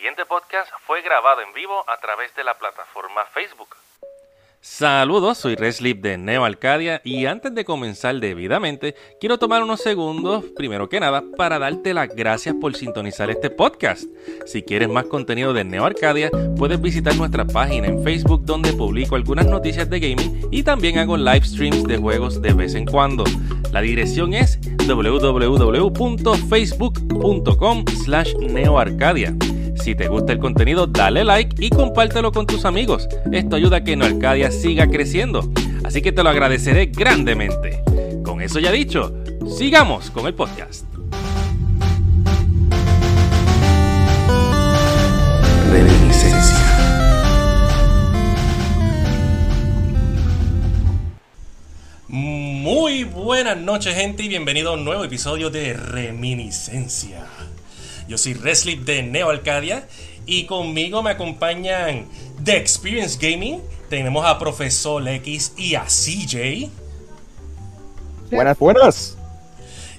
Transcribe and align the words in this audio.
siguiente 0.00 0.24
podcast 0.24 0.70
fue 0.86 1.02
grabado 1.02 1.42
en 1.42 1.52
vivo 1.52 1.84
a 1.86 1.98
través 1.98 2.34
de 2.34 2.42
la 2.42 2.54
plataforma 2.54 3.22
Facebook. 3.34 3.68
Saludos, 4.62 5.36
soy 5.36 5.56
Reslip 5.56 6.00
de 6.00 6.16
Neo 6.16 6.42
Arcadia 6.42 7.02
y 7.04 7.26
antes 7.26 7.54
de 7.54 7.66
comenzar 7.66 8.18
debidamente, 8.18 8.94
quiero 9.20 9.38
tomar 9.38 9.62
unos 9.62 9.82
segundos, 9.82 10.46
primero 10.56 10.88
que 10.88 11.00
nada, 11.00 11.22
para 11.36 11.58
darte 11.58 11.92
las 11.92 12.08
gracias 12.14 12.54
por 12.58 12.74
sintonizar 12.74 13.28
este 13.28 13.50
podcast. 13.50 14.04
Si 14.46 14.62
quieres 14.62 14.88
más 14.88 15.04
contenido 15.04 15.52
de 15.52 15.64
Neo 15.64 15.84
Arcadia, 15.84 16.30
puedes 16.56 16.80
visitar 16.80 17.14
nuestra 17.16 17.44
página 17.44 17.86
en 17.86 18.02
Facebook 18.02 18.46
donde 18.46 18.72
publico 18.72 19.16
algunas 19.16 19.44
noticias 19.44 19.90
de 19.90 20.00
gaming 20.00 20.48
y 20.50 20.62
también 20.62 20.96
hago 20.96 21.18
live 21.18 21.44
streams 21.44 21.84
de 21.84 21.98
juegos 21.98 22.40
de 22.40 22.54
vez 22.54 22.74
en 22.74 22.86
cuando. 22.86 23.24
La 23.70 23.82
dirección 23.82 24.32
es 24.32 24.58
www.facebook.com 24.86 27.84
slash 28.02 28.34
neoarcadia. 28.36 29.36
Si 29.82 29.94
te 29.94 30.08
gusta 30.08 30.32
el 30.32 30.38
contenido, 30.38 30.86
dale 30.86 31.24
like 31.24 31.56
y 31.58 31.70
compártelo 31.70 32.32
con 32.32 32.46
tus 32.46 32.66
amigos. 32.66 33.08
Esto 33.32 33.56
ayuda 33.56 33.78
a 33.78 33.84
que 33.84 33.96
No 33.96 34.04
Arcadia 34.04 34.50
siga 34.50 34.86
creciendo. 34.88 35.50
Así 35.84 36.02
que 36.02 36.12
te 36.12 36.22
lo 36.22 36.28
agradeceré 36.28 36.86
grandemente. 36.86 37.82
Con 38.22 38.42
eso 38.42 38.58
ya 38.58 38.72
dicho, 38.72 39.14
sigamos 39.56 40.10
con 40.10 40.26
el 40.26 40.34
podcast. 40.34 40.84
Reminiscencia. 45.72 46.58
Muy 52.08 53.04
buenas 53.04 53.56
noches 53.56 53.94
gente 53.94 54.24
y 54.24 54.28
bienvenido 54.28 54.72
a 54.72 54.74
un 54.74 54.84
nuevo 54.84 55.04
episodio 55.04 55.48
de 55.48 55.72
Reminiscencia. 55.72 57.24
Yo 58.10 58.18
soy 58.18 58.34
Reslip 58.34 58.84
de 58.84 59.04
Neo 59.04 59.30
Arcadia 59.30 59.86
y 60.26 60.46
conmigo 60.46 61.00
me 61.00 61.12
acompañan 61.12 62.08
The 62.42 62.56
Experience 62.56 63.16
Gaming. 63.20 63.60
Tenemos 63.88 64.26
a 64.26 64.36
Profesor 64.36 65.06
X 65.06 65.52
y 65.56 65.76
a 65.76 65.84
CJ. 65.84 66.68
Buenas, 68.32 68.58
buenas. 68.58 69.16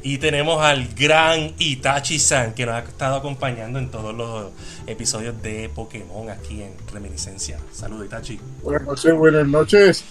Y 0.03 0.17
tenemos 0.17 0.61
al 0.61 0.89
gran 0.93 1.53
Itachi-san 1.57 2.53
que 2.53 2.65
nos 2.65 2.75
ha 2.75 2.79
estado 2.79 3.15
acompañando 3.15 3.79
en 3.79 3.89
todos 3.89 4.13
los 4.13 4.51
episodios 4.87 5.41
de 5.41 5.69
Pokémon 5.69 6.29
aquí 6.29 6.63
en 6.63 6.73
Reminiscencia. 6.91 7.59
Saludos, 7.71 8.07
Itachi. 8.07 8.41
Buenas 8.61 8.83
noches, 8.83 9.13
buenas 9.13 9.47
noches. 9.47 10.03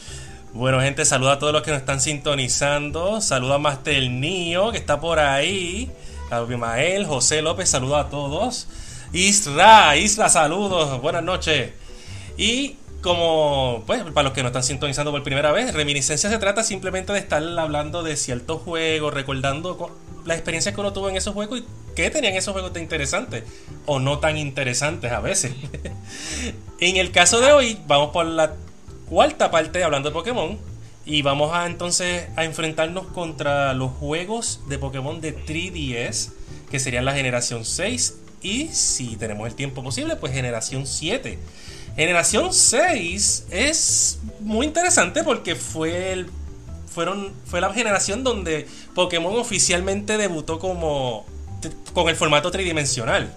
Bueno, 0.54 0.80
gente, 0.80 1.04
saluda 1.04 1.34
a 1.34 1.38
todos 1.38 1.52
los 1.52 1.60
que 1.60 1.70
nos 1.70 1.80
están 1.80 2.00
sintonizando. 2.00 3.20
Saluda 3.20 3.56
a 3.56 3.58
Master 3.58 4.08
Nio, 4.10 4.72
que 4.72 4.78
está 4.78 4.98
por 5.00 5.18
ahí. 5.18 5.90
Abimael, 6.30 7.06
José 7.06 7.42
López, 7.42 7.68
saludos 7.68 8.06
a 8.06 8.08
todos. 8.08 8.68
Isra, 9.12 9.96
Isra, 9.96 10.28
saludos, 10.28 11.00
buenas 11.02 11.22
noches. 11.22 11.72
Y 12.36 12.76
como, 13.02 13.82
pues, 13.86 14.02
para 14.02 14.24
los 14.24 14.32
que 14.32 14.42
nos 14.42 14.50
están 14.50 14.62
sintonizando 14.62 15.10
por 15.10 15.22
primera 15.22 15.52
vez, 15.52 15.74
Reminiscencia 15.74 16.30
se 16.30 16.38
trata 16.38 16.62
simplemente 16.62 17.12
de 17.12 17.18
estar 17.18 17.42
hablando 17.58 18.02
de 18.02 18.16
ciertos 18.16 18.62
juegos, 18.62 19.12
recordando 19.12 19.96
las 20.24 20.36
experiencias 20.36 20.74
que 20.74 20.80
uno 20.80 20.92
tuvo 20.92 21.08
en 21.08 21.16
esos 21.16 21.34
juegos 21.34 21.60
y 21.60 21.64
qué 21.96 22.10
tenían 22.10 22.34
esos 22.34 22.52
juegos 22.52 22.72
de 22.72 22.80
interesantes 22.80 23.44
o 23.86 23.98
no 23.98 24.18
tan 24.18 24.36
interesantes 24.36 25.10
a 25.12 25.20
veces. 25.20 25.52
en 26.80 26.96
el 26.96 27.10
caso 27.10 27.40
de 27.40 27.52
hoy, 27.52 27.78
vamos 27.86 28.10
por 28.10 28.26
la 28.26 28.54
cuarta 29.08 29.50
parte 29.50 29.82
hablando 29.82 30.10
de 30.10 30.12
Pokémon. 30.12 30.69
Y 31.04 31.22
vamos 31.22 31.52
a 31.54 31.66
entonces 31.66 32.28
a 32.36 32.44
enfrentarnos 32.44 33.06
contra 33.06 33.72
los 33.74 33.90
juegos 33.92 34.60
de 34.68 34.78
Pokémon 34.78 35.20
de 35.20 35.36
3DS, 35.36 36.30
que 36.70 36.78
serían 36.78 37.04
la 37.04 37.14
generación 37.14 37.64
6 37.64 38.14
y 38.42 38.68
si 38.68 39.16
tenemos 39.16 39.46
el 39.46 39.54
tiempo 39.54 39.82
posible, 39.82 40.16
pues 40.16 40.32
generación 40.32 40.86
7. 40.86 41.38
Generación 41.96 42.52
6 42.52 43.46
es 43.50 44.18
muy 44.40 44.66
interesante 44.66 45.24
porque 45.24 45.56
fue 45.56 46.12
el, 46.12 46.30
fueron, 46.86 47.32
fue 47.44 47.60
la 47.60 47.72
generación 47.72 48.25
donde 48.25 48.66
Pokémon 48.94 49.36
oficialmente 49.36 50.16
debutó 50.16 50.58
como 50.58 51.26
con 51.92 52.08
el 52.08 52.16
formato 52.16 52.50
tridimensional. 52.50 53.34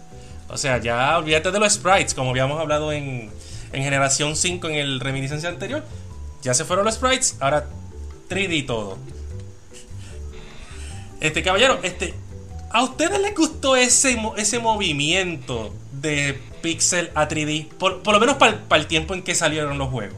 O 0.47 0.57
sea, 0.57 0.77
ya 0.79 1.17
olvídate 1.17 1.51
de 1.51 1.59
los 1.59 1.73
sprites, 1.73 2.13
como 2.13 2.29
habíamos 2.29 2.59
hablado 2.59 2.93
en, 2.93 3.29
en 3.73 3.83
generación 3.83 4.35
5 4.35 4.69
en 4.69 4.75
el 4.75 4.99
reminiscencia 4.99 5.49
anterior 5.49 5.83
ya 6.43 6.53
se 6.53 6.65
fueron 6.65 6.85
los 6.85 6.95
sprites, 6.95 7.37
ahora 7.39 7.67
3D 8.29 8.57
y 8.57 8.63
todo. 8.63 8.97
Este 11.19 11.41
caballero, 11.41 11.79
este, 11.83 12.13
¿a 12.69 12.83
ustedes 12.83 13.19
les 13.19 13.33
gustó 13.33 13.75
ese, 13.75 14.17
ese 14.35 14.59
movimiento 14.59 15.73
de 15.93 16.37
pixel 16.61 17.11
a 17.15 17.29
3D? 17.29 17.69
Por, 17.69 18.05
lo 18.05 18.19
menos 18.19 18.35
para 18.35 18.81
el 18.81 18.87
tiempo 18.87 19.13
en 19.13 19.23
que 19.23 19.33
salieron 19.33 19.77
los 19.77 19.89
juegos. 19.89 20.17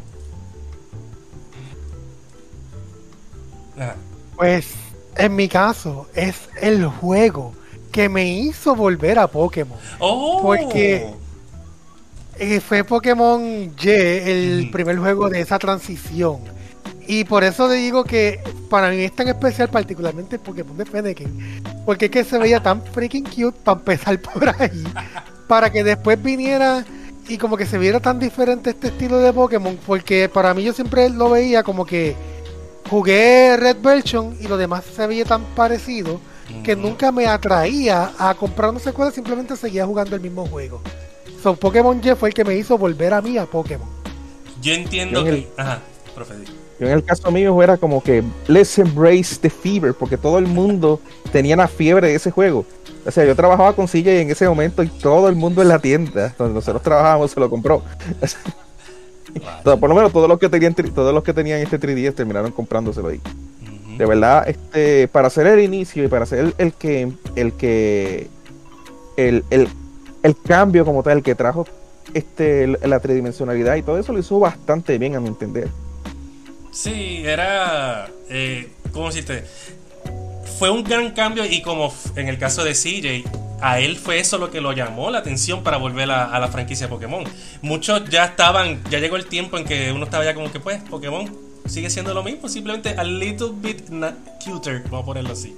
Pues 4.36 4.74
en 5.16 5.36
mi 5.36 5.48
caso 5.48 6.08
es 6.16 6.50
el 6.62 6.86
juego 6.86 7.54
que 7.92 8.10
me 8.10 8.28
hizo 8.28 8.76
volver 8.76 9.20
a 9.20 9.28
Pokémon. 9.28 9.78
Oh. 10.00 10.42
Porque 10.42 11.14
eh, 12.38 12.60
fue 12.60 12.84
Pokémon 12.84 13.42
Y 13.82 13.90
el 13.90 14.70
primer 14.72 14.98
juego 14.98 15.30
de 15.30 15.42
esa 15.42 15.60
transición. 15.60 16.40
Y 17.08 17.24
por 17.24 17.44
eso 17.44 17.68
le 17.68 17.76
digo 17.76 18.04
que 18.04 18.40
para 18.70 18.90
mí 18.90 19.04
es 19.04 19.16
tan 19.16 19.28
especial, 19.28 19.70
particularmente 19.70 20.38
el 20.38 20.42
Pokémon 20.42 20.76
de 20.76 20.86
Fennekin. 20.86 21.62
Porque 21.86 22.06
es 22.06 22.12
que 22.12 22.24
se 22.24 22.38
veía 22.38 22.62
tan 22.62 22.82
freaking 22.84 23.26
cute 23.26 23.58
para 23.64 23.80
empezar 23.80 24.20
por 24.34 24.50
ahí. 24.60 24.84
Para 25.48 25.72
que 25.72 25.84
después 25.84 26.22
viniera 26.22 26.84
y 27.28 27.38
como 27.38 27.58
que 27.58 27.66
se 27.66 27.78
viera 27.78 28.00
tan 28.00 28.20
diferente 28.20 28.72
este 28.72 28.88
estilo 28.88 29.20
de 29.20 29.32
Pokémon. 29.32 29.78
Porque 29.86 30.30
para 30.30 30.54
mí 30.54 30.64
yo 30.64 30.74
siempre 30.74 31.10
lo 31.10 31.30
veía 31.30 31.64
como 31.64 31.86
que 31.86 32.16
jugué 32.90 33.56
Red 33.58 33.78
Version 33.82 34.36
y 34.40 34.48
lo 34.48 34.58
demás 34.58 34.84
se 34.96 35.06
veía 35.08 35.26
tan 35.26 35.44
parecido 35.56 36.20
que 36.64 36.76
nunca 36.76 37.12
me 37.12 37.26
atraía 37.26 38.12
a 38.20 38.34
comprar 38.36 38.70
una 38.70 38.80
secuela, 38.80 39.12
simplemente 39.12 39.56
seguía 39.56 39.86
jugando 39.86 40.16
el 40.16 40.22
mismo 40.22 40.46
juego. 40.46 40.82
Pokémon 41.54 42.02
Y 42.04 42.16
fue 42.16 42.30
el 42.30 42.36
que 42.36 42.44
me 42.44 42.56
hizo 42.56 42.78
volver 42.78 43.14
a 43.14 43.22
mí 43.22 43.38
a 43.38 43.46
Pokémon. 43.46 43.88
Yo 44.62 44.74
entiendo 44.74 45.24
que. 45.24 45.48
Ajá, 45.58 45.82
profe. 46.16 46.34
Yo 46.80 46.88
en 46.88 46.94
el 46.94 47.04
caso 47.06 47.32
mío 47.32 47.62
era 47.62 47.78
como 47.78 48.04
que 48.04 48.24
let's 48.48 48.78
embrace 48.80 49.38
the 49.40 49.50
fever, 49.50 49.94
porque 49.94 50.18
todo 50.18 50.38
el 50.40 50.48
mundo 50.48 51.00
tenía 51.32 51.56
la 51.56 51.68
fiebre 51.68 52.10
de 52.10 52.16
ese 52.16 52.32
juego. 52.32 52.66
O 53.06 53.12
sea, 53.12 53.24
yo 53.24 53.36
trabajaba 53.36 53.74
con 53.74 53.88
silla 53.88 54.14
y 54.14 54.18
en 54.18 54.32
ese 54.32 54.48
momento 54.50 54.84
y 54.84 54.88
todo 54.88 55.30
el 55.30 55.36
mundo 55.36 55.62
en 55.62 55.68
la 55.68 55.80
tienda 55.80 56.34
donde 56.38 56.56
nosotros 56.56 56.82
trabajábamos 56.82 57.32
se 57.32 57.40
lo 57.40 57.50
compró. 57.50 57.84
por 59.64 59.90
lo 59.90 59.96
menos 59.96 60.12
todos 60.12 60.28
los 60.28 60.40
que 60.40 60.50
tenían 60.50 60.74
todos 60.74 61.14
los 61.14 61.24
que 61.24 61.34
tenían 61.34 61.60
este 61.60 61.80
3DS 61.80 62.16
terminaron 62.16 62.52
comprándoselo 62.52 63.10
ahí. 63.10 63.22
De 63.98 64.06
verdad, 64.06 64.50
este, 64.50 65.08
para 65.08 65.28
hacer 65.28 65.48
el 65.48 65.62
inicio 65.62 66.04
y 66.04 66.08
para 66.08 66.24
hacer 66.24 66.54
el, 66.58 66.74
que 66.74 67.14
el 67.36 67.54
que 67.54 68.28
el, 69.16 69.46
el 69.50 69.70
el 70.26 70.36
cambio 70.42 70.86
como 70.86 71.04
tal 71.04 71.22
que 71.22 71.36
trajo 71.36 71.68
este, 72.16 72.66
la 72.66 73.00
tridimensionalidad 73.00 73.76
y 73.76 73.84
todo 73.84 74.00
eso 74.00 74.12
lo 74.12 74.18
hizo 74.18 74.40
bastante 74.40 74.98
bien 74.98 75.16
a 75.16 75.20
mi 75.20 75.28
entender. 75.28 75.70
Sí, 76.72 77.22
era, 77.24 78.10
eh, 78.30 78.72
¿cómo 78.92 79.08
decirte? 79.08 79.44
Fue 80.58 80.72
un 80.72 80.84
gran 80.84 81.12
cambio 81.12 81.46
y 81.46 81.62
como 81.62 81.94
en 82.16 82.28
el 82.28 82.40
caso 82.40 82.64
de 82.64 82.74
CJ, 82.74 83.30
a 83.62 83.80
él 83.80 83.98
fue 83.98 84.20
eso 84.20 84.40
lo 84.40 84.50
que 84.50 84.62
lo 84.62 84.74
llamó 84.74 85.12
la 85.12 85.20
atención 85.20 85.62
para 85.62 85.78
volver 85.78 86.10
a, 86.10 86.40
la 86.40 86.48
franquicia 86.48 86.90
Pokémon. 86.90 87.24
Muchos 87.62 88.10
ya 88.10 88.26
estaban, 88.26 88.82
ya 88.90 88.98
llegó 88.98 89.18
el 89.18 89.28
tiempo 89.28 89.60
en 89.60 89.66
que 89.66 89.92
uno 89.92 90.06
estaba 90.06 90.26
ya 90.26 90.34
como 90.34 90.52
que 90.52 90.60
pues 90.60 90.82
Pokémon 90.90 91.32
sigue 91.68 91.92
siendo 91.92 92.16
lo 92.16 92.24
mismo, 92.24 92.50
simplemente 92.50 92.96
a 92.98 93.04
little 93.04 93.52
bit 93.54 93.90
cuter, 94.44 94.82
vamos 94.86 95.04
a 95.04 95.06
ponerlo 95.06 95.34
así. 95.34 95.56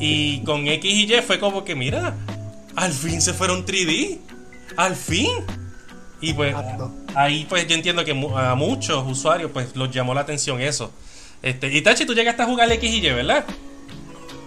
Y 0.00 0.42
con 0.44 0.66
X 0.66 0.90
y 0.90 1.12
Y 1.12 1.20
fue 1.20 1.38
como 1.38 1.62
que 1.62 1.74
mira, 1.74 2.14
al 2.78 2.92
fin 2.92 3.20
se 3.20 3.34
fueron 3.34 3.66
3D. 3.66 4.18
Al 4.76 4.94
fin. 4.94 5.44
Y 6.20 6.32
pues 6.32 6.54
ahí 7.14 7.46
pues 7.48 7.66
yo 7.66 7.74
entiendo 7.74 8.04
que 8.04 8.12
a 8.12 8.54
muchos 8.54 9.04
usuarios 9.06 9.50
pues 9.52 9.74
los 9.74 9.90
llamó 9.90 10.14
la 10.14 10.20
atención 10.20 10.60
eso. 10.60 10.92
Este, 11.42 11.72
y 11.72 11.82
Tachi, 11.82 12.06
tú 12.06 12.14
llegaste 12.14 12.42
a 12.42 12.46
jugar 12.46 12.70
X 12.70 12.90
y 12.90 13.06
Y, 13.06 13.12
¿verdad? 13.12 13.44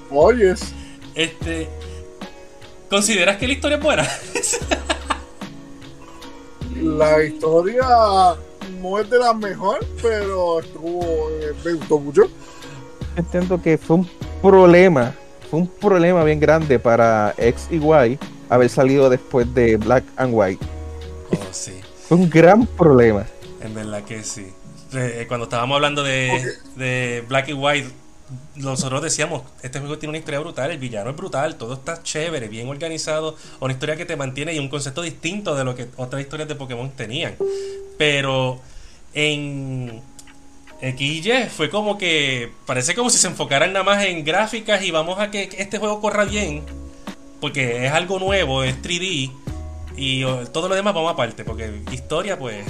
Oyes. 0.10 0.74
Este. 1.16 1.69
¿Consideras 2.89 3.38
que 3.38 3.48
la 3.48 3.54
historia 3.54 3.78
es 3.78 3.83
buena? 3.83 4.04
la 6.81 7.24
historia 7.24 7.84
no 8.81 9.00
es 9.00 9.10
de 9.10 9.18
las 9.18 9.36
mejores, 9.36 9.88
pero 10.01 10.60
estuvo, 10.60 11.30
eh, 11.30 11.54
me 11.63 11.74
gustó 11.74 12.00
mucho. 12.00 12.24
Entiendo 13.16 13.62
que 13.62 13.77
fue 13.77 13.98
un 13.98 14.10
problema 14.42 15.16
fue 15.51 15.59
un 15.59 15.68
problema 15.68 16.24
bien 16.24 16.39
grande 16.39 16.80
para 16.80 17.36
X 17.38 17.68
y 17.69 17.75
Y 17.75 18.18
haber 18.48 18.69
salido 18.69 19.09
después 19.09 19.53
de 19.53 19.75
Black 19.75 20.06
and 20.15 20.31
White. 20.33 20.65
Oh, 21.30 21.38
sí. 21.51 21.74
Fue 22.07 22.18
un 22.18 22.30
gran 22.30 22.65
problema. 22.65 23.25
En 23.62 23.74
verdad 23.74 24.01
que 24.06 24.24
sí. 24.24 24.48
Eh, 24.94 25.25
cuando 25.27 25.44
estábamos 25.44 25.75
hablando 25.75 26.03
de, 26.03 26.56
de 26.77 27.25
Black 27.27 27.50
y 27.50 27.53
White, 27.53 27.89
nosotros 28.56 29.01
decíamos, 29.01 29.42
este 29.62 29.80
juego 29.80 29.98
tiene 29.98 30.12
una 30.12 30.19
historia 30.19 30.39
brutal, 30.39 30.71
el 30.71 30.77
villano 30.77 31.09
es 31.09 31.18
brutal, 31.18 31.57
todo 31.57 31.74
está 31.74 32.01
chévere, 32.01 32.48
bien 32.48 32.69
organizado, 32.69 33.36
una 33.59 33.74
historia 33.74 33.98
que 33.98 34.06
te 34.06 34.15
mantiene 34.15 34.53
y 34.53 34.59
un 34.59 34.69
concepto 34.69 35.01
distinto 35.01 35.53
de 35.53 35.65
lo 35.65 35.75
que 35.75 35.89
otras 35.98 36.21
historias 36.21 36.48
de 36.48 36.56
Pokémon 36.56 36.89
tenían. 36.92 37.36
Pero 37.98 38.62
en 39.13 40.01
XY 40.81 41.50
fue 41.56 41.69
como 41.69 41.98
que 41.98 42.51
parece 42.66 42.95
como 42.95 43.10
si 43.10 43.18
se 43.18 43.28
enfocaran 43.28 43.74
nada 43.74 43.86
más 43.86 44.04
en 44.04 44.24
gráficas 44.24 44.83
y 44.83 44.92
vamos 44.92 45.19
a 45.19 45.30
que 45.30 45.50
este 45.57 45.78
juego 45.78 46.01
corra 46.01 46.25
bien, 46.25 46.63
porque 47.39 47.86
es 47.86 47.92
algo 47.92 48.19
nuevo, 48.19 48.63
es 48.63 48.81
3D 48.81 49.31
y 49.95 50.24
todo 50.51 50.68
lo 50.69 50.75
demás 50.75 50.94
vamos 50.94 51.13
aparte, 51.13 51.44
porque 51.44 51.72
historia 51.92 52.38
pues 52.39 52.66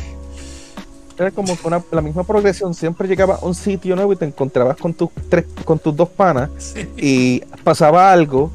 era 1.18 1.32
como 1.32 1.58
una, 1.64 1.84
la 1.92 2.02
misma 2.02 2.24
progresión. 2.24 2.74
Siempre 2.74 3.08
llegaba 3.08 3.36
a 3.36 3.46
un 3.46 3.56
sitio 3.56 3.96
nuevo 3.96 4.14
y 4.14 4.16
te 4.16 4.26
encontrabas 4.26 4.78
con 4.78 4.94
tus 4.94 5.10
tres, 5.30 5.46
con 5.64 5.80
tus 5.80 5.96
dos 5.96 6.10
panas 6.10 6.50
y 6.98 7.42
pasaba 7.64 8.12
algo, 8.12 8.52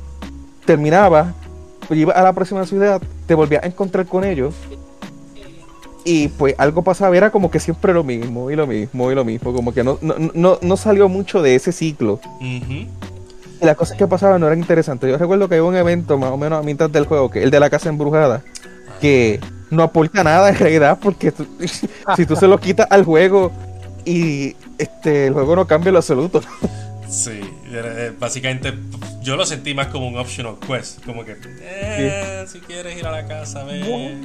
terminaba, 0.65 1.33
pues 1.87 2.01
ibas 2.01 2.17
a 2.17 2.23
la 2.23 2.33
próxima 2.33 2.67
ciudad, 2.67 3.01
te 3.27 3.35
volvías 3.35 3.63
a 3.63 3.67
encontrar 3.67 4.07
con 4.07 4.25
ellos 4.25 4.55
y 6.07 6.29
pues 6.29 6.55
algo 6.57 6.83
pasaba, 6.83 7.17
era 7.17 7.31
como 7.31 7.51
que 7.51 7.59
siempre 7.59 7.93
lo 7.93 8.05
mismo 8.05 8.49
y 8.53 8.57
lo 8.57 8.65
mismo 8.69 9.11
y 9.11 9.15
lo 9.17 9.25
mismo, 9.25 9.53
como 9.53 9.75
que 9.75 9.83
no, 9.83 9.99
no, 10.01 10.59
no, 10.63 10.77
salió 10.77 11.09
mucho 11.09 11.43
de 11.43 11.57
ese 11.57 11.73
ciclo. 11.73 12.21
Y 12.41 12.87
las 13.61 13.77
cosas 13.77 13.99
que 13.99 14.07
pasaban 14.07 14.41
no 14.41 14.47
eran 14.47 14.61
interesantes. 14.61 15.11
Yo 15.11 15.19
recuerdo 15.19 15.49
que 15.49 15.61
hubo 15.61 15.69
un 15.69 15.77
evento 15.77 16.17
más 16.17 16.31
o 16.31 16.37
menos 16.37 16.61
a 16.61 16.63
mitad 16.63 16.89
del 16.89 17.07
juego, 17.07 17.29
que 17.29 17.43
el 17.43 17.51
de 17.51 17.59
la 17.59 17.71
casa 17.71 17.89
embrujada, 17.89 18.45
que 19.01 19.41
no 19.71 19.83
aporta 19.83 20.23
nada 20.23 20.49
en 20.49 20.57
realidad, 20.57 20.97
porque 21.03 21.33
si 22.17 22.25
tú 22.25 22.37
se 22.37 22.47
lo 22.47 22.61
quitas 22.61 22.87
al 22.89 23.05
juego 23.05 23.51
y 24.05 24.55
este 24.79 25.27
el 25.27 25.33
juego 25.33 25.57
no 25.57 25.67
cambia 25.67 25.89
en 25.89 25.95
lo 25.95 25.99
absoluto. 25.99 26.41
Sí, 27.09 27.41
eh, 27.73 28.13
básicamente 28.17 28.75
yo 29.23 29.35
lo 29.35 29.45
sentí 29.45 29.75
más 29.75 29.89
como 29.89 30.07
un 30.07 30.17
optional 30.19 30.57
quest, 30.65 31.05
como 31.05 31.25
que 31.25 31.37
eh, 31.63 32.45
si 32.47 32.61
quieres 32.61 32.97
ir 32.97 33.07
a 33.07 33.11
la 33.11 33.27
casa, 33.27 33.65
ve. 33.65 34.17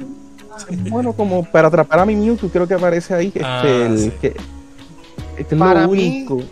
Bueno, 0.90 1.12
como 1.12 1.44
para 1.44 1.68
atrapar 1.68 2.00
a 2.00 2.06
mi 2.06 2.16
Mewtwo, 2.16 2.48
creo 2.48 2.66
que 2.66 2.74
aparece 2.74 3.14
ahí 3.14 3.28
este, 3.28 3.44
ah, 3.44 3.62
el, 3.64 4.12
que, 4.20 4.34
este 5.36 5.54
es 5.54 5.60
lo 5.60 5.88
único. 5.88 6.42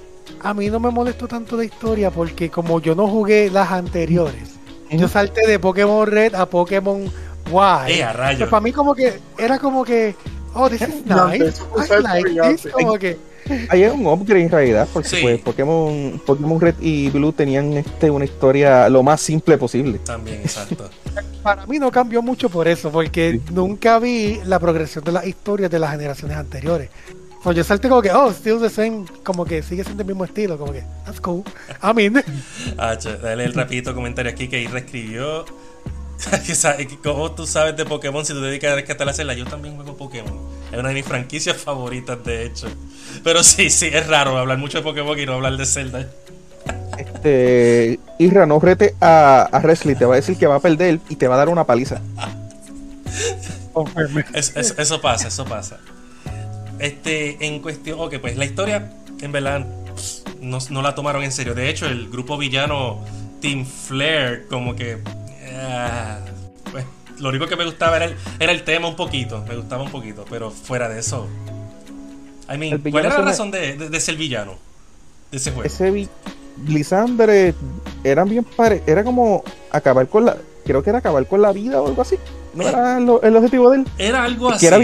a 0.43 0.55
mí 0.55 0.69
no 0.71 0.81
me 0.81 0.91
molestó 0.91 1.29
tanto 1.29 1.57
la 1.57 1.65
historia 1.65 2.11
porque 2.11 2.51
como 2.51 2.81
yo 2.81 2.95
no 2.95 3.07
jugué 3.09 3.51
las 3.51 3.71
anteriores, 3.71 4.57
yo 4.91 5.09
salté 5.09 5.47
de 5.47 5.59
Pokémon 5.59 6.07
Red 6.07 6.35
a 6.35 6.47
Pokémon 6.47 7.05
guay. 7.51 8.01
Eh, 8.01 8.47
para 8.49 8.61
mí 8.61 8.73
como 8.73 8.95
que 8.95 9.21
era 9.39 9.59
como 9.59 9.85
que, 9.85 10.15
oh, 10.55 10.69
this 10.69 10.83
is 10.83 11.07
nice. 11.07 11.63
I 11.77 12.03
like 12.03 12.57
this. 12.57 12.73
Como 12.73 12.99
que 12.99 13.30
Ahí 13.69 13.83
es 13.83 13.93
un 13.93 14.07
upgrade 14.07 14.43
en 14.43 14.51
realidad, 14.51 14.89
porque 14.93 15.19
pues, 15.23 15.41
Pokémon, 15.41 16.21
Pokémon 16.25 16.61
Red 16.61 16.77
y 16.81 17.11
Blue 17.11 17.33
tenían 17.33 17.73
este 17.75 18.11
una 18.11 18.25
historia 18.25 18.89
lo 18.89 19.03
más 19.03 19.21
simple 19.21 19.59
posible. 19.59 19.99
También, 19.99 20.41
exacto. 20.41 20.89
Para 21.43 21.67
mí 21.67 21.79
no 21.79 21.91
cambió 21.91 22.23
mucho 22.23 22.51
por 22.51 22.69
eso, 22.69 22.91
porque 22.91 23.41
nunca 23.53 23.99
vi 23.99 24.41
la 24.45 24.59
progresión 24.59 25.05
de 25.05 25.13
las 25.13 25.27
historias 25.27 25.71
de 25.71 25.79
las 25.79 25.93
generaciones 25.93 26.37
anteriores. 26.37 26.91
Pues 27.43 27.57
yo 27.57 27.65
salté 27.65 27.89
como 27.89 28.03
que, 28.03 28.11
oh, 28.11 28.31
still 28.33 28.61
the 28.61 28.69
same, 28.69 29.07
como 29.25 29.47
que 29.47 29.63
sigue 29.63 29.83
siendo 29.83 30.03
el 30.03 30.09
mismo 30.09 30.27
estilo, 30.27 30.59
como 30.59 30.73
que, 30.73 30.85
that's 31.07 31.21
cool. 31.21 31.43
I 31.83 31.95
mean. 31.95 32.23
Ah, 32.79 32.97
dale 32.97 33.45
el 33.45 33.55
rapidito 33.55 33.95
comentario 33.95 34.31
aquí 34.31 34.49
que 34.49 34.57
ahí 34.57 34.67
reescribió 34.67 35.47
¿Cómo 37.03 37.33
tú 37.33 37.47
sabes 37.47 37.77
de 37.77 37.85
Pokémon 37.85 38.25
si 38.25 38.33
tú 38.33 38.41
te 38.41 38.47
dedicas 38.47 38.73
a 38.73 38.75
rescatar 38.77 39.07
la 39.07 39.13
celda? 39.13 39.35
Yo 39.35 39.47
también 39.47 39.77
juego 39.77 39.97
Pokémon. 39.97 40.39
Es 40.73 40.79
una 40.79 40.89
de 40.89 40.95
mis 40.95 41.05
franquicias 41.05 41.57
favoritas, 41.57 42.23
de 42.25 42.47
hecho. 42.47 42.69
Pero 43.25 43.43
sí, 43.43 43.71
sí, 43.71 43.87
es 43.93 44.07
raro 44.07 44.37
hablar 44.37 44.59
mucho 44.59 44.79
de 44.79 44.85
Pokémon 44.85 45.19
y 45.19 45.27
no 45.27 45.35
hablar 45.35 45.57
de 45.57 45.67
Zelda. 45.67 46.07
Este. 46.99 47.99
Irra, 48.19 48.47
no 48.47 48.61
rete 48.61 48.95
a, 49.01 49.49
a 49.51 49.61
te 49.61 50.05
va 50.05 50.15
a 50.15 50.17
decir 50.17 50.37
que 50.37 50.47
va 50.47 50.57
a 50.57 50.61
perder 50.61 51.01
y 51.09 51.17
te 51.17 51.27
va 51.27 51.37
a 51.37 51.39
dar 51.39 51.49
una 51.49 51.65
paliza. 51.65 52.01
eso 54.35 55.01
pasa, 55.01 55.29
eso 55.29 55.45
pasa. 55.45 55.79
Este, 56.79 57.45
en 57.47 57.61
cuestión. 57.61 57.99
Ok, 58.01 58.17
pues 58.21 58.37
la 58.37 58.45
historia, 58.45 58.93
en 59.21 59.33
verdad, 59.33 59.67
no, 60.41 60.59
no 60.71 60.83
la 60.83 60.95
tomaron 60.95 61.23
en 61.23 61.33
serio. 61.33 61.55
De 61.55 61.71
hecho, 61.71 61.87
el 61.87 62.11
grupo 62.11 62.37
villano 62.37 63.01
Team 63.41 63.65
Flare, 63.65 64.47
como 64.49 64.77
que 64.77 64.99
Ah, 65.57 66.19
pues, 66.71 66.85
lo 67.19 67.29
único 67.29 67.47
que 67.47 67.57
me 67.57 67.65
gustaba 67.65 67.97
era 67.97 68.07
el, 68.39 68.63
tema 68.65 68.89
un 68.89 68.97
poquito. 68.97 69.45
Me 69.49 69.57
gustaba 69.57 69.83
un 69.83 69.91
poquito. 69.91 70.25
Pero 70.29 70.51
fuera 70.51 70.89
de 70.89 71.01
eso. 71.01 71.29
I 72.53 72.59
mean, 72.59 72.81
¿Cuál 72.91 73.07
era 73.07 73.19
la 73.19 73.25
razón 73.25 73.51
de, 73.51 73.77
de, 73.77 74.01
ser 74.01 74.17
villano? 74.17 74.59
De 75.31 75.37
ese 75.37 75.53
juego. 75.53 75.67
Ese 75.67 76.09
Lisandre 76.67 77.55
eran 78.05 78.29
bien 78.29 78.45
pare 78.45 78.83
era 78.87 79.05
como 79.05 79.43
acabar 79.71 80.07
con 80.09 80.27
la 80.27 80.37
creo 80.65 80.83
que 80.83 80.91
era 80.91 80.99
acabar 80.99 81.27
con 81.27 81.41
la 81.43 81.53
vida 81.53 81.81
o 81.81 81.87
algo 81.87 82.03
así 82.03 82.17
no 82.55 82.69
era 82.69 82.99
el, 82.99 83.37
objetivo 83.37 83.71
de 83.71 83.79
él 83.79 83.87
era 83.99 84.25
algo 84.25 84.51
así 84.51 84.67
era, 84.67 84.79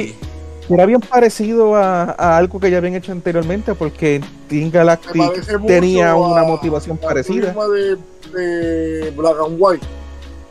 era, 0.69 0.87
bien 0.87 1.01
parecido 1.01 1.75
a, 1.77 2.37
algo 2.37 2.61
que 2.61 2.71
ya 2.71 2.79
habían 2.79 2.95
hecho 2.95 3.13
anteriormente 3.13 3.75
porque 3.75 4.23
Team 4.49 4.71
Galactic 4.71 5.67
tenía 5.67 6.15
una 6.15 6.45
motivación 6.45 6.97
parecida 6.97 7.55
de, 7.69 7.97
de 8.33 9.11
Black 9.11 9.37
and 9.45 9.57
White 9.59 9.87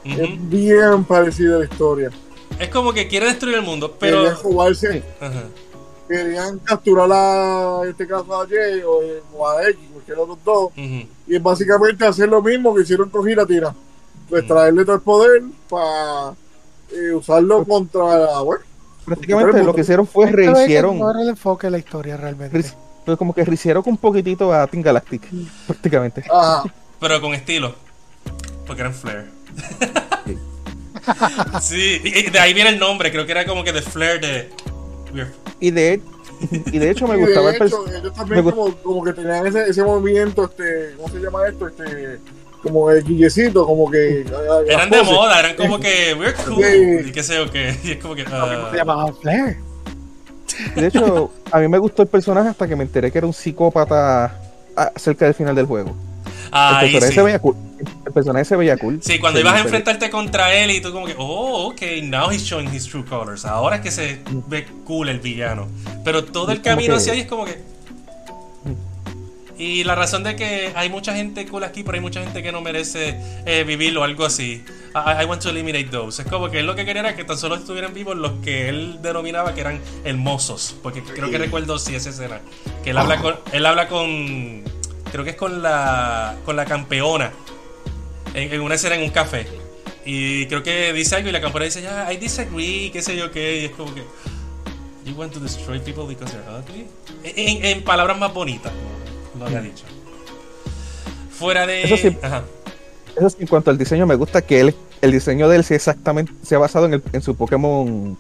es 0.06 0.50
bien 0.50 1.04
parecida 1.04 1.60
la 1.60 1.66
historia. 1.66 2.12
Es 2.60 2.70
como 2.70 2.94
que 2.94 3.08
quiere 3.08 3.28
destruir 3.28 3.58
el 3.58 3.64
mundo, 3.64 3.96
pero. 4.00 4.18
Querían 4.18 4.36
jugarse. 4.36 5.04
Querían 6.08 6.60
capturar 6.60 7.12
a 7.12 7.82
este 7.90 8.08
caso 8.08 8.42
a 8.42 8.48
Jay 8.48 8.82
o, 8.86 9.48
a 9.48 9.68
X, 9.70 9.80
cualquiera 9.92 10.22
de 10.22 10.28
los 10.28 10.44
dos. 10.44 10.72
Y 10.78 11.36
es 11.36 11.42
básicamente 11.42 12.06
hacer 12.06 12.30
lo 12.30 12.42
mismo 12.42 12.76
que 12.76 12.84
hicieron 12.84 13.10
con 13.10 13.26
Giratira. 13.26 13.74
Pues 14.30 14.48
traerle 14.48 14.86
todo 14.86 14.96
el 14.96 15.02
poder 15.02 15.44
para 15.70 16.34
eh, 16.92 17.12
usarlo 17.14 17.64
contra. 17.64 18.40
Bueno, 18.42 18.64
prácticamente 19.06 19.64
lo 19.64 19.74
que 19.74 19.82
hicieron 19.82 20.08
fue 20.08 20.32
rehicieron. 20.32 21.00
No 21.00 21.12
era 21.12 21.22
el 21.22 21.30
enfoque 21.30 21.68
de 21.68 21.72
la 21.72 21.78
historia 21.78 22.18
realmente. 22.18 22.64
Pues 23.06 23.18
como 23.18 23.34
que 23.34 23.44
rehicieron 23.44 23.84
un 23.86 23.98
poquitito 23.98 24.52
a 24.54 24.66
Team 24.68 24.84
Galactic, 24.84 25.24
prácticamente. 25.68 26.24
Pero 27.00 27.22
con 27.22 27.34
estilo. 27.34 27.76
Porque 28.66 28.82
eran 28.82 28.94
Flare. 28.94 29.35
sí, 31.62 32.02
y 32.04 32.30
de 32.30 32.40
ahí 32.40 32.54
viene 32.54 32.72
el 32.72 32.80
nombre, 32.80 33.12
creo 33.12 33.26
que 33.26 33.32
era 33.32 33.46
como 33.46 33.64
que 33.64 33.74
The 33.74 33.82
Flare 33.82 34.20
de... 34.20 34.50
Y 35.60 35.72
de, 35.72 36.02
y 36.66 36.78
de 36.78 36.92
hecho 36.92 37.08
me 37.08 37.16
gustaba 37.16 37.52
el 37.52 37.56
Ellos 37.56 38.14
también 38.14 38.44
como, 38.44 38.76
como, 38.78 39.04
que 39.04 39.14
tenían 39.14 39.48
ese, 39.48 39.70
ese 39.70 39.84
movimiento, 39.84 40.46
este, 40.46 40.94
¿cómo 40.98 41.10
se 41.10 41.20
llama 41.20 41.48
esto? 41.48 41.68
Este, 41.68 42.20
como 42.62 42.92
el 42.92 43.04
guillecito, 43.04 43.66
como 43.66 43.90
que... 43.90 44.26
Eran 44.68 44.90
de 44.90 45.04
moda, 45.04 45.40
eran 45.40 45.56
como 45.56 45.80
que 45.80 46.16
we're 46.20 46.34
cool, 46.34 47.08
y 47.08 47.12
qué 47.12 47.24
sé 47.24 47.36
yo 47.36 47.50
qué, 47.50 47.78
y 47.84 47.92
es 47.92 47.98
como 47.98 48.16
que... 48.16 48.24
Uh... 48.24 48.72
Se 48.72 48.78
llamaba 48.78 49.14
Flare. 49.14 49.58
De 50.76 50.88
hecho, 50.88 51.32
a 51.52 51.60
mí 51.60 51.68
me 51.68 51.78
gustó 51.78 52.02
el 52.02 52.08
personaje 52.08 52.50
hasta 52.50 52.68
que 52.68 52.76
me 52.76 52.84
enteré 52.84 53.12
que 53.12 53.18
era 53.18 53.28
un 53.28 53.34
psicópata 53.34 54.42
cerca 54.96 55.26
del 55.26 55.34
final 55.34 55.56
del 55.56 55.66
juego 55.66 55.96
el, 56.52 56.92
personaje 56.92 57.14
se 57.14 57.22
veía 57.22 57.40
cool. 57.40 57.56
el 58.06 58.14
personaje 58.14 58.46
se 58.46 58.56
veía 58.56 58.78
cool. 58.78 59.00
Sí, 59.02 59.20
cuando 59.20 59.40
ibas 59.40 59.54
a 59.54 59.60
enfrentarte 59.60 60.10
contra 60.10 60.54
él 60.54 60.72
y 60.72 60.82
tú 60.82 60.92
como 60.92 61.06
que, 61.06 61.16
oh, 61.18 61.70
ok, 61.70 61.82
now 62.04 62.32
he's 62.32 62.44
showing 62.44 62.74
his 62.74 62.86
true 62.86 63.06
colors. 63.06 63.46
Ahora 63.46 63.78
es 63.78 63.82
que 63.82 63.92
se 63.92 64.20
ve 64.48 64.66
cool 64.86 65.10
el 65.10 65.20
villano. 65.20 65.68
Pero 66.04 66.24
todo 66.24 66.52
el 66.52 66.62
camino 66.62 66.96
hacia 66.96 67.14
ahí 67.14 67.22
es 67.22 67.28
como 67.28 67.46
que... 67.46 67.76
Y 69.58 69.86
la 69.86 69.96
razón 69.96 70.24
de 70.24 70.36
que 70.36 70.74
hay 70.76 70.90
mucha 70.90 71.16
gente 71.16 71.46
cool 71.48 71.64
aquí, 71.64 71.84
pero 71.84 71.96
hay 71.96 72.02
mucha 72.02 72.22
gente 72.22 72.44
que 72.44 72.52
no 72.52 72.60
merece 72.62 73.18
eh, 73.46 73.64
vivirlo, 73.66 74.04
algo 74.04 74.26
así. 74.26 74.66
I, 74.96 75.26
want 75.26 75.42
to 75.42 75.50
eliminate 75.50 75.90
those. 75.90 76.22
Es 76.22 76.28
como 76.28 76.50
que 76.50 76.60
él 76.60 76.66
lo 76.66 76.76
que 76.76 76.86
quería 76.86 77.02
era 77.02 77.16
que 77.16 77.24
tan 77.24 77.38
solo 77.38 77.56
estuvieran 77.56 77.94
vivos 77.94 78.18
los 78.18 78.34
que 78.44 78.70
él 78.70 79.00
denominaba 79.02 79.54
que 79.54 79.62
eran 79.62 79.80
hermosos. 80.04 80.76
Porque 80.84 81.04
creo 81.04 81.30
que 81.30 81.38
recuerdo 81.38 81.80
sí 81.80 81.96
esa 81.96 82.10
escena. 82.10 82.42
Que 82.84 82.90
él 82.90 82.98
habla 82.98 83.22
con, 83.22 83.36
él 83.54 83.66
habla 83.66 83.88
con 83.88 84.64
creo 85.16 85.24
que 85.24 85.32
es 85.32 85.38
con 85.38 85.62
la, 85.62 86.36
con 86.44 86.58
la 86.58 86.66
campeona, 86.66 87.32
en, 88.34 88.60
una 88.60 88.76
escena 88.76 88.96
en 88.96 89.04
un 89.04 89.12
café. 89.12 89.48
Y 90.06 90.46
creo 90.48 90.62
que 90.62 90.92
dice 90.92 91.16
algo 91.16 91.30
y 91.30 91.32
la 91.32 91.40
campeona 91.40 91.66
dice, 91.66 91.82
ya, 91.82 92.12
I 92.12 92.18
disagree, 92.18 92.92
qué 92.92 93.02
sé 93.02 93.16
yo 93.16 93.32
qué. 93.32 93.62
Y 93.62 93.66
es 93.66 93.72
como 93.72 93.96
que, 93.96 94.04
You 95.06 95.14
want 95.14 95.32
to 95.34 95.40
destroy 95.40 95.80
people 95.80 96.06
because 96.06 96.34
they're 96.34 96.44
ugly? 96.50 96.88
En, 97.24 97.84
palabras 97.84 98.18
más 98.18 98.34
bonitas, 98.34 98.74
lo 99.38 99.46
había 99.46 99.62
dicho. 99.62 99.86
Fuera 101.30 101.66
de. 101.68 101.84
Eso 101.84 101.96
sí, 101.96 102.18
Eso 103.16 103.30
sí, 103.30 103.38
en 103.40 103.48
cuanto 103.48 103.70
al 103.70 103.78
diseño, 103.78 104.08
me 104.08 104.16
gusta 104.16 104.42
que 104.42 104.60
él, 104.60 104.76
el 105.02 105.12
diseño 105.12 105.48
de 105.48 105.58
él 105.58 105.64
sí 105.64 105.76
exactamente 105.76 106.34
se 106.42 106.56
ha 106.56 106.58
basado 106.58 106.88
en, 106.88 106.96
el, 106.96 107.04
en 107.14 107.22
su 107.22 107.36
Pokémon 107.36 108.18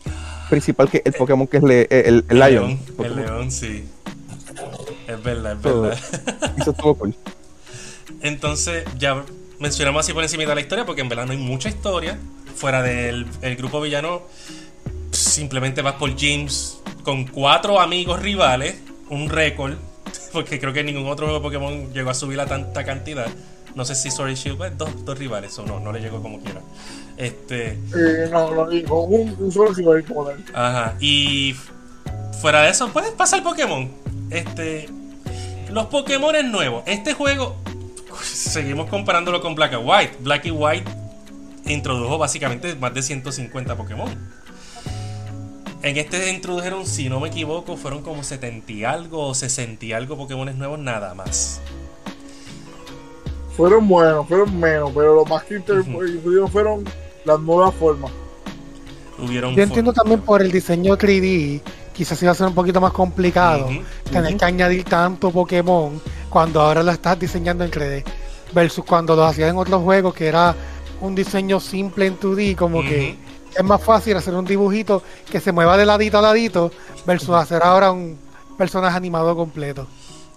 principal, 0.50 0.90
que 0.90 1.02
el 1.04 1.14
Pokémon 1.14 1.48
que 1.48 1.58
es 1.58 1.64
el, 1.64 2.24
el, 2.30 2.40
Lion. 2.40 2.80
El 3.00 3.16
león, 3.16 3.52
sí. 3.52 3.86
Es 5.08 5.24
verdad, 5.24 5.54
es 5.54 5.62
verdad. 5.62 6.00
Eso 6.58 6.72
estuvo 6.72 6.96
cool. 6.96 7.16
Entonces, 8.22 8.86
ya 8.98 9.24
mencionamos 9.60 10.06
así 10.06 10.14
por 10.14 10.24
encima 10.24 10.44
de 10.44 10.56
la 10.56 10.62
historia, 10.62 10.86
porque 10.86 11.02
en 11.02 11.10
verdad 11.10 11.26
no 11.26 11.32
hay 11.32 11.38
mucha 11.38 11.70
historia. 11.70 12.18
Fuera 12.56 12.82
del 12.82 13.26
grupo 13.58 13.82
villano, 13.82 14.24
simplemente 15.12 15.82
vas 15.82 15.96
por 15.96 16.18
James 16.18 16.80
con 17.04 17.26
cuatro 17.26 17.80
amigos 17.80 18.22
rivales, 18.22 18.76
un 19.10 19.30
récord. 19.30 19.76
porque 20.34 20.60
creo 20.60 20.74
que 20.74 20.84
ningún 20.84 21.08
otro 21.08 21.28
juego 21.28 21.40
de 21.40 21.44
Pokémon 21.44 21.94
llegó 21.94 22.10
a 22.10 22.14
subir 22.14 22.40
a 22.40 22.46
tanta 22.46 22.84
cantidad. 22.84 23.28
No 23.74 23.84
sé 23.84 23.96
si 23.96 24.10
Sword 24.10 24.32
y 24.32 24.36
Shield, 24.36 24.58
pues, 24.58 24.78
dos, 24.78 25.06
dos 25.06 25.18
rivales 25.18 25.58
o 25.60 25.66
no, 25.66 25.80
no 25.80 25.92
le 25.92 26.00
llegó 26.00 26.22
como 26.22 26.40
quiera. 26.40 26.62
Este. 27.18 27.72
Eh, 27.72 28.30
no, 28.32 28.52
no 28.52 28.70
dijo 28.70 29.02
un, 29.02 29.36
un 29.38 29.52
solo 29.52 29.74
rival 29.74 30.06
como 30.06 30.26
tal. 30.26 30.46
Ajá. 30.54 30.96
Y 31.00 31.56
fuera 32.42 32.64
de 32.64 32.70
eso, 32.70 32.90
puedes 32.90 33.12
pasar 33.12 33.44
Pokémon. 33.44 33.90
Este. 34.30 34.90
Los 35.70 35.88
Pokémon 35.88 36.34
nuevos. 36.52 36.84
Este 36.86 37.14
juego. 37.14 37.56
Seguimos 38.22 38.90
comparándolo 38.90 39.42
con 39.42 39.56
Black 39.56 39.74
and 39.74 39.88
White. 39.88 40.18
Black 40.20 40.46
y 40.46 40.52
White 40.52 40.92
introdujo 41.66 42.18
básicamente 42.18 42.76
más 42.76 42.94
de 42.94 43.02
150 43.02 43.76
Pokémon. 43.76 44.10
En 45.82 45.98
este 45.98 46.32
introdujeron, 46.32 46.86
si 46.86 47.10
no 47.10 47.20
me 47.20 47.28
equivoco, 47.28 47.78
fueron 47.78 48.02
como 48.02 48.24
70 48.24 48.72
y 48.72 48.84
algo 48.86 49.28
o 49.28 49.34
60 49.36 49.86
y 49.86 49.94
algo 49.94 50.18
Pokémon 50.18 50.58
nuevos 50.58 50.80
nada 50.80 51.14
más. 51.14 51.62
Fueron 53.56 53.88
buenos, 53.88 54.28
fueron 54.28 54.60
menos, 54.60 54.92
pero 54.94 55.16
lo 55.16 55.26
más 55.26 55.44
que 55.44 55.58
introdujeron 55.58 56.52
fueron 56.52 56.86
las 57.24 57.40
nuevas 57.40 57.74
formas. 57.76 58.12
Yo 59.18 59.62
entiendo 59.62 59.94
también 59.94 60.22
por 60.22 60.42
el 60.42 60.52
diseño 60.52 60.98
3D, 60.98 61.62
quizás 61.96 62.22
iba 62.22 62.32
a 62.32 62.36
ser 62.36 62.48
un 62.48 62.54
poquito 62.54 62.82
más 62.82 62.92
complicado 62.92 63.70
tener 64.12 64.36
que 64.36 64.46
añadir 64.46 64.84
tanto 64.84 65.32
Pokémon 65.32 66.00
cuando 66.30 66.62
ahora 66.62 66.84
lo 66.84 66.92
estás 66.92 67.18
diseñando 67.18 67.64
en 67.64 67.72
3D 67.72 68.04
versus 68.54 68.84
cuando 68.84 69.16
lo 69.16 69.24
hacías 69.24 69.50
en 69.50 69.58
otros 69.58 69.82
juegos 69.82 70.14
que 70.14 70.28
era 70.28 70.56
un 71.02 71.16
diseño 71.16 71.60
simple 71.60 72.08
en 72.08 72.20
2D, 72.20 72.56
como 72.56 72.82
que 72.82 73.16
es 73.56 73.64
más 73.64 73.82
fácil 73.84 74.18
hacer 74.18 74.34
un 74.34 74.46
dibujito 74.46 75.02
que 75.30 75.40
se 75.40 75.52
mueva 75.52 75.78
de 75.78 75.86
ladito 75.86 76.18
a 76.18 76.22
ladito 76.22 76.72
versus 77.06 77.36
hacer 77.36 77.64
ahora 77.64 77.92
un 77.92 78.18
personaje 78.58 78.96
animado 78.96 79.36
completo. 79.36 79.88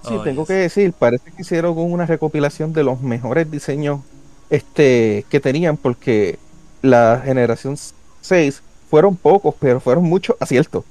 Sí, 0.06 0.14
tengo 0.24 0.46
que 0.46 0.54
decir, 0.54 0.92
parece 0.92 1.32
que 1.32 1.42
hicieron 1.42 1.76
una 1.76 2.06
recopilación 2.06 2.72
de 2.72 2.84
los 2.84 3.00
mejores 3.00 3.50
diseños 3.50 4.00
este 4.48 5.26
que 5.28 5.40
tenían 5.40 5.76
porque 5.76 6.38
la 6.80 7.20
generación 7.24 7.76
6 8.22 8.62
fueron 8.88 9.16
pocos, 9.16 9.54
pero 9.58 9.80
fueron 9.80 10.04
muchos 10.04 10.36
aciertos. 10.40 10.84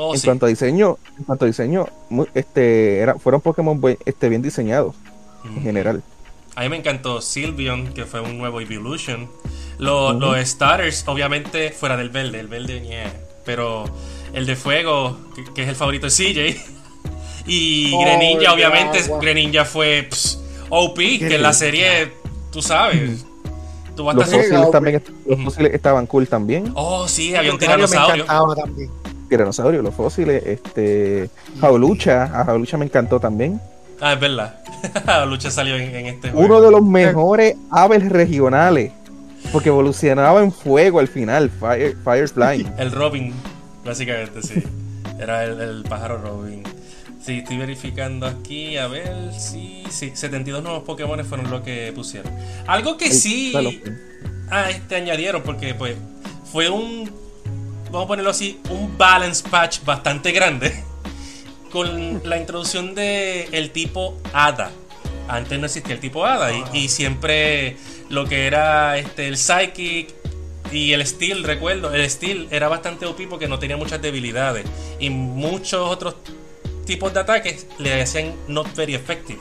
Oh, 0.00 0.14
en 0.14 0.20
cuanto 0.20 0.46
a 0.46 0.48
diseño, 0.48 0.96
en 1.18 1.24
cuanto 1.24 1.44
a 1.44 1.48
diseño, 1.48 1.88
este 2.32 3.00
era, 3.00 3.18
fueron 3.18 3.40
Pokémon 3.40 3.80
este, 4.06 4.28
bien 4.28 4.42
diseñados 4.42 4.94
en 5.44 5.60
general. 5.60 6.04
A 6.54 6.62
mí 6.62 6.68
me 6.68 6.76
encantó 6.76 7.20
Sylveon, 7.20 7.88
que 7.94 8.04
fue 8.04 8.20
un 8.20 8.38
nuevo 8.38 8.60
Evolution. 8.60 9.28
Los, 9.78 10.48
starters, 10.48 11.02
obviamente, 11.08 11.72
fuera 11.72 11.96
del 11.96 12.10
verde, 12.10 12.38
el 12.38 12.46
verde, 12.46 12.80
yeah. 12.80 13.12
Pero 13.44 13.86
el 14.32 14.46
de 14.46 14.54
fuego, 14.54 15.18
que, 15.52 15.62
es 15.62 15.68
el 15.68 15.74
favorito 15.74 16.06
de 16.06 16.12
CJ. 16.12 16.60
Y 17.46 17.92
oh, 17.94 18.00
Greninja, 18.02 18.52
obviamente, 18.52 19.00
Greninja 19.20 19.64
fue 19.64 20.08
OP, 20.68 20.96
que 20.96 21.34
en 21.34 21.42
la 21.42 21.54
serie, 21.54 22.12
tú 22.52 22.60
sabes. 22.60 23.24
Tú 23.96 24.04
los, 24.04 24.30
fósiles 24.30 24.70
también, 24.70 25.02
los 25.26 25.42
fósiles 25.42 25.74
estaban 25.74 26.06
cool 26.06 26.28
también. 26.28 26.70
Oh, 26.74 27.08
sí, 27.08 27.34
había 27.34 27.52
un 27.52 27.58
tiranosaurio. 27.58 28.26
también. 28.54 28.90
Tiranosaurio, 29.28 29.82
los 29.82 29.94
fósiles, 29.94 30.42
este. 30.46 31.30
Jaulucha, 31.60 32.24
a 32.24 32.44
Jaulucha 32.44 32.76
me 32.76 32.84
encantó 32.86 33.20
también. 33.20 33.60
Ah, 34.00 34.14
es 34.14 34.20
verdad. 34.20 34.60
Jaulucha 35.06 35.50
salió 35.50 35.76
en, 35.76 36.06
este 36.06 36.30
juego. 36.30 36.46
Uno 36.46 36.60
de 36.60 36.70
los 36.70 36.82
mejores 36.82 37.56
aves 37.70 38.08
regionales. 38.08 38.92
Porque 39.52 39.68
evolucionaba 39.68 40.42
en 40.42 40.52
fuego 40.52 40.98
al 40.98 41.08
final, 41.08 41.48
Fire, 41.48 41.96
Firefly. 42.04 42.66
el 42.78 42.92
Robin, 42.92 43.32
básicamente, 43.84 44.42
sí. 44.42 44.62
Era 45.18 45.44
el, 45.44 45.60
el 45.60 45.82
pájaro 45.84 46.18
Robin. 46.18 46.64
Sí, 47.28 47.38
estoy 47.40 47.58
verificando 47.58 48.26
aquí, 48.26 48.78
a 48.78 48.86
ver 48.86 49.34
si. 49.34 49.84
Sí, 49.90 50.12
72 50.14 50.62
nuevos 50.62 50.84
Pokémon 50.84 51.22
fueron 51.26 51.50
lo 51.50 51.62
que 51.62 51.92
pusieron. 51.94 52.32
Algo 52.66 52.96
que 52.96 53.12
sí. 53.12 53.52
Ah, 54.50 54.70
este 54.70 54.96
añadieron, 54.96 55.42
porque 55.42 55.74
pues 55.74 55.94
fue 56.50 56.70
un. 56.70 57.10
Vamos 57.90 58.04
a 58.04 58.08
ponerlo 58.08 58.30
así, 58.30 58.60
un 58.68 58.98
balance 58.98 59.48
patch 59.48 59.82
bastante 59.84 60.32
grande. 60.32 60.84
Con 61.70 62.22
la 62.28 62.36
introducción 62.38 62.94
de 62.94 63.70
tipo 63.72 64.16
Hada. 64.32 64.70
Antes 65.26 65.58
no 65.58 65.66
existía 65.66 65.94
el 65.94 66.00
tipo 66.00 66.24
Hada. 66.24 66.50
Y, 66.72 66.88
siempre 66.88 67.76
lo 68.08 68.26
que 68.26 68.46
era 68.46 68.98
este 68.98 69.28
el 69.28 69.36
Psychic 69.36 70.14
y 70.70 70.92
el 70.92 71.06
Steel, 71.06 71.44
recuerdo, 71.44 71.92
el 71.94 72.08
Steel 72.08 72.48
era 72.50 72.68
bastante 72.68 73.06
OP 73.06 73.26
porque 73.28 73.48
no 73.48 73.58
tenía 73.58 73.76
muchas 73.76 74.02
debilidades. 74.02 74.66
Y 74.98 75.08
muchos 75.10 75.80
otros 75.88 76.16
tipos 76.84 77.12
de 77.14 77.20
ataques 77.20 77.66
le 77.78 78.02
hacían 78.02 78.34
not 78.48 78.74
very 78.74 78.94
effective. 78.94 79.40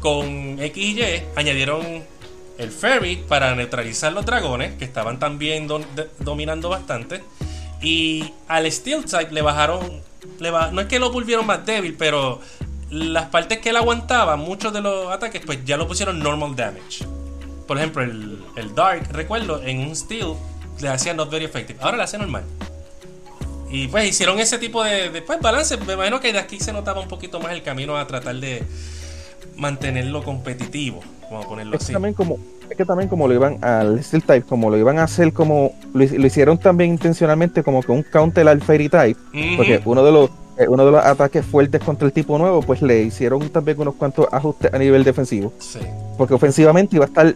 Con 0.00 0.58
X 0.58 0.76
y 0.76 1.00
Y 1.00 1.22
añadieron 1.36 2.04
el 2.58 2.70
Fairy 2.70 3.16
para 3.28 3.54
neutralizar 3.54 4.12
los 4.12 4.24
dragones, 4.24 4.74
que 4.74 4.84
estaban 4.84 5.18
también 5.18 5.66
dominando 6.20 6.68
bastante. 6.68 7.22
Y 7.82 8.32
al 8.48 8.70
Steel 8.70 9.04
Type 9.04 9.32
le 9.32 9.42
bajaron. 9.42 10.02
No 10.40 10.80
es 10.80 10.86
que 10.86 10.98
lo 10.98 11.12
volvieron 11.12 11.46
más 11.46 11.64
débil, 11.66 11.94
pero 11.98 12.40
las 12.90 13.26
partes 13.26 13.58
que 13.58 13.70
él 13.70 13.76
aguantaba, 13.76 14.36
muchos 14.36 14.72
de 14.72 14.80
los 14.80 15.12
ataques, 15.12 15.42
pues 15.44 15.64
ya 15.64 15.76
lo 15.76 15.86
pusieron 15.86 16.18
normal 16.18 16.54
damage. 16.56 17.04
Por 17.66 17.78
ejemplo, 17.78 18.02
el, 18.02 18.74
Dark, 18.74 19.08
recuerdo, 19.12 19.62
en 19.62 19.80
un 19.80 19.96
Steel 19.96 20.34
le 20.80 20.88
hacía 20.88 21.14
not 21.14 21.30
very 21.30 21.44
effective. 21.44 21.78
Ahora 21.82 21.96
le 21.96 22.02
hace 22.02 22.18
normal. 22.18 22.44
Y 23.70 23.88
pues 23.88 24.08
hicieron 24.08 24.38
ese 24.38 24.58
tipo 24.58 24.84
de, 24.84 25.22
pues, 25.22 25.40
balance. 25.40 25.76
Me 25.78 25.94
imagino 25.94 26.20
que 26.20 26.32
de 26.32 26.38
aquí 26.38 26.60
se 26.60 26.72
notaba 26.72 27.00
un 27.00 27.08
poquito 27.08 27.40
más 27.40 27.52
el 27.52 27.62
camino 27.62 27.96
a 27.96 28.06
tratar 28.06 28.36
de 28.36 28.62
mantenerlo 29.56 30.22
competitivo. 30.22 31.02
Vamos 31.30 31.46
a 31.46 31.48
ponerlo 31.48 31.76
es 31.76 31.82
así. 31.82 31.92
También 31.92 32.14
como, 32.14 32.38
es 32.68 32.76
que 32.76 32.84
también 32.84 33.08
como 33.08 33.28
lo 33.28 33.34
iban 33.34 33.62
al 33.64 34.02
Steel 34.02 34.22
Type, 34.22 34.42
como 34.42 34.70
lo 34.70 34.76
iban 34.76 34.98
a 34.98 35.04
hacer 35.04 35.32
como. 35.32 35.72
Lo, 35.92 36.02
hicieron 36.04 36.58
también 36.58 36.90
intencionalmente 36.90 37.62
como 37.62 37.82
que 37.82 37.92
un 37.92 38.02
counter 38.02 38.48
al 38.48 38.60
Fairy 38.62 38.88
Type. 38.88 39.20
Porque 39.56 39.80
uno 39.84 40.04
de 40.04 40.12
los 40.12 40.30
eh, 40.56 40.68
uno 40.68 40.84
de 40.86 40.92
los 40.92 41.04
ataques 41.04 41.44
fuertes 41.44 41.82
contra 41.82 42.06
el 42.06 42.12
tipo 42.12 42.38
nuevo, 42.38 42.62
pues 42.62 42.80
le 42.80 43.02
hicieron 43.02 43.48
también 43.48 43.80
unos 43.80 43.94
cuantos 43.96 44.28
ajustes 44.30 44.72
a 44.72 44.78
nivel 44.78 45.02
defensivo. 45.02 45.52
Sí. 45.58 45.80
Porque 46.16 46.34
ofensivamente 46.34 46.96
iba 46.96 47.04
a 47.04 47.08
estar 47.08 47.34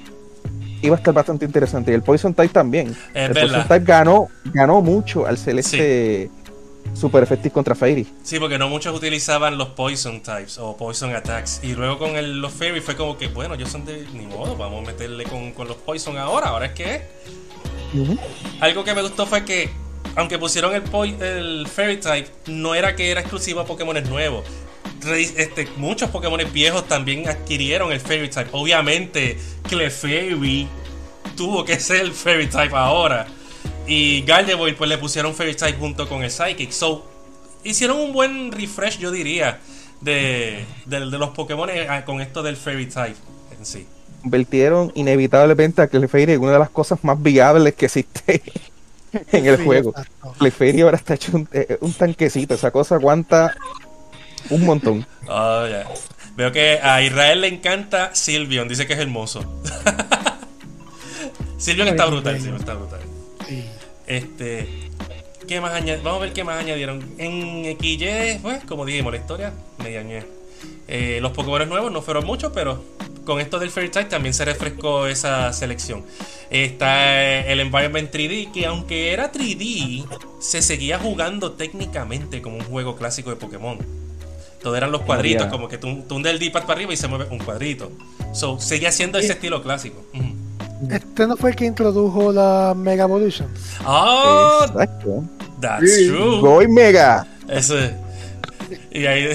iba 0.81 0.95
a 0.95 0.99
estar 0.99 1.13
bastante 1.13 1.45
interesante. 1.45 1.91
Y 1.91 1.95
el 1.95 2.03
Poison 2.03 2.35
Type 2.35 2.53
también. 2.53 2.95
el 3.15 3.33
Poison 3.33 3.63
Type 3.67 3.85
ganó, 3.85 4.29
ganó 4.53 4.81
mucho 4.81 5.27
al 5.27 5.37
celeste 5.37 6.31
super 6.95 7.23
efectivo 7.23 7.55
contra 7.55 7.75
Fairy. 7.75 8.07
Sí, 8.23 8.39
porque 8.39 8.59
no 8.59 8.69
muchos 8.69 8.97
utilizaban 8.97 9.59
los 9.59 9.69
Poison 9.69 10.21
Types 10.21 10.59
o 10.59 10.77
Poison 10.77 11.15
Attacks. 11.15 11.61
Y 11.63 11.75
luego 11.75 11.99
con 11.99 12.17
el, 12.17 12.41
los 12.41 12.53
Fairy 12.53 12.81
fue 12.81 12.97
como 12.97 13.17
que, 13.17 13.29
bueno, 13.29 13.55
yo 13.55 13.67
son 13.67 13.85
de 13.85 14.07
ni 14.13 14.27
modo, 14.27 14.57
vamos 14.57 14.85
a 14.85 14.87
meterle 14.87 15.25
con, 15.25 15.53
los 15.67 15.77
Poison 15.77 16.17
ahora. 16.19 16.49
Ahora 16.49 16.67
es 16.67 16.73
que. 16.73 17.03
Algo 18.61 18.85
que 18.85 18.95
me 18.95 19.03
gustó 19.03 19.27
fue 19.27 19.45
que, 19.45 19.71
aunque 20.17 20.39
pusieron 20.39 20.75
el, 20.75 20.83
el 21.23 21.67
Fairy 21.67 21.99
Type, 21.99 22.29
no 22.47 22.75
era 22.75 22.95
que 22.95 23.11
era 23.11 23.21
exclusivo 23.21 23.61
a 23.61 23.67
Pokémon 23.67 24.03
nuevos. 24.09 24.45
Este, 25.07 25.69
muchos 25.77 26.11
Pokémon 26.11 26.41
viejos 26.53 26.87
también 26.89 27.29
adquirieron 27.29 27.93
el 27.93 28.01
Fairy 28.01 28.29
Type. 28.29 28.51
Obviamente, 28.53 29.39
Clefairy 29.69 30.69
tuvo 31.37 31.65
que 31.65 31.79
ser 31.79 32.01
el 32.01 32.13
Fairy 32.13 32.49
Type 32.49 32.75
ahora. 32.75 33.27
Y 33.89 34.23
Gardevoir 34.23 34.77
pues 34.77 34.91
le 34.91 34.99
pusieron 34.99 35.35
Fairy 35.35 35.57
Type 35.57 35.79
junto 35.79 36.09
con 36.09 36.23
el 36.23 36.31
Psychic. 36.31 36.71
So, 36.71 37.07
hicieron 37.65 37.99
un 37.99 38.13
buen 38.13 38.53
refresh, 38.53 38.99
yo 38.99 39.11
diría, 39.11 39.61
de, 40.03 40.65
los 40.87 41.31
Pokémon 41.31 41.71
eh, 41.71 41.89
con 42.05 42.21
esto 42.21 42.43
del 42.43 42.57
Fairy 42.57 42.87
Type 42.87 43.17
en 43.59 43.67
sí. 43.67 43.87
Convirtieron 44.23 44.93
inevitablemente 44.95 45.81
a 45.81 45.87
Clefairy 45.87 46.33
en 46.33 46.41
una 46.43 46.53
de 46.53 46.59
las 46.59 46.71
cosas 46.71 47.03
más 47.03 47.21
viables 47.23 47.75
que 47.75 47.87
existe 47.87 48.43
en 49.33 49.47
el 49.47 49.65
juego. 49.65 49.95
Clefairy 50.39 50.83
ahora 50.83 50.97
está 50.97 51.15
hecho 51.15 51.37
un, 51.37 51.49
eh, 51.53 51.79
un 51.81 51.93
tanquecito. 51.93 52.55
Esa 52.55 52.71
cosa 52.71 52.97
aguanta 52.97 53.57
un 54.51 54.65
montón. 54.65 55.07
Oh, 55.29 55.65
Veo 56.37 56.53
que 56.53 56.79
a 56.81 57.03
Israel 57.03 57.41
le 57.41 57.49
encanta 57.49 58.15
Silvion, 58.15 58.69
dice 58.69 58.87
que 58.87 58.93
es 58.93 58.99
hermoso. 58.99 59.61
Silvion 61.59 61.89
está 61.89 62.07
brutal, 62.07 62.37
está 62.37 62.75
brutal. 62.75 63.01
Este, 64.09 64.67
¿qué 65.47 65.61
más 65.61 65.73
Vamos 66.03 66.21
a 66.21 66.25
ver 66.25 66.33
qué 66.33 66.43
más 66.43 66.59
añadieron. 66.59 67.05
En 67.19 67.77
XY, 67.79 68.39
pues, 68.43 68.65
como 68.65 68.85
dijimos, 68.85 69.13
la 69.13 69.19
historia 69.19 69.53
media 69.79 70.03
eh, 70.89 71.19
los 71.21 71.33
Pokémon 71.33 71.69
nuevos 71.69 71.93
no 71.93 72.01
fueron 72.01 72.25
muchos, 72.25 72.51
pero 72.53 72.83
con 73.25 73.41
esto 73.41 73.59
del 73.59 73.71
Fairy 73.71 73.91
Type 73.91 74.09
también 74.09 74.33
se 74.33 74.45
refrescó 74.47 75.07
esa 75.07 75.53
selección. 75.53 76.03
Está 76.51 77.23
eh, 77.23 77.53
el 77.53 77.61
Environment 77.61 78.11
3D, 78.11 78.51
que 78.51 78.65
aunque 78.65 79.13
era 79.13 79.31
3D, 79.31 80.07
se 80.41 80.63
seguía 80.63 80.99
jugando 80.99 81.53
técnicamente 81.53 82.41
como 82.41 82.57
un 82.57 82.65
juego 82.65 82.97
clásico 82.97 83.29
de 83.29 83.37
Pokémon. 83.37 83.79
Todo 84.63 84.75
eran 84.75 84.91
los 84.91 85.03
cuadritos, 85.03 85.47
como 85.49 85.69
que 85.69 85.77
tú, 85.77 86.05
hundes 86.11 86.33
el 86.33 86.39
D-pad 86.39 86.63
para 86.63 86.73
arriba 86.73 86.95
y 86.95 86.97
se 86.97 87.07
mueve 87.07 87.27
un 87.31 87.39
cuadrito. 87.39 87.93
So, 88.33 88.59
seguía 88.59 88.91
siendo 88.91 89.19
ese 89.19 89.35
estilo 89.35 89.63
clásico. 89.63 90.03
Este 90.91 91.27
no 91.27 91.37
fue 91.37 91.51
el 91.51 91.57
que 91.57 91.65
introdujo 91.65 92.33
la 92.33 92.75
Mega 92.77 93.05
Evolution. 93.05 93.49
Oh, 93.87 94.61
Exacto. 94.67 95.25
That's 95.61 96.07
true. 96.07 96.41
Voy 96.41 96.69
Mega. 96.69 97.27
Eso 97.49 97.75
Y 98.93 99.07
ahí 99.07 99.31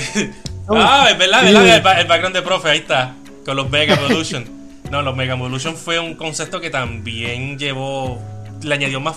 Ah, 0.70 1.10
es 1.12 1.18
verdad, 1.18 1.44
verdad, 1.44 2.00
el, 2.00 2.08
background 2.08 2.36
de 2.36 2.42
profe, 2.42 2.70
ahí 2.70 2.78
está, 2.80 3.14
con 3.46 3.56
los 3.58 3.70
Mega 3.70 3.96
Evolution. 3.96 4.46
No, 4.92 5.02
los 5.02 5.16
Mega 5.16 5.34
Evolution 5.34 5.76
fue 5.76 5.98
un 6.00 6.14
concepto 6.14 6.62
que 6.62 6.70
también 6.70 7.58
llevó, 7.58 8.20
le 8.62 8.76
añadió 8.76 9.00
más 9.00 9.16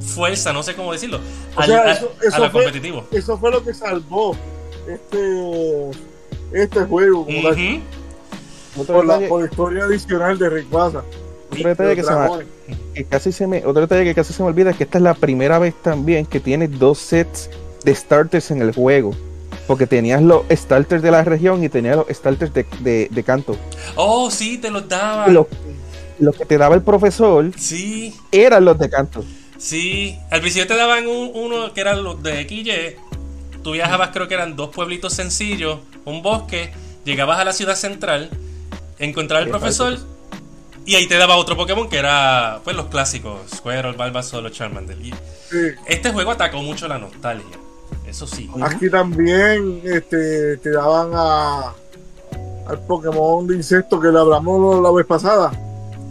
fuerza, 0.00 0.54
no 0.54 0.62
sé 0.62 0.74
cómo 0.74 0.90
decirlo, 0.92 1.20
O 1.54 1.60
al, 1.60 1.66
sea, 1.66 1.80
a- 1.82 1.92
eso, 1.92 2.12
a 2.18 2.28
eso 2.28 2.38
lo 2.38 2.50
fue, 2.50 2.62
competitivo. 2.64 3.04
eso 3.12 3.36
fue 3.36 3.50
lo 3.50 3.62
que 3.62 3.74
salvó 3.74 4.34
este, 4.88 5.90
este 6.52 6.80
juego 6.86 7.26
como 7.26 7.48
Ujú. 7.50 7.80
Otro 8.76 8.94
por, 8.96 9.06
la, 9.06 9.14
detalle, 9.18 9.28
por 9.28 9.40
la 9.40 9.46
historia 9.48 9.84
adicional 9.84 10.38
de 10.38 10.48
Rayquaza. 10.50 11.02
otro 11.52 11.68
detalle 11.68 11.96
que, 11.96 12.02
se 12.04 12.10
me, 12.14 12.28
que 12.94 13.04
casi 13.04 13.32
se 13.32 13.46
me, 13.46 13.58
otro 13.66 13.80
detalle 13.82 14.04
que 14.04 14.14
casi 14.14 14.32
se 14.32 14.42
me 14.42 14.48
olvida 14.48 14.70
es 14.70 14.76
que 14.76 14.84
esta 14.84 14.98
es 14.98 15.04
la 15.04 15.14
primera 15.14 15.58
vez 15.58 15.74
también 15.82 16.26
que 16.26 16.40
tiene 16.40 16.68
dos 16.68 16.98
sets 16.98 17.50
de 17.84 17.94
starters 17.94 18.50
en 18.50 18.62
el 18.62 18.72
juego. 18.74 19.14
Porque 19.66 19.86
tenías 19.86 20.20
los 20.22 20.42
starters 20.50 21.02
de 21.02 21.10
la 21.12 21.22
región 21.22 21.62
y 21.62 21.68
tenías 21.68 21.96
los 21.96 22.06
starters 22.10 22.52
de, 22.52 22.66
de, 22.80 23.08
de 23.10 23.22
canto. 23.22 23.56
Oh, 23.96 24.30
sí, 24.30 24.58
te 24.58 24.70
los 24.70 24.88
daba. 24.88 25.28
Los, 25.28 25.46
los 26.18 26.34
que 26.36 26.44
te 26.44 26.58
daba 26.58 26.74
el 26.74 26.82
profesor 26.82 27.50
Sí, 27.56 28.14
eran 28.32 28.64
los 28.64 28.78
de 28.78 28.90
canto. 28.90 29.24
sí. 29.58 30.18
Al 30.30 30.40
principio 30.40 30.66
te 30.68 30.76
daban 30.76 31.06
un- 31.06 31.30
uno 31.34 31.72
que 31.72 31.80
eran 31.80 32.02
los 32.02 32.20
de 32.22 32.42
XY. 32.48 32.96
Tú 33.62 33.72
viajabas, 33.72 34.10
creo 34.12 34.26
que 34.26 34.34
eran 34.34 34.56
dos 34.56 34.70
pueblitos 34.70 35.12
sencillos, 35.14 35.78
un 36.04 36.22
bosque. 36.22 36.70
Llegabas 37.04 37.38
a 37.38 37.44
la 37.44 37.52
ciudad 37.52 37.76
central, 37.76 38.28
encontrabas 39.00 39.46
al 39.46 39.50
profesor. 39.50 39.98
Y 40.86 40.94
ahí 40.94 41.06
te 41.06 41.16
daba 41.18 41.36
otro 41.36 41.56
Pokémon 41.56 41.88
que 41.88 41.98
era, 41.98 42.60
pues, 42.64 42.74
los 42.76 42.86
clásicos: 42.86 43.40
Squirtle, 43.54 43.92
Bulbasaur, 43.92 44.50
Charmander. 44.50 44.98
Y 45.00 45.10
Sí. 45.50 45.56
este 45.86 46.12
juego 46.12 46.30
atacó 46.30 46.62
mucho 46.62 46.86
la 46.88 46.98
nostalgia. 46.98 47.58
Eso 48.06 48.26
sí. 48.26 48.48
Aquí 48.62 48.88
también 48.88 49.82
este, 49.84 50.56
te 50.58 50.70
daban 50.70 51.10
a, 51.12 51.74
al 52.68 52.78
Pokémon 52.86 53.46
de 53.46 53.56
insecto 53.56 54.00
que 54.00 54.08
le 54.08 54.18
hablamos 54.18 54.80
la 54.82 54.90
vez 54.90 55.06
pasada. 55.06 55.52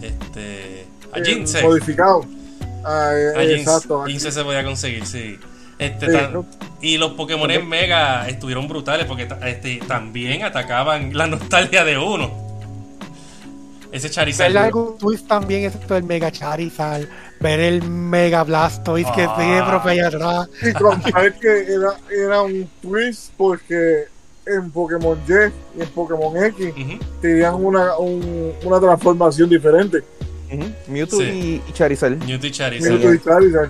Este. 0.01 0.85
A 1.11 1.19
eh, 1.19 1.23
Jinsei. 1.25 1.63
Modificado. 1.63 2.25
Ah, 2.85 3.11
eh, 3.13 3.33
A 3.35 3.41
Jinx- 3.43 3.59
exacto. 3.61 4.03
Jinsei 4.05 4.31
se 4.31 4.43
podía 4.43 4.63
conseguir, 4.63 5.05
sí. 5.05 5.37
Este, 5.77 6.05
Sí, 6.07 6.11
tan- 6.13 6.33
¿no? 6.33 6.45
y 6.81 6.97
los 6.97 7.13
Pokémon 7.13 7.49
en 7.51 7.67
Mega 7.67 8.27
estuvieron 8.29 8.67
brutales 8.67 9.05
porque 9.05 9.27
este, 9.45 9.77
también 9.87 10.43
atacaban 10.43 11.15
la 11.17 11.27
nostalgia 11.27 11.83
de 11.83 11.97
uno. 11.97 12.48
Ese 13.91 14.09
Charizard. 14.09 14.53
Ver 14.53 14.57
algún 14.63 14.97
twist 14.97 15.27
también 15.27 15.65
es 15.65 15.75
esto 15.75 15.95
del 15.95 16.03
Mega 16.03 16.31
Charizard, 16.31 17.05
ver 17.39 17.59
el 17.59 17.81
Mega 17.83 18.43
Blastoise 18.43 19.07
que 19.15 19.27
sigue 19.37 19.63
profe 19.67 19.89
allá 19.89 20.07
atrás. 20.07 20.49
Y 20.61 20.73
con 20.73 21.01
saber 21.01 21.33
que 21.39 21.63
era, 21.73 21.93
era 22.09 22.41
un 22.43 22.69
twist 22.81 23.31
porque 23.35 24.05
en 24.45 24.69
Pokémon 24.71 25.17
Y 25.27 25.79
y 25.79 25.81
en 25.81 25.89
Pokémon 25.89 26.35
X 26.43 26.67
Ujú. 26.71 26.99
tenían 27.21 27.55
una, 27.55 27.97
un- 27.97 28.53
una 28.63 28.79
transformación 28.79 29.49
diferente. 29.49 30.03
Mewtwo 30.87 31.19
Sí. 31.19 31.61
y, 31.67 31.71
Charizard. 31.73 32.17
Mewtwo 32.25 32.47
y 32.47 32.51
Charizard. 32.51 32.91
Mewtwo 32.91 33.13
y 33.13 33.19
Charizard. 33.19 33.69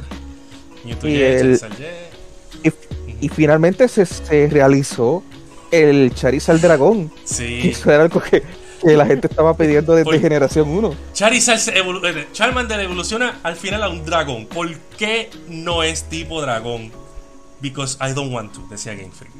Mewtwo 0.85 1.09
Y 1.09 1.11
y 1.13 1.21
el- 1.23 1.59
Charizard. 1.59 1.73
Y, 2.63 3.25
y 3.25 3.29
finalmente 3.29 3.87
se, 3.87 4.05
se 4.05 4.47
realizó 4.49 5.23
el 5.71 6.13
Charizard 6.13 6.59
Dragón. 6.59 7.11
Sí. 7.25 7.69
Eso 7.69 7.91
era 7.91 8.03
algo 8.03 8.21
que, 8.21 8.43
que 8.81 8.95
la 8.97 9.05
gente 9.05 9.27
estaba 9.27 9.55
pidiendo 9.55 9.93
desde 9.93 10.05
Por- 10.05 10.19
generación 10.19 10.69
1. 10.69 10.95
Charizard 11.13 11.59
se 11.59 11.73
evolu- 11.83 12.01
eh, 12.07 12.27
Charmander 12.31 12.79
evoluciona 12.79 13.39
al 13.43 13.55
final 13.55 13.83
a 13.83 13.89
un 13.89 14.05
dragón. 14.05 14.45
¿Por 14.47 14.73
qué 14.97 15.29
no 15.47 15.83
es 15.83 16.03
tipo 16.03 16.41
dragón? 16.41 16.91
Because 17.61 17.97
I 18.01 18.13
don't 18.13 18.33
want 18.33 18.53
to, 18.53 18.61
decía 18.69 18.93
Game 18.95 19.11
Freak. 19.11 19.33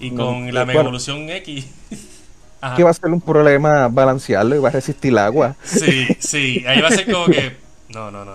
Y 0.00 0.10
No, 0.10 0.26
con 0.26 0.48
eh, 0.48 0.52
la 0.52 0.60
bueno. 0.60 0.66
Mega 0.66 0.80
Evolución 0.80 1.28
X. 1.30 1.66
Ajá. 2.60 2.74
Que 2.76 2.82
va 2.84 2.90
a 2.90 2.94
ser 2.94 3.10
un 3.10 3.20
problema 3.20 3.86
balancearlo 3.88 4.56
y 4.56 4.58
va 4.58 4.68
a 4.68 4.72
resistir 4.72 5.12
el 5.12 5.18
agua. 5.18 5.54
Sí, 5.62 6.06
sí, 6.18 6.64
ahí 6.66 6.80
va 6.80 6.88
a 6.88 6.90
ser 6.92 7.10
como 7.10 7.26
que. 7.26 7.56
No, 7.90 8.10
no, 8.10 8.24
no. 8.24 8.32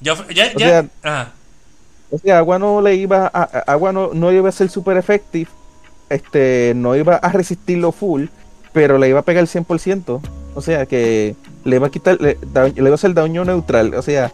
Ya, 0.00 0.14
ya, 0.28 0.52
O 0.54 0.58
sea- 0.58 0.86
Ajá. 1.02 1.32
O 2.10 2.18
sea, 2.18 2.38
agua 2.38 2.58
no 2.58 2.80
le 2.82 2.94
iba 2.94 3.26
a, 3.26 3.42
a- 3.42 3.64
agua 3.72 3.92
no, 3.92 4.10
no 4.14 4.30
iba 4.30 4.48
a 4.48 4.52
ser 4.52 4.68
super 4.70 4.96
effective, 4.96 5.50
este, 6.08 6.72
no 6.76 6.94
iba 6.94 7.16
a 7.16 7.32
resistirlo 7.32 7.90
full, 7.90 8.26
pero 8.76 8.98
le 8.98 9.08
iba 9.08 9.20
a 9.20 9.22
pegar 9.22 9.40
el 9.42 9.48
100%. 9.48 10.20
O 10.54 10.60
sea, 10.60 10.84
que 10.84 11.34
le 11.64 11.76
iba 11.76 11.86
a 11.86 11.90
quitar, 11.90 12.20
le, 12.20 12.36
da- 12.52 12.68
le 12.68 12.74
iba 12.76 12.90
a 12.90 12.94
hacer 12.94 13.14
daño 13.14 13.42
neutral. 13.42 13.94
O 13.94 14.02
sea, 14.02 14.30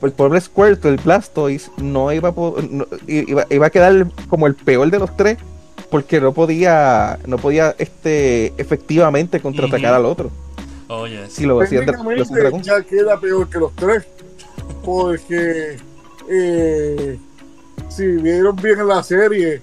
el 0.00 0.12
pobre 0.12 0.40
Squirtle, 0.40 0.90
el 0.92 0.96
Blastoise, 0.98 1.72
no 1.78 2.12
iba 2.12 2.28
a, 2.28 2.32
no- 2.70 2.86
iba, 3.08 3.46
iba 3.50 3.66
a 3.66 3.70
quedar 3.70 4.06
como 4.28 4.46
el 4.46 4.54
peor 4.54 4.88
de 4.92 5.00
los 5.00 5.16
tres, 5.16 5.38
porque 5.90 6.20
no 6.20 6.32
podía, 6.32 7.18
no 7.26 7.36
podía, 7.38 7.74
este, 7.78 8.52
efectivamente 8.58 9.40
contraatacar 9.40 9.92
al 9.94 10.04
otro. 10.06 10.30
Oye, 10.86 11.28
Si 11.28 11.44
lo 11.44 11.60
hacía 11.60 11.80
ya 12.62 12.80
queda 12.84 13.18
peor 13.18 13.48
que 13.48 13.58
los 13.58 13.74
tres. 13.74 14.04
Porque 14.84 15.78
eh, 16.30 17.18
si 17.88 18.06
vieron 18.06 18.54
bien 18.54 18.78
en 18.78 18.86
la 18.86 19.02
serie, 19.02 19.60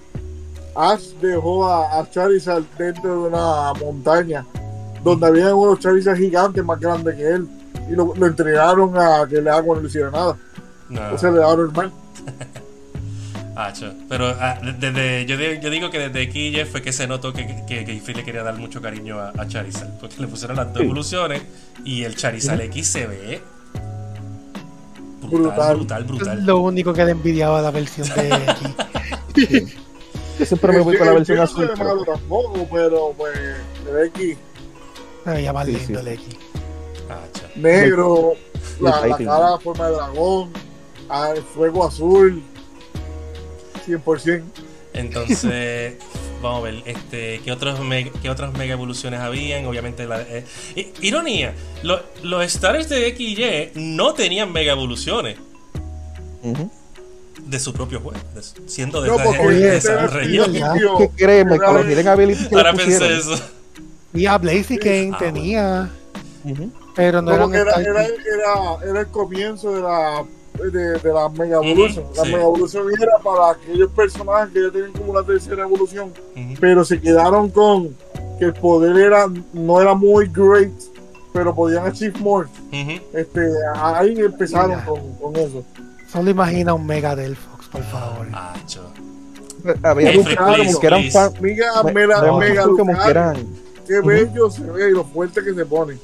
Ash 0.77 1.01
dejó 1.21 1.67
a, 1.67 1.99
a 1.99 2.09
Charizard 2.09 2.63
dentro 2.77 3.11
de 3.23 3.27
una 3.29 3.73
montaña 3.73 4.45
donde 5.03 5.27
había 5.27 5.55
unos 5.55 5.79
Charizard 5.79 6.17
gigantes 6.17 6.63
más 6.63 6.79
grandes 6.79 7.15
que 7.15 7.27
él 7.27 7.47
y 7.89 7.93
lo, 7.93 8.13
lo 8.15 8.27
entregaron 8.27 8.97
a 8.97 9.25
que 9.27 9.37
el 9.37 9.47
agua 9.47 9.75
no 9.75 9.81
le 9.81 9.87
hiciera 9.87 10.11
nada. 10.11 10.37
no. 10.89 11.01
O 11.13 11.17
sea, 11.17 11.31
le 11.31 11.39
daban 11.39 11.57
normal. 11.57 11.91
Acho. 13.55 13.91
Pero 14.07 14.27
ah, 14.39 14.59
desde, 14.79 15.25
yo, 15.25 15.35
digo- 15.35 15.59
yo 15.61 15.69
digo 15.71 15.89
que 15.89 15.97
desde 15.97 16.21
aquí 16.21 16.51
ya 16.51 16.65
fue 16.67 16.81
que 16.83 16.93
se 16.93 17.07
notó 17.07 17.33
que, 17.33 17.47
que, 17.67 17.83
que 17.85 18.13
le 18.13 18.23
quería 18.23 18.43
dar 18.43 18.55
mucho 18.55 18.81
cariño 18.83 19.19
a, 19.19 19.29
a 19.35 19.47
Charizard. 19.47 19.97
Porque 19.99 20.21
le 20.21 20.27
pusieron 20.27 20.57
las 20.57 20.71
dos 20.73 20.83
evoluciones 20.83 21.41
y 21.83 22.03
el 22.03 22.15
Charizard 22.15 22.61
X 22.61 22.87
se 22.87 23.07
ve 23.07 23.41
brutal, 25.21 25.41
Brutal. 25.41 25.75
brutal, 25.77 26.01
Es 26.03 26.07
brutal. 26.07 26.45
lo 26.45 26.59
único 26.59 26.93
que 26.93 27.03
le 27.03 27.11
envidiaba 27.11 27.61
la 27.61 27.71
versión 27.71 28.07
de 28.09 28.33
aquí. 29.33 29.73
Yo 30.39 30.45
siempre 30.45 30.73
me 30.73 30.79
voy 30.81 30.97
con 30.97 31.05
la 31.07 31.11
El- 31.13 31.17
versión 31.19 31.37
el 31.37 31.43
no 31.43 31.43
azul. 31.45 31.71
pero- 31.75 31.89
malo 31.89 32.05
tampoco, 32.05 32.67
pero 32.71 33.13
pues 33.17 33.37
el 33.89 34.05
X 34.07 34.37
Se 35.23 35.29
veía 35.31 35.53
más 35.53 35.65
lindo 35.67 35.85
sí. 35.85 35.93
el 35.93 36.07
X. 36.07 36.35
Negro, 37.55 38.33
El 38.77 38.83
la, 38.83 39.07
la 39.07 39.17
cara 39.17 39.57
forma 39.59 39.87
de 39.87 39.95
dragón, 39.95 40.51
al 41.09 41.37
fuego 41.41 41.85
azul, 41.87 42.43
100%. 43.87 44.43
Entonces, 44.93 45.95
vamos 46.41 46.59
a 46.59 46.63
ver, 46.63 46.83
este, 46.85 47.39
¿qué, 47.43 47.51
otros 47.51 47.79
me- 47.79 48.11
qué 48.11 48.29
otras 48.29 48.53
mega 48.53 48.73
evoluciones 48.73 49.19
habían? 49.19 49.65
Obviamente, 49.65 50.05
la, 50.05 50.21
eh, 50.21 50.45
ironía, 51.01 51.53
lo- 51.81 52.01
los 52.23 52.43
stars 52.45 52.89
de 52.89 53.07
X 53.07 53.19
y 53.39 53.43
Y 53.43 53.71
no 53.75 54.13
tenían 54.13 54.51
mega 54.51 54.73
evoluciones 54.73 55.37
Ujú. 56.43 56.69
De 57.47 57.59
su 57.59 57.73
propio 57.73 57.99
juego, 58.01 58.17
de 58.35 58.41
siendo 58.69 59.01
de, 59.01 59.07
No, 59.09 59.15
esa- 59.15 59.23
porque 59.23 59.47
de 59.47 59.77
esa 59.77 60.07
región. 60.07 60.53
que 60.97 61.09
créeme, 61.15 61.57
con 61.57 61.75
los 61.75 61.85
Hidden 61.85 62.07
Abilities 62.07 62.47
que 62.47 62.55
Ahora 62.55 62.73
pensé 62.73 63.17
eso. 63.17 63.35
Y 64.13 64.25
a 64.25 64.37
Blaziken 64.37 65.13
Ah, 65.13 65.17
tenía, 65.19 65.89
pero 66.95 67.21
no, 67.21 67.31
era, 67.53 67.75
era, 67.81 68.05
era, 68.05 68.89
era 68.89 68.99
el 69.01 69.07
comienzo 69.07 69.71
de 69.75 69.81
la, 69.81 70.23
de, 70.71 70.99
de 70.99 71.13
la 71.13 71.29
Mega 71.29 71.57
Evolution. 71.57 72.05
Ujú, 72.05 72.15
la 72.15 72.23
sí. 72.23 72.31
Mega 72.31 72.43
Evolution 72.43 72.85
era 72.99 73.11
para 73.23 73.51
aquellos 73.51 73.91
personajes 73.91 74.53
que 74.53 74.61
ya 74.63 74.71
tienen 74.71 74.91
como 74.93 75.11
una 75.11 75.23
tercera 75.23 75.63
evolución, 75.63 76.11
pero 76.59 76.83
se 76.83 76.99
quedaron 76.99 77.49
con 77.49 77.95
que 78.39 78.45
el 78.45 78.53
poder 78.53 78.97
era 78.97 79.27
no 79.53 79.81
era 79.81 79.93
muy 79.93 80.27
great, 80.33 80.71
pero 81.33 81.53
podían 81.53 81.85
achieve 81.85 82.17
more. 82.19 82.47
Este, 83.13 83.41
ahí 83.75 84.19
empezaron 84.19 84.81
con, 84.81 85.13
con 85.15 85.35
eso. 85.35 85.63
Solo 86.17 86.31
imagina 86.31 86.73
un 86.73 86.83
Mega 86.83 87.15
Delphox, 87.15 87.67
por 87.67 87.83
favor. 87.83 88.25
Acho. 88.33 88.91
Había 89.83 90.13
como 90.15 90.79
que 90.79 90.87
eran 90.87 91.03
fan, 91.11 91.31
Mega, 91.39 91.83
me- 91.83 91.91
mega, 91.93 92.17
había 92.17 92.31
muchos 92.31 92.49
mega 92.49 92.63
Pokémon 92.65 92.95
que 93.03 93.09
eran, 93.11 93.35
qué 93.85 94.01
bello 94.01 94.49
se 94.49 94.63
ve 94.63 94.89
y 94.89 94.93
lo 94.93 95.03
fuerte 95.03 95.43
que 95.43 95.53
se 95.53 95.63
pone. 95.63 95.97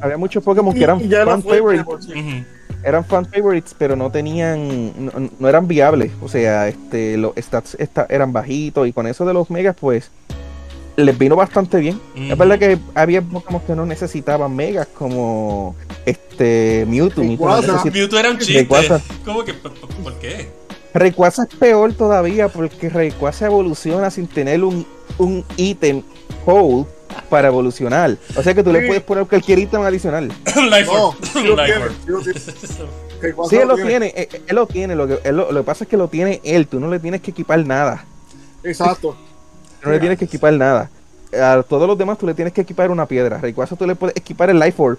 había 0.00 0.16
muchos 0.16 0.42
Pokémon 0.42 0.72
que 0.74 0.82
eran 0.84 1.00
y 1.02 1.08
fan 1.10 1.42
favorites, 1.42 2.08
eran 2.82 3.04
fan 3.04 3.26
favorites, 3.26 3.74
pero 3.76 3.94
no 3.94 4.10
tenían, 4.10 4.92
no, 5.04 5.30
no 5.38 5.48
eran 5.48 5.68
viables, 5.68 6.12
o 6.22 6.28
sea, 6.30 6.68
este, 6.68 7.18
los 7.18 7.32
stats 7.36 7.76
esta- 7.78 8.06
eran 8.08 8.32
bajitos 8.32 8.88
y 8.88 8.92
con 8.94 9.06
eso 9.06 9.26
de 9.26 9.34
los 9.34 9.50
megas, 9.50 9.76
pues 9.78 10.10
les 10.96 11.16
vino 11.16 11.36
bastante 11.36 11.78
bien. 11.78 12.00
Es 12.14 12.32
Ujú. 12.32 12.36
verdad 12.36 12.58
que 12.58 12.78
había 12.94 13.22
Pokémon 13.22 13.62
que 13.62 13.74
no 13.74 13.86
necesitaban 13.86 14.54
megas 14.54 14.88
como 14.88 15.74
este 16.06 16.84
Mewtwo, 16.88 17.24
Mewtwo 17.24 17.62
no 17.62 17.84
Mewtwo 17.84 18.18
era 18.18 18.30
un 18.30 18.38
chiste. 18.38 18.54
Rayquaza. 18.54 19.00
¿Cómo 19.24 19.44
que? 19.44 19.54
¿Por, 19.54 20.14
qué? 20.20 20.50
Rayquaza 20.94 21.44
es 21.44 21.54
peor 21.56 21.94
todavía 21.94 22.48
porque 22.48 22.88
Rayquaza 22.88 23.46
evoluciona 23.46 24.10
sin 24.10 24.26
tener 24.26 24.62
un, 24.62 24.86
un 25.18 25.44
ítem 25.56 26.02
hold 26.44 26.86
para 27.28 27.48
evolucionar. 27.48 28.16
O 28.36 28.42
sea 28.42 28.54
que 28.54 28.62
tú 28.62 28.72
le 28.72 28.86
puedes 28.86 29.02
poner 29.02 29.26
cualquier 29.26 29.58
ítem 29.58 29.80
adicional. 29.82 30.28
Life 30.46 30.86
No, 30.86 31.14
sí 31.32 31.42
lo 31.44 31.56
tiene. 31.56 31.84
Él 33.22 33.68
lo 33.68 33.76
tiene. 33.76 33.88
tiene, 33.88 34.06
eh, 34.06 34.28
eh, 34.32 34.42
él 34.48 34.56
lo 34.56 34.66
tiene. 34.66 34.96
Lo 34.96 35.06
que, 35.06 35.20
él 35.22 35.36
lo, 35.36 35.52
lo 35.52 35.60
que 35.60 35.64
pasa 35.64 35.84
es 35.84 35.90
que 35.90 35.96
lo 35.96 36.08
tiene 36.08 36.40
él. 36.42 36.66
Tú 36.66 36.80
no 36.80 36.90
le 36.90 36.98
tienes 36.98 37.20
que 37.20 37.30
equipar 37.30 37.64
nada. 37.64 38.04
Exacto. 38.64 39.16
No 39.84 39.90
le 39.90 39.98
tienes 40.00 40.18
que 40.18 40.24
equipar 40.26 40.52
nada. 40.54 40.90
A 41.32 41.62
todos 41.62 41.86
los 41.88 41.96
demás 41.96 42.18
tú 42.18 42.26
le 42.26 42.34
tienes 42.34 42.52
que 42.52 42.60
equipar 42.60 42.90
una 42.90 43.06
piedra. 43.06 43.38
Rayquaza 43.38 43.74
tú 43.76 43.86
le 43.86 43.94
puedes 43.94 44.16
equipar 44.16 44.50
el 44.50 44.58
Life 44.58 44.74
Orb 44.82 44.98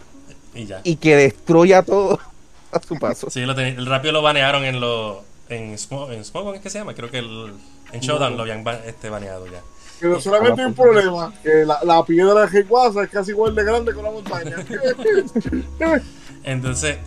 Y 0.55 0.65
ya. 0.65 0.81
y 0.83 0.95
que 0.95 1.15
destruya 1.15 1.83
todo 1.83 2.19
a 2.71 2.79
su 2.81 2.95
paso. 2.97 3.29
Sí, 3.29 3.41
lo 3.41 3.53
ten- 3.55 3.77
el 3.77 3.85
rápido 3.85 4.13
lo 4.13 4.21
banearon 4.21 4.63
en 4.65 4.79
lo. 4.79 5.23
En 5.49 5.77
Smoke, 5.77 6.13
en 6.13 6.23
Smoke, 6.25 6.59
¿qué 6.61 6.69
se 6.69 6.79
llama? 6.79 6.93
Creo 6.95 7.11
que 7.11 7.19
el, 7.19 7.53
en 7.91 7.99
Showdown 7.99 8.35
lo 8.37 8.43
habían 8.43 8.63
ba- 8.63 8.79
este, 8.85 9.09
baneado 9.09 9.45
ya. 9.45 9.59
Pero 9.99 10.19
solamente 10.19 10.61
hay 10.61 10.67
un 10.67 10.73
problema, 10.73 11.33
que 11.43 11.65
la, 11.65 11.79
la 11.83 12.03
piedra 12.05 12.33
de 12.41 12.47
Rayquaza 12.47 13.03
es 13.03 13.09
casi 13.09 13.31
igual 13.31 13.53
de 13.53 13.63
grande 13.63 13.93
que 13.93 14.01
la 14.01 14.09
montaña. 14.09 14.55
Entonces, 16.43 16.97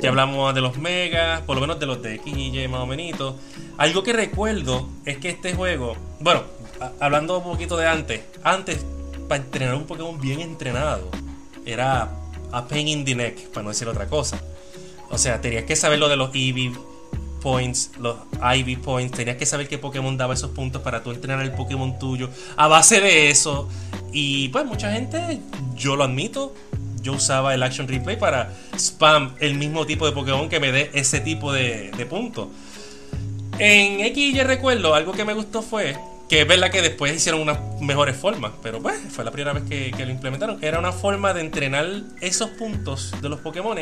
ya 0.00 0.08
hablamos 0.08 0.54
de 0.54 0.60
los 0.60 0.78
megas, 0.78 1.42
por 1.42 1.56
lo 1.56 1.60
menos 1.60 1.78
de 1.78 1.86
los 1.86 2.00
de 2.02 2.14
X 2.16 2.34
y 2.36 2.58
Y 2.58 2.68
más 2.68 2.80
o 2.80 2.86
menos. 2.86 3.34
Algo 3.76 4.02
que 4.02 4.12
recuerdo 4.12 4.88
es 5.04 5.18
que 5.18 5.30
este 5.30 5.54
juego, 5.54 5.96
bueno, 6.20 6.40
a- 6.40 6.44
hablando 7.00 7.38
un 7.38 7.44
poquito 7.44 7.76
de 7.76 7.86
antes, 7.86 8.22
antes, 8.42 8.84
para 9.28 9.42
entrenar 9.42 9.74
un 9.74 9.84
Pokémon 9.84 10.20
bien 10.20 10.40
entrenado, 10.40 11.08
era 11.64 12.10
a 12.52 12.66
pain 12.66 12.88
in 12.88 13.04
the 13.04 13.14
neck, 13.14 13.48
para 13.48 13.62
no 13.64 13.68
decir 13.70 13.88
otra 13.88 14.06
cosa. 14.06 14.40
O 15.10 15.18
sea, 15.18 15.40
tenías 15.40 15.64
que 15.64 15.76
saber 15.76 15.98
lo 15.98 16.08
de 16.08 16.16
los 16.16 16.30
EV 16.34 16.72
points, 17.40 17.92
los 17.98 18.16
IV 18.34 18.80
points, 18.80 19.16
tenías 19.16 19.36
que 19.36 19.46
saber 19.46 19.68
qué 19.68 19.78
Pokémon 19.78 20.16
daba 20.16 20.34
esos 20.34 20.50
puntos 20.50 20.82
para 20.82 21.02
tú 21.02 21.10
entrenar 21.10 21.44
el 21.44 21.52
Pokémon 21.52 21.98
tuyo. 21.98 22.28
A 22.56 22.68
base 22.68 23.00
de 23.00 23.30
eso, 23.30 23.68
y 24.12 24.48
pues 24.48 24.64
mucha 24.64 24.92
gente, 24.92 25.40
yo 25.74 25.96
lo 25.96 26.04
admito, 26.04 26.54
yo 27.02 27.14
usaba 27.14 27.54
el 27.54 27.62
Action 27.62 27.88
Replay 27.88 28.18
para 28.18 28.52
spam 28.76 29.34
el 29.40 29.54
mismo 29.54 29.86
tipo 29.86 30.06
de 30.06 30.12
Pokémon 30.12 30.48
que 30.48 30.60
me 30.60 30.70
dé 30.70 30.90
ese 30.92 31.20
tipo 31.20 31.52
de, 31.52 31.90
de 31.96 32.06
puntos. 32.06 32.48
En 33.58 34.00
X 34.00 34.16
y 34.16 34.38
Y 34.38 34.42
recuerdo, 34.42 34.94
algo 34.94 35.12
que 35.12 35.24
me 35.24 35.34
gustó 35.34 35.62
fue 35.62 35.96
que 36.30 36.42
es 36.42 36.46
verdad 36.46 36.70
que 36.70 36.80
después 36.80 37.12
hicieron 37.12 37.40
unas 37.40 37.58
mejores 37.80 38.16
formas, 38.16 38.52
pero 38.62 38.80
pues 38.80 39.00
fue 39.10 39.24
la 39.24 39.32
primera 39.32 39.52
vez 39.52 39.64
que, 39.64 39.90
que 39.90 40.06
lo 40.06 40.12
implementaron. 40.12 40.58
Era 40.62 40.78
una 40.78 40.92
forma 40.92 41.34
de 41.34 41.40
entrenar 41.40 41.88
esos 42.20 42.50
puntos 42.50 43.12
de 43.20 43.28
los 43.28 43.40
Pokémon. 43.40 43.76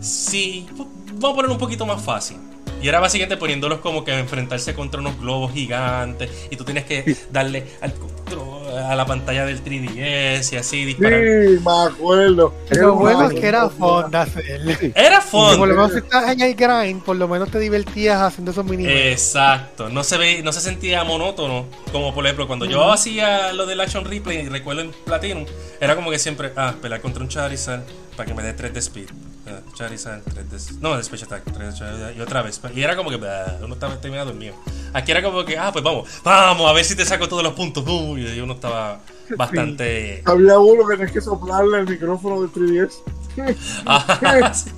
Sí, 0.00 0.66
vamos 0.72 1.32
a 1.32 1.34
ponerlo 1.34 1.52
un 1.52 1.58
poquito 1.58 1.84
más 1.84 2.02
fácil. 2.02 2.38
Y 2.84 2.88
era 2.88 3.00
básicamente 3.00 3.38
poniéndolos 3.38 3.78
como 3.78 4.04
que 4.04 4.12
a 4.12 4.18
enfrentarse 4.18 4.74
contra 4.74 5.00
unos 5.00 5.18
globos 5.18 5.54
gigantes. 5.54 6.28
Y 6.50 6.56
tú 6.56 6.64
tienes 6.64 6.84
que 6.84 7.16
darle 7.32 7.64
al 7.80 7.94
control, 7.94 8.76
a 8.76 8.94
la 8.94 9.06
pantalla 9.06 9.46
del 9.46 9.64
3DS 9.64 10.52
y 10.52 10.56
así 10.56 10.84
disparar. 10.84 11.18
Sí, 11.20 11.60
me 11.64 11.82
acuerdo. 11.82 12.52
Lo 12.72 12.94
bueno 12.96 13.30
es 13.30 13.40
que 13.40 13.46
era 13.46 13.64
un 13.64 13.70
fun 13.70 14.10
de 14.10 14.18
hacer. 14.18 14.92
Era 14.94 15.20
Que 15.20 15.26
por 15.30 15.50
lo 15.50 15.56
fun. 15.56 15.68
menos 15.70 15.92
si 15.92 15.98
estás 16.00 16.30
en 16.30 16.42
el 16.42 16.54
grind, 16.54 17.02
por 17.02 17.16
lo 17.16 17.26
menos 17.26 17.50
te 17.50 17.58
divertías 17.58 18.20
haciendo 18.20 18.50
esos 18.50 18.66
mini 18.66 18.86
Exacto, 18.86 19.88
no 19.88 20.04
se 20.04 20.18
ve, 20.18 20.42
no 20.42 20.52
se 20.52 20.60
sentía 20.60 21.04
monótono, 21.04 21.64
como 21.90 22.12
por 22.12 22.26
ejemplo 22.26 22.46
cuando 22.46 22.66
yo 22.66 22.92
hacía 22.92 23.54
lo 23.54 23.64
del 23.64 23.80
Action 23.80 24.04
Replay 24.04 24.40
y 24.40 24.48
recuerdo 24.50 24.82
en 24.82 24.90
Platinum, 25.06 25.46
era 25.80 25.96
como 25.96 26.10
que 26.10 26.18
siempre, 26.18 26.52
ah, 26.54 26.74
pelear 26.82 27.00
contra 27.00 27.22
un 27.22 27.30
Charizard 27.30 27.80
para 28.16 28.26
que 28.26 28.34
me 28.34 28.42
dé 28.42 28.52
3 28.52 28.72
de 28.72 28.80
speed. 28.80 29.08
Ah, 29.46 29.60
Charizard, 29.74 30.22
3 30.22 30.50
de 30.50 30.80
No, 30.80 30.96
de 30.96 31.02
Special 31.02 31.32
Attack, 31.32 31.52
3 31.52 31.78
de 31.78 32.14
y 32.16 32.20
otra 32.20 32.42
vez. 32.42 32.60
Y 32.74 32.82
era 32.82 32.96
como 32.96 33.10
que, 33.10 33.16
bah, 33.16 33.58
uno 33.62 33.74
estaba 33.74 34.00
terminado 34.00 34.30
dormido. 34.30 34.54
Aquí 34.92 35.10
era 35.10 35.22
como 35.22 35.44
que, 35.44 35.58
ah, 35.58 35.70
pues 35.72 35.84
vamos, 35.84 36.08
vamos, 36.22 36.70
a 36.70 36.72
ver 36.72 36.84
si 36.84 36.96
te 36.96 37.04
saco 37.04 37.28
todos 37.28 37.42
los 37.42 37.52
puntos. 37.52 37.84
Y 37.86 38.40
uno 38.40 38.54
estaba 38.54 39.00
bastante. 39.36 40.22
Había 40.24 40.58
uno 40.58 40.86
que 40.86 40.96
tenías 40.96 41.12
que 41.12 41.20
soplarle 41.20 41.80
el 41.80 41.88
micrófono 41.88 42.42
del 42.42 42.50
3DS. 42.50 42.92
Ah, 43.84 44.52
sí, 44.54 44.70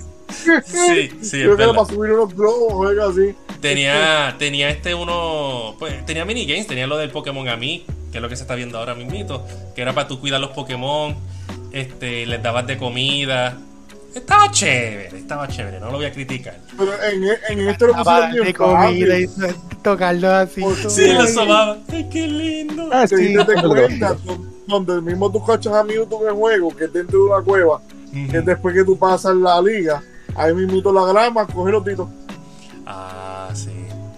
sí, 0.65 1.11
sí, 1.21 1.39
que 1.43 1.45
era 1.45 1.75
para 1.75 1.85
subir 1.85 2.13
unos 2.13 2.35
globos 2.35 2.73
o 2.73 2.89
algo 2.89 3.05
así. 3.05 3.35
Tenía, 3.61 4.35
tenía 4.39 4.71
este 4.71 4.95
uno, 4.95 5.77
pues 5.79 6.05
tenía 6.07 6.25
minigames, 6.25 6.67
tenía 6.67 6.87
lo 6.87 6.97
del 6.97 7.11
Pokémon 7.11 7.49
a 7.49 7.57
mí, 7.57 7.85
que 8.11 8.19
es 8.19 8.23
lo 8.23 8.29
que 8.29 8.37
se 8.37 8.43
está 8.43 8.55
viendo 8.55 8.79
ahora 8.79 8.95
mismito, 8.95 9.45
que 9.75 9.83
era 9.83 9.93
para 9.93 10.09
tú 10.09 10.19
cuidar 10.19 10.41
los 10.41 10.51
Pokémon, 10.51 11.15
este, 11.81 12.27
les 12.27 12.43
dabas 12.43 12.67
de 12.67 12.77
comida. 12.79 13.57
Estaba 14.15 14.51
chévere, 14.51 15.19
estaba 15.19 15.47
chévere, 15.47 15.79
no 15.79 15.87
lo 15.91 15.99
voy 15.99 16.07
a 16.07 16.13
criticar. 16.13 16.57
Pero 16.79 16.91
en, 17.03 17.25
en 17.51 17.69
este 17.69 17.87
lo 17.87 17.93
pusieron 17.95 18.33
de 18.33 18.41
bien 18.41 18.53
comida 18.55 19.19
y 19.19 19.29
tocarlo 19.83 20.31
así. 20.33 20.63
Sí, 20.89 21.13
lo 21.13 21.21
Ay. 21.21 21.29
sobaba. 21.29 21.77
Ay, 21.93 22.09
qué 22.11 22.27
lindo. 22.27 22.89
Ah, 22.91 23.07
Te 23.07 23.17
sí, 23.19 23.37
acuerdo. 23.37 23.69
cuenta 23.75 24.15
don- 24.25 24.57
donde 24.67 25.03
mismo 25.03 25.31
tú 25.31 25.45
cachas 25.45 25.75
a 25.75 25.85
Mewtwo 25.85 26.23
en 26.23 26.29
el 26.29 26.35
juego, 26.35 26.75
que 26.75 26.85
es 26.85 26.93
dentro 26.93 27.19
de 27.19 27.25
una 27.31 27.43
cueva, 27.43 27.81
que 28.13 28.39
es 28.39 28.45
después 28.47 28.75
que 28.75 28.85
tú 28.85 28.99
pasas 28.99 29.37
la 29.37 29.61
liga, 29.61 30.03
ahí 30.35 30.55
mismo 30.55 30.91
la 30.93 31.05
grama, 31.13 31.47
coge 31.47 31.71
los 31.73 31.85
titos. 31.85 32.09
Ah, 32.87 33.51
sí. 33.55 33.71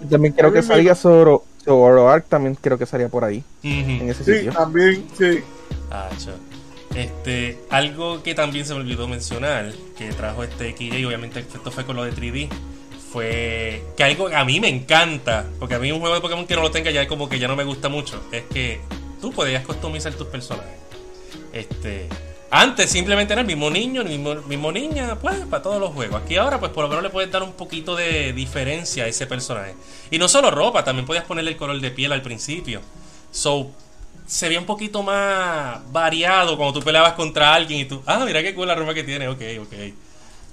También 0.09 0.33
creo 0.33 0.53
que 0.53 0.63
salía 0.63 0.95
Zoro, 0.95 1.45
Zoroark, 1.65 2.27
también 2.29 2.55
creo 2.61 2.79
que 2.79 2.87
salía 2.87 3.09
por 3.09 3.25
ahí, 3.25 3.43
en 3.63 4.09
ese 4.09 4.25
Sí, 4.25 4.35
sitio. 4.37 4.53
también, 4.53 5.05
sí. 5.19 5.41
Ah, 5.91 6.09
cho. 6.19 6.31
Este, 6.95 7.59
algo 7.71 8.23
que 8.23 8.35
también 8.35 8.67
se 8.67 8.75
me 8.75 8.81
olvidó 8.81 9.07
mencionar, 9.09 9.73
que 9.97 10.13
trajo 10.13 10.43
este 10.43 10.73
XJ, 10.73 11.07
obviamente 11.07 11.41
esto 11.41 11.71
fue 11.71 11.85
con 11.85 11.97
lo 11.97 12.05
de 12.05 12.13
3D, 12.13 12.49
fue 13.13 13.83
que 13.97 14.05
algo 14.05 14.29
a 14.29 14.45
mí 14.45 14.61
me 14.61 14.69
encanta, 14.69 15.47
porque 15.59 15.75
a 15.75 15.79
mí 15.79 15.93
un 15.93 16.01
juego 16.01 16.15
de 16.15 16.21
Pokémon 16.21 16.47
que 16.47 16.57
no 16.57 16.63
lo 16.63 16.71
tenga 16.71 16.91
ya 16.91 17.07
como 17.07 17.29
que 17.29 17.39
ya 17.39 17.49
no 17.49 17.57
me 17.57 17.65
gusta 17.65 17.89
mucho, 17.89 18.23
es 18.33 18.45
que 18.53 18.81
tú 19.21 19.33
podías 19.33 19.65
customizar 19.65 20.13
tus 20.15 20.27
personajes. 20.27 20.79
Este, 21.53 22.09
antes 22.51 22.91
simplemente 22.91 23.35
era 23.35 23.43
el 23.43 23.47
mismo 23.47 23.69
niño, 23.69 24.01
el 24.01 24.09
mismo, 24.09 24.35
mismo 24.47 24.73
niña, 24.73 25.19
pues 25.21 25.37
para 25.51 25.63
todos 25.63 25.81
los 25.81 25.93
juegos. 25.93 26.23
Aquí 26.23 26.37
ahora 26.37 26.59
pues 26.59 26.73
por 26.73 26.85
lo 26.85 26.89
menos 26.89 27.03
le 27.03 27.11
puedes 27.11 27.31
dar 27.31 27.43
un 27.43 27.53
poquito 27.53 27.95
de 27.95 28.33
diferencia 28.33 29.05
a 29.05 29.07
ese 29.07 29.27
personaje. 29.27 29.75
Y 30.11 30.19
no 30.19 30.29
solo 30.29 30.51
ropa, 30.51 30.83
también 30.83 31.05
podías 31.05 31.25
ponerle 31.25 31.51
el 31.51 31.57
color 31.59 31.79
de 31.81 31.91
piel 31.91 32.13
al 32.13 32.23
principio. 32.23 32.81
So, 33.31 33.71
se 34.29 34.47
veía 34.47 34.61
un 34.61 34.67
poquito 34.67 35.03
más 35.03 35.81
variado 35.91 36.57
cuando 36.57 36.79
tú 36.79 36.85
peleabas 36.85 37.15
contra 37.15 37.53
alguien 37.55 37.81
y 37.81 37.85
tú, 37.87 38.01
ah, 38.07 38.23
mira 38.25 38.43
qué 38.43 38.55
cool 38.55 38.69
la 38.69 38.75
ropa 38.77 38.95
que 38.95 39.03
tiene, 39.03 39.27
ok, 39.27 39.41
ok. 39.63 39.75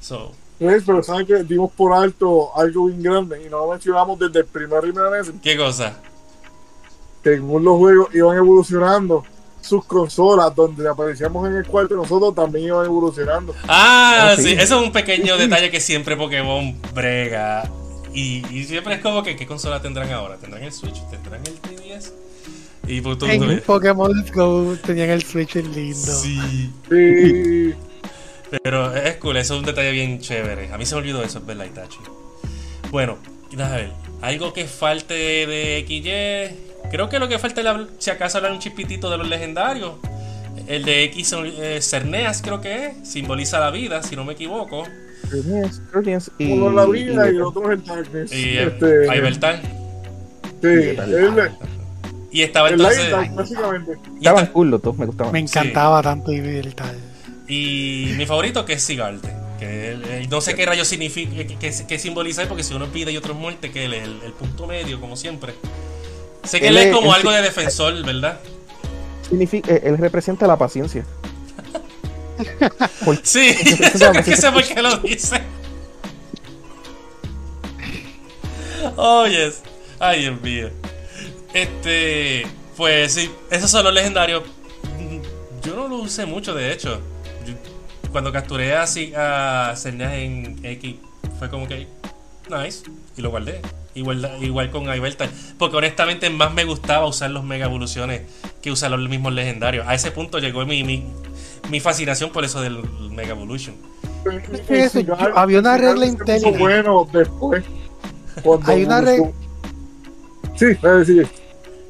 So, 0.02 0.32
¿Ves? 0.60 0.84
Pero 0.86 1.04
saben 1.04 1.26
que 1.28 1.44
dimos 1.44 1.70
por 1.74 1.92
alto 1.94 2.58
algo 2.58 2.86
bien 2.86 3.04
grande 3.04 3.44
y 3.46 3.50
no 3.50 3.60
lo 3.66 3.72
mencionamos 3.72 4.18
desde 4.18 4.40
el 4.40 4.46
primer 4.46 4.82
Rayman 4.84 5.40
¿qué 5.44 5.58
cosa? 5.58 6.00
según 7.24 7.64
los 7.66 7.78
juegos 7.78 8.08
iban 8.16 8.38
evolucionando 8.38 9.24
sus 9.62 9.84
consolas 9.86 10.56
donde 10.56 10.88
aparecíamos 10.88 11.48
en 11.50 11.56
el 11.58 11.66
cuarto 11.68 11.96
nosotros 11.96 12.34
también 12.36 12.68
iban 12.68 12.86
evolucionando 12.86 13.54
Ah, 13.68 14.30
Ah, 14.32 14.36
sí. 14.38 14.44
sí. 14.44 14.52
eso 14.54 14.80
es 14.80 14.86
un 14.88 14.92
pequeño 14.94 15.36
detalle 15.40 15.70
que 15.72 15.82
siempre 15.82 16.16
Pokémon 16.16 16.80
brega. 16.94 17.70
Y, 18.14 18.46
y 18.50 18.64
siempre 18.64 18.96
es 18.96 19.02
como 19.02 19.24
que, 19.24 19.36
¿qué 19.36 19.46
consola 19.46 19.82
tendrán 19.82 20.10
ahora? 20.14 20.38
¿Tendrán 20.38 20.64
el 20.64 20.72
Switch? 20.72 21.02
¿Tendrán 21.10 21.42
el 21.46 21.62
3DS? 21.62 22.12
Y 22.88 23.02
pues 23.02 23.18
En 23.24 23.60
Pokémon 23.62 24.26
Go 24.34 24.76
tenían 24.86 25.10
el 25.10 25.24
Switch 25.24 25.56
lindo. 25.56 25.96
Sí. 25.96 26.72
sí 26.90 27.74
Pero 28.64 28.96
es 28.96 29.16
cool, 29.18 29.38
eso 29.38 29.56
es 29.56 29.60
un 29.60 29.66
detalle 29.66 29.92
bien 29.92 30.20
chévere. 30.20 30.72
A 30.72 30.78
mí 30.78 30.86
se 30.86 30.96
me 30.96 31.02
olvidó 31.02 31.24
eso, 31.24 31.40
es 31.40 31.46
verdad, 31.46 31.66
Itachi. 31.66 31.98
Bueno, 32.92 33.18
déjame 33.52 33.76
ver. 33.76 33.92
Algo 34.22 34.54
que 34.54 34.66
falte 34.66 35.14
de 35.14 35.86
XY. 35.88 36.90
Creo 36.92 37.10
que 37.10 37.20
lo 37.20 37.28
que 37.28 37.40
falta 37.40 37.62
es 37.62 37.88
si 37.98 38.12
acaso 38.12 38.38
hablar 38.38 38.52
un 38.52 38.60
chipitito 38.60 39.10
de 39.10 39.18
los 39.18 39.28
legendarios. 39.28 39.94
El 40.68 40.84
de 40.86 41.04
X 41.06 41.36
eh, 41.44 41.82
Cerneas, 41.82 42.42
creo 42.42 42.62
que 42.62 42.88
es. 42.88 43.10
Simboliza 43.10 43.60
la 43.60 43.72
vida, 43.72 44.02
si 44.04 44.16
no 44.16 44.24
me 44.24 44.34
equivoco. 44.34 44.84
Yes, 45.32 45.82
Guardians 45.92 46.32
y, 46.38 46.52
uno 46.52 46.70
en 46.70 46.76
la 46.76 46.86
vida 46.86 47.30
y 47.30 47.34
y- 47.34 47.36
el 47.36 47.42
otro 47.42 47.66
en 47.66 47.80
el 47.80 47.84
darkness 47.84 48.32
Y 48.32 48.36
eh, 48.36 48.64
este, 48.64 49.06
sí, 50.62 50.90
el, 50.90 51.36
Y 52.36 52.42
estaba 52.42 52.68
el 52.68 52.74
entonces. 52.74 53.12
Dark, 53.12 53.34
básicamente 53.34 53.92
y 54.16 54.18
Estaban 54.18 54.44
esta- 54.44 54.54
cool 54.54 54.70
los 54.72 54.82
dos, 54.82 54.98
me 54.98 55.06
gustaban. 55.06 55.32
Me 55.32 55.40
encantaba 55.40 56.02
tanto 56.04 56.34
y 56.34 56.62
tal. 56.76 56.94
Y 57.48 58.12
mi 58.18 58.26
favorito 58.26 58.66
que 58.66 58.74
es 58.74 58.84
Sigalde. 58.84 59.34
Que 59.58 59.92
el- 59.92 60.04
el- 60.04 60.30
no 60.30 60.42
sé 60.42 60.54
qué 60.54 60.66
rayo 60.66 60.84
significa, 60.84 61.32
qué, 61.48 61.72
qué- 61.88 61.98
simboliza, 62.00 62.46
porque 62.50 62.64
si 62.64 62.74
uno 62.74 62.88
pide 62.88 63.14
y 63.14 63.18
otro 63.18 63.32
es 63.34 63.40
muerte, 63.40 63.72
que 63.72 63.86
él 63.86 63.94
es 63.94 64.04
el, 64.04 64.20
el 64.26 64.34
punto 64.34 64.68
medio, 64.68 65.00
como 65.00 65.16
siempre. 65.16 65.54
Sé 66.44 66.60
que 66.60 66.68
él, 66.68 66.76
Él 66.76 66.82
es 66.84 66.90
es- 66.90 66.94
como 66.94 67.12
él 67.12 67.16
algo 67.22 67.32
de 67.32 67.42
defensor, 67.42 68.04
¿verdad? 68.06 68.38
Significa, 69.30 69.72
eh, 69.74 69.82
él 69.86 69.98
representa 69.98 70.46
la 70.46 70.58
paciencia. 70.58 71.06
Por- 73.06 73.18
Sí, 73.24 73.56
creo 73.94 74.12
que 74.12 74.36
sé 74.36 74.52
por 74.52 74.62
qué 74.66 74.82
lo 74.82 74.98
dice. 74.98 75.42
Oh, 78.98 79.26
yes. 79.26 79.62
Ay, 80.00 80.20
Dios 80.24 80.42
mío. 80.42 80.70
Este, 81.56 82.46
pues 82.76 83.14
sí, 83.14 83.32
esos 83.50 83.72
son 83.72 83.86
los 83.86 83.94
legendarios. 83.94 84.44
Yo 85.64 85.74
no 85.76 85.88
lo 85.88 85.96
usé 86.00 86.26
mucho, 86.26 86.54
de 86.54 86.72
hecho. 86.74 87.00
Yo- 87.46 87.54
cuando 88.12 88.32
capturé 88.32 88.76
así 88.76 89.14
a 89.16 89.74
Cerneas 89.78 90.14
en 90.16 90.60
X, 90.64 90.96
fue 91.40 91.50
como 91.50 91.66
que 91.68 91.88
nice 92.50 92.84
y 93.18 93.22
lo 93.22 93.30
guardé. 93.30 93.62
Igual, 93.94 94.38
igual 94.42 94.70
con 94.70 94.84
Ibertal. 94.94 95.30
Porque 95.58 95.78
honestamente 95.78 96.30
más 96.30 96.54
me 96.54 96.66
gustaba 96.66 97.06
usar 97.08 97.32
los 97.32 97.46
mega 97.46 97.66
evoluciones 97.68 98.24
que 98.62 98.70
usar 98.72 98.92
los 98.92 99.10
mismos 99.10 99.32
legendarios. 99.34 99.88
A 99.88 99.96
ese 99.96 100.12
punto 100.12 100.40
llegó 100.40 100.66
mi, 100.66 100.84
mi, 100.84 101.06
mi 101.70 101.80
fascinación 101.80 102.32
por 102.32 102.44
eso 102.44 102.60
del 102.62 102.84
Mega 103.12 103.30
Evolution. 103.30 103.76
Eso, 104.68 105.00
yo- 105.00 105.16
había 105.38 105.60
una 105.60 105.78
regla 105.78 106.06
inteligente. 106.06 106.60
bueno 106.60 107.08
después 107.14 107.64
cuando 108.44 108.72
Hay 108.72 108.84
una 108.84 109.00
regla- 109.00 109.32
sí, 110.58 110.66
es 110.72 110.82
decir, 110.82 111.28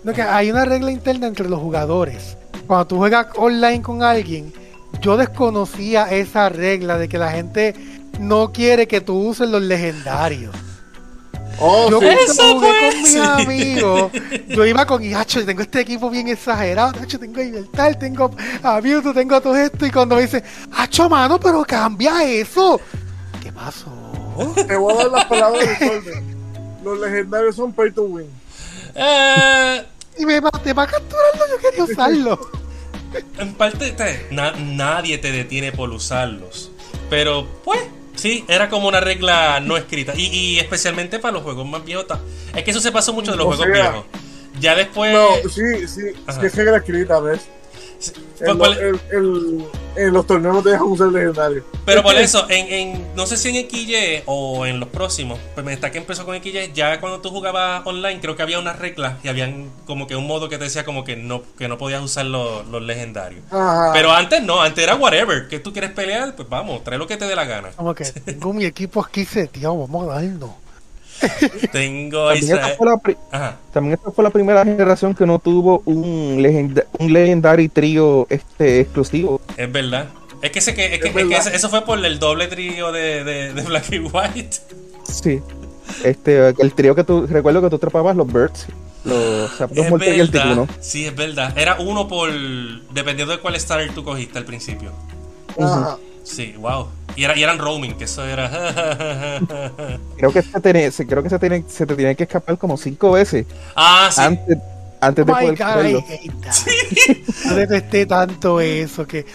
No, 0.05 0.13
que 0.13 0.21
hay 0.21 0.51
una 0.51 0.65
regla 0.65 0.91
interna 0.91 1.25
entre 1.25 1.49
los 1.49 1.59
jugadores. 1.59 2.37
Cuando 2.67 2.85
tú 2.85 2.97
juegas 2.97 3.25
online 3.37 3.81
con 3.81 4.03
alguien, 4.03 4.53
yo 5.01 5.17
desconocía 5.17 6.03
esa 6.11 6.47
regla 6.49 6.99
de 6.99 7.09
que 7.09 7.17
la 7.17 7.31
gente 7.31 7.73
no 8.19 8.51
quiere 8.53 8.87
que 8.87 9.01
tú 9.01 9.15
uses 9.17 9.49
los 9.49 9.63
legendarios. 9.63 10.55
Oh, 11.59 11.89
yo 11.89 11.99
sí. 11.99 12.05
cuando 12.05 12.21
Eso 12.31 12.53
jugué 12.53 12.67
fue, 12.67 12.89
con 12.91 13.01
mis 13.01 13.11
sí. 13.11 13.17
amigos, 13.17 14.11
yo 14.49 14.65
iba 14.65 14.85
con 14.85 15.15
Hacho, 15.15 15.43
tengo 15.43 15.61
este 15.61 15.79
equipo 15.81 16.09
bien 16.11 16.27
exagerado, 16.27 17.01
Hacho, 17.01 17.17
tengo 17.17 17.37
Libertad, 17.37 17.97
tengo 17.97 18.29
a 18.61 18.81
Mewtwo, 18.81 19.11
tengo 19.13 19.35
a 19.35 19.41
todo 19.41 19.55
esto, 19.55 19.87
y 19.87 19.91
cuando 19.91 20.17
me 20.17 20.21
dicen, 20.21 20.43
Hacho, 20.75 21.09
mano, 21.09 21.39
pero 21.39 21.63
cambia 21.65 22.23
eso. 22.25 22.79
¿Qué 23.41 23.51
pasó? 23.51 23.89
Te 24.67 24.75
voy 24.75 24.93
a 24.93 24.97
dar 24.97 25.07
las 25.11 25.25
palabras 25.25 25.79
de. 25.79 26.23
Los 26.83 26.99
legendarios 26.99 27.55
son 27.55 27.73
pay 27.73 27.89
to 27.89 28.03
win. 28.03 28.27
Eh, 28.93 29.83
Y 30.17 30.25
me 30.25 30.39
maté 30.41 30.73
para 30.73 30.91
capturarlo, 30.91 31.43
yo 31.49 31.57
quería 31.69 31.83
usarlo. 31.83 32.51
en 33.39 33.53
parte, 33.53 33.91
te- 33.91 34.27
na- 34.31 34.51
nadie 34.53 35.17
te 35.17 35.31
detiene 35.31 35.71
por 35.71 35.89
usarlos. 35.89 36.71
Pero, 37.09 37.47
pues, 37.63 37.81
sí, 38.15 38.45
era 38.47 38.69
como 38.69 38.87
una 38.87 38.99
regla 38.99 39.59
no 39.59 39.77
escrita. 39.77 40.13
Y, 40.15 40.25
y 40.27 40.59
especialmente 40.59 41.19
para 41.19 41.33
los 41.33 41.43
juegos 41.43 41.67
más 41.67 41.83
viejos. 41.83 42.05
Es 42.55 42.63
que 42.63 42.71
eso 42.71 42.79
se 42.79 42.91
pasó 42.91 43.13
mucho 43.13 43.31
de 43.31 43.37
los 43.37 43.45
O 43.45 43.49
juegos 43.49 43.65
sea, 43.65 43.73
viejos. 43.89 44.05
Ya 44.59 44.75
después. 44.75 45.13
No, 45.13 45.49
sí, 45.49 45.87
sí. 45.87 46.01
Es 46.27 46.37
que 46.37 46.47
es 46.47 46.55
regla 46.55 46.77
escrita, 46.77 47.19
¿ves? 47.19 47.41
Fue 48.37 48.49
En, 48.49 48.57
por- 48.57 48.75
lo- 48.75 48.81
en- 48.81 48.99
en- 49.11 49.67
en 49.97 50.11
los 50.13 50.27
torneos 50.27 50.55
no 50.55 50.61
te 50.61 50.69
dejan 50.71 50.87
usar 50.87 51.07
legendario. 51.07 51.63
Pero 51.85 52.03
por 52.03 52.15
eso, 52.15 52.45
en, 52.49 52.67
en- 52.73 53.15
no 53.15 53.25
sé 53.25 53.37
si 53.37 53.49
en 53.49 53.69
XY 53.69 54.23
o 54.25 54.65
en 54.65 54.79
los 54.81 54.89
próximos, 54.89 55.39
pues 55.53 55.65
me 55.65 55.71
está 55.71 55.89
que 55.91 55.97
empezó 55.99 56.25
con 56.25 56.35
XY, 56.35 56.71
ya 56.73 56.99
cuando 56.99 57.21
tú 57.21 57.29
jugabas 57.29 57.81
online, 57.85 58.19
creo 58.19 58.35
que 58.35 58.41
había 58.43 58.59
unas 58.59 58.77
reglas 58.77 59.13
y 59.23 59.29
habían 59.29 59.69
como 59.85 60.05
que 60.07 60.15
un 60.17 60.27
modo 60.27 60.49
que 60.49 60.57
te 60.57 60.65
decía 60.65 60.83
como 60.83 61.05
que 61.05 61.15
no, 61.15 61.43
que 61.57 61.67
no 61.69 61.77
podías 61.77 62.01
usar 62.03 62.25
los, 62.25 62.67
los 62.67 62.81
legendarios. 62.81 63.43
Ajá. 63.51 63.91
Pero 63.93 64.11
antes 64.11 64.43
no, 64.43 64.61
antes 64.61 64.83
era 64.83 64.95
whatever, 64.95 65.47
que 65.47 65.59
tú 65.59 65.71
quieres 65.71 65.91
pelear, 65.91 66.35
pues 66.35 66.49
vamos, 66.49 66.83
trae 66.83 66.97
lo 66.97 67.07
que 67.07 67.15
te 67.15 67.25
dé 67.25 67.35
la 67.35 67.45
gana. 67.45 67.69
Como 67.77 67.95
que 67.95 68.03
tengo 68.03 68.51
mi 68.53 68.65
equipo 68.65 68.99
aquí 69.03 69.23
seteado, 69.23 69.77
vamos 69.77 70.09
a 70.09 70.15
darnos. 70.15 70.49
Tengo 71.71 72.29
También 72.29 72.55
esta, 72.57 72.67
fue 72.75 72.87
la 72.87 72.97
pri- 72.97 73.17
Ajá. 73.31 73.57
también 73.73 73.93
esta 73.93 74.11
fue 74.11 74.23
la 74.23 74.29
primera 74.29 74.63
generación 74.63 75.13
que 75.15 75.25
no 75.25 75.39
tuvo 75.39 75.81
un, 75.85 76.37
legenda 76.41 76.83
un 76.99 77.13
legendary 77.13 77.69
trío 77.69 78.27
este 78.29 78.81
exclusivo. 78.81 79.41
Es 79.57 79.71
verdad. 79.71 80.07
Es 80.41 80.51
que, 80.51 80.59
ese 80.59 80.75
que, 80.75 80.85
es 80.85 80.89
que- 80.89 80.95
Es 80.95 81.05
es 81.05 81.11
que 81.15 81.23
verdad. 81.23 81.47
ese- 81.47 81.55
eso 81.55 81.69
fue 81.69 81.83
por 81.85 82.03
el 82.05 82.19
doble 82.19 82.47
trío 82.47 82.91
de, 82.91 83.23
de, 83.23 83.53
de 83.53 83.61
Black 83.63 83.91
y 83.91 83.99
White. 83.99 84.49
Sí. 85.11 85.41
Este, 86.03 86.49
el 86.49 86.73
trío 86.73 86.95
que 86.95 87.03
tú, 87.03 87.25
recuerdo 87.27 87.61
que 87.61 87.69
tú 87.69 87.75
atrapabas 87.77 88.15
los 88.15 88.27
birds, 88.27 88.65
los 89.05 89.49
zapatos 89.51 89.83
Es 89.85 89.89
muertos 89.89 90.13
y 90.15 90.19
el 90.19 90.27
verdad. 90.29 90.43
ticuno. 90.49 90.67
Sí, 90.81 91.05
es 91.05 91.15
verdad. 91.15 91.57
Era 91.57 91.77
uno 91.79 92.07
por. 92.07 92.29
Dependiendo 92.91 93.33
de 93.35 93.39
cuál 93.39 93.59
starter 93.59 93.93
tú 93.93 94.03
cogiste 94.03 94.37
al 94.37 94.45
principio. 94.45 94.91
Ajá. 95.59 95.97
Sí, 96.25 96.53
wow. 96.57 96.87
Y, 97.15 97.23
era, 97.23 97.37
y 97.37 97.43
eran 97.43 97.59
roaming, 97.59 97.93
que 97.97 98.05
eso 98.05 98.25
era. 98.25 98.49
Creo 100.17 100.33
que 100.33 100.41
se, 100.41 100.59
tiene, 100.59 100.91
se- 100.91 101.05
creo 101.07 101.21
que 101.23 101.29
se, 101.29 101.39
tiene, 101.39 101.63
se 101.67 101.85
te 101.85 101.95
tiene 101.95 102.15
que 102.15 102.23
escapar 102.23 102.57
como 102.57 102.75
cinco 102.77 103.11
veces 103.11 103.45
ah, 103.75 104.09
sí. 104.11 104.21
antes, 104.21 104.57
antes 104.99 105.25
de 105.25 105.31
Oh 105.31 105.35
my 105.35 105.41
poder 105.55 105.57
God, 105.57 106.03
that. 106.41 107.45
No 107.45 107.55
detesté 107.55 108.05
tanto 108.07 108.59
eso 108.59 109.05
que 109.05 109.25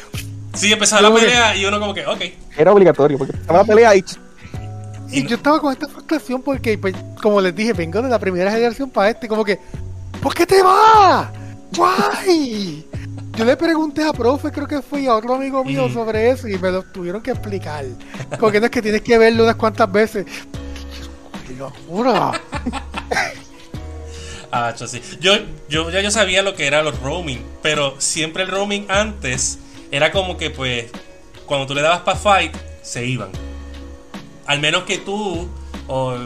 Sí, 0.55 0.73
empezaba 0.73 1.03
la 1.03 1.15
pelea 1.15 1.57
y 1.57 1.65
uno 1.65 1.79
como 1.79 1.95
que, 1.95 2.05
ok. 2.05 2.21
Era 2.57 2.73
obligatorio, 2.73 3.17
porque 3.17 3.37
estaba 3.37 3.61
la 3.61 3.65
pelea 3.65 3.95
y 3.95 4.05
Y 5.13 5.27
yo 5.27 5.37
estaba 5.37 5.61
con 5.61 5.73
esta 5.73 5.87
frustración 5.89 6.43
porque, 6.43 6.77
pues, 6.77 6.95
como 7.23 7.41
les 7.41 7.55
dije, 7.55 7.73
vengo 7.73 8.03
de 8.03 8.09
la 8.09 8.19
primera 8.19 8.51
generación 8.51 8.91
para 8.91 9.11
este, 9.11 9.29
como 9.29 9.45
que, 9.45 9.61
¿por 10.21 10.35
qué 10.35 10.45
te 10.45 10.61
vas? 10.63 11.29
Guay. 11.77 12.85
Yo 13.41 13.47
le 13.47 13.57
pregunté 13.57 14.05
a 14.05 14.13
profe, 14.13 14.53
creo 14.53 14.69
que 14.69 14.83
fue 14.83 15.01
y 15.03 15.07
a 15.07 15.15
otro 15.15 15.35
amigo 15.35 15.65
mío 15.65 15.89
Mm. 15.89 15.95
sobre 15.95 16.29
eso 16.31 16.47
y 16.47 16.59
me 16.59 16.71
lo 16.71 16.83
tuvieron 16.83 17.23
que 17.23 17.31
explicar. 17.31 17.87
Porque 18.39 18.61
no 18.61 18.67
es 18.67 18.71
que 18.71 18.83
tienes 18.83 19.01
que 19.01 19.17
verlo 19.17 19.45
unas 19.45 19.57
cuantas 19.57 19.91
veces. 19.91 20.27
¡Qué 21.47 21.55
locura! 21.55 22.33
Ah, 24.53 24.75
yo 24.77 24.89
sí. 24.89 25.01
Yo, 25.21 25.35
yo 25.69 25.91
ya 25.91 26.01
yo 26.01 26.11
sabía 26.11 26.43
lo 26.43 26.57
que 26.57 26.67
era 26.67 26.83
los 26.83 27.01
roaming, 27.01 27.41
pero 27.63 27.95
siempre 28.01 28.43
el 28.43 28.49
roaming 28.51 28.85
antes 28.89 29.61
era 29.93 30.11
como 30.11 30.37
que, 30.37 30.51
pues, 30.51 30.87
cuando 31.47 31.69
tú 31.69 31.75
le 31.77 31.83
dabas 31.83 32.01
para 32.01 32.19
fight, 32.19 32.57
se 32.83 33.07
iban. 33.07 33.31
Al 34.47 34.59
menos 34.61 34.83
que 34.83 34.99
tú 34.99 35.49
o, 35.87 36.17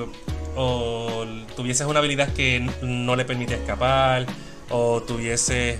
o 0.57 1.25
tuvieses 1.55 1.87
una 1.87 1.99
habilidad 1.99 2.33
que 2.33 2.67
no 2.81 3.15
le 3.15 3.27
permitía 3.27 3.57
escapar, 3.57 4.25
o 4.71 5.03
tuviese. 5.03 5.79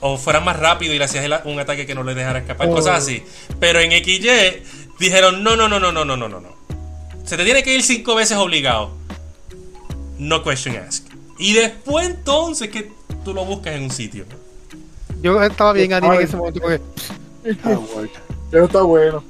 O 0.00 0.18
fueras 0.18 0.44
más 0.44 0.58
rápido 0.58 0.92
y 0.94 0.98
le 0.98 1.04
hacías 1.04 1.42
un 1.44 1.58
ataque 1.58 1.86
que 1.86 1.94
no 1.94 2.02
le 2.02 2.14
dejara 2.14 2.40
escapar, 2.40 2.68
Oh. 2.68 2.72
cosas 2.74 3.02
así. 3.02 3.22
Pero 3.60 3.80
en 3.80 3.90
XY 3.92 4.62
dijeron: 4.98 5.42
no, 5.42 5.56
no, 5.56 5.68
no, 5.68 5.80
no, 5.80 5.92
no, 5.92 6.04
no, 6.04 6.16
no, 6.16 6.28
no, 6.28 6.40
no. 6.40 6.56
Se 7.24 7.36
te 7.36 7.44
tiene 7.44 7.62
que 7.62 7.74
ir 7.74 7.82
cinco 7.82 8.14
veces 8.14 8.36
obligado. 8.36 8.92
No 10.18 10.42
question 10.42 10.76
ask. 10.76 11.04
Y 11.38 11.52
después 11.54 12.06
entonces 12.06 12.68
que 12.70 12.90
tú 13.24 13.34
lo 13.34 13.44
buscas 13.44 13.74
en 13.74 13.84
un 13.84 13.90
sitio. 13.90 14.24
Yo 15.22 15.42
estaba 15.42 15.72
bien 15.72 15.92
anime 15.92 16.16
en 16.16 16.22
ese 16.22 16.36
momento 16.36 16.60
porque 16.60 16.80
Pero 18.50 18.64
está 18.66 18.82
bueno. 18.82 19.24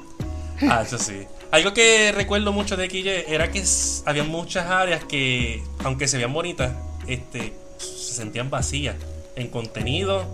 Ah, 0.63 0.83
eso 0.87 0.99
sí. 0.99 1.27
Algo 1.51 1.73
que 1.73 2.13
recuerdo 2.13 2.53
mucho 2.53 2.77
de 2.77 2.89
XY 2.91 3.09
era 3.29 3.51
que 3.51 3.65
había 4.05 4.25
muchas 4.25 4.67
áreas 4.67 5.05
que, 5.05 5.63
aunque 5.85 6.09
se 6.09 6.17
veían 6.17 6.33
bonitas, 6.33 6.73
este, 7.07 7.55
se 7.79 8.15
sentían 8.15 8.51
vacías 8.51 8.97
en 9.37 9.49
contenido, 9.49 10.27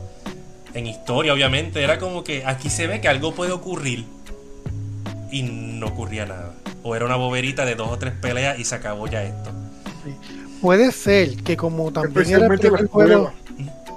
en 0.74 0.86
historia, 0.86 1.32
obviamente. 1.32 1.82
Era 1.82 1.98
como 1.98 2.24
que 2.24 2.44
aquí 2.44 2.70
se 2.70 2.86
ve 2.86 3.00
que 3.00 3.08
algo 3.08 3.34
puede 3.34 3.52
ocurrir 3.52 4.04
y 5.30 5.42
no 5.42 5.86
ocurría 5.86 6.26
nada. 6.26 6.54
O 6.82 6.94
era 6.96 7.04
una 7.04 7.16
boberita 7.16 7.64
de 7.64 7.74
dos 7.74 7.90
o 7.90 7.98
tres 7.98 8.12
peleas 8.20 8.58
y 8.58 8.64
se 8.64 8.74
acabó 8.74 9.06
ya 9.06 9.22
esto. 9.22 9.50
puede 10.60 10.92
ser 10.92 11.36
que 11.42 11.56
como 11.56 11.92
también 11.92 12.28
era 12.28 12.46
el 12.46 12.58
primer 12.58 12.86
juego 12.86 12.92
pruebas. 12.92 13.34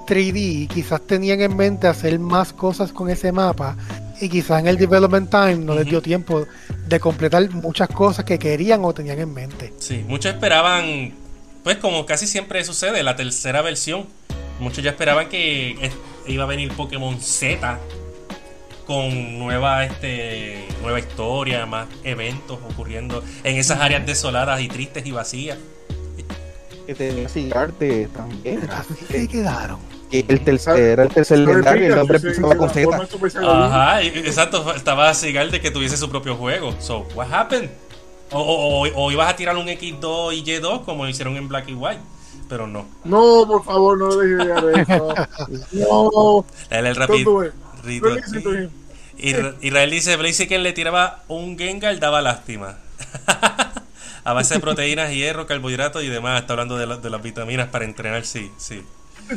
3D, 0.06 0.68
quizás 0.68 1.00
tenían 1.02 1.40
en 1.40 1.56
mente 1.56 1.88
hacer 1.88 2.18
más 2.18 2.52
cosas 2.52 2.92
con 2.92 3.10
ese 3.10 3.32
mapa 3.32 3.76
y 4.20 4.28
quizás 4.28 4.60
en 4.60 4.68
el 4.68 4.78
development 4.78 5.30
time 5.30 5.56
no 5.56 5.74
les 5.74 5.84
dio 5.84 6.00
tiempo 6.00 6.46
de 6.86 7.00
completar 7.00 7.50
muchas 7.50 7.88
cosas 7.88 8.24
que 8.24 8.38
querían 8.38 8.84
o 8.84 8.94
tenían 8.94 9.18
en 9.18 9.34
mente. 9.34 9.72
Sí, 9.78 10.04
muchos 10.06 10.32
esperaban, 10.32 11.12
pues 11.64 11.76
como 11.78 12.06
casi 12.06 12.26
siempre 12.26 12.64
sucede, 12.64 13.02
la 13.02 13.16
tercera 13.16 13.62
versión. 13.62 14.06
Muchos 14.60 14.82
ya 14.82 14.90
esperaban 14.90 15.28
que 15.28 15.90
iba 16.28 16.44
a 16.44 16.46
venir 16.46 16.72
Pokémon 16.72 17.20
Z 17.20 17.78
con 18.86 19.38
nueva, 19.38 19.84
este, 19.84 20.66
nueva 20.80 20.98
historia, 21.00 21.66
más 21.66 21.88
eventos 22.04 22.58
ocurriendo 22.70 23.22
en 23.42 23.56
esas 23.56 23.80
áreas 23.80 24.06
desoladas 24.06 24.60
y 24.60 24.68
tristes 24.68 25.04
y 25.06 25.10
vacías. 25.12 25.58
que 26.86 26.94
tenía 26.94 27.28
Sigarte 27.28 28.06
también. 28.14 28.60
Pero 28.60 28.72
así 28.74 28.94
se 29.10 29.26
quedaron. 29.26 29.80
Que 30.08 30.24
el 30.28 30.40
tercer, 30.42 30.78
era 30.78 31.02
el 31.02 31.08
tercer 31.08 31.38
legendario, 31.40 31.72
el 31.86 31.88
Pikachu 31.94 31.96
nombre 31.98 32.16
empezaba 32.18 32.54
con 32.56 32.70
Z. 32.70 32.96
Ajá, 33.66 34.02
y- 34.04 34.06
exacto, 34.06 34.72
estaba 34.72 35.12
Sigal 35.14 35.50
de 35.50 35.60
que 35.60 35.72
tuviese 35.72 35.96
su 35.96 36.08
propio 36.08 36.36
juego. 36.36 36.76
So, 36.78 37.08
what 37.16 37.26
happened? 37.32 37.70
O, 38.30 38.38
o- 38.40 38.86
o- 38.88 39.04
o 39.04 39.10
ibas 39.10 39.28
a 39.28 39.34
tirar 39.34 39.56
un 39.56 39.66
X2 39.68 40.32
y 40.34 40.44
Y2 40.44 40.84
como 40.84 41.08
hicieron 41.08 41.36
en 41.36 41.48
Black 41.48 41.68
y 41.70 41.74
White, 41.74 42.00
pero 42.48 42.66
no. 42.66 42.86
No, 43.04 43.44
por 43.46 43.64
favor, 43.64 43.98
no 43.98 44.08
le 44.20 44.26
dejes 44.28 44.46
llegar 44.46 44.80
eso. 44.80 45.14
No, 45.72 46.44
Dale 46.70 46.88
el 46.90 46.94
don't 46.94 47.08
rapid. 47.08 47.24
do 47.24 47.44
it. 47.44 47.52
read 47.84 48.00
Don't 48.02 48.14
what- 48.16 48.22
listen 48.24 48.42
to 48.42 48.54
him. 48.54 48.70
Isra- 49.18 49.54
Israel 49.62 49.90
dice, 49.90 50.16
Blaziken 50.16 50.62
le 50.62 50.72
tiraba 50.72 51.22
un 51.28 51.56
Gengar, 51.58 51.98
daba 51.98 52.20
lástima. 52.20 52.76
a 54.24 54.32
base 54.32 54.54
de 54.54 54.60
proteínas, 54.60 55.10
hierro, 55.12 55.46
carbohidratos 55.46 56.02
y 56.02 56.08
demás. 56.08 56.40
Está 56.40 56.52
hablando 56.54 56.76
de, 56.76 56.86
la- 56.86 56.96
de 56.98 57.10
las 57.10 57.22
vitaminas 57.22 57.68
para 57.68 57.84
entrenar, 57.84 58.24
sí, 58.26 58.50
sí. 58.58 58.84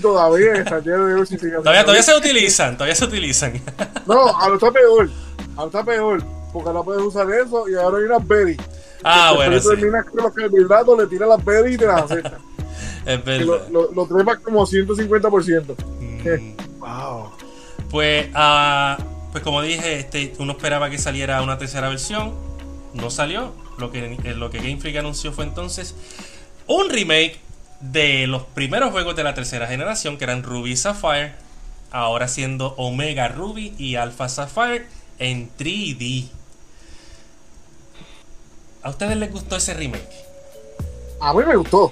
Todavía 0.02 0.54
está 0.54 0.80
lleno 0.82 1.06
de 1.08 1.26
si 1.26 1.38
sigue 1.40 1.54
Todavía, 1.58 1.82
todavía 1.82 2.04
se 2.04 2.16
utilizan, 2.16 2.76
todavía 2.76 2.96
se 2.96 3.06
utilizan. 3.06 3.54
No, 4.06 4.16
ahora 4.28 4.56
está 4.56 4.72
peor. 4.72 5.10
Ahora 5.56 5.66
está 5.68 5.84
peor. 5.84 6.24
Porque 6.52 6.70
ahora 6.70 6.82
puedes 6.84 7.02
usar 7.04 7.28
eso 7.32 7.68
y 7.70 7.76
ahora 7.76 7.98
hay 8.00 8.04
unas 8.06 8.28
berries. 8.28 8.58
ah, 9.04 9.34
bueno, 9.36 9.54
que 9.54 9.62
sí. 9.62 9.68
terminas 9.70 10.06
con 10.06 10.24
los 10.24 10.34
carbohidratos, 10.34 10.98
le 11.00 11.08
tiras 11.08 11.30
las 11.30 11.46
berries 11.46 11.76
y 11.76 11.78
te 11.78 11.86
las 11.86 12.02
aceptas. 12.04 12.34
Es 13.06 13.46
lo, 13.46 13.70
lo, 13.70 13.92
lo 13.92 14.08
trepas 14.08 14.40
como 14.40 14.66
150%. 14.66 15.76
Mm, 16.00 16.80
Wow. 16.80 17.32
Pues, 17.90 18.28
ah, 18.34 18.98
pues 19.32 19.44
como 19.44 19.62
dije, 19.62 20.00
este, 20.00 20.34
uno 20.40 20.54
esperaba 20.54 20.90
que 20.90 20.98
saliera 20.98 21.42
una 21.42 21.58
tercera 21.58 21.90
versión. 21.90 22.34
No 22.94 23.10
salió. 23.10 23.54
Lo 23.78 23.92
que, 23.92 24.18
eh, 24.24 24.34
lo 24.36 24.50
que 24.50 24.58
Game 24.58 24.78
Freak 24.78 24.98
anunció 24.98 25.32
fue 25.32 25.46
entonces 25.46 25.96
un 26.68 26.90
remake 26.90 27.40
de 27.80 28.28
los 28.28 28.44
primeros 28.44 28.92
juegos 28.92 29.16
de 29.16 29.24
la 29.24 29.34
tercera 29.34 29.68
generación, 29.68 30.18
que 30.18 30.26
eran 30.26 30.44
Ruby 30.44 30.72
y 30.72 30.78
Sapphire. 30.78 31.34
Ahora 31.92 32.28
siendo 32.28 32.76
Omega 32.78 33.30
Ruby 33.30 33.74
y 33.78 33.96
Alpha 33.96 34.30
Sapphire 34.30 34.86
en 35.18 35.50
3D. 35.58 36.30
¿A 38.84 38.90
ustedes 38.90 39.18
les 39.18 39.32
gustó 39.32 39.56
ese 39.56 39.74
remake? 39.74 40.08
A 41.20 41.34
mí 41.34 41.44
me 41.46 41.56
gustó. 41.56 41.92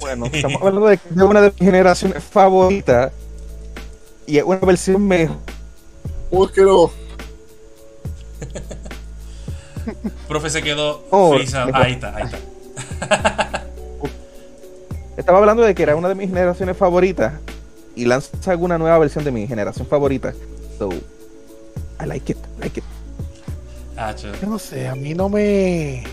Bueno, 0.00 0.26
estamos 0.32 0.62
hablando 0.62 0.86
de, 0.86 0.98
de 1.10 1.24
una 1.24 1.40
de 1.40 1.50
mis 1.50 1.58
generaciones 1.58 2.22
favoritas 2.22 3.12
y 4.26 4.38
es 4.38 4.44
una 4.44 4.58
versión 4.58 5.06
mejor. 5.06 5.36
Que 6.54 6.62
no. 6.62 6.90
Profe 10.28 10.50
se 10.50 10.62
quedó 10.62 11.04
Oh. 11.10 11.34
Ahí 11.34 11.42
está, 11.92 12.16
ahí 12.16 12.24
está. 12.24 12.36
Estaba 15.16 15.38
hablando 15.38 15.62
de 15.62 15.74
que 15.74 15.82
era 15.82 15.96
una 15.96 16.08
de 16.08 16.14
mis 16.14 16.28
generaciones 16.28 16.76
favoritas 16.76 17.32
y 17.94 18.04
lanza 18.04 18.50
alguna 18.50 18.76
nueva 18.76 18.98
versión 18.98 19.24
de 19.24 19.32
mi 19.32 19.46
generación 19.46 19.86
favorita. 19.86 20.34
So, 20.78 20.90
I 22.00 22.06
like 22.06 22.32
it, 22.32 22.38
I 22.58 22.60
like 22.60 22.80
it. 22.80 22.84
Yo 24.42 24.48
no 24.48 24.58
sé, 24.58 24.88
a 24.88 24.94
mí 24.94 25.14
no 25.14 25.30
me 25.30 26.04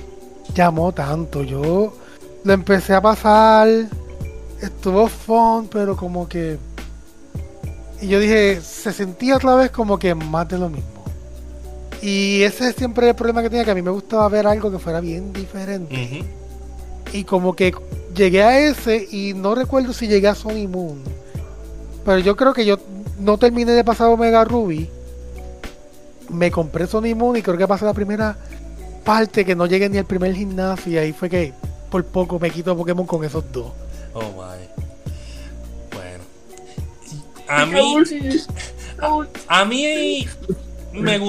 llamó 0.56 0.94
tanto. 0.94 1.44
Yo 1.44 1.94
lo 2.44 2.54
empecé 2.54 2.94
a 2.94 3.02
pasar, 3.02 3.68
estuvo 4.62 5.08
fun, 5.08 5.68
pero 5.68 5.96
como 5.96 6.28
que. 6.28 6.58
Y 8.02 8.08
yo 8.08 8.20
dije, 8.20 8.60
se 8.62 8.92
sentía 8.92 9.38
otra 9.38 9.56
vez 9.56 9.72
como 9.72 9.98
que 9.98 10.14
más 10.14 10.48
de 10.50 10.58
lo 10.58 10.70
mismo. 10.70 10.90
Y 12.02 12.44
ese 12.44 12.70
es 12.70 12.76
siempre 12.76 13.08
el 13.08 13.16
problema 13.16 13.42
que 13.42 13.50
tenía, 13.50 13.64
que 13.64 13.72
a 13.72 13.76
mí 13.76 13.82
me 13.82 13.92
gustaba 13.92 14.28
ver 14.28 14.46
algo 14.46 14.70
que 14.70 14.78
fuera 14.78 15.00
bien 15.00 15.32
diferente. 15.32 16.26
Y 17.14 17.24
como 17.24 17.56
que 17.56 17.74
llegué 18.14 18.44
a 18.44 18.60
ese 18.60 19.08
y 19.10 19.34
no 19.34 19.56
recuerdo 19.56 19.94
si 19.94 20.08
llegué 20.08 20.28
a 20.28 20.36
Sony 20.36 20.68
Moon. 20.68 21.02
Pero 22.04 22.20
yo 22.20 22.36
creo 22.36 22.54
que 22.54 22.66
yo 22.66 22.78
no 23.20 23.38
terminé 23.38 23.72
de 23.72 23.86
pasar 23.86 24.10
Omega 24.10 24.44
Ruby. 24.44 24.90
Me 26.30 26.52
compré 26.52 26.88
Sony 26.88 27.16
Moon 27.16 27.38
y 27.38 27.42
creo 27.42 27.58
que 27.58 27.68
pasé 27.68 27.86
la 27.86 27.94
primera 27.94 28.36
parte 29.06 29.46
que 29.46 29.56
no 29.56 29.66
llegué 29.66 29.88
ni 29.88 29.98
al 29.98 30.06
primer 30.06 30.34
gimnasio 30.34 30.92
y 30.92 30.98
ahí 30.98 31.14
fue 31.14 31.30
que 31.30 31.54
por 31.94 32.04
poco 32.06 32.40
me 32.40 32.50
quito 32.50 32.76
Pokémon 32.76 33.06
con 33.06 33.24
esos 33.24 33.44
dos. 33.52 33.72
Oh 34.14 34.24
my. 34.32 34.68
Bueno. 35.94 36.24
A 37.48 37.68
mí, 37.68 37.98
a 39.48 39.66
mí 39.66 40.28
me, 40.92 41.20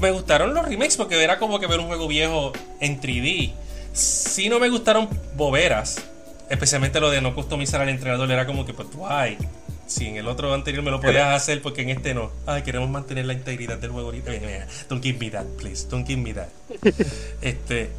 me 0.00 0.10
gustaron 0.12 0.54
los 0.54 0.64
remakes 0.64 0.96
porque 0.96 1.20
era 1.20 1.40
como 1.40 1.58
que 1.58 1.66
ver 1.66 1.80
un 1.80 1.88
juego 1.88 2.06
viejo 2.06 2.52
en 2.78 3.00
3D. 3.00 3.54
Sí 3.92 4.48
no 4.48 4.60
me 4.60 4.68
gustaron 4.68 5.08
boberas. 5.34 6.00
Especialmente 6.48 7.00
lo 7.00 7.10
de 7.10 7.20
no 7.20 7.34
customizar 7.34 7.80
al 7.80 7.88
entrenador. 7.88 8.30
Era 8.30 8.46
como 8.46 8.64
que, 8.64 8.74
pues, 8.74 8.86
why? 8.94 9.36
Si 9.88 10.06
en 10.06 10.16
el 10.16 10.28
otro 10.28 10.54
anterior 10.54 10.84
me 10.84 10.92
lo 10.92 11.00
podías 11.00 11.34
hacer, 11.34 11.60
porque 11.60 11.82
en 11.82 11.90
este 11.90 12.14
no. 12.14 12.30
Ay, 12.46 12.62
queremos 12.62 12.88
mantener 12.88 13.26
la 13.26 13.32
integridad 13.32 13.78
del 13.78 13.90
juego 13.90 14.10
ahorita. 14.10 14.30
Don't 14.88 15.02
give 15.02 15.18
me 15.18 15.28
that, 15.32 15.46
please. 15.58 15.88
Don't 15.88 16.06
give 16.06 16.22
me 16.22 16.34
that. 16.34 16.50
este, 17.42 17.90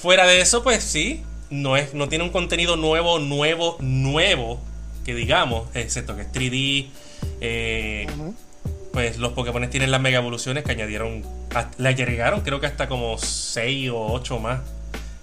fuera 0.00 0.26
de 0.26 0.40
eso, 0.40 0.62
pues 0.62 0.82
sí. 0.82 1.22
No, 1.52 1.76
es, 1.76 1.92
no 1.92 2.08
tiene 2.08 2.24
un 2.24 2.30
contenido 2.30 2.76
nuevo, 2.76 3.18
nuevo, 3.18 3.76
nuevo. 3.80 4.58
Que 5.04 5.14
digamos, 5.14 5.68
excepto 5.74 6.16
que 6.16 6.22
es 6.22 6.32
3D. 6.32 6.86
eh, 7.42 8.06
pues 8.92 9.18
los 9.18 9.32
Pokémon 9.32 9.68
tienen 9.68 9.90
las 9.90 10.00
mega 10.00 10.18
evoluciones 10.18 10.64
que 10.64 10.72
añadieron. 10.72 11.22
Le 11.76 11.88
agregaron, 11.88 12.40
creo 12.40 12.58
que 12.58 12.66
hasta 12.66 12.88
como 12.88 13.18
6 13.18 13.90
o 13.90 14.12
8 14.12 14.38
más. 14.38 14.60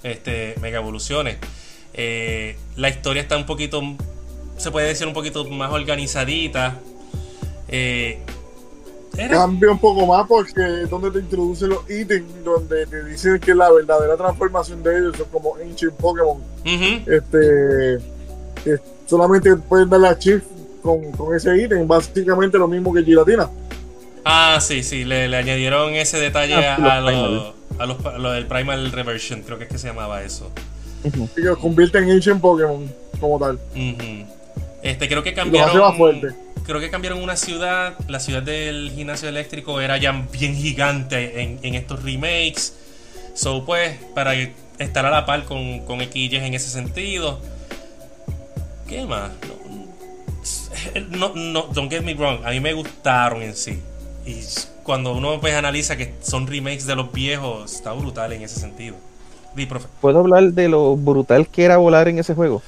Este, 0.03 0.53
mega 0.61 0.77
evoluciones. 0.77 1.37
Eh, 1.95 2.57
la 2.75 2.89
historia 2.89 3.23
está 3.23 3.35
un 3.35 3.47
poquito. 3.47 3.81
Se 4.57 4.69
puede 4.69 4.87
decir 4.87 5.07
un 5.07 5.13
poquito 5.13 5.45
más 5.45 5.71
organizadita. 5.71 6.79
Eh, 7.69 8.19
era- 9.17 9.37
Cambia 9.37 9.71
un 9.71 9.79
poco 9.79 10.05
más 10.05 10.27
porque 10.27 10.83
es 10.83 10.89
donde 10.89 11.11
te 11.11 11.19
introducen 11.19 11.69
los 11.69 11.89
ítems, 11.89 12.43
donde 12.43 12.85
te 12.85 13.03
dicen 13.05 13.39
que 13.39 13.53
la 13.55 13.69
verdadera 13.71 14.15
transformación 14.17 14.81
de 14.83 14.97
ellos 14.97 15.17
son 15.17 15.27
como 15.31 15.55
Ancient 15.55 15.93
Pokémon. 15.95 16.37
Este, 16.63 17.97
solamente 19.07 19.55
pueden 19.55 19.89
darle 19.89 20.07
a 20.09 20.17
Chief 20.17 20.43
con, 20.81 21.11
con 21.13 21.35
ese 21.35 21.57
ítem, 21.61 21.87
básicamente 21.87 22.57
lo 22.57 22.67
mismo 22.67 22.93
que 22.93 23.03
Giratina. 23.03 23.49
Ah, 24.25 24.59
sí, 24.61 24.83
sí, 24.83 25.05
le, 25.05 25.27
le 25.27 25.37
añadieron 25.37 25.93
ese 25.95 26.17
detalle 26.19 26.55
Ah, 26.55 26.75
sí, 26.77 26.81
los 26.81 27.53
a, 27.79 27.83
a, 27.83 27.85
los, 27.85 28.05
a 28.05 28.33
del 28.33 28.45
Primal 28.47 28.91
Reversion, 28.91 29.41
creo 29.41 29.57
que 29.57 29.63
es 29.65 29.69
que 29.69 29.77
se 29.77 29.87
llamaba 29.87 30.21
eso. 30.23 30.51
Y 31.03 31.09
que 31.11 31.41
los 31.41 31.57
convierte 31.57 31.97
en 31.99 32.11
Ancient 32.11 32.41
Pokémon 32.41 32.89
como 33.19 33.39
tal. 33.39 33.57
Este, 34.83 35.07
creo 35.07 35.23
que 35.23 35.29
Y 35.29 35.33
hace 35.33 35.41
cambiaron. 35.41 35.97
más. 35.97 36.33
Creo 36.69 36.79
que 36.79 36.91
cambiaron 36.91 37.23
una 37.23 37.36
ciudad. 37.36 37.95
La 38.08 38.19
ciudad 38.19 38.43
del 38.43 38.91
gimnasio 38.91 39.27
eléctrico 39.27 39.82
era 39.82 39.97
ya 39.97 40.12
bien 40.32 40.55
gigante 40.55 41.41
en, 41.41 41.58
en 41.63 41.73
estos 41.73 42.03
remakes. 42.03 42.75
So, 43.34 43.65
pues, 43.65 43.97
para 44.13 44.36
estar 44.77 45.03
a 45.03 45.10
la 45.10 45.25
par 45.25 45.45
con, 45.45 45.79
con 45.79 45.99
XY 45.99 46.36
en 46.36 46.53
ese 46.53 46.69
sentido. 46.69 47.39
¿Qué 48.88 49.03
más? 49.03 49.32
No, 51.10 51.29
no, 51.29 51.34
no, 51.34 51.62
don't 51.73 51.91
get 51.91 52.03
me 52.03 52.13
wrong. 52.13 52.45
A 52.45 52.51
mí 52.51 52.60
me 52.60 52.73
gustaron 52.73 53.41
en 53.41 53.55
sí. 53.55 53.82
Y 54.27 54.39
cuando 54.84 55.15
uno 55.15 55.41
pues 55.41 55.55
analiza 55.55 55.97
que 55.97 56.13
son 56.21 56.45
remakes 56.45 56.86
de 56.86 56.95
los 56.95 57.12
viejos, 57.12 57.73
está 57.73 57.93
brutal 57.93 58.32
en 58.34 58.43
ese 58.43 58.60
sentido. 58.60 58.95
Di, 59.55 59.65
profe. 59.65 59.88
¿Puedo 60.01 60.19
hablar 60.19 60.43
de 60.53 60.69
lo 60.69 60.95
brutal 60.95 61.47
que 61.47 61.63
era 61.63 61.77
volar 61.77 62.08
en 62.10 62.19
ese 62.19 62.36
juego? 62.36 62.62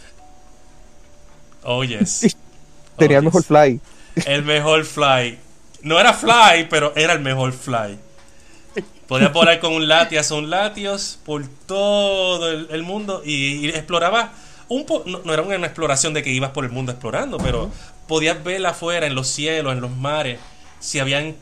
Oh, 1.61 1.83
yes. 1.83 2.35
Tenía 3.07 3.17
el 3.19 3.23
mejor 3.25 3.43
fly. 3.43 3.79
El 4.25 4.43
mejor 4.43 4.85
fly. 4.85 5.37
No 5.83 5.99
era 5.99 6.13
fly, 6.13 6.67
pero 6.69 6.93
era 6.95 7.13
el 7.13 7.19
mejor 7.21 7.51
fly. 7.53 7.97
Podías 9.07 9.33
volar 9.33 9.59
con 9.59 9.73
un 9.73 9.87
Latias 9.87 10.31
o 10.31 10.37
un 10.37 10.49
Latios 10.49 11.19
por 11.25 11.45
todo 11.65 12.49
el, 12.49 12.67
el 12.71 12.83
mundo 12.83 13.21
y, 13.25 13.65
y 13.65 13.69
exploraba 13.69 14.31
un 14.69 14.85
po 14.85 15.03
no, 15.05 15.19
no 15.25 15.33
era 15.33 15.41
una 15.41 15.67
exploración 15.67 16.13
de 16.13 16.23
que 16.23 16.29
ibas 16.29 16.51
por 16.51 16.63
el 16.63 16.71
mundo 16.71 16.93
explorando, 16.93 17.37
pero 17.37 17.69
podías 18.07 18.41
ver 18.41 18.65
afuera, 18.65 19.05
en 19.07 19.15
los 19.15 19.27
cielos, 19.27 19.73
en 19.73 19.81
los 19.81 19.91
mares, 19.91 20.39
si 20.79 20.99
habían 20.99 21.35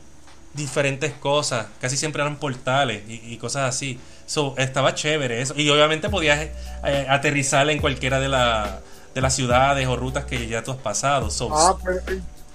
diferentes 0.54 1.12
cosas. 1.12 1.66
Casi 1.80 1.96
siempre 1.96 2.22
eran 2.22 2.36
portales 2.36 3.02
y, 3.08 3.20
y 3.34 3.36
cosas 3.36 3.68
así. 3.68 4.00
So, 4.26 4.54
estaba 4.58 4.94
chévere 4.96 5.40
eso. 5.40 5.54
Y 5.56 5.68
obviamente 5.70 6.08
podías 6.08 6.40
eh, 6.84 7.06
aterrizar 7.08 7.70
en 7.70 7.78
cualquiera 7.78 8.18
de, 8.18 8.28
la- 8.28 8.80
de 9.14 9.20
las 9.20 9.34
ciudades 9.34 9.86
o 9.88 9.96
rutas 9.96 10.24
que 10.24 10.46
ya 10.46 10.62
tú 10.62 10.70
has 10.70 10.76
pasado. 10.78 11.30
So, 11.30 11.48
Ah, 11.52 11.76
pero, 11.84 12.00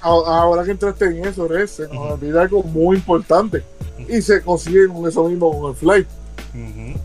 a- 0.02 0.40
ahora 0.42 0.64
que 0.64 0.72
entraste 0.72 1.06
en 1.06 1.26
eso, 1.26 1.48
se 1.68 1.88
nos 1.88 2.14
olvida 2.14 2.42
algo 2.42 2.64
muy 2.64 2.98
importante. 2.98 3.64
Y 4.08 4.22
se 4.22 4.42
consigue 4.42 4.88
con 4.88 5.08
eso 5.08 5.24
mismo 5.28 5.60
con 5.60 5.72
el 5.72 5.76
Fly. 5.78 6.08
ujú. 6.54 7.00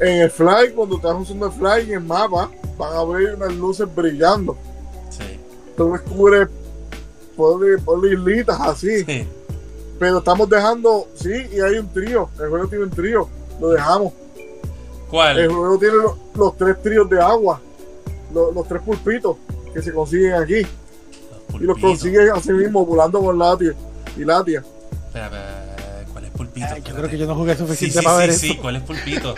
En 0.00 0.20
el 0.22 0.30
Fly, 0.30 0.72
cuando 0.74 0.96
estás 0.96 1.14
usando 1.16 1.46
el 1.46 1.52
Fly 1.52 1.82
en 1.90 1.92
el 1.98 2.00
mapa, 2.00 2.50
van 2.76 2.96
a 2.96 3.04
ver 3.04 3.34
unas 3.36 3.54
luces 3.54 3.86
brillando. 3.94 4.56
Sí. 5.10 5.38
Tú 5.76 5.92
descubres 5.92 6.48
por, 7.36 7.82
por 7.84 8.04
islitas 8.06 8.58
así. 8.60 9.04
Sí. 9.04 9.26
Pero 9.98 10.18
estamos 10.18 10.48
dejando, 10.48 11.06
sí, 11.14 11.30
y 11.52 11.60
hay 11.60 11.78
un 11.78 11.88
trío. 11.92 12.28
El 12.40 12.48
juego 12.48 12.66
tiene 12.66 12.84
un 12.84 12.90
trío. 12.90 13.28
Lo 13.60 13.68
dejamos. 13.68 14.12
El 14.36 15.08
¿Cuál? 15.08 15.46
juego 15.48 15.78
tiene 15.78 15.94
lo- 15.94 16.18
los 16.34 16.56
tres 16.56 16.82
tríos 16.82 17.08
de 17.08 17.20
agua. 17.20 17.60
Lo- 18.32 18.52
Los, 18.52 18.66
tres 18.68 18.82
pulpitos 18.82 19.36
que 19.74 19.82
se 19.82 19.92
consiguen 19.92 20.34
aquí. 20.34 20.54
Y 20.60 21.64
los 21.64 21.74
Pulpito. 21.78 21.80
consigues 21.88 22.30
así 22.30 22.52
mismo 22.52 22.84
volando 22.86 23.20
con 23.20 23.38
Latia 23.38 23.74
y 24.16 24.24
Latia. 24.24 24.64
Espera, 25.06 25.26
espera, 25.26 26.04
¿Cuál 26.12 26.24
es 26.24 26.30
pulpito? 26.30 26.66
Ay, 26.70 26.82
yo 26.86 26.94
creo 26.94 27.08
que 27.10 27.18
yo 27.18 27.26
no 27.26 27.34
jugué 27.34 27.52
Sí, 27.54 27.58
suficiente 27.58 27.98
sí, 27.98 28.04
para 28.04 28.16
ver 28.16 28.32
sí, 28.32 28.46
eso. 28.46 28.54
sí, 28.54 28.60
¿cuál 28.60 28.76
es 28.76 28.82
pulpito? 28.82 29.34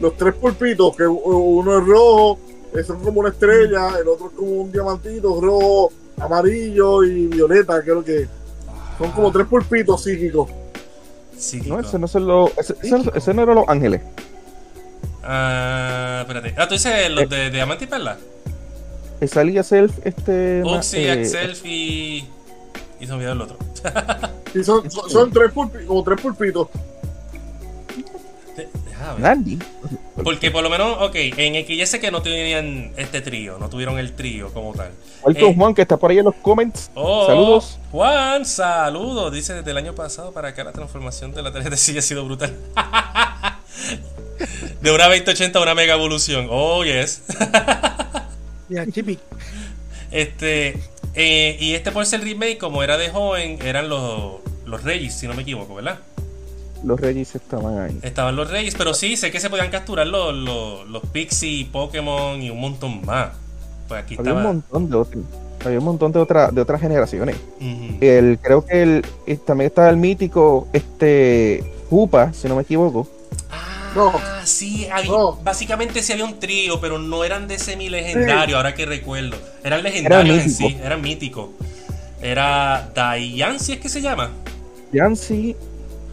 Los 0.00 0.16
tres 0.16 0.34
pulpitos, 0.34 0.96
que 0.96 1.06
uno 1.06 1.78
es 1.78 1.86
rojo, 1.86 2.38
son 2.86 3.00
como 3.02 3.20
una 3.20 3.30
estrella, 3.30 3.98
el 4.00 4.08
otro 4.08 4.26
es 4.26 4.32
como 4.34 4.50
un 4.50 4.72
diamantito, 4.72 5.40
rojo, 5.40 5.90
amarillo 6.18 7.02
y 7.04 7.26
violeta, 7.28 7.80
creo 7.82 8.04
que 8.04 8.26
son 8.98 9.10
como 9.12 9.30
tres 9.32 9.46
pulpitos 9.46 10.02
psíquicos. 10.02 10.50
Psíquico. 11.38 11.74
No, 11.76 11.80
ese 11.80 11.98
no, 11.98 12.08
son 12.08 12.26
los, 12.26 12.50
ese, 12.58 12.74
ese- 12.82 13.10
ese 13.14 13.34
no 13.34 13.42
era 13.42 13.54
Los 13.54 13.68
Ángeles. 13.68 14.02
Ah, 15.28 16.18
espérate. 16.20 16.54
Ah, 16.56 16.68
tú 16.68 16.74
dices 16.74 17.10
los 17.10 17.28
de 17.28 17.50
Diamante 17.50 17.84
y 17.84 17.88
Perla. 17.88 18.16
Eh, 19.20 19.26
Salía 19.26 19.62
Self, 19.62 19.98
este. 20.04 20.62
Oxy, 20.62 20.98
eh, 20.98 21.12
Axelf 21.12 21.64
y. 21.64 22.28
Y 23.00 23.06
se 23.06 23.08
me 23.08 23.14
olvidó 23.14 23.32
el 23.32 23.40
otro. 23.42 23.56
Y 24.54 24.64
son, 24.64 24.90
son, 24.90 25.10
son 25.10 25.30
tres 25.30 25.52
pulpitos, 25.52 25.86
como 25.86 26.02
tres 26.02 26.18
pulpitos. 26.18 26.68
De-. 28.56 28.68
Nandy. 29.18 29.58
Porque 30.24 30.50
por 30.50 30.62
lo 30.62 30.70
menos, 30.70 30.96
ok, 31.00 31.14
en 31.14 31.66
XY 31.66 31.98
que 31.98 32.10
no 32.10 32.22
tenían 32.22 32.92
este 32.96 33.20
trío, 33.20 33.58
no 33.58 33.68
tuvieron 33.68 33.98
el 33.98 34.12
trío 34.14 34.50
como 34.54 34.72
tal. 34.72 34.92
Walton 35.22 35.50
Eh, 35.50 35.54
Juan, 35.54 35.74
que 35.74 35.82
está 35.82 35.98
por 35.98 36.10
ahí 36.10 36.18
en 36.18 36.24
los 36.24 36.34
comments. 36.36 36.90
Oh, 36.94 37.26
Saludos. 37.26 37.78
Juan, 37.92 38.46
saludos. 38.46 39.30
Dice 39.30 39.52
desde 39.52 39.70
el 39.72 39.76
año 39.76 39.94
pasado 39.94 40.32
para 40.32 40.48
acá 40.48 40.64
la 40.64 40.72
transformación 40.72 41.32
de 41.32 41.42
la 41.42 41.52
tarjeta 41.52 41.76
sí 41.76 41.96
ha 41.98 42.02
sido 42.02 42.24
brutal. 42.24 42.54
de 44.86 44.92
una 44.92 45.08
2080 45.08 45.58
a 45.58 45.62
una 45.62 45.74
mega 45.74 45.94
evolución. 45.94 46.46
Oh, 46.48 46.84
yes. 46.84 47.22
Ya, 48.68 48.84
Chippy. 48.84 49.16
Este, 50.10 50.76
eh, 51.14 51.56
y 51.60 51.74
este 51.74 51.92
por 51.92 52.04
ser 52.04 52.20
remake, 52.22 52.58
como 52.58 52.82
era 52.82 52.96
de 52.96 53.10
joven, 53.10 53.58
eran 53.64 53.88
los, 53.88 54.40
los 54.64 54.82
Reyes, 54.82 55.14
si 55.14 55.28
no 55.28 55.34
me 55.34 55.42
equivoco, 55.42 55.76
¿verdad? 55.76 56.00
Los 56.82 56.98
Reyes 56.98 57.32
estaban 57.36 57.78
ahí. 57.78 57.96
Estaban 58.02 58.34
los 58.34 58.50
Reyes, 58.50 58.74
pero 58.76 58.92
sí, 58.92 59.16
sé 59.16 59.30
que 59.30 59.38
se 59.38 59.50
podían 59.50 59.70
capturar 59.70 60.08
los, 60.08 60.34
los, 60.34 60.88
los 60.88 61.02
Pixie, 61.12 61.66
Pokémon 61.66 62.42
y 62.42 62.50
un 62.50 62.60
montón 62.60 63.06
más. 63.06 63.30
Pues 63.86 64.02
aquí 64.02 64.16
Había 64.18 64.32
estaba. 64.32 64.50
un 64.50 64.56
montón 64.56 64.90
de 64.90 64.96
otros. 64.96 65.24
Había 65.64 65.78
un 65.78 65.84
montón 65.84 66.10
de, 66.10 66.18
otra, 66.18 66.50
de 66.50 66.60
otras 66.60 66.80
generaciones. 66.80 67.36
El, 68.00 68.38
creo 68.42 68.66
que 68.66 68.82
el, 68.82 69.04
también 69.46 69.68
estaba 69.68 69.90
el 69.90 69.96
mítico 69.96 70.66
este 70.72 71.64
Koopa, 71.88 72.32
si 72.32 72.48
no 72.48 72.56
me 72.56 72.62
equivoco. 72.62 73.08
Ah, 73.48 73.75
No. 73.96 74.12
sí, 74.44 74.88
No. 75.08 75.32
básicamente 75.42 76.02
sí 76.02 76.12
había 76.12 76.24
un 76.24 76.38
trío, 76.38 76.80
pero 76.80 76.98
no 76.98 77.24
eran 77.24 77.48
de 77.48 77.58
semi 77.58 77.88
legendario, 77.88 78.56
ahora 78.56 78.74
que 78.74 78.86
recuerdo. 78.86 79.36
Eran 79.64 79.82
legendarios 79.82 80.38
en 80.38 80.50
sí, 80.50 80.78
eran 80.82 81.00
míticos. 81.00 81.48
Era 82.22 82.90
Diancie, 82.94 83.74
¿es 83.76 83.80
que 83.80 83.88
se 83.88 84.00
llama? 84.00 84.30
Yancy, 84.92 85.56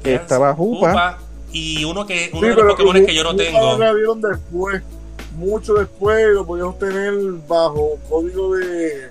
estaba. 0.03 0.55
Koopa, 0.55 1.19
y 1.51 1.84
uno 1.86 2.05
que 2.05 2.29
uno 2.34 2.41
Sí, 2.41 2.47
de 2.47 2.55
los 2.55 2.73
Pokémon 2.73 3.05
que 3.05 3.13
yo 3.15 3.23
no 3.23 3.36
tengo. 3.36 3.59
lo 3.59 3.73
añadieron 3.84 4.21
después, 4.21 4.81
mucho 5.38 5.75
después, 5.75 6.27
lo 6.34 6.45
podíamos 6.45 6.77
tener 6.79 7.13
bajo 7.47 7.97
código 8.09 8.55
de, 8.55 9.09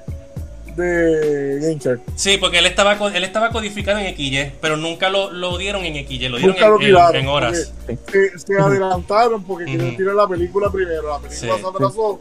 de 0.77 1.59
GameChark. 1.61 2.01
Sí, 2.17 2.37
porque 2.39 2.59
él 2.59 2.67
estaba 2.67 2.93
él 3.15 3.25
estaba 3.25 3.51
codificado 3.51 3.99
en 3.99 4.15
XY, 4.15 4.53
pero 4.61 4.77
nunca 4.77 5.09
lo, 5.11 5.31
lo 5.31 5.57
dieron 5.59 5.85
en 5.85 5.95
XY, 6.07 6.29
lo 6.29 6.37
dieron 6.39 6.55
Nunca 6.57 6.69
lo 6.69 6.77
en, 6.77 6.83
en- 6.83 6.87
tiraron, 6.89 7.17
en 7.17 7.29
horas. 7.29 7.73
Se, 8.11 8.39
se 8.39 8.59
adelantaron 8.61 9.43
porque 9.45 9.65
querían 9.67 9.97
tirar 9.97 10.15
la 10.15 10.27
película 10.29 10.71
primero. 10.71 11.09
La 11.09 11.19
película 11.19 11.55
Sí. 11.57 11.61
se 11.63 11.67
atrasó 11.69 12.21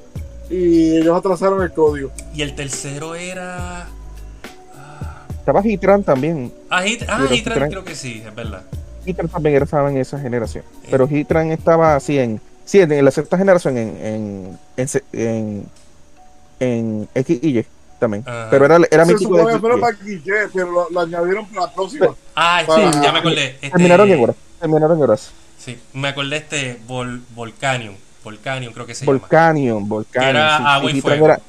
y 0.50 0.98
ellos 0.98 1.18
atrasaron 1.18 1.62
el 1.64 1.72
código. 1.72 2.12
Y 2.34 2.42
el 2.42 2.54
tercero 2.56 3.16
era. 3.16 3.88
Estaba 5.40 5.66
Hitran 5.66 6.04
también. 6.04 6.52
Ah, 6.70 6.84
Hit- 6.84 7.06
ah, 7.08 7.26
Hitran, 7.32 7.58
Hitran- 7.58 7.70
creo 7.70 7.84
que 7.84 7.96
sí, 7.96 8.22
es 8.26 8.36
verdad. 8.36 8.62
Hitran 9.06 9.28
también 9.28 9.62
estaba 9.62 9.90
en 9.90 9.98
esa 9.98 10.20
generación. 10.20 10.64
Pero 10.90 11.08
Hitran 11.10 11.52
estaba 11.52 11.96
así 11.96 12.20
en. 12.20 12.40
Sí, 12.64 12.80
en 12.80 13.04
la 13.04 13.12
sexta 13.12 13.38
generación 13.38 13.78
en. 13.78 14.58
En. 14.78 14.88
En. 14.88 14.90
en, 15.14 15.66
en 16.60 17.10
X 17.16 17.40
y 17.42 17.58
Y 17.60 17.66
también. 18.02 18.24
Ajá. 18.28 18.48
Pero 18.52 18.66
era, 18.66 18.78
era 18.92 19.06
se 19.06 19.14
mítico 19.14 19.32
de 19.36 19.40
supone 19.40 19.54
que 19.56 19.62
para 19.62 19.74
pero 20.54 20.72
lo, 20.72 20.90
lo 20.90 21.00
añadieron 21.00 21.46
para 21.48 21.68
la 21.68 21.74
próxima. 21.74 22.08
Ah, 22.36 22.64
Sí, 22.66 22.72
sí, 22.94 23.00
ya 23.02 23.12
me 23.14 23.20
acordé. 23.20 23.46
Este- 23.56 23.70
Terminaron 23.70 24.12
en 24.12 24.24
horas. 24.24 24.36
Terminaron 24.60 24.98
en 24.98 25.04
horas. 25.04 25.32
Sí, 25.58 25.80
me 25.94 26.08
acordé 26.10 26.38
este 26.38 26.80
Vol 26.88 27.22
Volcanium. 27.34 27.96
Volcanium 28.24 28.74
creo 28.74 28.86
que 28.86 28.94
se 28.96 29.06
llama. 29.06 29.18
Volcanion, 29.20 29.88
Volcanion. 29.88 30.36
Era 30.36 30.58
sí, 30.58 30.64
agua 30.68 30.92
y 30.92 30.98
Hitran 30.98 31.18
fuego. 31.20 31.26
era, 31.28 31.42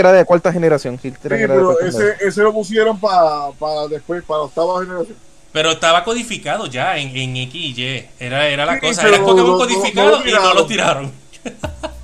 era 0.00 0.12
de 0.12 0.24
cuarta 0.24 0.52
generación. 0.52 0.98
Sí, 1.00 1.12
era 1.24 1.36
de 1.36 1.46
pero 1.46 1.64
cuarta 1.66 1.86
ese, 1.86 1.98
generación. 1.98 2.28
ese 2.28 2.42
lo 2.42 2.52
pusieron 2.52 2.98
para 3.00 3.50
para 3.58 3.86
después, 3.88 4.22
para 4.24 4.38
la 4.40 4.44
octava 4.46 4.80
generación. 4.80 5.16
Pero 5.52 5.70
estaba 5.70 6.04
codificado 6.04 6.66
ya 6.66 6.98
en, 6.98 7.16
en 7.16 7.36
X 7.36 7.54
y 7.78 7.82
Y. 7.82 8.06
Era, 8.20 8.46
era 8.48 8.66
la 8.66 8.74
Sí, 8.74 8.80
cosa. 8.80 9.08
Era 9.08 9.18
Pokémon 9.20 9.36
no- 9.46 9.52
no- 9.52 9.58
codificado 9.58 10.10
no 10.10 10.16
lo 10.24 10.28
y 10.28 10.32
no 10.32 10.54
lo 10.54 10.66
tiraron. 10.66 11.12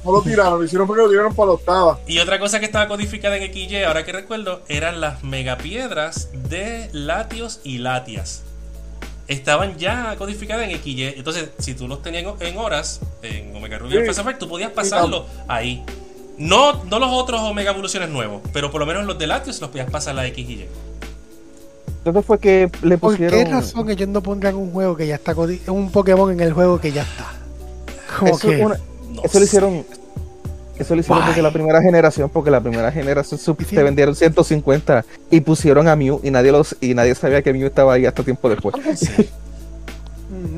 No 0.04 0.12
lo 0.12 0.20
tiraron, 0.22 0.58
lo 0.58 0.64
hicieron 0.64 0.86
porque 0.86 1.02
lo 1.02 1.08
tiraron 1.08 1.34
para 1.34 1.46
la 1.46 1.52
octava. 1.54 1.98
Y 2.06 2.18
otra 2.18 2.38
cosa 2.38 2.60
que 2.60 2.66
estaba 2.66 2.88
codificada 2.88 3.36
en 3.38 3.50
XY, 3.52 3.84
ahora 3.84 4.04
que 4.04 4.12
recuerdo, 4.12 4.60
eran 4.68 5.00
las 5.00 5.22
megapiedras 5.24 6.28
de 6.50 6.90
Latios 6.92 7.60
y 7.64 7.78
Latias. 7.78 8.42
Estaban 9.28 9.78
ya 9.78 10.14
codificadas 10.18 10.68
en 10.68 10.76
XY. 10.78 11.14
Entonces, 11.16 11.48
si 11.58 11.72
tú 11.74 11.88
los 11.88 12.02
tenías 12.02 12.24
en- 12.40 12.58
horas, 12.58 13.00
en 13.22 13.56
Omega 13.56 13.78
Ruby 13.78 13.92
Sí. 13.92 13.98
Alpha 13.98 14.12
Sapphire, 14.12 14.36
tú 14.38 14.46
podías 14.48 14.70
pasarlo 14.72 15.24
ahí. 15.48 15.82
No, 16.36 16.84
no 16.84 16.98
los 16.98 17.08
otros 17.10 17.40
Omega 17.40 17.70
Evoluciones 17.70 18.10
nuevos, 18.10 18.42
pero 18.52 18.70
por 18.70 18.80
lo 18.80 18.86
menos 18.86 19.06
los 19.06 19.16
de 19.18 19.26
Latios 19.26 19.58
los 19.62 19.70
podías 19.70 19.90
pasar 19.90 20.10
a 20.12 20.16
la 20.16 20.26
X 20.26 20.46
y 20.46 20.52
Y. 20.52 20.68
Entonces 21.98 22.26
fue 22.26 22.38
que 22.38 22.70
le 22.82 22.98
¿Por 22.98 23.12
pusieron. 23.12 23.42
qué 23.44 23.50
razón 23.50 23.88
ellos 23.88 24.08
no 24.08 24.22
pondrán 24.22 24.56
un 24.56 24.70
juego 24.70 24.94
que 24.96 25.06
ya 25.06 25.14
está 25.14 25.34
codi- 25.34 25.60
un 25.68 25.90
Pokémon 25.90 26.30
en 26.30 26.40
el 26.40 26.52
juego 26.52 26.78
que 26.78 26.92
ya 26.92 27.02
está? 27.02 27.32
Como 28.18 28.36
Eso, 28.36 28.48
que 28.48 28.56
una- 28.62 28.78
No 29.14 29.22
eso 29.22 29.38
lo 29.38 29.44
hicieron. 29.44 29.86
Eso 30.78 30.94
lo 30.94 31.00
hicieron 31.00 31.24
porque 31.24 31.42
la 31.42 31.52
primera 31.52 31.80
generación, 31.80 32.28
porque 32.30 32.50
la 32.50 32.60
primera 32.60 32.90
generación 32.90 33.40
te 33.56 33.82
vendieron 33.82 34.16
150 34.16 35.04
y 35.30 35.40
pusieron 35.40 35.86
a 35.86 35.94
Mew 35.94 36.20
y 36.22 36.30
nadie 36.30 36.50
los 36.50 36.76
y 36.80 36.94
nadie 36.94 37.14
sabía 37.14 37.42
que 37.42 37.52
Mew 37.52 37.66
estaba 37.66 37.94
ahí 37.94 38.06
hasta 38.06 38.24
tiempo 38.24 38.48
después. 38.48 38.74
Sí. 38.98 39.28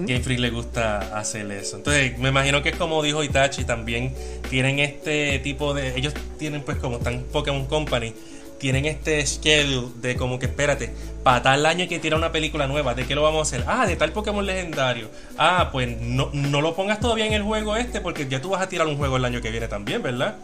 Game 0.07 0.21
Freak 0.21 0.41
le 0.41 0.51
gusta 0.51 1.19
hacer 1.19 1.51
eso. 1.51 1.77
Entonces, 1.77 2.19
me 2.19 2.29
imagino 2.29 2.63
que 2.63 2.71
es 2.71 2.77
como 2.77 3.03
dijo 3.03 3.23
Itachi, 3.23 3.65
también 3.65 4.15
tienen 4.49 4.79
este 4.79 5.39
tipo 5.41 5.75
de. 5.75 5.97
Ellos 5.97 6.15
tienen, 6.39 6.63
pues, 6.63 6.79
como 6.79 6.99
están 6.99 7.25
Pokémon 7.33 7.67
Company, 7.67 8.15
tienen 8.59 8.87
este 8.87 9.25
schedule 9.27 9.89
de 9.97 10.17
como 10.17 10.39
que, 10.39 10.47
espérate, 10.47 10.93
para 11.23 11.43
tal 11.43 11.67
año 11.67 11.83
hay 11.83 11.89
que 11.89 11.99
tirar 11.99 12.19
una 12.19 12.33
película 12.33 12.67
nueva. 12.67 12.95
¿De 12.95 13.07
qué 13.07 13.15
lo 13.15 13.23
vamos 13.23 13.41
a 13.41 13.43
hacer? 13.43 13.65
Ah, 13.69 13.87
de 13.87 13.97
tal 13.97 14.13
Pokémon 14.13 14.45
legendario. 14.47 15.09
Ah, 15.39 15.71
pues 15.73 16.01
no, 16.01 16.31
no 16.33 16.61
lo 16.61 16.75
pongas 16.75 17.01
todavía 17.01 17.27
en 17.27 17.33
el 17.33 17.43
juego 17.43 17.77
este, 17.77 18.01
porque 18.01 18.27
ya 18.29 18.41
tú 18.41 18.51
vas 18.51 18.63
a 18.63 18.69
tirar 18.69 18.87
un 18.87 18.97
juego 18.97 19.17
el 19.17 19.25
año 19.25 19.41
que 19.41 19.51
viene 19.51 19.69
también, 19.69 20.03
¿verdad? 20.03 20.37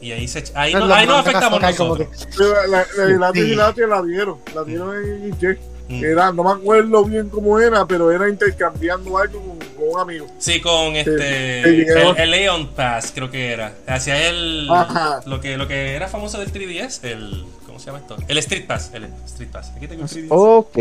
Y 0.00 0.12
ahí, 0.12 0.26
se, 0.28 0.42
ahí, 0.54 0.72
no, 0.72 0.92
ahí 0.94 1.06
nos 1.06 1.18
afectamos 1.18 1.60
nosotros. 1.60 2.08
La, 2.38 2.66
la, 2.66 2.86
la, 2.96 3.18
la, 3.18 3.32
Sí. 3.32 3.54
la, 3.54 3.72
la 3.86 4.02
dieron, 4.02 4.38
la 4.54 4.64
dieron 4.64 4.94
en 4.96 5.30
Guille. 5.38 5.58
Mm. 5.90 6.04
Era, 6.04 6.32
no 6.32 6.44
me 6.44 6.50
acuerdo 6.52 7.04
bien 7.04 7.28
cómo 7.28 7.58
era, 7.58 7.84
pero 7.86 8.12
era 8.12 8.28
intercambiando 8.28 9.18
algo 9.18 9.40
con, 9.40 9.58
con 9.58 9.88
un 9.94 9.98
amigo. 9.98 10.26
Sí, 10.38 10.60
con 10.60 10.94
este 10.94 11.62
sí, 11.64 11.84
el, 11.88 12.16
el 12.16 12.30
Leon 12.30 12.68
Pass, 12.68 13.10
creo 13.14 13.28
que 13.30 13.50
era. 13.52 13.74
Hacía 13.88 14.28
el 14.28 14.68
Ajá. 14.70 15.20
lo 15.26 15.40
que 15.40 15.56
lo 15.56 15.66
que 15.66 15.94
era 15.96 16.06
famoso 16.06 16.38
del 16.38 16.52
3DS, 16.52 17.00
el 17.04 17.44
¿cómo 17.66 17.78
se 17.80 17.86
llama 17.86 17.98
esto? 17.98 18.16
El 18.28 18.38
Street 18.38 18.66
Pass, 18.68 18.90
el 18.94 19.04
Street 19.26 19.50
Pass. 19.50 19.72
Aquí 19.76 19.88
tengo 19.88 20.04
el 20.04 20.08
3DS. 20.08 20.26
Ok. 20.30 20.74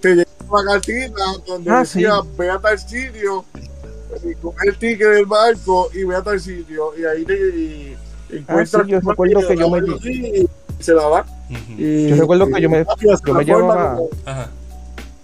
Te 0.00 0.08
llegaba 0.14 0.26
una 0.60 0.72
cartita 0.72 1.24
donde 1.46 1.70
Ah, 1.70 1.78
decía, 1.80 2.12
sí. 2.22 2.28
ve 2.38 2.50
a 2.50 2.58
tal 2.58 2.78
sitio, 2.78 3.44
y 4.24 4.34
con 4.36 4.52
el 4.66 4.76
ticket 4.78 5.08
del 5.08 5.26
barco 5.26 5.90
y 5.92 6.04
ve 6.04 6.16
a 6.16 6.22
tal 6.22 6.40
sitio. 6.40 6.92
Y 6.98 7.04
ahí 7.04 7.24
te 7.24 7.34
y 7.34 7.96
encuentras. 8.30 8.74
Ah, 8.82 8.84
sí, 8.84 8.90
yo 8.92 9.00
recuerdo 9.00 9.46
que 9.48 9.56
yo 9.56 9.68
me- 9.68 9.80
se 10.84 10.92
la 10.94 11.02
da. 11.08 11.26
Ujú. 11.50 11.72
Y, 11.82 12.08
Yo 12.08 12.16
recuerdo 12.16 12.46
que 12.48 12.60
yo 12.60 12.70
me- 12.70 12.84
yo 13.00 13.34
me 13.34 13.44
llevaba- 13.44 13.96
como, 13.96 14.08
Ajá. 14.24 14.48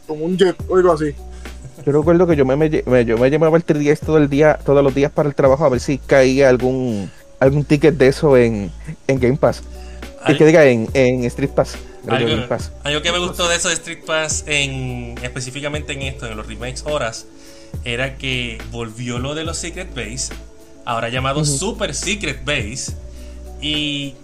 como 0.07 0.25
un 0.25 0.37
jet 0.37 0.57
o 0.69 0.77
algo 0.77 0.93
así. 0.93 1.15
Yo 1.87 1.93
recuerdo 1.93 2.27
que 2.27 2.37
yo 2.37 2.45
me, 2.45 2.57
me, 2.57 2.69
yo 3.07 3.17
me 3.17 3.31
llevaba 3.31 3.57
el 3.57 3.65
3DS 3.65 4.01
todo 4.01 4.19
el 4.19 4.29
día, 4.29 4.59
todos 4.67 4.85
los 4.85 4.95
días 4.95 5.11
para 5.11 5.29
el 5.31 5.35
trabajo 5.35 5.65
a 5.65 5.71
ver 5.71 5.81
si 5.81 5.97
caía 5.97 6.51
algún 6.51 7.11
algún 7.39 7.65
ticket 7.65 7.95
de 7.97 8.09
eso 8.09 8.37
en, 8.37 8.71
en 9.07 9.19
Game 9.19 9.39
Pass. 9.39 9.63
Y 10.27 10.33
Al- 10.33 10.37
que 10.39 10.45
diga 10.45 10.67
en, 10.67 10.89
en 10.93 11.25
Street 11.25 11.49
Pass. 11.51 11.77
Algo, 12.07 12.29
Game 12.29 12.43
Pass. 12.49 12.71
algo 12.85 13.01
que 13.01 13.13
me 13.13 13.19
gustó 13.19 13.49
de 13.49 13.57
eso 13.57 13.69
de 13.69 13.75
Street 13.75 14.01
Pass 14.07 14.45
en 14.47 15.15
específicamente 15.23 15.95
en 15.95 16.03
esto, 16.03 16.27
en 16.27 16.37
los 16.37 16.47
remakes 16.47 16.85
horas, 16.85 17.25
era 17.85 18.17
que 18.19 18.59
volvió 18.71 19.19
lo 19.19 19.35
de 19.35 19.45
los 19.45 19.57
Secret 19.57 19.89
Base, 19.95 20.35
ahora 20.85 21.09
llamado. 21.09 21.43
Super 21.47 21.95
Secret 21.95 22.45
Base, 22.45 22.93
y 23.63 24.15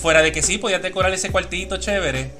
fuera 0.00 0.22
de 0.22 0.32
que 0.32 0.42
sí 0.42 0.58
podías 0.58 0.82
decorar 0.82 1.12
ese 1.12 1.30
cuartito 1.30 1.76
chévere, 1.78 2.30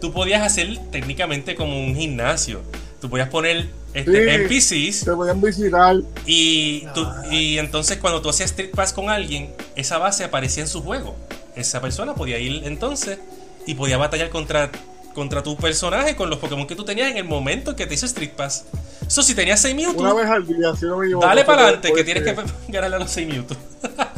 tú 0.00 0.12
podías 0.12 0.42
hacer 0.42 0.78
técnicamente 0.90 1.54
como 1.54 1.78
un 1.82 1.94
gimnasio. 1.96 2.62
Tú 3.00 3.10
podías 3.10 3.28
poner 3.28 3.68
este, 3.92 4.12
Sí. 4.12 4.30
NPCs 4.30 4.96
Se 5.04 5.12
podían 5.12 5.40
visitar. 5.40 5.96
y, 6.26 6.86
tú- 6.94 7.06
y 7.30 7.58
entonces 7.58 7.98
cuando 7.98 8.20
tú 8.22 8.28
hacías 8.30 8.50
Street 8.50 8.70
Pass 8.74 8.92
con 8.92 9.10
alguien, 9.10 9.50
esa 9.76 9.98
base 9.98 10.24
aparecía 10.24 10.62
en 10.62 10.68
su 10.68 10.82
juego. 10.82 11.14
Esa 11.54 11.80
persona 11.80 12.14
podía 12.14 12.38
ir 12.38 12.62
entonces 12.64 13.18
y 13.66 13.74
podía 13.74 13.96
batallar 13.98 14.30
contra, 14.30 14.70
contra 15.14 15.42
tu 15.42 15.56
personaje 15.56 16.16
con 16.16 16.28
los 16.30 16.38
Pokémon 16.40 16.66
que 16.66 16.74
tú 16.74 16.84
tenías 16.84 17.10
en 17.10 17.18
el 17.18 17.24
momento 17.24 17.76
que 17.76 17.86
te 17.86 17.94
hizo 17.94 18.06
Street 18.06 18.32
Pass. 18.32 18.64
Eso 19.06 19.22
si 19.22 19.34
tenías 19.34 19.60
6 19.60 19.74
Una 19.74 19.86
Mewtwo, 19.88 20.14
vez 20.16 20.26
al 20.26 20.46
día, 20.46 20.74
si 20.74 20.86
no 20.86 20.96
me 20.96 21.08
dale 21.10 21.44
para 21.44 21.62
adelante 21.64 21.92
que 21.92 22.02
tienes 22.04 22.24
que 22.24 22.34
ganarle 22.68 22.96
a 22.96 22.98
los 22.98 23.10
6 23.10 23.28
Mewtwo. 23.28 23.56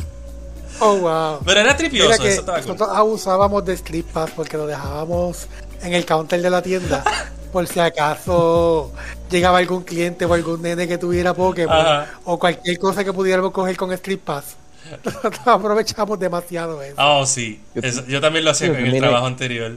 Oh, 0.81 0.97
wow. 0.99 1.41
Pero 1.45 1.61
era 1.61 1.77
tripioso, 1.77 2.09
Mira 2.11 2.23
que 2.23 2.29
eso 2.31 2.41
estaba 2.41 2.59
cool. 2.59 2.67
nosotros 2.69 2.97
abusábamos 2.97 3.65
de 3.65 3.75
Street 3.75 4.05
Pass 4.13 4.31
porque 4.35 4.57
lo 4.57 4.67
dejábamos 4.67 5.47
en 5.83 5.95
el 5.95 6.05
counter 6.05 6.41
de 6.43 6.51
la 6.51 6.63
tienda 6.63 7.03
por 7.53 7.67
si 7.67 7.81
acaso 7.81 8.93
llegaba 9.31 9.59
algún 9.59 9.83
cliente 9.85 10.25
o 10.27 10.35
algún 10.35 10.61
nene 10.63 10.87
que 10.87 10.99
tuviera 10.99 11.33
Pokémon 11.35 11.75
Ajá. 11.77 12.19
o 12.25 12.39
cualquier 12.39 12.79
cosa 12.79 13.03
que 13.05 13.13
pudiéramos 13.13 13.53
coger 13.53 13.77
con 13.77 13.93
Street 13.93 14.21
Pass. 14.25 14.57
Nosotros 15.05 15.41
aprovechamos 15.47 16.19
demasiado 16.19 16.83
eso. 16.83 16.95
Oh, 16.99 17.25
sí. 17.27 17.61
Eso- 17.75 18.05
yo 18.07 18.21
también 18.21 18.45
lo 18.45 18.51
hacía 18.53 18.69
Yo 18.69 18.75
en 18.75 18.87
el 18.87 18.99
trabajo 18.99 19.27
anterior. 19.27 19.73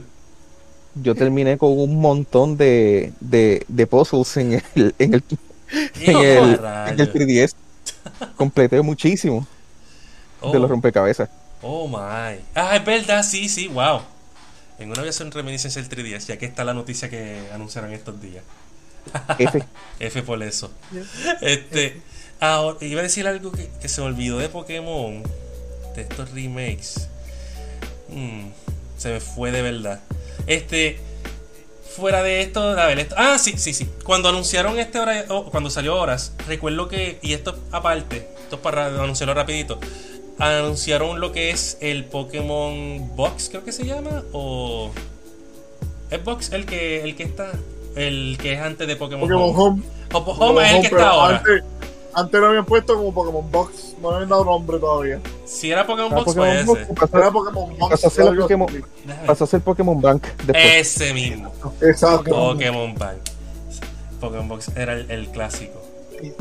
Yo 0.94 1.14
terminé 1.14 1.56
con 1.56 1.70
un 1.78 2.00
montón 2.00 2.56
de, 2.56 3.12
de, 3.20 3.64
de 3.68 3.86
puzzles 3.86 4.36
en 4.36 4.52
el, 4.74 4.94
en 4.98 5.14
el, 5.14 5.22
en 6.00 6.16
el, 6.16 6.24
en 6.26 6.48
el 6.50 6.58
rayos. 6.58 7.08
3DS. 7.14 7.54
Completé 8.36 8.82
muchísimo 8.82 9.46
Oh. 10.40 10.52
de 10.52 10.58
los 10.58 10.70
rompecabezas. 10.70 11.28
Oh 11.62 11.86
my. 11.86 12.40
Ah, 12.54 12.76
es 12.76 12.84
verdad, 12.84 13.22
sí, 13.22 13.48
sí, 13.48 13.68
wow. 13.68 14.00
En 14.78 14.90
una 14.90 15.02
en 15.02 15.30
reminiscencia 15.30 15.82
del 15.82 15.90
3DS, 15.90 16.26
ya 16.26 16.38
que 16.38 16.46
está 16.46 16.64
la 16.64 16.72
noticia 16.72 17.10
que 17.10 17.50
anunciaron 17.52 17.92
estos 17.92 18.20
días. 18.20 18.42
F. 19.38 19.62
F 20.00 20.22
por 20.22 20.42
eso. 20.42 20.70
Este. 21.42 22.00
Ahora, 22.40 22.78
iba 22.80 23.00
a 23.00 23.02
decir 23.02 23.26
algo 23.26 23.52
que, 23.52 23.68
que 23.80 23.88
se 23.88 24.00
me 24.00 24.06
olvidó 24.06 24.38
de 24.38 24.48
Pokémon. 24.48 25.22
De 25.94 26.02
estos 26.02 26.30
remakes. 26.30 27.08
Mm, 28.08 28.48
se 28.96 29.12
me 29.12 29.20
fue 29.20 29.52
de 29.52 29.60
verdad. 29.60 30.00
Este. 30.46 30.98
fuera 31.94 32.22
de 32.22 32.40
esto, 32.40 32.62
a 32.62 32.86
ver, 32.86 33.00
esto, 33.00 33.14
ah, 33.18 33.38
sí, 33.38 33.54
sí, 33.58 33.74
sí. 33.74 33.90
Cuando 34.04 34.30
anunciaron 34.30 34.78
este 34.78 34.98
hora, 34.98 35.26
oh, 35.28 35.50
cuando 35.50 35.68
salió 35.68 35.96
Horas, 35.96 36.32
recuerdo 36.46 36.88
que, 36.88 37.18
y 37.20 37.34
esto 37.34 37.58
aparte, 37.72 38.28
esto 38.42 38.56
es 38.56 38.62
para 38.62 38.86
anunciarlo 38.86 39.34
rapidito, 39.34 39.78
anunciaron 40.40 41.20
lo 41.20 41.32
que 41.32 41.50
es 41.50 41.76
el 41.80 42.04
Pokémon 42.04 43.10
Box, 43.16 43.48
creo 43.50 43.64
que 43.64 43.72
se 43.72 43.84
llama, 43.84 44.22
o... 44.32 44.90
¿Es 46.10 46.24
Box 46.24 46.52
el 46.52 46.66
que, 46.66 47.02
el 47.02 47.14
que 47.14 47.22
está? 47.22 47.52
El 47.94 48.36
que 48.40 48.54
es 48.54 48.60
antes 48.60 48.86
de 48.88 48.96
Pokémon, 48.96 49.28
Pokémon 49.28 49.52
Home. 49.54 49.82
Home, 50.12 50.32
Home 50.38 50.66
es 50.68 50.74
el 50.76 50.80
que 50.80 50.86
está 50.88 51.08
ahora. 51.10 51.36
Antes, 51.38 51.62
antes 52.14 52.40
lo 52.40 52.46
habían 52.48 52.64
puesto 52.64 52.96
como 52.96 53.14
Pokémon 53.14 53.50
Box, 53.50 53.94
no 54.00 54.10
le 54.10 54.16
habían 54.16 54.30
dado 54.30 54.44
nombre 54.44 54.78
todavía. 54.78 55.20
Si 55.44 55.70
era 55.70 55.86
Pokémon 55.86 56.10
Era 56.10 56.16
Box, 56.22 56.34
Pokémon 56.34 56.66
Box, 56.66 56.80
ese. 56.80 56.94
pasó- 56.94 57.18
Era 57.18 57.30
Pokémon 57.30 57.78
Box. 57.78 57.90
pasó 57.90 58.06
a 58.06 58.10
ser 58.10 58.36
Pokémon, 58.36 58.84
pasó 59.26 59.44
a 59.44 59.46
ser 59.46 59.60
Pokémon 59.60 60.00
Bank 60.00 60.26
después. 60.46 60.56
Ese 60.74 61.14
mismo. 61.14 61.52
Exacto. 61.80 62.30
Pokémon 62.30 62.94
Bank. 62.94 63.18
Pokémon 64.20 64.48
Box 64.48 64.70
era 64.76 64.94
el, 64.94 65.10
el 65.10 65.28
clásico. 65.28 65.80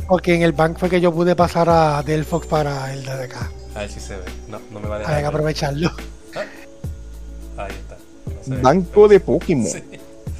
Porque 0.08 0.34
en 0.36 0.42
el 0.42 0.52
bank 0.52 0.78
fue 0.78 0.90
que 0.90 1.00
yo 1.00 1.14
pude 1.14 1.36
pasar 1.36 1.70
a 1.70 2.02
Delphox 2.04 2.48
para 2.48 2.92
el 2.94 3.06
de 3.06 3.12
acá. 3.12 3.52
A 3.76 3.80
ver 3.80 3.90
si 3.92 4.00
se 4.00 4.16
ve. 4.18 4.24
No, 4.48 4.60
no 4.72 4.80
me 4.80 4.88
va 4.88 4.96
a 4.96 5.00
Hay 5.00 5.02
dejar. 5.04 5.16
que 5.18 5.22
ver. 5.22 5.26
aprovecharlo. 5.28 5.92
Ahí 7.58 7.72
está. 7.72 7.98
No 8.26 8.44
se 8.44 8.52
ve. 8.52 8.62
Banco 8.62 9.08
de 9.08 9.20
Pokémon. 9.20 9.66
Sí. 9.68 9.84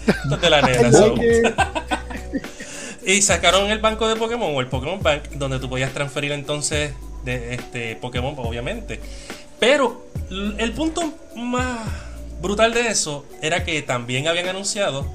Esto 0.08 0.36
es 0.36 0.42
de 0.42 0.50
la 0.50 0.92
so. 0.92 1.16
Y 3.06 3.22
sacaron 3.22 3.72
el 3.72 3.80
banco 3.80 4.08
de 4.08 4.16
Pokémon 4.16 4.54
o 4.56 4.60
el 4.60 4.68
Pokémon 4.68 5.02
Bank, 5.02 5.30
donde 5.32 5.60
tú 5.60 5.68
podías 5.70 5.92
transferir 5.94 6.32
entonces 6.32 6.94
de 7.24 7.56
este 7.56 7.96
Pokémon, 7.96 8.36
obviamente. 8.38 9.00
Pero 9.60 10.06
el 10.58 10.72
punto 10.74 11.12
más 11.36 11.80
brutal 12.42 12.74
de 12.74 12.88
eso 12.88 13.26
era 13.42 13.64
que 13.64 13.82
también 13.82 14.28
habían 14.28 14.48
anunciado 14.48 15.08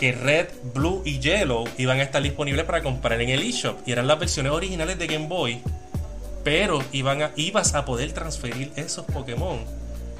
que 0.00 0.12
Red, 0.12 0.46
Blue 0.74 1.02
y 1.04 1.18
Yellow 1.18 1.68
iban 1.76 1.98
a 2.00 2.04
estar 2.04 2.22
disponibles 2.22 2.64
para 2.64 2.82
comprar 2.82 3.20
en 3.20 3.28
el 3.30 3.42
eShop. 3.42 3.76
Y 3.86 3.92
eran 3.92 4.06
las 4.06 4.18
versiones 4.18 4.52
originales 4.52 4.98
de 4.98 5.06
Game 5.08 5.26
Boy. 5.26 5.60
Pero 6.44 6.80
iban 6.92 7.22
a, 7.22 7.30
ibas 7.36 7.74
a 7.74 7.84
poder 7.84 8.12
transferir 8.12 8.72
esos 8.76 9.04
Pokémon 9.06 9.58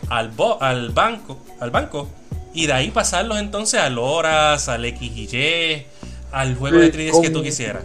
al, 0.08 0.30
bo- 0.30 0.60
al 0.62 0.90
banco. 0.90 1.38
Al 1.60 1.70
banco. 1.70 2.08
Y 2.54 2.66
de 2.66 2.72
ahí 2.72 2.90
pasarlos 2.90 3.38
entonces 3.38 3.80
al 3.80 3.98
Horas, 3.98 4.68
al 4.68 4.84
X 4.84 5.00
y 5.14 5.36
Y, 5.36 5.86
al 6.32 6.56
juego 6.56 6.78
de 6.78 6.90
Sí, 6.92 6.98
3DS 6.98 7.20
que 7.22 7.30
tú 7.30 7.42
quisieras. 7.42 7.82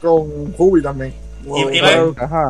Con 0.00 0.54
Hubi, 0.56 0.82
también. 0.82 1.14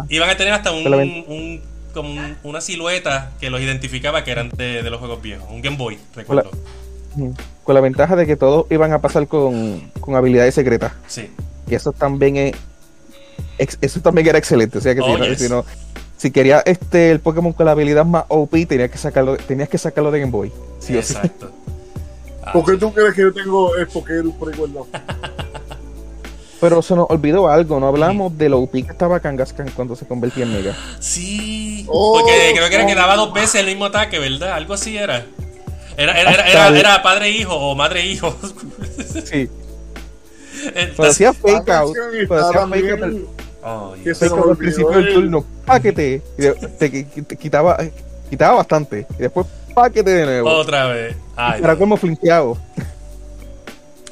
Iban 0.08 0.30
a 0.30 0.36
tener 0.36 0.52
hasta 0.52 0.72
un, 0.72 0.82
Se 0.82 0.88
la 0.88 0.96
ven- 0.96 1.24
un- 1.28 1.60
como 1.94 2.10
un- 2.10 2.36
una 2.44 2.60
silueta 2.60 3.30
que 3.40 3.50
los 3.50 3.60
identificaba 3.60 4.22
que 4.24 4.30
eran 4.30 4.50
de, 4.50 4.82
de 4.82 4.90
los 4.90 4.98
juegos 4.98 5.20
viejos. 5.22 5.48
Un 5.50 5.62
Game 5.62 5.76
Boy, 5.76 5.98
recuerdo. 6.14 6.50
Con 7.64 7.74
la 7.74 7.80
ventaja 7.80 8.14
de 8.16 8.26
que 8.26 8.36
todos 8.36 8.66
iban 8.70 8.92
a 8.92 9.00
pasar 9.00 9.26
con, 9.26 9.90
con 10.00 10.14
habilidades 10.14 10.54
secretas. 10.54 10.92
Sí. 11.06 11.30
Y 11.68 11.74
eso 11.74 11.92
también 11.92 12.36
es. 12.36 12.52
Ex- 13.58 13.78
Eso 13.80 14.00
también 14.00 14.26
era 14.26 14.38
excelente. 14.38 14.78
O 14.78 14.80
sea 14.80 14.94
que 14.94 15.00
si, 15.02 15.06
Oh, 15.08 15.18
yes. 15.18 15.38
si 15.38 15.48
no- 15.48 15.64
si 16.16 16.30
querías 16.32 16.62
este 16.66 17.10
el 17.12 17.20
Pokémon 17.20 17.52
con 17.52 17.66
la 17.66 17.72
habilidad 17.72 18.04
más 18.04 18.24
OP, 18.28 18.66
tenías 18.66 18.90
que 18.90 18.98
sacarlo, 18.98 19.36
tenías 19.36 19.68
que 19.68 19.78
sacarlo 19.78 20.10
de 20.10 20.20
Game 20.20 20.32
Boy. 20.32 20.52
Sí 20.80 20.96
o 20.96 21.02
sí. 21.02 21.14
Exacto. 21.14 21.50
Ah, 22.44 22.52
¿Por 22.52 22.64
qué 22.64 22.76
tú 22.76 22.92
crees 22.92 23.14
que 23.14 23.22
yo 23.22 23.32
tengo 23.32 23.74
el 23.76 23.86
Pokédex 23.86 24.34
por 24.36 24.52
igual? 24.52 24.72
Pero 26.60 26.82
se 26.82 26.96
nos 26.96 27.08
olvidó 27.08 27.48
algo, 27.48 27.78
no 27.78 27.86
hablamos 27.86 28.36
de 28.36 28.48
lo 28.48 28.58
OP 28.58 28.72
que 28.72 28.90
estaba 28.90 29.20
Kangaskhan 29.20 29.70
cuando 29.76 29.94
se 29.94 30.06
convertía 30.06 30.42
en 30.42 30.52
Mega. 30.52 30.76
Sí. 30.98 31.84
Oh, 31.86 32.18
porque 32.18 32.52
creo 32.52 32.68
que 32.68 32.74
era 32.74 32.84
que 32.84 32.94
oh. 32.94 32.96
daba 32.96 33.14
dos 33.14 33.32
veces 33.32 33.60
el 33.60 33.66
mismo 33.66 33.84
ataque, 33.84 34.18
¿verdad? 34.18 34.54
Algo 34.54 34.74
así 34.74 34.96
era. 34.96 35.24
Era, 35.96 36.20
era, 36.20 36.32
era, 36.32 36.48
era, 36.48 36.78
era 36.78 37.02
padre-hijo 37.02 37.54
o 37.54 37.76
madre-hijo. 37.76 38.36
Sí. 39.24 39.48
Eh, 40.74 40.92
Pero 40.96 41.08
hacía 41.10 41.32
fake 41.32 41.68
out. 41.70 41.94
Pero 42.28 42.46
hacía 42.46 42.66
fake 42.68 42.90
out. 42.92 43.02
el- 43.02 43.26
Oh, 43.60 43.94
se 44.02 44.14
fake 44.14 44.30
nos 44.30 44.38
out 44.40 44.50
al 44.50 44.56
principio 44.56 44.90
del 44.90 45.08
el- 45.08 45.14
turno. 45.14 45.44
Paquete. 45.66 46.22
Y 46.38 46.42
de- 46.42 46.52
te, 46.54 46.92
qui- 46.92 47.26
te 47.26 47.36
quitaba, 47.36 47.76
quitaba 48.30 48.56
bastante. 48.58 49.06
Y 49.18 49.22
después 49.22 49.46
paquete 49.74 50.10
de 50.10 50.24
nuevo. 50.26 50.48
Otra 50.50 50.86
vez. 50.86 51.16
Ay, 51.36 51.58
Era 51.58 51.68
Dios. 51.72 51.78
como 51.78 51.96
flinkeado. 51.96 52.56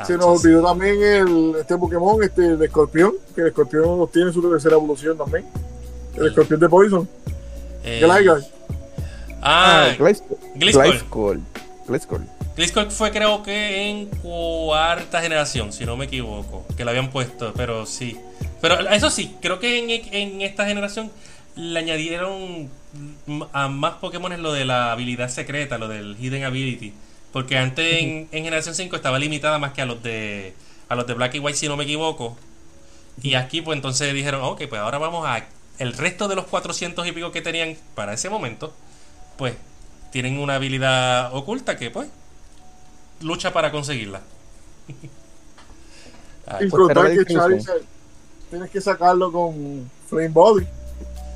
Se 0.07 0.13
Ah, 0.15 0.17
nos 0.19 0.43
sí. 0.43 0.49
olvidó 0.49 0.63
también 0.67 1.03
el, 1.03 1.55
este 1.61 1.77
Pokémon, 1.79 2.23
este, 2.23 2.45
el 2.49 2.63
escorpión, 2.63 3.13
que 3.35 3.41
el 3.41 3.47
escorpión 3.47 3.85
obtiene 3.87 4.31
su 4.33 4.43
tercera 4.51 4.75
evolución 4.77 5.17
también. 5.17 5.47
El 6.17 6.27
escorpión 6.27 6.61
de 6.61 6.69
Poison. 6.69 7.09
Eh, 7.83 8.01
Gligar. 8.03 8.39
Ah, 9.41 9.89
Gliscor. 9.99 10.39
Gliscor. 10.57 10.85
Gliscor. 10.87 11.39
Gliscor. 11.89 12.21
Gliscor 12.57 12.91
fue 12.91 13.11
creo 13.11 13.43
que 13.43 13.91
en 13.91 14.07
cuarta 14.07 15.21
generación, 15.21 15.75
si 15.75 15.85
no 15.85 15.97
me 15.97 16.07
equivoco, 16.07 16.65
que 16.77 16.85
lo 16.85 16.91
habían 16.91 17.11
puesto, 17.11 17.53
pero 17.55 17.85
sí. 17.85 18.17
Pero 18.63 18.89
eso 18.89 19.11
sí, 19.11 19.37
creo 19.43 19.59
que 19.59 19.79
en, 19.79 19.91
en 19.91 20.41
esta 20.41 20.67
generación 20.67 21.11
le 21.55 21.79
añadieron 21.79 22.71
a 23.53 23.69
más 23.69 23.95
Pokémon 23.95 24.43
lo 24.43 24.53
de 24.53 24.65
la 24.65 24.93
habilidad 24.93 25.29
secreta, 25.29 25.77
lo 25.77 25.89
del 25.89 26.17
Hidden 26.19 26.45
Ability. 26.45 26.95
Porque 27.31 27.59
antes 27.59 28.03
en, 28.03 28.29
en 28.33 28.45
generación 28.45 28.75
5 28.75 28.97
estaba 28.97 29.19
limitada 29.19 29.59
más 29.59 29.73
que 29.73 29.83
a 29.83 29.87
los 29.87 30.03
de 30.03 30.55
a 30.89 30.95
los 30.95 31.07
de 31.07 31.15
Black 31.15 31.35
y 31.35 31.39
White, 31.41 31.59
si 31.59 31.69
no 31.69 31.77
me 31.77 31.85
equivoco. 31.85 32.39
Y 33.23 33.35
aquí 33.35 33.61
pues 33.61 33.77
entonces 33.77 34.15
dijeron, 34.15 34.43
ok, 34.43 34.63
pues 34.69 34.81
ahora 34.81 34.99
vamos 34.99 35.27
a... 35.27 35.45
El 35.79 35.93
resto 35.93 36.29
de 36.29 36.37
los 36.37 36.47
400 36.47 37.07
y 37.07 37.13
pico 37.13 37.33
que 37.33 37.43
tenían 37.43 37.77
para 37.95 38.15
ese 38.15 38.31
momento, 38.31 38.75
pues 39.37 39.55
tienen 40.11 40.39
una 40.39 40.55
habilidad 40.55 41.35
oculta 41.35 41.77
que 41.77 41.91
pues 41.91 42.09
lucha 43.21 43.53
para 43.53 43.71
conseguirla. 43.73 44.21
Ay, 46.47 46.61
Sin 46.61 46.71
pues, 46.71 46.83
contar 46.83 47.11
que. 47.12 47.25
Charizard 47.25 47.81
tienes 48.51 48.71
que 48.71 48.81
sacarlo 48.81 49.33
con 49.33 49.91
Flame 50.09 50.29
Body 50.29 50.67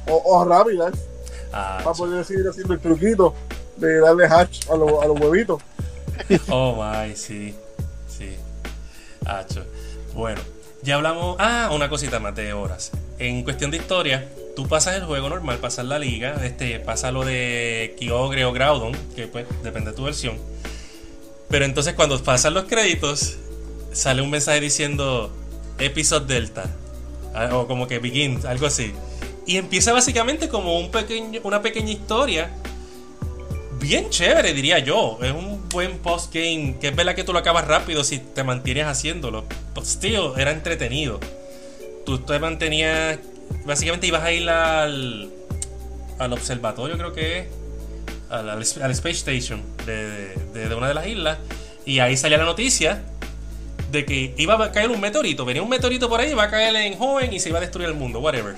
o, 0.06 0.22
o 0.24 0.44
Rapidash 0.44 0.94
ah, 1.52 1.80
para 1.82 1.96
poder 1.96 2.24
seguir 2.24 2.46
haciendo 2.48 2.74
el 2.74 2.80
truquito 2.80 3.34
de 3.76 3.98
darle 3.98 4.26
hatch 4.26 4.68
a, 4.70 4.76
los- 4.76 5.02
a 5.02 5.06
los 5.06 5.20
huevitos. 5.20 5.60
Oh 6.50 6.76
my, 6.76 7.16
sí. 7.16 7.54
Sí. 8.06 8.36
Hacho. 9.26 9.64
Bueno, 10.14 10.40
ya 10.82 10.96
hablamos. 10.96 11.36
Ah, 11.40 11.70
una 11.72 11.88
cosita 11.88 12.20
más 12.20 12.34
de 12.36 12.52
horas. 12.52 12.92
En 13.18 13.42
cuestión 13.42 13.70
de 13.70 13.78
historia, 13.78 14.28
tú 14.54 14.68
pasas 14.68 14.96
el 14.96 15.04
juego 15.06 15.30
normal, 15.30 15.58
pasas 15.58 15.86
la 15.86 15.98
liga, 15.98 16.44
este, 16.44 16.78
pasa 16.78 17.10
lo 17.10 17.24
de 17.24 17.96
Kyogre 17.98 18.44
o 18.44 18.52
Groudon, 18.52 18.92
que 19.16 19.26
pues 19.28 19.46
depende 19.62 19.90
de 19.90 19.96
tu 19.96 20.04
versión. 20.04 20.36
Pero 21.50 21.64
entonces 21.64 21.94
cuando 21.94 22.22
pasan 22.22 22.54
los 22.54 22.64
créditos, 22.64 23.36
sale 23.92 24.22
un 24.22 24.30
mensaje 24.30 24.60
diciendo 24.60 25.30
Episode 25.78 26.32
Delta. 26.32 26.70
ah, 27.34 27.50
O 27.56 27.66
como 27.66 27.86
que 27.86 27.98
Begin, 27.98 28.40
algo 28.46 28.66
así. 28.66 28.92
Y 29.46 29.56
empieza 29.56 29.92
básicamente 29.92 30.48
como 30.48 30.78
un 30.78 30.90
pequeño, 30.90 31.40
una 31.42 31.60
pequeña 31.60 31.90
historia 31.90 32.50
bien 33.80 34.10
chévere, 34.10 34.52
diría 34.52 34.78
yo. 34.78 35.18
Es 35.22 35.32
un 35.32 35.68
buen 35.68 35.98
post-game. 35.98 36.76
Que 36.80 36.88
es 36.88 36.96
verdad 36.96 37.14
que 37.16 37.24
tú 37.24 37.32
lo 37.32 37.40
acabas 37.40 37.66
rápido 37.66 38.04
si 38.04 38.18
te 38.18 38.44
mantienes 38.44 38.86
haciéndolo. 38.86 39.44
But 39.74 39.84
still, 39.84 40.32
era 40.36 40.52
entretenido. 40.52 41.18
Tú 42.06 42.18
te 42.18 42.38
mantenías. 42.38 43.18
Básicamente 43.64 44.06
ibas 44.06 44.22
a 44.22 44.32
ir 44.32 44.48
al. 44.48 45.30
Al 46.18 46.32
observatorio, 46.32 46.96
creo 46.98 47.12
que 47.12 47.38
es. 47.38 47.46
Al, 48.30 48.48
al- 48.48 48.58
al 48.82 48.90
Space 48.92 49.10
Station 49.18 49.62
de, 49.86 50.34
de- 50.54 50.68
de 50.68 50.74
una 50.74 50.88
de 50.88 50.94
las 50.94 51.06
islas. 51.06 51.38
Y 51.84 51.98
ahí 51.98 52.16
salía 52.16 52.38
la 52.38 52.44
noticia 52.44 53.02
de 53.90 54.04
que 54.04 54.34
iba 54.36 54.62
a 54.64 54.70
caer 54.72 54.90
un 54.90 55.00
meteorito. 55.00 55.44
Venía 55.44 55.62
un 55.62 55.68
meteorito 55.68 56.08
por 56.08 56.20
ahí, 56.20 56.30
iba 56.30 56.44
a 56.44 56.50
caer 56.50 56.74
en 56.76 56.96
joven 56.96 57.32
y 57.32 57.40
se 57.40 57.48
iba 57.48 57.58
a 57.58 57.60
destruir 57.60 57.88
el 57.88 57.94
mundo, 57.94 58.20
whatever. 58.20 58.54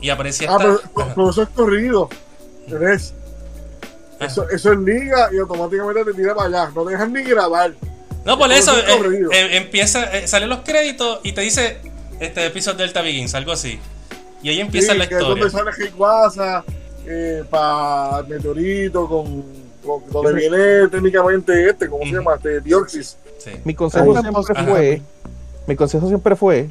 Y 0.00 0.10
aparecía 0.10 0.48
Ah, 0.50 0.56
esta- 0.60 0.88
pero, 0.94 1.08
pero 1.14 1.30
eso 1.30 1.42
es 1.42 1.48
corrido. 1.48 2.08
¿Ves? 2.68 3.14
Eso, 4.20 4.48
eso 4.50 4.72
es 4.72 4.78
liga 4.78 5.28
y 5.32 5.38
automáticamente 5.38 6.04
te 6.04 6.14
tira 6.14 6.34
para 6.34 6.46
allá. 6.48 6.72
No 6.74 6.84
dejan 6.84 7.12
ni 7.12 7.22
grabar. 7.22 7.72
No, 8.24 8.38
por 8.38 8.52
eso 8.52 8.76
es 8.78 8.84
eh, 8.88 9.26
eh, 9.32 9.56
empieza, 9.56 10.04
eh, 10.16 10.28
salen 10.28 10.48
los 10.48 10.60
créditos 10.60 11.18
y 11.24 11.32
te 11.32 11.40
dice 11.40 11.78
este 12.20 12.46
episodio 12.46 12.78
Delta 12.78 13.02
Begins, 13.02 13.34
algo 13.34 13.50
así. 13.50 13.80
Y 14.44 14.50
ahí 14.50 14.60
empieza 14.60 14.92
Sí, 14.92 14.98
la 14.98 15.08
que 15.08 15.14
es 15.16 15.20
historia. 15.20 15.42
donde 15.42 15.50
sale 15.58 15.70
eh, 17.06 17.42
para 17.50 18.20
el 18.20 18.28
meteorito 18.28 19.08
con, 19.08 19.42
con 19.84 20.02
donde 20.10 20.32
viene 20.34 20.88
técnicamente 20.88 21.68
este, 21.70 21.88
¿cómo 21.88 22.04
se 22.04 22.12
llama? 22.12 22.34
Este 22.36 22.60
Dioxis. 22.60 23.16
Sí. 23.38 23.50
Mi 23.64 23.74
consejo 23.74 24.14
Ahí. 24.16 24.22
siempre 24.22 24.54
Ajá. 24.56 24.66
fue. 24.70 25.02
Mi 25.66 25.76
consejo 25.76 26.08
siempre 26.08 26.36
fue. 26.36 26.68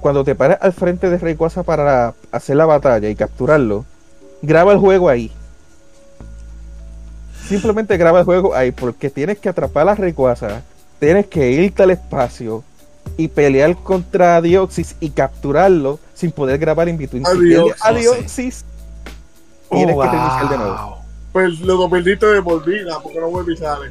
Cuando 0.00 0.24
te 0.24 0.34
pares 0.34 0.58
al 0.60 0.72
frente 0.72 1.10
de 1.10 1.18
Rayquaza 1.18 1.62
para 1.62 2.14
hacer 2.32 2.56
la 2.56 2.64
batalla 2.66 3.08
y 3.08 3.14
capturarlo, 3.14 3.84
graba 4.42 4.72
el 4.72 4.78
juego 4.78 5.08
ahí. 5.08 5.30
Simplemente 7.46 7.96
graba 7.96 8.20
el 8.20 8.24
juego 8.24 8.54
ahí, 8.54 8.70
porque 8.72 9.10
tienes 9.10 9.38
que 9.38 9.48
atrapar 9.48 9.88
a 9.88 9.94
Rayquaza, 9.94 10.62
tienes 11.00 11.26
que 11.26 11.50
irte 11.50 11.82
al 11.82 11.90
espacio 11.90 12.62
y 13.16 13.28
pelear 13.28 13.76
contra 13.76 14.40
Dioxis 14.40 14.94
y 15.00 15.10
capturarlo 15.10 15.98
sin 16.14 16.30
poder 16.30 16.58
grabar 16.58 16.88
in 16.88 16.96
between. 16.96 17.26
A 17.26 17.30
Si 17.32 17.38
pierdes 17.38 17.64
Dioxis. 17.64 17.84
a 17.84 17.92
Dioxis, 17.92 18.64
tienes 19.70 19.96
Oh, 19.96 20.02
que 20.02 20.08
reiniciar 20.08 20.48
de 20.48 20.56
nuevo. 20.58 20.98
Pues 21.32 21.60
lo 21.60 21.88
perdiste 21.88 22.26
de 22.26 22.42
por 22.42 22.64
vida 22.64 22.98
porque 23.02 23.20
no 23.20 23.28
vuelve 23.28 23.54
y 23.54 23.56
sale. 23.56 23.90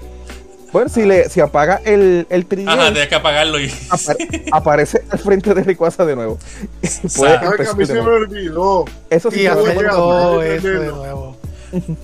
Bueno, 0.71 0.87
si, 0.87 1.03
le, 1.03 1.27
si 1.29 1.39
apaga 1.39 1.81
el, 1.83 2.27
el 2.29 2.47
3DS, 2.47 2.67
Ajá, 2.67 2.91
tienes 2.91 3.07
que 3.09 3.15
apagarlo 3.15 3.59
y. 3.59 3.69
apare- 3.89 4.43
aparece 4.51 5.03
al 5.09 5.17
frente 5.17 5.53
de 5.55 5.63
Rayquaza 5.63 6.05
de 6.05 6.15
nuevo. 6.15 6.37
Puede 6.81 6.89
Sa- 7.09 7.39
¿Sabes 7.41 7.61
que 7.61 7.67
a 7.69 7.73
mí 7.73 7.85
se 7.87 7.93
de 7.93 7.99
me 8.01 8.05
nuevo. 8.05 8.23
olvidó? 8.23 8.85
Eso 9.09 9.31
sí, 9.31 9.41
Y 9.41 9.47
hacer 9.47 9.87
todo 9.89 10.43
eso 10.43 10.67
de 10.67 10.87
nuevo. 10.91 11.37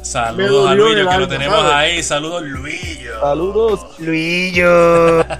Saludos 0.01 0.69
a 0.69 0.75
Luillo 0.75 1.09
que 1.09 1.17
lo 1.17 1.27
tenemos 1.27 1.59
¿sabes? 1.59 1.73
ahí. 1.73 2.03
Saludos, 2.03 2.43
Luillo. 2.43 3.19
Saludos. 3.21 3.85
Luillo. 3.99 5.25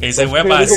Que 0.00 0.12
se 0.12 0.26
fue 0.26 0.42
para 0.44 0.64
yo 0.64 0.74
digo 0.74 0.76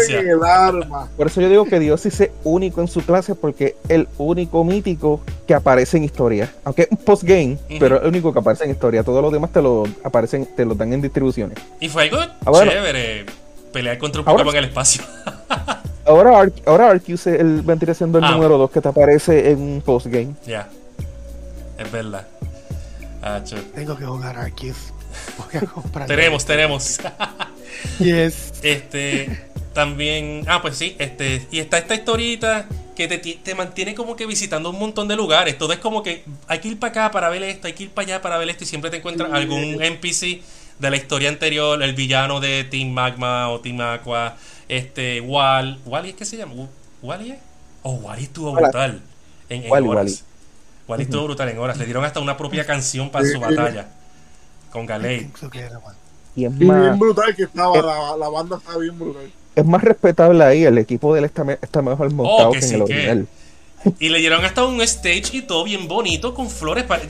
silla 0.00 0.20
que 0.20 0.26
y 0.26 0.30
arma. 0.46 1.08
Por 1.16 1.26
eso 1.26 1.40
yo 1.40 1.48
digo 1.48 1.64
que 1.64 1.78
Dios 1.80 2.00
sí 2.02 2.08
es 2.08 2.30
único 2.44 2.80
en 2.80 2.88
su 2.88 3.00
clase 3.02 3.34
porque 3.34 3.76
es 3.84 3.90
el 3.90 4.08
único 4.18 4.62
mítico 4.64 5.20
que 5.46 5.54
aparece 5.54 5.96
en 5.96 6.04
historia. 6.04 6.52
Aunque 6.64 6.82
es 6.82 6.88
un 6.90 6.98
postgame, 6.98 7.54
Ujú. 7.68 7.78
pero 7.80 7.96
es 7.96 8.02
el 8.02 8.08
único 8.08 8.32
que 8.32 8.38
aparece 8.38 8.64
en 8.64 8.70
historia. 8.70 9.02
Todos 9.02 9.22
los 9.22 9.32
demás 9.32 9.52
te 9.52 9.62
lo 9.62 9.84
aparecen, 10.04 10.46
te 10.56 10.64
lo 10.64 10.74
dan 10.74 10.92
en 10.92 11.02
distribuciones. 11.02 11.58
Y 11.80 11.88
fue 11.88 12.04
algo 12.04 12.18
Ah, 12.18 12.50
bueno. 12.50 12.70
chévere 12.70 13.26
pelear 13.72 13.98
contra 13.98 14.20
un 14.22 14.28
Ahora- 14.28 14.44
Pokémon 14.44 14.56
en 14.56 14.64
el 14.64 14.68
espacio. 14.70 15.02
Ahora, 16.06 16.40
Ar- 16.40 16.52
ahora 16.66 16.90
Arceus 16.90 17.26
es 17.26 17.40
el, 17.40 17.62
vendría 17.62 17.94
siendo 17.94 18.18
el 18.18 18.24
Ah. 18.24 18.32
número 18.32 18.58
2 18.58 18.70
que 18.70 18.80
te 18.80 18.88
aparece 18.88 19.50
en 19.50 19.60
un 19.60 19.80
postgame. 19.82 20.34
ya. 20.46 20.68
Es 21.80 21.90
verdad. 21.90 22.26
Ah. 23.22 23.42
Tengo 23.74 23.96
que 23.96 24.04
jugar 24.04 24.38
Arceus. 24.38 24.92
Voy 25.38 25.62
a 25.62 25.66
comprar. 25.66 26.06
Tenemos, 26.08 26.44
tenemos. 26.44 27.00
Yes. 27.98 28.52
Este, 28.62 29.48
también, 29.72 30.44
ah, 30.48 30.60
pues 30.60 30.76
sí, 30.76 30.96
este, 30.98 31.46
y 31.50 31.60
está 31.60 31.78
esta 31.78 31.94
historita 31.94 32.66
que 32.94 33.08
te, 33.08 33.18
te 33.18 33.54
mantiene 33.54 33.94
como 33.94 34.16
que 34.16 34.26
visitando 34.26 34.70
un 34.70 34.78
montón 34.78 35.08
de 35.08 35.16
lugares. 35.16 35.56
Todo 35.56 35.72
es 35.72 35.78
como 35.78 36.02
que 36.02 36.24
hay 36.46 36.58
que 36.58 36.68
ir 36.68 36.78
para 36.78 36.90
acá 36.90 37.10
para 37.10 37.30
ver 37.30 37.42
esto, 37.44 37.68
hay 37.68 37.72
que 37.72 37.84
ir 37.84 37.90
para 37.90 38.06
allá 38.06 38.22
para 38.22 38.36
ver 38.36 38.50
esto, 38.50 38.64
y 38.64 38.66
siempre 38.66 38.90
te 38.90 38.98
encuentras 38.98 39.32
algún 39.32 39.82
NPC 39.82 40.42
de 40.78 40.90
la 40.90 40.96
historia 40.96 41.30
anterior, 41.30 41.82
el 41.82 41.94
villano 41.94 42.40
de 42.40 42.64
Team 42.64 42.90
Magma 42.90 43.48
o 43.48 43.60
Team 43.60 43.80
Aqua, 43.80 44.36
este, 44.68 45.20
Wall, 45.20 45.78
¿Wally 45.86 46.10
es 46.10 46.14
que 46.16 46.24
se 46.24 46.36
llama? 46.36 46.52
¿Wally 47.00 47.32
es? 47.32 47.38
Oh, 47.82 47.94
Wally 47.94 48.24
estuvo 48.24 48.52
brutal 48.52 49.00
en, 49.48 49.64
en 49.64 49.70
Wally, 49.70 49.88
horas. 49.88 50.04
Wally. 50.04 50.29
Wally 50.90 51.04
estuvo 51.04 51.24
brutal 51.24 51.48
en 51.48 51.58
horas. 51.58 51.78
Le 51.78 51.84
dieron 51.84 52.04
hasta 52.04 52.20
una 52.20 52.36
propia 52.36 52.66
canción 52.66 53.10
para 53.10 53.26
su 53.26 53.38
batalla 53.40 53.88
con 54.70 54.86
Galei. 54.86 55.30
Y 56.36 56.44
es 56.44 56.52
Y 56.52 56.54
bien 56.56 56.68
más, 56.68 56.98
brutal 56.98 57.34
que 57.34 57.44
estaba, 57.44 57.76
la, 57.82 58.16
la 58.16 58.28
banda 58.28 58.56
está 58.58 58.76
bien 58.78 58.98
brutal. 58.98 59.30
es 59.56 59.64
más 59.64 59.82
respetable 59.82 60.44
ahí. 60.44 60.64
El 60.64 60.78
equipo 60.78 61.12
de 61.14 61.20
él 61.20 61.24
está, 61.24 61.44
está 61.60 61.82
mejor 61.82 62.12
montado 62.12 62.50
Oh, 62.50 62.52
que 62.52 62.60
que, 62.60 62.66
en 62.66 62.74
el 62.74 62.84
que- 62.84 62.92
original. 62.94 63.26
Y 63.98 64.10
le 64.10 64.18
dieron 64.18 64.44
hasta 64.44 64.64
un 64.64 64.80
stage 64.82 65.30
y 65.38 65.42
todo 65.42 65.64
bien 65.64 65.88
bonito 65.88 66.34
con 66.34 66.50
flores. 66.50 66.84
Para, 66.84 67.02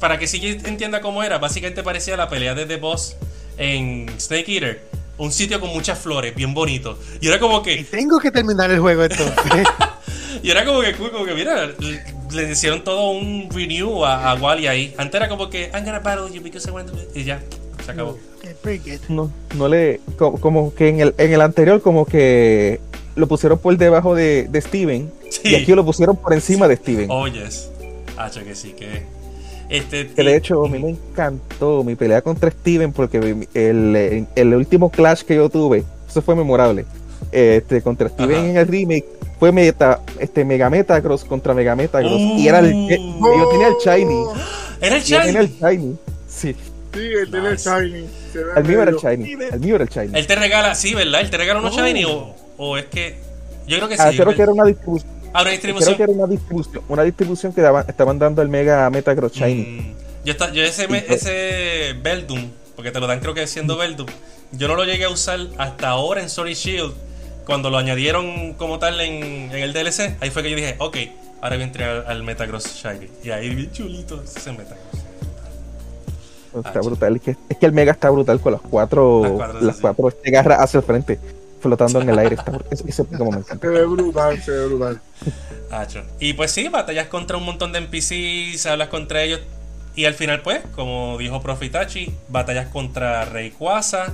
para 0.00 0.18
que 0.18 0.26
sí 0.26 0.40
entienda 0.64 1.00
cómo 1.00 1.22
era, 1.22 1.38
básicamente 1.38 1.82
parecía 1.82 2.16
la 2.16 2.28
pelea 2.28 2.54
de 2.54 2.66
The 2.66 2.76
Boss 2.78 3.16
en 3.56 4.08
Snake 4.20 4.52
Eater. 4.54 4.88
Un 5.18 5.32
sitio 5.32 5.58
con 5.60 5.70
muchas 5.70 5.98
flores, 5.98 6.34
bien 6.34 6.52
bonito. 6.54 6.98
Y 7.20 7.28
era 7.28 7.38
como 7.40 7.58
Y 7.60 7.62
que, 7.62 7.84
tengo 7.84 8.18
que 8.20 8.30
terminar 8.30 8.70
el 8.70 8.78
juego 8.80 9.04
entonces. 9.04 9.34
y 10.42 10.50
era 10.50 10.64
como 10.64 10.80
que, 10.80 10.92
como 10.94 11.24
que 11.24 11.34
mira, 11.34 11.70
le, 12.32 12.50
hicieron 12.52 12.84
todo 12.84 13.10
un 13.10 13.48
renew 13.50 14.04
a, 14.04 14.30
a 14.30 14.34
Wally 14.36 14.66
ahí. 14.66 14.94
Antes 14.98 15.14
era 15.20 15.28
como 15.28 15.48
que, 15.50 15.70
I'm 15.74 15.84
gonna 15.84 16.00
battle 16.00 16.32
you 16.32 16.42
because 16.42 16.68
I 16.68 16.72
want 16.72 16.88
to. 16.90 16.96
Y 17.14 17.24
ya, 17.24 17.40
se 17.84 17.92
acabó. 17.92 18.18
No, 19.08 19.30
no 19.56 19.68
le. 19.68 20.00
Como, 20.16 20.40
como 20.40 20.74
que 20.74 20.88
en 20.88 21.00
el, 21.00 21.14
en 21.18 21.32
el 21.32 21.40
anterior, 21.40 21.80
como 21.82 22.04
que 22.06 22.80
lo 23.16 23.26
pusieron 23.26 23.58
por 23.58 23.76
debajo 23.76 24.14
de, 24.14 24.48
de 24.48 24.60
Steven. 24.60 25.10
Sí. 25.30 25.40
Y 25.50 25.54
aquí 25.54 25.74
lo 25.74 25.84
pusieron 25.84 26.16
por 26.16 26.32
encima 26.32 26.66
de 26.68 26.76
Steven. 26.76 27.08
Oh, 27.10 27.26
yes. 27.28 27.70
Hacho 28.16 28.42
que 28.44 28.54
sí, 28.54 28.72
que. 28.72 29.02
Este, 29.68 30.08
Que 30.08 30.22
de 30.22 30.30
y- 30.30 30.34
hecho 30.34 30.64
a 30.64 30.68
mí 30.68 30.78
me 30.78 30.90
encantó 30.90 31.84
mi 31.84 31.94
pelea 31.94 32.22
contra 32.22 32.50
Steven 32.50 32.90
porque 32.92 33.18
el, 33.54 34.26
el 34.34 34.54
último 34.54 34.90
clash 34.90 35.22
que 35.22 35.34
yo 35.34 35.50
tuve, 35.50 35.84
eso 36.08 36.22
fue 36.22 36.34
memorable. 36.34 36.86
Este, 37.30 37.82
contra 37.82 38.08
Steven 38.08 38.36
Ajá. 38.36 38.48
en 38.48 38.56
el 38.56 38.66
remake 38.66 39.04
fue 39.38 39.52
meta, 39.52 40.00
este, 40.18 40.44
Mega 40.44 40.68
Metagross 40.70 41.24
contra 41.24 41.54
Mega 41.54 41.74
Metagross. 41.76 42.20
y 42.20 42.48
era 42.48 42.58
el, 42.60 42.72
Uh. 42.74 42.90
eh, 42.90 42.98
yo 43.38 43.48
tenía 43.50 43.68
el 43.68 43.74
Shiny. 43.84 44.24
Era 44.80 44.96
el 44.96 45.02
Yo 45.04 45.20
tenía 45.22 45.40
el 45.40 45.48
Shiny. 45.48 45.70
Shiny. 45.76 45.96
Sí, 46.28 46.56
Sí, 46.94 47.00
él 47.00 47.30
tiene 47.30 47.48
el. 47.50 47.56
Shiny. 47.58 48.06
El 48.56 48.64
mío 48.64 48.82
era 48.82 48.90
el 48.90 48.96
Shiny. 48.96 49.32
El 49.52 49.60
mío 49.60 49.74
era 49.76 49.84
el 49.84 49.90
Shiny. 49.90 50.18
Él 50.18 50.26
te 50.26 50.34
regala, 50.36 50.74
sí, 50.74 50.94
¿verdad? 50.94 51.20
Él 51.20 51.30
te 51.30 51.36
regala 51.36 51.60
unos 51.60 51.76
Oh. 51.76 51.84
Shiny 51.84 52.04
o, 52.06 52.34
o 52.56 52.76
es 52.78 52.86
que. 52.86 53.16
Yo 53.66 53.76
creo 53.76 53.88
que 53.88 53.96
sí. 53.96 54.02
Ah, 54.04 54.10
creo 54.16 54.34
que 54.34 54.42
era 54.42 54.52
una 54.52 54.64
distribución. 54.64 55.10
Ah, 55.34 55.42
una 55.42 55.42
Creo 55.42 55.52
distribución. 55.52 55.96
que 55.96 56.02
era 56.04 56.12
una 56.12 56.26
distribución, 56.26 56.82
una 56.88 57.02
distribución 57.02 57.52
que 57.52 57.60
daban- 57.60 57.84
estaban 57.86 58.18
dando 58.18 58.40
el 58.40 58.48
Mega 58.48 58.88
Metagross 58.88 59.32
Shiny. 59.32 59.62
Mm, 59.62 59.94
yo, 60.24 60.32
está- 60.32 60.50
yo 60.52 60.62
ese, 60.64 60.88
me- 60.88 61.04
ese 61.06 61.94
Beldum, 62.02 62.48
porque 62.74 62.90
te 62.90 62.98
lo 62.98 63.06
dan 63.06 63.20
creo 63.20 63.34
que 63.34 63.46
siendo 63.46 63.74
Mm. 63.76 63.78
Beldum, 63.78 64.06
yo 64.52 64.68
no 64.68 64.74
lo 64.74 64.84
llegué 64.84 65.04
a 65.04 65.10
usar 65.10 65.38
hasta 65.58 65.88
ahora 65.88 66.22
en 66.22 66.30
Sword 66.30 66.48
y 66.48 66.54
Shield. 66.54 66.94
Cuando 67.48 67.70
lo 67.70 67.78
añadieron 67.78 68.52
como 68.54 68.78
tal 68.78 69.00
en, 69.00 69.50
en 69.50 69.58
el 69.58 69.72
DLC, 69.72 70.18
ahí 70.20 70.28
fue 70.30 70.42
que 70.42 70.50
yo 70.50 70.56
dije, 70.56 70.76
ok, 70.78 70.98
ahora 71.40 71.56
voy 71.56 71.62
a 71.62 71.66
entrar 71.66 71.88
al, 71.88 72.06
al 72.06 72.22
Metagross 72.22 72.74
Shiny. 72.74 73.08
Y 73.24 73.30
ahí 73.30 73.54
bien 73.54 73.72
chulito 73.72 74.22
ese 74.22 74.52
Metagross. 74.52 75.08
Está 76.54 76.80
Ah, 76.80 76.82
brutal. 76.82 77.16
Es 77.16 77.22
que, 77.22 77.36
es 77.48 77.56
que 77.58 77.64
el 77.66 77.72
Mega 77.72 77.92
está 77.92 78.10
brutal 78.10 78.38
con 78.40 78.52
las 78.52 78.60
cuatro, 78.60 79.22
Las 79.54 79.62
las 79.62 79.76
cuatro, 79.78 79.96
cuatro, 79.96 80.10
sí. 80.10 80.16
este, 80.18 80.30
garras 80.30 80.60
hacia 80.60 80.78
el 80.78 80.84
frente, 80.84 81.18
flotando 81.60 82.02
en 82.02 82.10
el 82.10 82.18
aire. 82.18 82.34
Está, 82.34 82.52
ese, 82.70 82.84
ese 82.86 83.02
encanta. 83.02 83.58
Se 83.60 83.68
ve 83.68 83.84
brutal, 83.86 84.42
se 84.42 84.50
ve 84.50 84.66
brutal. 84.66 85.00
Y 86.20 86.34
pues 86.34 86.50
sí, 86.50 86.68
batallas 86.68 87.08
contra 87.08 87.38
un 87.38 87.44
montón 87.44 87.72
de 87.72 87.78
NPCs, 87.78 88.66
hablas 88.66 88.88
contra 88.88 89.22
ellos. 89.22 89.40
Y 89.94 90.04
al 90.04 90.14
final, 90.14 90.42
pues, 90.42 90.60
como 90.76 91.18
dijo 91.18 91.40
Profitachi, 91.42 92.14
batallas 92.28 92.68
contra 92.68 93.24
Rayquaza, 93.24 94.12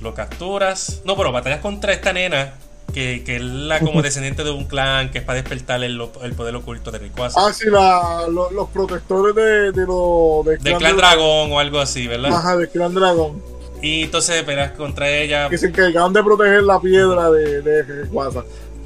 lo 0.00 0.14
capturas. 0.14 1.02
No, 1.04 1.16
pero 1.16 1.32
batallas 1.32 1.60
contra 1.60 1.92
esta 1.92 2.12
nena, 2.12 2.54
que, 2.96 3.22
que 3.24 3.36
es 3.36 3.42
la 3.42 3.78
como 3.80 4.00
descendiente 4.00 4.42
de 4.42 4.50
un 4.50 4.64
clan, 4.64 5.10
que 5.10 5.18
es 5.18 5.24
para 5.24 5.36
despertar 5.38 5.84
el, 5.84 6.00
el 6.22 6.32
poder 6.32 6.56
oculto 6.56 6.90
de 6.90 6.98
Rayquaza. 6.98 7.38
Ah, 7.46 7.52
sí, 7.52 7.68
la, 7.68 8.24
lo- 8.30 8.50
los 8.52 8.70
protectores 8.70 9.34
de, 9.34 9.70
de 9.72 9.86
los. 9.86 10.46
De 10.46 10.56
Del 10.56 10.78
clan 10.78 10.96
dragón 10.96 11.52
o 11.52 11.60
algo 11.60 11.78
así, 11.78 12.06
¿verdad? 12.06 12.32
Ajá, 12.32 12.56
del 12.56 12.70
clan 12.70 12.94
dragón. 12.94 13.42
Y 13.82 14.04
entonces 14.04 14.42
peleas 14.44 14.70
contra 14.72 15.10
ella, 15.10 15.50
Que 15.50 15.58
se 15.58 15.66
encargaron 15.66 16.14
de 16.14 16.24
proteger 16.24 16.62
la 16.62 16.80
piedra 16.80 17.30
de, 17.30 17.60
de 17.60 17.82
Rayquaza. 17.82 18.44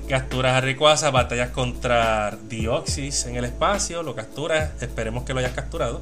capturas 0.09 0.57
a 0.57 0.61
Rayquaza, 0.61 1.11
batallas 1.13 1.51
contra 1.51 2.37
Dioxys 2.49 3.27
en 3.27 3.37
el 3.37 3.45
espacio, 3.45 4.03
lo 4.03 4.17
capturas, 4.17 4.71
esperemos 4.83 5.23
que 5.23 5.35
lo 5.35 5.39
hayas 5.39 5.53
capturado. 5.53 6.01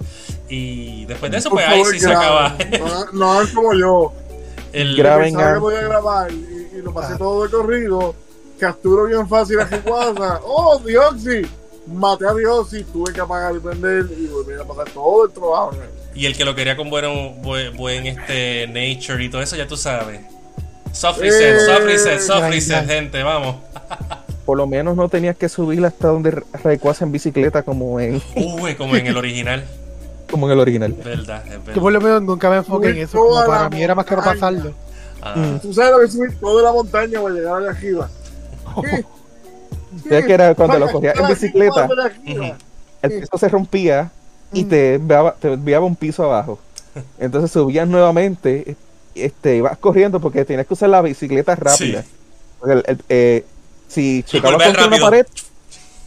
Y 0.48 1.04
después 1.04 1.30
de 1.30 1.36
eso, 1.36 1.50
Por 1.50 1.58
pues 1.58 1.68
ahí 1.68 1.84
sí 1.84 2.00
se 2.00 2.10
acaba. 2.10 2.56
No, 3.12 3.12
no 3.12 3.42
es 3.42 3.50
como 3.50 3.74
yo. 3.74 4.14
el... 4.72 4.96
Graben 4.96 5.38
a- 5.38 5.52
que 5.52 5.60
podía 5.60 5.82
grabar 5.82 6.32
y, 6.32 6.57
y 6.76 6.82
lo 6.82 6.92
pasé 6.92 7.14
Ah. 7.14 7.18
todo 7.18 7.44
de 7.44 7.50
corrido. 7.50 8.14
Capturo 8.58 9.04
bien 9.04 9.28
fácil 9.28 9.60
a 9.60 9.64
Rayquaza. 9.64 10.40
¡Oh, 10.44 10.78
Dioxy! 10.84 11.42
Maté 11.86 12.26
a 12.26 12.34
Dioxy, 12.34 12.84
tuve 12.84 13.12
que 13.12 13.20
apagar 13.20 13.54
y 13.56 13.60
prender 13.60 14.06
y 14.18 14.26
volví 14.26 14.52
a 14.60 14.64
pasar 14.64 14.90
todo 14.92 15.26
el 15.26 15.32
trabajo. 15.32 15.72
Y 16.14 16.26
el 16.26 16.36
que 16.36 16.44
lo 16.44 16.54
quería 16.54 16.76
con 16.76 16.90
bueno, 16.90 17.30
buen, 17.42 17.76
buen, 17.76 18.06
este 18.06 18.66
nature 18.66 19.24
y 19.24 19.28
todo 19.30 19.40
eso, 19.40 19.54
ya 19.56 19.66
tú 19.68 19.76
sabes. 19.76 20.20
Soft 20.92 21.18
reset, 21.20 21.56
Eh, 21.56 21.60
soft 21.60 21.84
reset, 21.84 22.20
soft 22.20 22.40
ya, 22.40 22.48
reset, 22.50 22.86
ya. 22.86 22.94
gente, 22.94 23.22
vamos. 23.22 23.56
Por 24.44 24.56
lo 24.56 24.66
menos 24.66 24.96
no 24.96 25.08
tenías 25.08 25.36
que 25.36 25.48
subir 25.48 25.84
hasta 25.84 26.08
donde 26.08 26.42
Rayquaza 26.64 27.04
en 27.04 27.12
bicicleta 27.12 27.62
como 27.62 28.00
en, 28.00 28.20
Uy, 28.36 28.74
como 28.74 28.96
en 28.96 29.06
el 29.06 29.16
original. 29.16 29.64
como 30.30 30.46
en 30.46 30.52
el 30.54 30.58
original. 30.60 30.92
Verdad, 30.92 31.42
es 31.46 31.52
Yo 31.52 31.60
verdad. 31.64 31.80
por 31.82 31.92
lo 31.92 32.00
menos 32.00 32.22
nunca 32.22 32.50
me 32.50 32.56
enfoqué 32.56 32.88
en 32.90 32.98
eso. 32.98 33.18
Como 33.18 33.46
para 33.46 33.68
mí 33.70 33.82
era 33.82 33.94
más 33.94 34.04
que 34.04 34.16
no 34.16 34.22
pasarlo. 34.24 34.72
Ah. 35.22 35.58
Tú 35.60 35.72
sabes 35.74 35.92
lo 35.92 35.98
que 36.00 36.08
subir 36.08 36.38
toda 36.38 36.62
la 36.62 36.72
montaña 36.72 37.20
para 37.20 37.34
llegar 37.34 37.56
allá 37.62 37.70
arriba. 37.70 38.08
Ya 40.10 40.22
que 40.24 40.32
era 40.32 40.54
cuando 40.54 40.78
lo 40.78 40.90
cogías 40.92 41.18
en 41.18 41.26
bicicleta, 41.28 41.88
el 43.02 43.20
piso 43.20 43.38
se 43.38 43.48
rompía 43.48 44.10
y 44.52 44.64
te 44.64 44.94
enviaba, 44.94 45.34
te 45.34 45.52
enviaba 45.54 45.86
un 45.86 45.96
piso 45.96 46.24
abajo. 46.24 46.58
Entonces 47.18 47.50
subías 47.50 47.88
nuevamente, 47.88 48.76
este, 49.14 49.56
ibas 49.56 49.76
corriendo 49.78 50.20
porque 50.20 50.44
tenías 50.44 50.66
que 50.66 50.74
usar 50.74 50.90
la 50.90 51.00
bicicleta 51.02 51.56
rápida. 51.56 52.02
Sí. 52.02 52.08
Porque 52.60 52.74
el- 52.74 52.84
el- 52.86 53.04
eh, 53.08 53.44
si 53.88 54.22
chocabas 54.24 54.62
contra 54.62 54.82
una 54.86 54.90
rápido. 54.98 55.06
pared, 55.10 55.26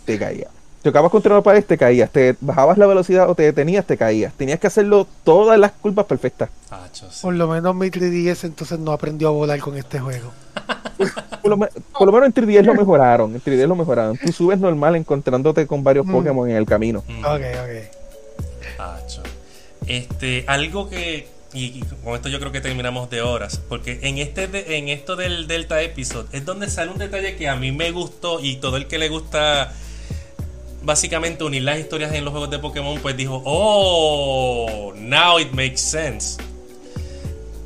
te 0.06 0.20
caías. 0.20 0.50
Chocabas 0.84 1.12
contra 1.12 1.34
una 1.36 1.44
pared, 1.44 1.64
te 1.64 1.78
caías. 1.78 2.10
Te 2.10 2.36
bajabas 2.42 2.78
la 2.78 2.88
velocidad 2.88 3.30
o 3.30 3.36
te 3.36 3.44
detenías, 3.44 3.86
te 3.86 3.98
caías. 3.98 4.34
Tenías 4.34 4.60
que 4.60 4.68
hacerlo 4.68 5.08
todas 5.24 5.60
las 5.60 5.72
curvas 5.74 6.06
perfectas. 6.08 6.50
Sí. 6.92 7.06
Por 7.22 7.36
lo 7.36 7.48
menos 7.48 7.76
mi 7.76 7.88
3DS 7.88 8.46
entonces 8.46 8.80
no 8.80 8.92
aprendió 8.92 9.28
a 9.28 9.32
volar 9.32 9.60
con 9.60 9.78
este 9.78 10.00
juego. 10.00 10.32
Por 11.42 11.50
lo, 11.50 11.58
me- 11.58 11.68
por 11.98 12.06
lo 12.06 12.12
menos 12.12 12.28
en 12.28 12.34
3DS 12.36 12.64
lo 12.66 12.76
mejoraron. 12.76 13.34
En 13.34 13.42
3DS 13.42 13.68
lo 13.68 13.76
mejoraron. 13.76 14.16
Tú 14.18 14.32
subes 14.32 14.60
normal 14.60 14.96
encontrándote 14.96 15.66
con 15.66 15.84
varios 15.84 16.06
Mm. 16.06 16.12
Pokémon 16.12 16.50
en 16.50 16.56
el 16.58 16.66
camino. 16.68 17.04
Mm. 17.08 17.26
Ok, 17.26 17.42
ok. 17.64 18.80
Acho. 18.80 19.24
Este, 19.88 20.46
algo 20.48 20.90
que. 20.90 21.28
Y, 21.54 21.66
y 21.66 21.84
con 22.04 22.14
esto 22.16 22.30
yo 22.30 22.40
creo 22.40 22.52
que 22.52 22.62
terminamos 22.62 23.10
de 23.10 23.22
horas. 23.24 23.60
Porque 23.68 24.00
en 24.04 24.20
este 24.20 24.48
de- 24.48 24.78
en 24.78 24.88
esto 24.90 25.16
del 25.16 25.48
Delta 25.48 25.82
Episode 25.82 26.28
es 26.32 26.46
donde 26.46 26.70
sale 26.70 26.92
un 26.92 26.98
detalle 27.00 27.36
que 27.36 27.50
a 27.50 27.56
mí 27.56 27.72
me 27.72 27.90
gustó. 27.92 28.40
Y 28.40 28.58
todo 28.58 28.78
el 28.78 28.88
que 28.88 29.00
le 29.00 29.10
gusta 29.10 29.74
básicamente 30.84 31.44
unir 31.44 31.64
las 31.64 31.80
historias 31.80 32.14
en 32.14 32.26
los 32.26 32.32
juegos 32.32 32.50
de 32.50 32.60
Pokémon, 32.60 33.00
pues 33.00 33.16
dijo, 33.16 33.42
oh, 33.46 34.94
now 34.96 35.40
it 35.40 35.52
makes 35.52 35.78
sense. 35.78 36.42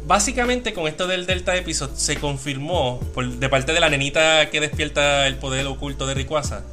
básicamente 0.05 0.73
con 0.73 0.87
esto 0.87 1.07
del 1.07 1.25
Delta 1.25 1.55
Episode 1.55 1.93
se 1.95 2.17
confirmó 2.17 2.99
de 3.15 3.49
parte 3.49 3.73
de 3.73 3.79
la 3.79 3.89
nenita 3.89 4.49
que 4.49 4.59
despierta 4.59 5.25
el 5.27 5.37
poder 5.37 5.65
oculto 5.67 6.05
de 6.05 6.13
Rayquaza. 6.13 6.63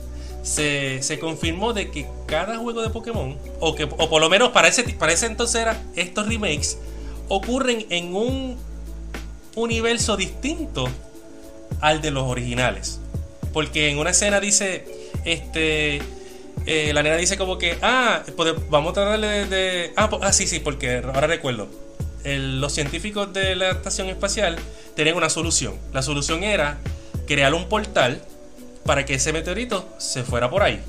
Se, 0.42 1.02
se, 1.02 1.20
confirmó 1.20 1.72
de 1.72 1.90
que 1.92 2.06
cada 2.26 2.58
juego 2.58 2.82
de 2.82 2.90
Pokémon, 2.90 3.38
o 3.60 3.76
que 3.76 3.84
o 3.84 4.10
por 4.10 4.20
lo 4.20 4.28
menos 4.28 4.50
para 4.50 4.66
ese 4.66 4.84
entonces 5.26 5.62
era, 5.62 5.80
estos 5.94 6.26
remakes, 6.26 6.78
ocurren 7.28 7.86
en 7.90 8.14
un 8.16 8.56
universo 9.54 10.16
distinto 10.16 10.88
al 11.80 12.02
de 12.02 12.10
los 12.10 12.24
originales. 12.24 13.00
Porque 13.52 13.88
en 13.90 13.98
una 13.98 14.10
escena 14.10 14.40
dice, 14.40 14.84
este, 15.24 16.02
eh, 16.66 16.92
la 16.92 17.02
nena 17.02 17.16
dice 17.16 17.36
como 17.36 17.58
que, 17.58 17.78
ah, 17.82 18.22
vamos 18.70 18.90
a 18.90 18.94
tratarle 18.94 19.46
de... 19.46 19.92
ah, 19.96 20.10
ah, 20.22 20.32
sí, 20.32 20.46
sí, 20.46 20.60
porque 20.60 21.02
ahora 21.04 21.26
recuerdo 21.26 21.68
los 22.24 22.72
científicos 22.72 23.32
de 23.32 23.56
la 23.56 23.70
estación 23.70 24.08
espacial 24.08 24.56
tenían 24.94 25.16
una 25.16 25.28
solución. 25.28 25.74
La 25.92 26.02
solución 26.02 26.44
era 26.44 26.78
crear 27.26 27.54
un 27.54 27.68
portal 27.68 28.22
para 28.84 29.04
que 29.04 29.14
ese 29.14 29.32
meteorito 29.32 29.88
se 29.98 30.22
fuera 30.22 30.50
por 30.50 30.62
ahí. 30.62 30.80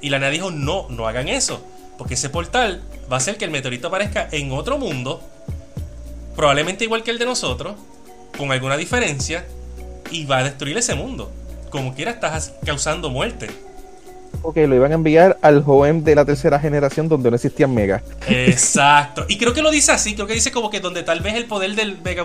Y 0.00 0.10
la 0.10 0.18
nena 0.18 0.30
dijo, 0.30 0.50
no, 0.50 0.86
no 0.88 1.08
hagan 1.08 1.28
eso. 1.28 1.64
Porque 1.98 2.14
ese 2.14 2.28
portal 2.28 2.82
va 3.10 3.16
a 3.16 3.18
hacer 3.18 3.36
que 3.36 3.44
el 3.44 3.50
meteorito 3.50 3.88
aparezca 3.88 4.28
en 4.30 4.52
otro 4.52 4.78
mundo, 4.78 5.22
probablemente 6.34 6.84
igual 6.84 7.02
que 7.02 7.10
el 7.10 7.18
de 7.18 7.24
nosotros, 7.24 7.76
con 8.36 8.52
alguna 8.52 8.76
diferencia, 8.76 9.46
y 10.10 10.24
va 10.26 10.38
a 10.38 10.44
destruir 10.44 10.76
ese 10.76 10.94
mundo. 10.94 11.32
Como 11.70 11.94
quiera, 11.94 12.12
estás 12.12 12.52
causando 12.64 13.10
muerte. 13.10 13.48
Ok, 14.42 14.56
lo 14.56 14.74
iban 14.74 14.92
a 14.92 14.94
enviar 14.94 15.38
al 15.42 15.62
joven 15.62 16.04
de 16.04 16.14
la 16.14 16.24
tercera 16.24 16.58
generación 16.58 17.08
donde 17.08 17.30
no 17.30 17.36
existían 17.36 17.74
Mega. 17.74 18.02
Exacto. 18.28 19.24
Y 19.28 19.38
creo 19.38 19.52
que 19.52 19.62
lo 19.62 19.70
dice 19.70 19.92
así, 19.92 20.14
creo 20.14 20.26
que 20.26 20.34
dice 20.34 20.52
como 20.52 20.70
que 20.70 20.80
donde 20.80 21.02
tal 21.02 21.20
vez 21.20 21.34
el 21.34 21.46
poder 21.46 21.74
del 21.74 22.00
Mega 22.02 22.24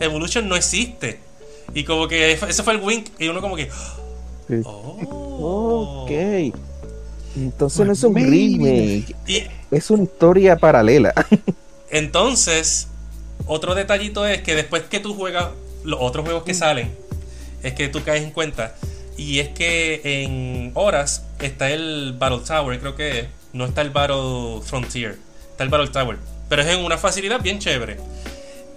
Evolution, 0.00 0.48
no 0.48 0.56
existe. 0.56 1.20
Y 1.74 1.84
como 1.84 2.08
que 2.08 2.32
ese 2.32 2.62
fue 2.62 2.74
el 2.74 2.80
wink 2.80 3.08
y 3.18 3.28
uno 3.28 3.40
como 3.40 3.56
que... 3.56 3.70
Oh. 4.64 6.04
Ok. 6.04 6.54
Entonces 7.36 7.86
no 7.86 7.92
es 7.92 8.04
un 8.04 8.14
remake. 8.14 9.14
es 9.70 9.90
una 9.90 10.02
historia 10.02 10.56
paralela. 10.56 11.14
Entonces, 11.90 12.88
otro 13.46 13.74
detallito 13.74 14.26
es 14.26 14.42
que 14.42 14.54
después 14.54 14.82
que 14.84 15.00
tú 15.00 15.14
juegas 15.14 15.48
los 15.84 16.00
otros 16.00 16.24
juegos 16.24 16.44
que 16.44 16.52
mm. 16.52 16.56
salen, 16.56 16.90
es 17.62 17.74
que 17.74 17.88
tú 17.88 18.02
caes 18.02 18.22
en 18.22 18.30
cuenta 18.30 18.74
y 19.22 19.38
es 19.38 19.48
que 19.50 20.00
en 20.04 20.72
horas 20.74 21.24
está 21.40 21.70
el 21.70 22.14
Battle 22.18 22.40
Tower, 22.46 22.80
creo 22.80 22.96
que 22.96 23.28
no 23.52 23.64
está 23.64 23.82
el 23.82 23.90
Battle 23.90 24.60
Frontier, 24.64 25.16
está 25.50 25.62
el 25.62 25.70
Battle 25.70 25.88
Tower. 25.88 26.18
Pero 26.48 26.62
es 26.62 26.68
en 26.68 26.84
una 26.84 26.98
facilidad 26.98 27.40
bien 27.40 27.58
chévere. 27.58 27.98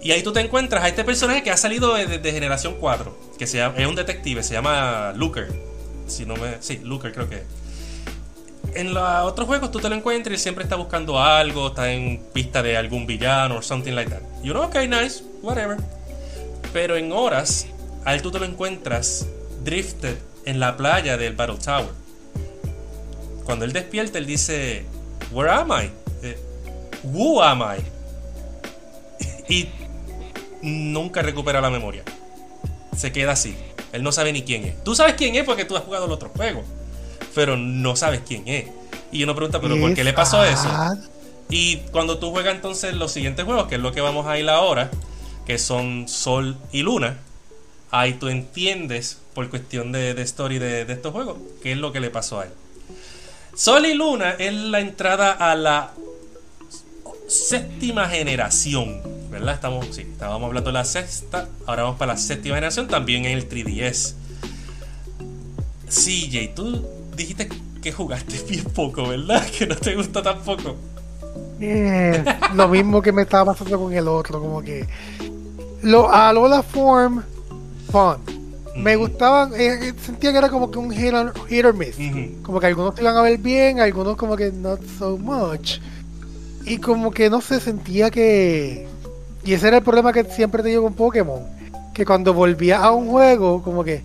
Y 0.00 0.12
ahí 0.12 0.22
tú 0.22 0.32
te 0.32 0.40
encuentras 0.40 0.84
a 0.84 0.88
este 0.88 1.02
personaje 1.04 1.42
que 1.42 1.50
ha 1.50 1.56
salido 1.56 1.94
desde 1.94 2.32
generación 2.32 2.76
4, 2.78 3.18
que 3.38 3.44
es 3.44 3.86
un 3.86 3.96
detective, 3.96 4.42
se 4.42 4.54
llama 4.54 5.12
Looker. 5.16 5.48
Si 6.06 6.24
no 6.24 6.36
me, 6.36 6.56
sí, 6.60 6.80
Looker 6.82 7.12
creo 7.12 7.28
que. 7.28 7.42
En 8.74 8.94
los 8.94 9.02
otros 9.24 9.48
juegos 9.48 9.72
tú 9.72 9.80
te 9.80 9.88
lo 9.88 9.96
encuentras 9.96 10.38
y 10.38 10.42
siempre 10.42 10.62
está 10.62 10.76
buscando 10.76 11.20
algo, 11.20 11.68
está 11.68 11.92
en 11.92 12.22
pista 12.32 12.62
de 12.62 12.76
algún 12.76 13.06
villano 13.06 13.56
o 13.56 13.62
something 13.62 13.92
like 13.92 14.10
that. 14.10 14.22
Y 14.44 14.50
uno, 14.50 14.62
ok, 14.62 14.76
nice, 14.88 15.24
whatever. 15.42 15.78
Pero 16.72 16.96
en 16.96 17.10
horas, 17.10 17.66
a 18.04 18.14
él 18.14 18.22
tú 18.22 18.30
te 18.30 18.38
lo 18.38 18.44
encuentras 18.44 19.26
drifted 19.64 20.16
en 20.46 20.60
la 20.60 20.76
playa 20.76 21.18
del 21.18 21.34
Battle 21.34 21.58
Tower. 21.58 21.90
Cuando 23.44 23.64
él 23.64 23.72
despierta, 23.72 24.18
él 24.18 24.26
dice, 24.26 24.86
Where 25.30 25.50
am 25.50 25.70
I? 25.70 25.90
Eh, 26.22 26.38
who 27.02 27.42
am 27.42 27.60
I? 27.60 27.84
y 29.52 29.68
nunca 30.62 31.20
recupera 31.20 31.60
la 31.60 31.68
memoria. 31.68 32.02
Se 32.96 33.12
queda 33.12 33.32
así. 33.32 33.54
Él 33.92 34.02
no 34.02 34.12
sabe 34.12 34.32
ni 34.32 34.42
quién 34.42 34.64
es. 34.64 34.82
Tú 34.82 34.94
sabes 34.94 35.14
quién 35.14 35.34
es 35.34 35.44
porque 35.44 35.64
tú 35.64 35.76
has 35.76 35.84
jugado 35.84 36.06
el 36.06 36.12
otro 36.12 36.30
juego. 36.30 36.64
Pero 37.34 37.56
no 37.56 37.96
sabes 37.96 38.22
quién 38.26 38.48
es. 38.48 38.66
Y 39.12 39.22
uno 39.22 39.34
pregunta, 39.34 39.60
¿pero 39.60 39.78
por 39.78 39.94
qué 39.94 40.04
le 40.04 40.12
pasó 40.12 40.44
eso? 40.44 40.68
Y 41.48 41.76
cuando 41.92 42.18
tú 42.18 42.30
juegas 42.30 42.54
entonces 42.54 42.94
los 42.94 43.12
siguientes 43.12 43.44
juegos, 43.44 43.68
que 43.68 43.76
es 43.76 43.80
lo 43.80 43.92
que 43.92 44.00
vamos 44.00 44.26
a 44.26 44.38
ir 44.38 44.48
ahora, 44.48 44.90
que 45.46 45.58
son 45.58 46.08
Sol 46.08 46.56
y 46.72 46.82
Luna, 46.82 47.18
ahí 47.90 48.14
tú 48.14 48.28
entiendes, 48.28 49.18
por 49.34 49.48
cuestión 49.48 49.92
de, 49.92 50.10
story 50.22 50.58
de, 50.58 50.82
estos 50.82 51.12
juegos, 51.12 51.38
qué 51.62 51.72
es 51.72 51.78
lo 51.78 51.92
que 51.92 52.00
le 52.00 52.10
pasó 52.10 52.40
a 52.40 52.44
él. 52.44 52.50
Sol 53.54 53.86
y 53.86 53.94
Luna 53.94 54.32
es 54.32 54.52
la 54.52 54.80
entrada 54.80 55.32
a 55.32 55.54
la 55.54 55.92
séptima 57.28 58.08
generación, 58.08 59.00
¿verdad? 59.30 59.54
Estamos, 59.54 59.86
sí, 59.90 60.02
estábamos 60.02 60.48
hablando 60.48 60.70
de 60.70 60.74
la 60.74 60.84
sexta, 60.84 61.48
ahora 61.66 61.84
vamos 61.84 61.98
para 61.98 62.12
la 62.12 62.18
séptima 62.18 62.56
generación, 62.56 62.88
también 62.88 63.24
en 63.24 63.38
el 63.38 63.48
3DS. 63.48 64.14
CJ, 65.88 66.54
tú 66.54 66.84
dijiste 67.16 67.48
que 67.82 67.92
jugaste 67.92 68.42
bien 68.48 68.64
poco, 68.64 69.08
¿verdad? 69.08 69.46
Que 69.46 69.66
no 69.66 69.76
te 69.76 69.94
gusta 69.94 70.22
tampoco. 70.22 70.76
Eh, 71.60 72.22
lo 72.54 72.68
mismo 72.68 73.00
que 73.00 73.12
me 73.12 73.22
estaba 73.22 73.52
pasando 73.52 73.80
con 73.80 73.92
el 73.92 74.06
otro, 74.08 74.40
como 74.40 74.60
que 74.60 74.86
lo, 75.82 76.12
a 76.12 76.32
Lola 76.32 76.62
Form 76.62 77.22
fun. 77.90 78.36
Me 78.76 78.94
gustaban, 78.96 79.52
eh, 79.54 79.94
sentía 80.02 80.32
que 80.32 80.38
era 80.38 80.50
como 80.50 80.70
que 80.70 80.78
un 80.78 80.90
hit 80.90 81.14
or, 81.64 81.74
miss. 81.74 81.96
Como 82.42 82.60
que 82.60 82.66
algunos 82.66 82.94
te 82.94 83.02
iban 83.02 83.16
a 83.16 83.22
ver 83.22 83.38
bien, 83.38 83.80
algunos 83.80 84.16
como 84.16 84.36
que 84.36 84.52
not 84.52 84.80
so 84.98 85.16
much. 85.16 85.78
Y 86.64 86.78
como 86.78 87.10
que 87.10 87.30
no 87.30 87.40
se 87.40 87.58
sentía 87.58 88.10
que. 88.10 88.86
Y 89.44 89.52
ese 89.54 89.68
era 89.68 89.78
el 89.78 89.82
problema 89.82 90.12
que 90.12 90.24
siempre 90.24 90.62
te 90.62 90.76
con 90.76 90.94
Pokémon. 90.94 91.40
Que 91.94 92.04
cuando 92.04 92.34
volvías 92.34 92.82
a 92.82 92.90
un 92.90 93.08
juego, 93.08 93.62
como 93.62 93.82
que 93.82 94.02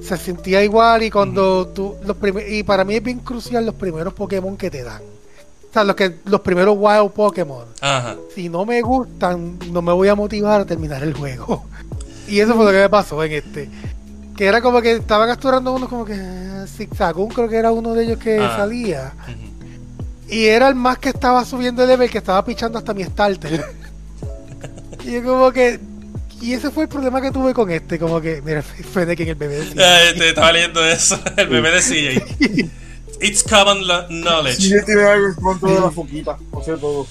se 0.00 0.16
sentía 0.16 0.64
igual 0.64 1.02
y 1.04 1.10
cuando 1.10 1.68
tú. 1.68 1.94
Los 2.04 2.16
y 2.48 2.64
para 2.64 2.84
mí 2.84 2.94
es 2.96 3.02
bien 3.02 3.20
crucial 3.20 3.64
los 3.64 3.76
primeros 3.76 4.12
Pokémon 4.14 4.56
que 4.56 4.70
te 4.70 4.82
dan. 4.82 5.02
O 5.02 5.72
sea, 5.72 5.84
los, 5.84 5.94
que, 5.94 6.16
los 6.24 6.40
primeros 6.40 6.76
Wild 6.78 7.10
Pokémon. 7.12 7.66
Si 8.34 8.48
no 8.48 8.64
me 8.64 8.80
gustan, 8.80 9.58
no 9.70 9.82
me 9.82 9.92
voy 9.92 10.08
a 10.08 10.14
motivar 10.14 10.62
a 10.62 10.64
terminar 10.64 11.02
el 11.02 11.14
juego. 11.14 11.64
Y 12.28 12.40
eso 12.40 12.54
fue 12.54 12.64
lo 12.64 12.70
que 12.70 12.78
me 12.78 12.88
pasó 12.88 13.22
en 13.24 13.32
este. 13.32 13.68
Que 14.36 14.46
era 14.46 14.60
como 14.60 14.82
que 14.82 14.92
estaban 14.92 15.28
capturando 15.28 15.72
uno 15.72 15.88
como 15.88 16.04
que 16.04 16.16
Zigzagoon 16.66 17.28
creo 17.28 17.48
que 17.48 17.56
era 17.56 17.70
uno 17.70 17.94
de 17.94 18.04
ellos 18.04 18.18
que 18.18 18.38
ah. 18.38 18.56
salía. 18.56 19.12
Y 20.28 20.46
era 20.46 20.68
el 20.68 20.74
más 20.74 20.98
que 20.98 21.10
estaba 21.10 21.44
subiendo 21.44 21.82
el 21.82 21.88
level 21.88 22.10
que 22.10 22.18
estaba 22.18 22.44
pichando 22.44 22.78
hasta 22.78 22.94
mi 22.94 23.04
starter. 23.04 23.64
y 25.04 25.20
como 25.20 25.52
que. 25.52 25.78
Y 26.40 26.52
ese 26.52 26.70
fue 26.70 26.84
el 26.84 26.88
problema 26.88 27.22
que 27.22 27.30
tuve 27.30 27.54
con 27.54 27.70
este, 27.70 27.98
como 27.98 28.20
que, 28.20 28.42
mira, 28.44 28.62
que 29.16 29.22
en 29.22 29.28
el 29.28 29.34
bebé 29.34 29.56
de 29.56 29.66
CJ. 29.66 29.78
Eh, 29.78 30.14
te 30.18 30.28
estaba 30.30 30.52
leyendo 30.52 30.84
eso, 30.84 31.18
el 31.36 31.48
bebé 31.48 31.70
de 31.70 31.80
CJ. 31.80 32.70
It's 33.20 33.42
common 33.42 33.82
knowledge. 34.08 34.58
CJ 34.58 34.84
tiene 34.84 35.02
algo 35.04 35.28
en 35.28 35.34
contra 35.34 35.70
de 35.70 35.80
la 35.80 35.90
foquita, 35.90 36.36
o 36.50 36.62
sea, 36.62 36.76
todo. 36.76 37.06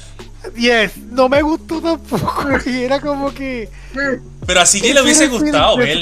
Yes, 0.55 0.97
no 0.97 1.29
me 1.29 1.41
gustó 1.41 1.81
tampoco. 1.81 2.47
Y 2.65 2.83
era 2.83 2.99
como 2.99 3.33
que. 3.33 3.69
Pero 4.45 4.59
a 4.59 4.65
CJ 4.65 4.93
le 4.93 5.01
hubiese 5.01 5.27
gustado 5.27 5.77
ver. 5.77 5.97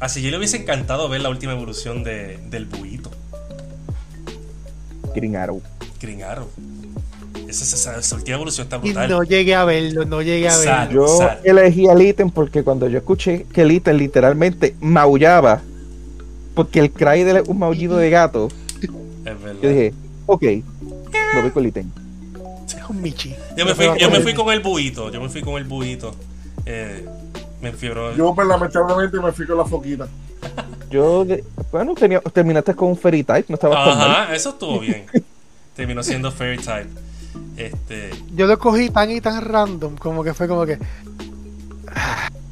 A 0.00 0.08
CJ 0.08 0.30
le 0.30 0.38
hubiese 0.38 0.58
encantado 0.58 1.08
ver 1.08 1.20
la 1.20 1.28
última 1.28 1.52
evolución 1.52 2.04
de, 2.04 2.38
del 2.50 2.66
buito. 2.66 3.10
Green 5.14 5.36
Arrow. 5.36 5.62
Green 6.00 6.22
Arrow. 6.22 6.48
Esa, 7.48 7.98
esa, 7.98 8.16
última 8.16 8.36
evolución 8.36 8.64
está 8.64 8.78
brutal. 8.78 9.08
Y 9.08 9.12
no 9.12 9.22
llegué 9.22 9.54
a 9.54 9.64
verlo, 9.64 10.04
no 10.04 10.22
llegué 10.22 10.48
a 10.48 10.56
verlo. 10.56 11.06
Yo 11.06 11.30
elegí 11.44 11.88
al 11.88 12.00
ítem 12.00 12.30
porque 12.30 12.62
cuando 12.62 12.88
yo 12.88 12.98
escuché 12.98 13.46
que 13.52 13.62
el 13.62 13.72
ítem 13.72 13.96
literalmente 13.96 14.74
maullaba, 14.80 15.62
porque 16.54 16.80
el 16.80 16.90
cry 16.90 17.22
de 17.22 17.42
un 17.46 17.58
maullido 17.58 17.96
de 17.96 18.10
gato, 18.10 18.48
yo 19.62 19.68
dije, 19.68 19.94
ok, 20.26 20.42
lo 21.34 21.42
voy 21.42 21.50
con 21.50 21.62
el 21.62 21.68
ítem. 21.68 22.03
Yo 23.56 23.64
me 23.64 23.74
fui, 23.74 23.86
yo 23.98 24.10
me 24.10 24.20
fui 24.20 24.34
con 24.34 24.52
el 24.52 24.60
buito. 24.60 25.10
Yo 25.10 25.20
me 25.20 25.28
fui 25.28 25.42
con 25.42 25.54
el 25.54 25.64
buito. 25.64 26.14
Eh, 26.66 27.06
me 27.60 27.70
enfiebró. 27.70 28.14
Yo, 28.14 28.34
pues, 28.34 28.46
lamentablemente, 28.46 29.18
me 29.20 29.32
fui 29.32 29.46
con 29.46 29.58
la 29.58 29.64
foquita. 29.64 30.08
Yo, 30.90 31.26
bueno, 31.72 31.94
tenía, 31.94 32.20
terminaste 32.20 32.74
con 32.74 32.90
un 32.90 32.96
Fairy 32.96 33.24
Type, 33.24 33.46
no 33.48 33.54
estaba 33.54 33.84
Ajá, 33.84 34.34
eso 34.34 34.50
estuvo 34.50 34.78
bien. 34.78 35.06
Terminó 35.74 36.02
siendo 36.02 36.30
Fairy 36.30 36.58
Type. 36.58 36.88
Este... 37.56 38.10
Yo 38.34 38.46
lo 38.46 38.58
cogí 38.58 38.90
tan 38.90 39.10
y 39.10 39.20
tan 39.20 39.42
random, 39.42 39.96
como 39.96 40.22
que 40.22 40.34
fue 40.34 40.46
como 40.46 40.66
que. 40.66 40.78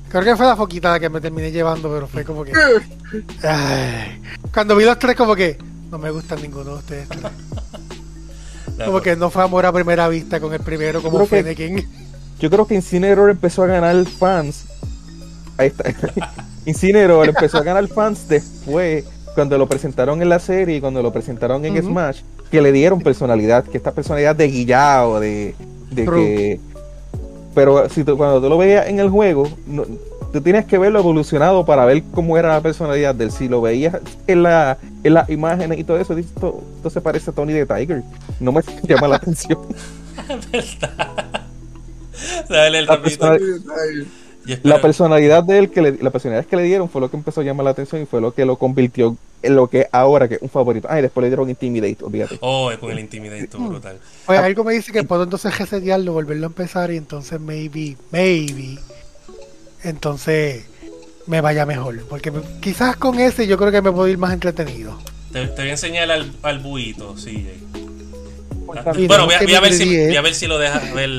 Creo 0.08 0.24
que 0.24 0.36
fue 0.36 0.46
la 0.46 0.56
foquita 0.56 0.90
la 0.90 1.00
que 1.00 1.08
me 1.08 1.20
terminé 1.20 1.52
llevando, 1.52 1.90
pero 1.90 2.08
fue 2.08 2.24
como 2.24 2.44
que. 2.44 2.52
Cuando 4.52 4.76
vi 4.76 4.84
los 4.84 4.98
tres, 4.98 5.16
como 5.16 5.36
que. 5.36 5.58
No 5.90 5.98
me 5.98 6.10
gustan 6.10 6.40
ninguno 6.40 6.72
de 6.72 6.78
ustedes 6.78 7.08
como 8.86 9.00
que 9.00 9.16
no 9.16 9.30
fue 9.30 9.42
amor 9.42 9.66
a 9.66 9.72
primera 9.72 10.08
vista 10.08 10.40
con 10.40 10.52
el 10.52 10.60
primero 10.60 11.02
como 11.02 11.18
Fennekin. 11.26 11.88
Yo 12.40 12.50
creo 12.50 12.66
que 12.66 12.74
Incineroar 12.74 13.30
empezó 13.30 13.62
a 13.62 13.66
ganar 13.66 14.04
fans. 14.06 14.64
Ahí 15.56 15.68
está. 15.68 15.84
Incineroar 16.66 17.28
empezó 17.28 17.58
a 17.58 17.62
ganar 17.62 17.86
fans 17.88 18.26
después, 18.28 19.04
cuando 19.34 19.56
lo 19.58 19.66
presentaron 19.68 20.20
en 20.22 20.28
la 20.28 20.38
serie 20.38 20.76
y 20.76 20.80
cuando 20.80 21.02
lo 21.02 21.12
presentaron 21.12 21.64
en 21.64 21.82
Smash, 21.82 22.20
que 22.50 22.60
le 22.62 22.70
dieron 22.72 23.00
personalidad, 23.00 23.64
que 23.64 23.76
esta 23.76 23.92
personalidad 23.92 24.36
de 24.36 24.48
guillado, 24.48 25.18
de, 25.20 25.54
de 25.90 26.04
que 26.04 26.60
pero 27.54 27.88
si 27.90 28.02
tú- 28.04 28.16
cuando 28.16 28.40
tú 28.40 28.48
lo 28.48 28.56
veías 28.58 28.86
en 28.88 28.98
el 29.00 29.10
juego, 29.10 29.48
no- 29.66 29.84
tú 30.32 30.40
tienes 30.40 30.64
que 30.66 30.78
verlo 30.78 30.98
evolucionado 31.00 31.64
para 31.64 31.84
ver 31.84 32.02
cómo 32.12 32.36
era 32.38 32.48
la 32.48 32.60
personalidad 32.60 33.14
del 33.14 33.30
Si 33.30 33.48
lo 33.48 33.60
veías 33.60 33.96
en, 34.26 34.42
la, 34.42 34.78
en 35.04 35.14
las 35.14 35.28
imágenes 35.30 35.78
y 35.78 35.84
todo 35.84 35.98
eso, 35.98 36.14
dices, 36.14 36.32
esto, 36.34 36.62
esto 36.76 36.90
se 36.90 37.00
parece 37.00 37.30
a 37.30 37.34
Tony 37.34 37.52
de 37.52 37.66
Tiger. 37.66 38.02
No 38.40 38.52
me 38.52 38.62
llama 38.88 39.08
la 39.08 39.16
atención. 39.16 39.58
Dale 42.48 42.78
el 42.78 42.86
La 42.86 42.96
rapidito. 42.96 43.28
persona- 43.28 43.38
Y 44.44 44.52
espera- 44.52 44.74
La 44.76 44.80
personalidad 44.82 45.44
de 45.44 45.58
él, 45.58 45.70
que 45.70 45.82
le, 45.82 45.92
la 46.02 46.10
personalidad 46.10 46.44
que 46.46 46.56
le 46.56 46.64
dieron 46.64 46.88
fue 46.88 47.00
lo 47.00 47.10
que 47.10 47.16
empezó 47.16 47.40
a 47.40 47.44
llamar 47.44 47.64
la 47.64 47.70
atención 47.70 48.02
y 48.02 48.06
fue 48.06 48.20
lo 48.20 48.32
que 48.34 48.44
lo 48.44 48.56
convirtió 48.56 49.16
en 49.42 49.56
lo 49.56 49.68
que 49.68 49.86
ahora 49.92 50.28
que 50.28 50.34
es 50.36 50.42
un 50.42 50.48
favorito. 50.48 50.88
Ah, 50.90 50.98
y 50.98 51.02
después 51.02 51.22
le 51.22 51.28
dieron 51.28 51.48
Intimidate, 51.48 51.98
olvídate. 52.04 52.38
Oh, 52.40 52.70
con 52.80 52.90
el 52.90 52.98
Intimidate 53.00 53.48
brutal. 53.56 53.98
Pues 54.26 54.38
algo 54.40 54.64
me 54.64 54.72
dice 54.74 54.92
que 54.92 55.04
puedo 55.04 55.22
entonces 55.24 55.56
resetearlo, 55.58 56.12
volverlo 56.12 56.46
a 56.46 56.48
empezar 56.48 56.90
y 56.92 56.96
entonces 56.96 57.40
maybe, 57.40 57.96
maybe, 58.10 58.78
entonces 59.84 60.64
me 61.26 61.40
vaya 61.40 61.66
mejor. 61.66 62.04
Porque 62.08 62.32
quizás 62.60 62.96
con 62.96 63.18
ese 63.20 63.46
yo 63.46 63.56
creo 63.58 63.70
que 63.70 63.82
me 63.82 63.92
puedo 63.92 64.08
ir 64.08 64.18
más 64.18 64.32
entretenido. 64.32 64.96
Te, 65.32 65.46
te 65.46 65.62
voy 65.62 65.68
a 65.68 65.72
enseñar 65.72 66.10
al, 66.10 66.32
al 66.42 66.58
buito, 66.58 67.16
sí. 67.16 67.48
Ah, 68.74 68.92
Sí, 68.94 69.06
Bueno, 69.06 69.22
no, 69.22 69.26
voy 69.26 69.34
a, 69.34 69.38
voy 69.40 69.60
ver 69.68 69.72
si, 69.74 69.82
olvidé. 69.82 70.06
voy 70.08 70.16
a 70.16 70.22
ver 70.22 70.34
si 70.34 70.46
lo 70.46 70.58
deja 70.58 70.78
ver. 70.94 71.10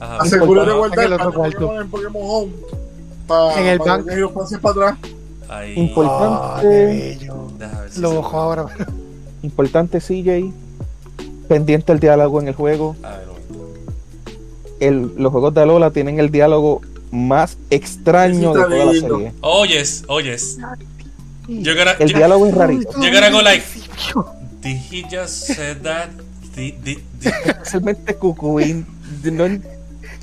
Ajá. 0.00 0.18
Asegúrate 0.18 0.70
de 0.70 0.76
Importante. 0.76 0.78
guardar 0.78 1.06
En 1.06 1.12
el 1.12 1.20
otro. 1.20 1.32
Pokémon 1.32 1.80
en 1.82 1.90
Pokémon 1.90 2.22
Home. 2.24 2.52
Para, 3.26 3.60
En 3.60 3.66
el 3.66 3.78
para 3.78 3.92
banco. 3.92 4.06
que 4.08 4.14
ellos 4.14 4.32
pasen 4.32 4.60
para 4.60 4.72
atrás. 4.92 4.98
Ahí. 5.48 5.74
Importante. 5.76 6.36
Ah, 6.40 6.58
qué 6.62 6.68
bello. 6.68 7.48
Deja 7.58 7.80
ver 7.80 7.90
si 7.90 8.00
Lo 8.00 8.10
bojo 8.12 8.36
ahora. 8.38 8.66
Importante 9.42 9.98
CJ, 10.00 10.52
pendiente 11.48 11.92
el 11.92 12.00
diálogo 12.00 12.40
en 12.40 12.48
el 12.48 12.54
juego. 12.54 12.96
A 13.02 13.10
ver. 13.16 13.28
El, 14.80 15.12
los 15.16 15.32
juegos 15.32 15.52
de 15.54 15.62
Alola 15.62 15.90
tienen 15.90 16.20
el 16.20 16.30
diálogo 16.30 16.80
más 17.10 17.56
extraño 17.70 18.52
de 18.54 18.62
toda 18.64 18.84
la 18.84 18.92
serie. 18.92 19.32
Oyes, 19.40 20.04
oyes. 20.08 20.58
Gonna, 21.48 21.92
El 21.98 22.08
diálogo 22.12 22.46
es 22.46 22.54
rarito. 22.54 22.92
Gonna 22.92 23.30
go 23.30 23.40
like- 23.42 23.64
Did 24.62 24.76
he 24.90 25.02
just 25.04 25.46
said 25.54 25.78
that? 25.82 26.08
Did, 26.54 26.74
did, 26.84 26.98
did- 27.20 27.28
Especialmente 27.46 28.14
Cucuín. 28.16 28.86
No, 29.24 29.44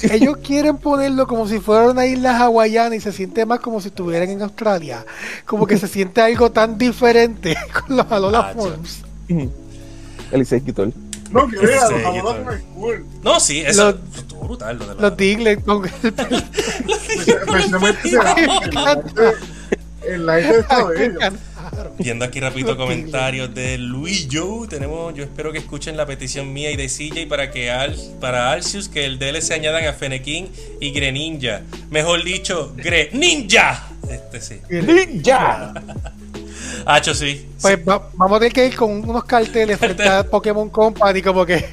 Ellos 0.02 0.38
quieren 0.44 0.78
ponerlo 0.78 1.26
como 1.26 1.48
si 1.48 1.60
fuera 1.60 1.90
una 1.90 2.06
isla 2.06 2.38
hawaiana 2.38 2.96
y 2.96 3.00
se 3.00 3.12
siente 3.14 3.46
más 3.46 3.60
como 3.62 3.80
si 3.82 3.88
estuvieran 3.88 4.30
en 4.30 4.42
Australia. 4.42 5.06
Como 5.46 5.66
que 5.66 5.78
se 5.78 5.88
siente 5.88 6.22
algo 6.22 6.52
tan 6.52 6.78
diferente 6.78 7.56
con 7.88 7.96
los 7.98 8.12
Alola 8.12 8.40
Ah, 8.50 8.54
Forms. 8.54 9.00
el 9.30 10.42
Isekitor. 10.42 10.92
No, 11.32 11.48
que 11.48 11.58
vea, 11.58 11.88
Sí, 11.88 11.94
los 12.24 12.56
cool. 12.76 13.06
No, 13.24 13.40
sí, 13.40 13.62
eso 13.62 13.92
Los- 13.92 14.18
estuvo 14.20 14.42
brutal. 14.46 14.78
Lo 14.78 14.86
de 14.88 14.96
la- 14.96 15.02
Los 15.02 15.18
Diglett 15.18 15.64
con 15.66 15.84
el 15.86 16.14
pelo. 16.14 16.38
En 20.04 20.26
la 20.26 20.40
está 20.40 20.84
bello. 20.86 21.20
Viendo 21.98 22.26
aquí 22.26 22.40
rapidito 22.40 22.70
Los 22.76 22.78
comentarios 22.78 23.54
de 23.56 23.78
Luis 23.80 24.28
Joe, 24.32 24.68
tenemos, 24.68 25.14
yo 25.16 25.24
espero 25.24 25.52
que 25.52 25.58
escuchen 25.58 25.98
la 25.98 26.06
petición 26.06 26.54
mía 26.54 26.70
y 26.72 26.76
de 26.76 26.88
CJ 26.88 27.28
para 27.28 27.50
que 27.52 27.72
Al, 27.72 27.96
para 28.22 28.52
Arceus 28.52 28.88
que 28.88 29.06
el 29.06 29.18
DLC 29.18 29.42
se 29.42 29.54
añadan 29.56 29.86
a 29.88 29.94
Fennekin 29.94 30.50
y 30.80 30.92
Greninja. 30.92 31.62
Mejor 31.90 32.24
dicho, 32.24 32.74
Greninja. 32.78 33.88
Este 34.10 34.42
sí. 34.42 34.60
¡Ninja! 34.70 35.74
Hacho 36.86 37.14
sí. 37.14 37.46
Pues 37.62 37.78
va- 37.88 38.10
vamos 38.14 38.38
a 38.38 38.40
tener 38.40 38.54
que 38.54 38.68
ir 38.68 38.76
con 38.76 38.92
unos 39.10 39.24
carteles 39.26 39.78
frente 39.78 40.08
a 40.08 40.24
Pokémon 40.24 40.70
Company, 40.70 41.22
como 41.22 41.46
que 41.46 41.66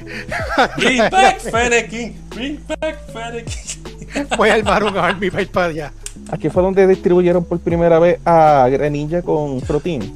Bring 0.77 0.97
back 1.09 1.39
Fennekin. 1.39 2.15
Bring 2.29 2.59
back 2.67 2.97
Fennekin. 3.13 4.27
voy 4.37 4.49
a 4.49 4.53
armar 4.55 4.83
un 4.83 4.97
army 4.97 5.29
para 5.29 5.41
ir 5.43 5.49
para 5.49 5.67
allá. 5.67 5.93
Aquí 6.31 6.49
fue 6.49 6.63
donde 6.63 6.87
distribuyeron 6.87 7.43
por 7.45 7.59
primera 7.59 7.99
vez 7.99 8.19
a 8.25 8.67
Greninja 8.71 9.21
con 9.21 9.59
Protein. 9.61 10.11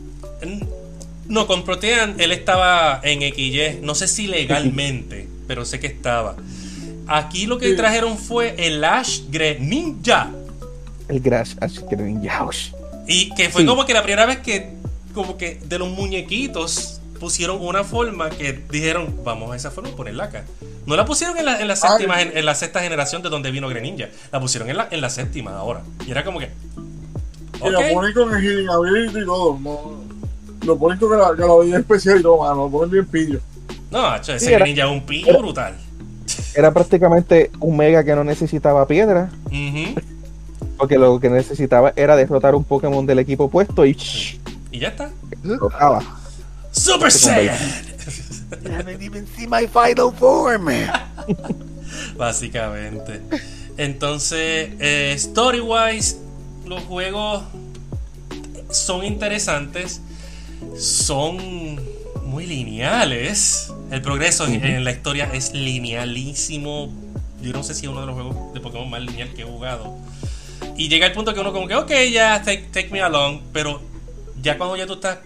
No, 1.27 1.45
con 1.47 1.63
Protean 1.65 2.15
él 2.19 2.31
estaba 2.31 3.01
en 3.03 3.19
XY, 3.21 3.79
no 3.81 3.93
sé 3.95 4.07
si 4.07 4.27
legalmente, 4.27 5.27
pero 5.47 5.65
sé 5.65 5.79
que 5.79 5.87
estaba. 5.87 6.35
Aquí 7.07 7.45
lo 7.45 7.57
que 7.57 7.69
Sí. 7.71 7.75
trajeron 7.75 8.17
fue 8.17 8.55
el 8.57 8.83
Ash 8.83 9.21
Greninja. 9.29 10.29
El 11.07 11.19
Grash 11.21 11.55
Ash 11.61 11.79
Greninja. 11.89 12.45
Y 13.07 13.33
que 13.35 13.49
fue 13.49 13.61
Sí. 13.61 13.67
como 13.67 13.85
que 13.85 13.93
la 13.93 14.03
primera 14.03 14.25
vez 14.25 14.39
que, 14.39 14.71
como 15.13 15.37
que 15.37 15.59
de 15.63 15.79
los 15.79 15.89
muñequitos 15.89 16.99
pusieron 17.19 17.57
una 17.65 17.83
forma 17.83 18.29
que 18.29 18.53
dijeron, 18.69 19.15
vamos 19.23 19.51
a 19.51 19.55
esa 19.55 19.71
forma, 19.71 19.89
ponerla 19.95 20.25
acá. 20.25 20.43
No 20.85 20.95
la 20.95 21.05
pusieron 21.05 21.37
en 21.37 21.45
la, 21.45 21.59
en 21.59 21.67
la 21.67 21.75
séptima, 21.75 22.15
Ay. 22.15 22.25
gen- 22.25 22.37
en 22.37 22.45
la 22.45 22.53
sexta 22.55 22.81
generación 22.81 23.21
de 23.23 23.29
donde 23.29 23.49
vino 23.51 23.67
Greninja. 23.69 24.09
La 24.31 24.39
pusieron 24.39 24.69
en 24.69 24.77
la, 24.77 24.87
en 24.91 25.01
la 25.01 25.09
séptima 25.09 25.57
ahora. 25.57 25.81
Y 26.05 26.11
era 26.11 26.23
como 26.23 26.39
que. 26.39 26.49
Y 27.65 27.69
lo 27.69 27.79
ok. 27.79 27.85
ponen 27.93 28.13
con 28.13 28.35
el 28.35 28.41
healing 28.43 28.69
ability 28.69 29.19
y 29.21 29.25
todo. 29.25 29.57
No, 29.59 29.97
lo 30.63 30.77
ponen 30.77 30.99
con 30.99 31.09
que 31.11 31.17
la, 31.17 31.35
que 31.35 31.69
la 31.71 31.77
especial 31.79 32.19
y 32.19 32.21
todo, 32.23 32.37
mano. 32.39 32.55
Lo 32.65 32.69
ponen 32.69 32.91
bien 32.91 33.05
pillo. 33.07 33.39
No, 33.89 34.01
macho, 34.01 34.33
ese 34.33 34.45
Sí, 34.45 34.51
era- 34.53 34.59
Greninja 34.59 34.85
es 34.85 34.91
un 34.91 35.01
pillo 35.05 35.37
brutal. 35.39 35.75
Era 36.55 36.71
prácticamente 36.73 37.51
un 37.59 37.77
Mega 37.77 38.03
que 38.03 38.13
no 38.15 38.23
necesitaba 38.23 38.85
piedra. 38.87 39.29
Ujú. 39.45 39.99
Porque 40.77 40.97
lo 40.97 41.19
que 41.19 41.29
necesitaba 41.29 41.93
era 41.95 42.15
derrotar 42.15 42.53
un 42.55 42.63
Pokémon 42.63 43.05
del 43.05 43.19
equipo 43.19 43.45
opuesto 43.45 43.85
y 43.85 43.93
shh, 43.93 44.37
Y 44.71 44.79
ya 44.79 44.89
está. 44.89 45.09
derrotaba. 45.43 46.03
Super 46.71 47.11
Saiyan. 47.11 47.55
I 48.65 48.69
haven't 48.69 49.01
even 49.01 49.25
seen 49.35 49.49
my 49.49 49.67
final 49.67 50.11
form. 50.13 50.67
Básicamente. 52.17 53.21
Entonces, 53.77 54.69
eh, 54.79 55.13
story-wise, 55.17 56.17
los 56.65 56.83
juegos 56.83 57.43
son 58.71 59.03
interesantes, 59.05 60.01
son 60.77 61.37
muy 62.25 62.45
lineales. 62.45 63.71
El 63.91 64.01
progreso 64.01 64.45
en- 64.47 64.63
en 64.63 64.83
la 64.83 64.91
historia 64.91 65.29
es 65.33 65.53
linealísimo. 65.53 66.89
Yo 67.41 67.53
no 67.53 67.63
sé 67.63 67.73
si 67.73 67.85
es 67.85 67.91
uno 67.91 68.01
de 68.01 68.07
los 68.07 68.15
juegos 68.15 68.53
de 68.53 68.59
Pokémon 68.59 68.89
más 68.89 69.01
lineal 69.01 69.29
que 69.33 69.43
he 69.43 69.45
jugado. 69.45 69.95
Y 70.77 70.89
llega 70.89 71.07
el 71.07 71.11
punto 71.11 71.33
que 71.33 71.39
uno 71.39 71.51
como 71.51 71.67
que, 71.67 71.75
ok, 71.75 71.91
ya, 72.11 72.41
take, 72.43 72.67
take 72.71 72.89
me 72.89 73.01
along, 73.01 73.41
pero 73.51 73.81
ya 74.41 74.57
cuando 74.57 74.77
ya 74.77 74.85
tú 74.85 74.93
estás 74.93 75.19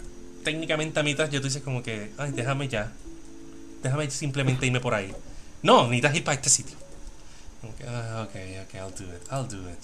técnicamente 0.44 1.00
a 1.00 1.04
mitad, 1.04 1.30
ya 1.30 1.40
tú 1.40 1.48
dices 1.48 1.62
como 1.62 1.84
que, 1.84 2.12
ay, 2.18 2.32
déjame 2.32 2.68
ya. 2.68 2.92
Déjame 3.84 4.10
simplemente 4.10 4.66
irme 4.66 4.80
por 4.80 4.94
ahí. 4.94 5.14
No, 5.62 5.84
necesitas 5.84 6.16
ir 6.16 6.24
para 6.24 6.36
este 6.36 6.50
sitio. 6.50 6.78
Que, 7.78 7.84
ah, 7.88 8.28
ok, 8.28 8.36
ok, 8.64 8.74
I'll 8.76 8.96
do 8.98 9.14
it, 9.14 9.32
I'll 9.32 9.48
do 9.48 9.70
it. 9.70 9.80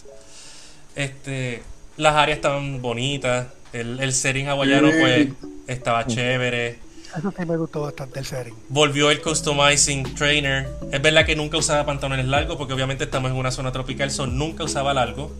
Este, 0.95 1.61
las 1.97 2.15
áreas 2.15 2.37
estaban 2.37 2.81
bonitas, 2.81 3.47
el, 3.73 3.99
el 3.99 4.13
setting 4.13 4.47
hawaiano 4.47 4.89
pues 4.89 5.29
estaba 5.67 6.07
chévere. 6.07 6.79
Eso 7.15 7.33
sí 7.37 7.45
me 7.45 7.57
gustó 7.57 7.81
bastante 7.81 8.19
el 8.19 8.25
setting. 8.25 8.53
Volvió 8.69 9.09
el 9.11 9.21
customizing 9.21 10.15
trainer. 10.15 10.67
Es 10.91 11.01
verdad 11.01 11.25
que 11.25 11.35
nunca 11.35 11.57
usaba 11.57 11.85
pantalones 11.85 12.25
largos 12.27 12.57
porque 12.57 12.73
obviamente 12.73 13.03
estamos 13.05 13.31
en 13.31 13.37
una 13.37 13.51
zona 13.51 13.71
tropical, 13.71 14.11
son 14.11 14.37
nunca 14.37 14.63
usaba 14.63 14.93
largo. 14.93 15.31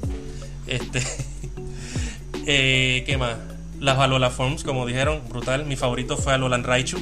Este, 0.66 1.02
eh, 2.46 3.04
¿qué 3.06 3.18
más? 3.18 3.36
Las 3.80 3.98
Alola 4.00 4.30
Forms, 4.30 4.64
como 4.64 4.86
dijeron, 4.86 5.22
brutal. 5.30 5.66
Mi 5.66 5.76
favorito 5.76 6.18
fue 6.18 6.34
Alolan 6.34 6.64
Raichu. 6.64 6.98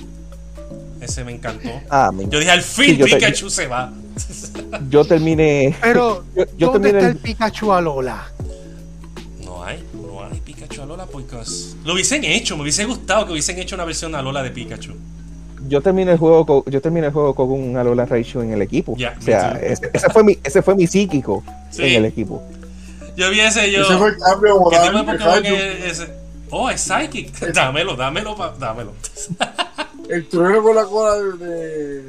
Ese 0.99 1.23
me 1.23 1.31
encantó. 1.33 1.69
Ah, 1.89 2.11
me- 2.13 2.27
Yo 2.27 2.39
dije, 2.39 2.51
al 2.51 2.61
fin 2.61 2.85
Sí, 2.85 2.97
yo 2.97 3.05
te- 3.05 3.15
Pikachu 3.15 3.49
se 3.49 3.67
va. 3.67 3.93
yo 4.89 5.05
terminé. 5.05 5.75
Pero, 5.81 6.25
Yo- 6.35 6.45
yo 6.57 6.71
¿dónde 6.71 6.89
terminé 6.91 6.97
está 6.99 7.05
el- 7.11 7.15
el 7.17 7.17
Pikachu 7.21 7.71
Alola? 7.71 8.27
No 9.43 9.63
hay, 9.63 9.83
Pikachu 10.85 10.93
Alola 10.93 11.05
porque 11.05 11.35
lo 11.83 11.93
hubiesen 11.93 12.23
hecho, 12.23 12.55
me 12.55 12.63
hubiese 12.63 12.85
gustado 12.85 13.25
que 13.25 13.31
hubiesen 13.33 13.57
hecho 13.59 13.75
una 13.75 13.85
versión 13.85 14.15
Alola 14.15 14.43
de 14.43 14.51
Pikachu. 14.51 14.93
Yo 15.67 15.81
terminé 15.81 16.11
el 16.11 16.17
juego 16.19 16.45
con, 16.45 16.63
yo 16.71 16.79
terminé 16.81 17.07
el 17.07 17.13
juego 17.13 17.33
con 17.33 17.51
un 17.51 17.75
Alola 17.75 18.05
Raichu 18.05 18.41
en 18.41 18.51
el 18.51 18.61
equipo. 18.61 18.93
O 18.93 18.97
sea, 19.21 19.53
ese, 19.61 19.89
ese 19.93 20.09
fue 20.11 20.23
mi, 20.23 20.37
ese 20.43 20.61
fue 20.61 20.75
mi 20.75 20.85
psíquico 20.87 21.43
Sí. 21.71 21.83
en 21.83 21.93
el 21.95 22.05
equipo. 22.05 22.43
Yo 23.17 23.29
vi 23.31 23.39
ese 23.39 23.71
yo. 23.71 23.81
Ese 23.81 23.97
fue 23.97 24.09
el 24.09 24.17
cambio 24.17 24.59
¿Qué 24.69 24.77
tipo 24.77 24.85
de 24.85 24.91
moral. 24.91 25.05
Pokémon 25.05 25.17
Pikachu. 25.17 25.55
que 25.55 25.87
es 25.87 25.99
ese? 25.99 26.13
Oh, 26.51 26.69
es 26.69 26.81
Psychic. 26.81 27.39
Dámelo, 27.53 27.95
dámelo, 27.95 28.35
pa- 28.35 28.53
dámelo. 28.59 28.91
El 30.09 30.27
trueno 30.29 30.61
con 30.61 30.75
la 30.75 30.83
cola 30.85 31.15
de, 31.15 31.45
de- 31.45 32.03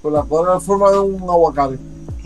Con 0.00 0.12
la 0.14 0.22
cola 0.22 0.54
en 0.54 0.60
forma 0.62 0.90
de 0.90 0.98
un 0.98 1.22
aguacate. 1.22 1.76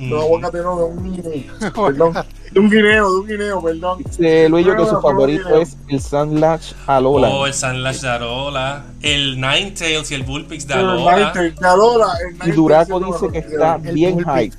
De 0.09 0.15
un 0.15 0.19
Mm. 0.19 0.23
aguacate, 0.23 0.59
no, 0.59 0.77
de 0.79 0.85
un. 0.85 1.47
perdón. 1.75 2.15
De 2.53 2.61
un 2.61 2.71
guineo, 2.71 3.13
de 3.13 3.21
un 3.21 3.27
guineo, 3.27 3.63
perdón. 3.63 3.99
Dice 4.05 4.49
Luis 4.49 4.65
yo 4.67 4.73
que 4.73 4.83
No, 4.83 4.87
su 4.89 4.93
no, 4.95 5.03
favorito 5.03 5.45
no, 5.49 5.57
no. 5.57 5.63
es 5.63 5.77
el 5.89 6.01
Sandlash 6.01 6.73
Alola. 6.87 7.29
Oh, 7.29 7.47
el 7.47 7.55
Sandlash 7.55 8.01
de 8.01 8.09
Alola. 8.09 8.85
El 9.03 9.35
Ninetales 9.41 10.11
y 10.11 10.15
el 10.15 10.23
Bullpix 10.23 10.67
de 10.67 10.75
el 10.75 10.81
Alola. 10.81 11.17
Ninetales, 11.17 11.57
de 11.57 11.67
Alola, 11.67 12.07
el 12.43 12.49
y 12.49 12.53
Duraco 12.53 13.01
dice 13.01 13.29
que 13.33 13.39
está 13.39 13.81
el 13.85 13.95
bien 13.95 14.19
hype. 14.25 14.57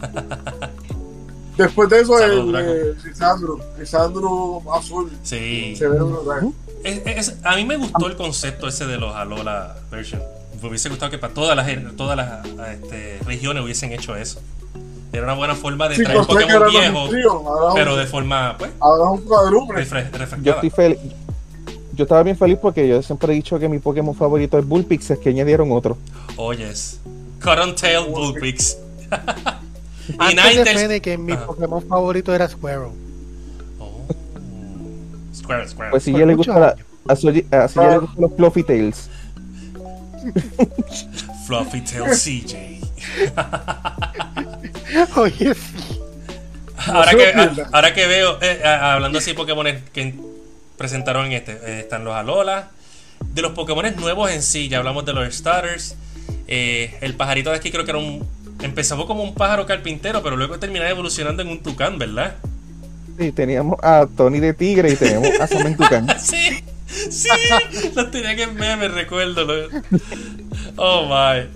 Después 1.56 1.88
de 1.88 2.00
eso, 2.02 2.18
el, 2.22 2.54
eh, 2.54 2.94
Lisandro. 3.04 3.58
Lisandro 3.78 4.62
azul. 4.72 5.10
Sí. 5.24 5.74
Se 5.76 5.88
ve 5.88 5.98
brutal. 5.98 6.52
Es- 6.84 7.02
es- 7.04 7.36
a 7.44 7.56
mí 7.56 7.64
me 7.64 7.76
gustó 7.76 8.06
el 8.06 8.16
concepto 8.16 8.68
ese 8.68 8.86
de 8.86 8.96
los 8.98 9.12
Alola 9.14 9.76
version. 9.90 10.22
Me 10.62 10.68
hubiese 10.68 10.88
gustado 10.88 11.10
que 11.10 11.18
para 11.18 11.32
todas 11.34 11.56
las, 11.56 11.66
todas 11.96 12.16
las 12.16 12.44
este, 12.74 13.18
regiones 13.24 13.62
hubiesen 13.64 13.92
hecho 13.92 14.16
eso. 14.16 14.40
Era 15.12 15.24
una 15.24 15.34
buena 15.34 15.54
forma 15.54 15.88
de 15.88 15.96
Sí, 15.96 16.02
traer 16.04 16.20
que 16.20 16.26
Pokémon 16.26 16.50
ahora 16.52 16.58
no 16.58 16.66
es 16.66 16.72
viejo, 16.80 17.04
un 17.04 17.10
trío, 17.10 17.30
ahora 17.32 17.68
es 17.68 17.74
pero 17.74 17.92
un- 17.94 17.98
de 18.00 18.06
forma, 18.06 18.56
pues, 18.58 18.70
Ahora 18.80 19.10
un 19.10 19.20
cuadruple. 19.22 19.86
Yo 20.42 20.52
estoy 20.52 20.70
feliz. 20.70 20.98
Yo 21.94 22.04
estaba 22.04 22.22
bien 22.22 22.36
feliz 22.36 22.58
porque 22.60 22.86
yo 22.86 23.02
siempre 23.02 23.32
he 23.32 23.36
dicho 23.36 23.58
que 23.58 23.68
mi 23.68 23.78
Pokémon 23.78 24.14
favorito 24.14 24.58
es 24.58 24.66
Bullpix, 24.66 25.10
es 25.10 25.18
que 25.18 25.30
añadieron 25.30 25.72
otro. 25.72 25.96
Oh, 26.36 26.52
yes. 26.52 27.00
Cottontail 27.42 28.06
Bullpix. 28.08 28.76
y 30.08 30.12
Antes 30.18 30.56
de. 30.64 30.64
Fennekin, 30.74 31.24
mi 31.24 31.32
Ajá. 31.32 31.46
Pokémon 31.46 31.82
favorito 31.82 32.34
era 32.34 32.48
Squirrel. 32.48 32.90
Oh. 33.80 34.02
Square, 35.34 35.68
square. 35.68 35.90
Pues 35.90 36.02
si 36.04 36.12
ya 36.12 36.26
le 36.26 36.34
gusta 36.34 36.58
la, 36.58 36.76
así 37.08 37.26
ya 37.26 37.32
le 37.32 37.98
gustan 37.98 38.20
los 38.20 38.32
Fluffy 38.36 38.62
Tails. 38.62 39.08
Fluffy 41.46 41.80
Tail 41.82 42.04
CJ. 42.14 42.80
Oye, 45.16 45.54
sí. 45.54 46.00
ahora, 46.86 47.10
que, 47.10 47.16
pierda. 47.16 47.68
ahora 47.72 47.94
que 47.94 48.06
veo, 48.06 48.38
eh, 48.40 48.60
a- 48.64 48.94
hablando 48.94 49.18
así 49.18 49.30
de 49.30 49.36
Pokémon 49.36 49.66
que 49.92 50.14
presentaron 50.76 51.26
en 51.26 51.32
este, 51.32 51.52
eh, 51.52 51.80
están 51.80 52.04
los 52.04 52.14
Alola. 52.14 52.70
De 53.34 53.42
los 53.42 53.52
Pokémon 53.52 53.84
nuevos 53.96 54.30
en 54.30 54.42
sí, 54.42 54.68
ya 54.68 54.78
hablamos 54.78 55.04
de 55.04 55.12
los 55.12 55.34
Starters. 55.34 55.96
Eh, 56.46 56.96
el 57.00 57.14
pajarito 57.14 57.50
de 57.50 57.56
aquí 57.56 57.70
creo 57.70 57.84
que 57.84 57.90
era 57.90 57.98
un. 57.98 58.26
Empezó 58.62 59.06
como 59.06 59.22
un 59.22 59.34
pájaro 59.34 59.66
carpintero, 59.66 60.22
pero 60.22 60.36
luego 60.36 60.58
terminó 60.58 60.84
evolucionando 60.84 61.42
en 61.42 61.48
un 61.48 61.62
tucán, 61.62 61.98
¿verdad? 61.98 62.34
Sí, 63.18 63.32
teníamos 63.32 63.78
a 63.82 64.06
Tony 64.16 64.38
de 64.40 64.54
Tigre 64.54 64.92
y 64.92 64.96
tenemos 64.96 65.28
a 65.40 65.46
Samen 65.48 65.76
Tucán. 65.76 66.06
Sí, 66.20 66.47
sí, 67.10 67.28
los 67.94 68.10
tenía 68.10 68.34
que 68.36 68.42
en 68.44 68.54
meme, 68.54 68.88
recuerdo. 68.88 69.44
lo- 69.44 69.68
Oh 70.76 71.06
my. 71.06 71.46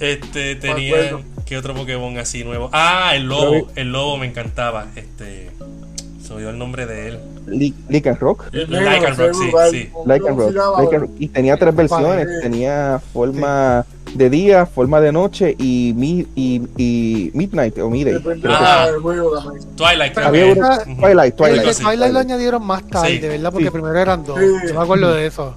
Este, 0.00 0.56
tenía. 0.56 1.18
¿Qué 1.46 1.56
otro 1.56 1.74
Pokémon 1.74 2.18
así 2.18 2.42
nuevo? 2.44 2.70
Ah, 2.72 3.12
el 3.14 3.24
lobo. 3.28 3.70
El 3.76 3.92
lobo 3.92 4.16
me 4.18 4.26
encantaba. 4.26 4.86
Este. 4.96 5.50
Se 6.26 6.32
olvidó 6.32 6.50
el 6.50 6.58
nombre 6.58 6.86
de 6.86 7.08
él. 7.08 7.18
Li- 7.46 7.74
Lycanroc. 7.88 8.52
Lycanroc, 8.52 9.32
sí, 9.34 9.50
sí. 9.70 9.90
Lycanroc. 10.04 10.50
Lycanroc. 10.80 11.10
Y 11.18 11.28
tenía 11.28 11.56
tres 11.56 11.74
versiones. 11.76 12.26
Tenía 12.42 13.00
forma 13.12 13.84
de 14.14 14.30
día, 14.30 14.66
forma 14.66 15.00
de 15.00 15.12
noche 15.12 15.54
y, 15.58 15.92
mi, 15.94 16.26
y, 16.34 16.62
y 16.76 17.30
Midnight 17.34 17.78
o 17.78 17.90
Midday. 17.90 18.16
Ah. 18.46 18.88
Twilight, 19.76 20.14
creo 20.14 20.26
Había 20.26 20.54
que. 20.54 20.60
Ujú. 20.60 21.00
Twilight, 21.00 21.34
Twilight. 21.36 21.72
sí, 21.72 21.82
Twilight 21.82 22.12
lo 22.12 22.18
añadieron 22.18 22.64
más 22.66 22.86
tarde. 22.88 23.20
¿verdad? 23.20 23.52
Porque 23.52 23.70
primero 23.70 23.98
eran 23.98 24.24
dos. 24.24 24.38
Yo 24.66 24.74
me 24.74 24.80
acuerdo 24.80 25.12
de 25.14 25.26
eso. 25.26 25.54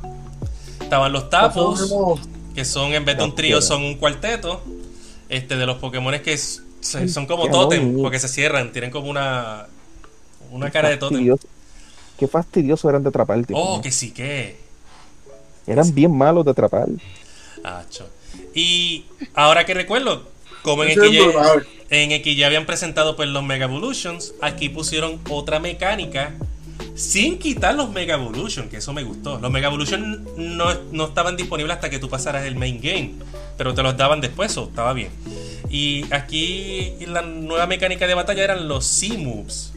Estaban 0.81 1.11
los 1.11 1.29
Tapos, 1.29 2.19
que 2.53 2.65
son 2.65 2.93
en 2.93 3.05
vez 3.05 3.17
de 3.17 3.23
un 3.23 3.33
trío, 3.35 3.61
son 3.61 3.83
un 3.83 3.95
cuarteto. 3.95 4.61
Este, 5.29 5.55
de 5.55 5.65
los 5.67 5.77
Pokémon 5.77 6.13
que 6.19 6.37
son 6.37 7.25
como 7.27 7.49
totem, 7.49 8.01
porque 8.01 8.19
se 8.19 8.27
cierran, 8.27 8.71
tienen 8.71 8.89
como 8.91 9.09
una. 9.09 9.67
Una 10.51 10.71
cara 10.71 10.89
de 10.89 10.97
totem. 10.97 11.17
Fastidioso. 11.17 11.47
Qué 12.17 12.27
fastidioso 12.27 12.89
eran 12.89 13.03
de 13.03 13.09
atrapar, 13.09 13.45
tío. 13.45 13.57
Oh, 13.57 13.81
que 13.81 13.91
sí 13.91 14.11
que. 14.11 14.57
Eran 15.65 15.93
bien 15.93 16.15
malos 16.15 16.45
de 16.45 16.51
atrapar. 16.51 16.87
Acho. 17.63 18.09
Y 18.53 19.05
ahora 19.33 19.65
que 19.65 19.73
recuerdo, 19.73 20.23
como 20.63 20.83
en 20.83 20.91
X, 20.91 21.21
en 21.89 22.11
X 22.11 22.37
ya 22.37 22.47
habían 22.47 22.65
presentado 22.65 23.15
pues 23.15 23.29
los 23.29 23.43
Mega 23.43 23.65
Evolutions, 23.65 24.33
aquí 24.41 24.69
pusieron 24.69 25.19
otra 25.29 25.59
mecánica 25.59 26.33
sin 26.95 27.39
quitar 27.39 27.75
los 27.75 27.89
Mega 27.91 28.15
Evolution, 28.15 28.67
que 28.69 28.77
eso 28.77 28.91
me 28.91 29.03
gustó. 29.03 29.39
Los 29.39 29.51
Mega 29.51 29.67
Evolution 29.67 30.27
no, 30.35 30.73
no 30.91 31.05
estaban 31.05 31.37
disponibles 31.37 31.75
hasta 31.75 31.89
que 31.89 31.99
tú 31.99 32.09
pasaras 32.09 32.45
el 32.45 32.55
main 32.55 32.81
game, 32.81 33.13
pero 33.57 33.73
te 33.73 33.83
los 33.83 33.95
daban 33.95 34.19
después, 34.19 34.55
o 34.57 34.65
estaba 34.65 34.93
bien. 34.93 35.09
Y 35.69 36.11
aquí 36.13 36.95
la 37.07 37.21
nueva 37.21 37.67
mecánica 37.67 38.05
de 38.07 38.15
batalla 38.15 38.43
eran 38.43 38.67
los 38.67 38.85
C-Moves, 38.85 39.71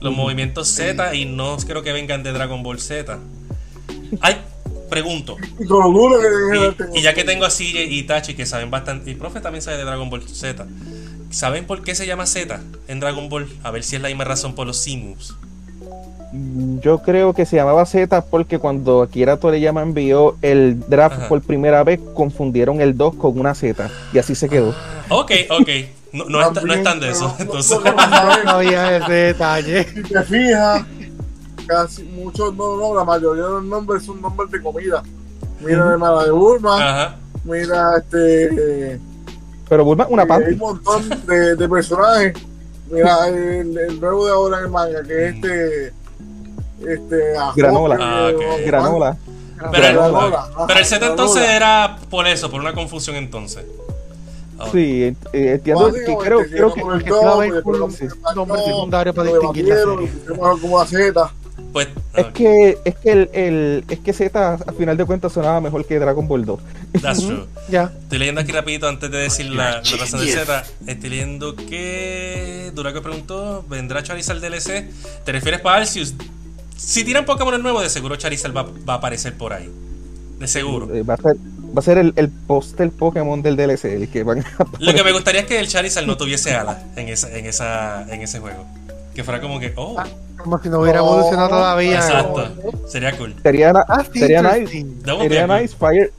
Los 0.00 0.12
movimientos 0.14 0.68
Z, 0.68 1.14
y 1.14 1.24
no 1.26 1.56
creo 1.58 1.82
que 1.82 1.92
vengan 1.92 2.22
de 2.22 2.32
Dragon 2.32 2.62
Ball 2.62 2.80
Z. 2.80 3.18
Ay, 4.20 4.36
pregunto. 4.90 5.36
Y 6.92 7.02
ya 7.02 7.14
que 7.14 7.24
tengo 7.24 7.44
a 7.44 7.48
CJ 7.50 7.84
y 7.88 7.98
Itachi 8.00 8.34
que 8.34 8.46
saben 8.46 8.70
bastante, 8.70 9.10
y 9.10 9.14
profe 9.14 9.40
también 9.40 9.62
sabe 9.62 9.76
de 9.78 9.84
Dragon 9.84 10.10
Ball 10.10 10.28
Z, 10.28 10.66
¿saben 11.30 11.66
por 11.66 11.82
qué 11.82 11.94
se 11.94 12.06
llama 12.06 12.26
Z 12.26 12.60
en 12.88 13.00
Dragon 13.00 13.28
Ball? 13.28 13.48
A 13.62 13.70
ver 13.70 13.84
si 13.84 13.96
es 13.96 14.02
la 14.02 14.08
misma 14.08 14.24
razón 14.24 14.54
por 14.54 14.66
los 14.66 14.76
C-Moves. 14.78 15.34
Mm, 16.32 16.80
Yo 16.80 16.98
creo 17.02 17.32
que 17.32 17.46
se 17.46 17.56
llamaba 17.56 17.84
Z 17.86 18.22
porque 18.26 18.58
cuando 18.58 19.02
Akira 19.02 19.36
Toriyama 19.36 19.82
envió 19.82 20.36
el 20.42 20.80
draft 20.88 21.16
Ajá. 21.18 21.28
por 21.28 21.42
primera 21.42 21.84
vez, 21.84 22.00
confundieron 22.14 22.80
el 22.80 22.96
2 22.96 23.14
con 23.16 23.38
una 23.38 23.54
Z. 23.54 23.88
Y 24.12 24.18
así 24.18 24.34
se 24.34 24.48
quedó. 24.48 24.74
Ok, 25.10 25.30
ok. 25.50 25.68
No, 26.12 26.24
no, 26.26 26.40
es, 26.42 26.52
ta- 26.52 26.60
no 26.60 26.74
es 26.74 26.82
tan 26.82 27.00
de 27.00 27.10
eso. 27.10 27.34
Entonces, 27.38 27.78
no, 28.44 28.50
había 28.50 28.96
ese 28.98 29.12
detalle. 29.12 29.84
Si 29.84 30.02
te 30.02 30.22
fijas, 30.24 30.84
casi 31.66 32.02
muchos, 32.04 32.54
no, 32.54 32.76
no, 32.76 32.94
la 32.94 33.04
mayoría 33.04 33.44
de 33.44 33.50
los 33.50 33.64
nombres 33.64 34.04
son 34.04 34.20
nombres 34.20 34.50
de 34.50 34.60
comida. 34.62 35.02
Mira 35.60 35.84
la 35.86 35.92
hermana 35.92 36.24
de 36.24 36.30
Bulma, 36.32 36.76
ajá. 36.76 37.16
mira 37.44 37.96
este. 37.98 39.00
Pero 39.68 39.84
Bulma, 39.84 40.06
una 40.10 40.22
hay 40.22 40.28
panty. 40.28 40.52
un 40.52 40.58
montón 40.58 41.08
de, 41.26 41.56
de 41.56 41.68
personajes. 41.68 42.34
Mira 42.90 43.28
el, 43.28 43.78
el 43.78 44.00
nuevo 44.00 44.26
de 44.26 44.32
ahora 44.32 44.58
en 44.58 44.64
el 44.64 44.70
manga, 44.70 45.02
que 45.02 45.28
es 45.28 45.34
este. 45.36 45.92
Este. 46.86 47.36
Ajote, 47.38 47.60
Granola. 47.62 47.96
Ah, 48.00 48.30
Granola. 48.66 49.16
Pero 49.70 49.86
el, 49.86 49.94
Granola. 49.94 50.48
Pero 50.66 50.78
el 50.80 50.86
granola. 50.88 51.06
entonces 51.06 51.48
era 51.48 51.96
por 52.10 52.26
eso, 52.26 52.50
por 52.50 52.60
una 52.60 52.74
confusión 52.74 53.16
entonces. 53.16 53.64
Sí, 54.70 55.02
eh, 55.02 55.52
entiendo 55.54 55.92
que 55.92 56.04
creo, 56.04 56.44
si 56.44 56.50
creo 56.50 56.72
que 56.74 56.80
que 57.04 57.12
un 57.12 58.34
nombre 58.34 58.58
al 58.58 58.64
secundario 58.64 59.14
para 59.14 59.30
distinguir 59.30 59.68
la 59.68 59.76
serie. 59.76 60.10
como 60.60 60.80
a 60.80 60.86
Z. 60.86 61.32
Pues, 61.72 61.88
es 62.14 62.26
que 62.26 62.78
es 62.84 62.94
que 62.96 63.12
el, 63.12 63.30
el- 63.32 63.84
es 63.88 63.98
que 64.00 64.12
Z 64.12 64.54
a 64.66 64.72
final 64.72 64.96
de 64.96 65.06
cuentas 65.06 65.32
sonaba 65.32 65.58
mejor 65.60 65.86
que 65.86 65.98
Dragon 65.98 66.28
Ball 66.28 66.44
2. 66.44 66.60
that's 67.00 67.20
true. 67.26 67.46
Ya. 67.70 67.90
Estoy 68.02 68.18
leyendo 68.18 68.42
aquí 68.42 68.52
rapidito 68.52 68.86
antes 68.88 69.10
de 69.10 69.18
decir 69.18 69.46
la, 69.46 69.80
la 69.80 69.96
razón 69.98 70.20
del 70.20 70.28
Z. 70.28 70.64
Estoy 70.86 71.08
leyendo 71.10 71.56
que 71.56 72.70
Duraco 72.74 73.00
preguntó, 73.00 73.64
¿vendrá 73.70 74.02
Charizard 74.02 74.40
DLC? 74.40 74.86
¿Te 75.24 75.32
refieres 75.32 75.60
para 75.60 75.76
Arceus? 75.78 76.14
Si 76.76 77.04
tiran 77.04 77.24
Pokémon 77.24 77.62
nuevo, 77.62 77.80
de 77.80 77.88
seguro 77.88 78.16
Charizard 78.16 78.54
va, 78.54 78.64
va 78.86 78.94
a 78.94 78.96
aparecer 78.96 79.34
por 79.34 79.52
ahí. 79.54 79.70
De 80.38 80.48
seguro. 80.48 80.94
Eh, 80.94 81.02
Va 81.02 81.14
a 81.14 81.16
ser, 81.18 81.36
va 81.74 81.80
a 81.80 81.82
ser 81.82 81.98
el, 81.98 82.12
el 82.16 82.28
póster 82.28 82.90
Pokémon 82.90 83.42
del 83.42 83.56
DLC, 83.56 83.84
el 83.86 84.08
que 84.08 84.22
van 84.22 84.40
a 84.40 84.44
Lo 84.78 84.94
que 84.94 85.02
me 85.02 85.12
gustaría 85.12 85.42
es 85.42 85.46
que 85.46 85.58
el 85.58 85.68
Charizard 85.68 86.06
no 86.06 86.16
tuviese 86.16 86.54
alas 86.54 86.78
en, 86.96 87.08
esa, 87.08 87.36
en, 87.36 87.46
esa, 87.46 88.02
en 88.12 88.22
ese 88.22 88.38
juego. 88.40 88.64
Que 89.14 89.24
fuera 89.24 89.40
como 89.40 89.60
que, 89.60 89.72
oh, 89.76 89.96
Como 90.38 90.58
si 90.62 90.68
no 90.68 90.80
hubiera 90.80 91.00
evolucionado 91.00 91.48
todavía. 91.50 91.96
exacto. 91.96 92.50
Sería 92.88 93.16
cool. 93.16 93.34
Sería, 93.42 93.72
Ah, 93.88 94.04
sí, 94.12 94.18
sería 94.20 94.42
nice. 94.42 94.86
Sería 95.04 95.46
nice 95.46 95.76
Fire, 95.78 96.12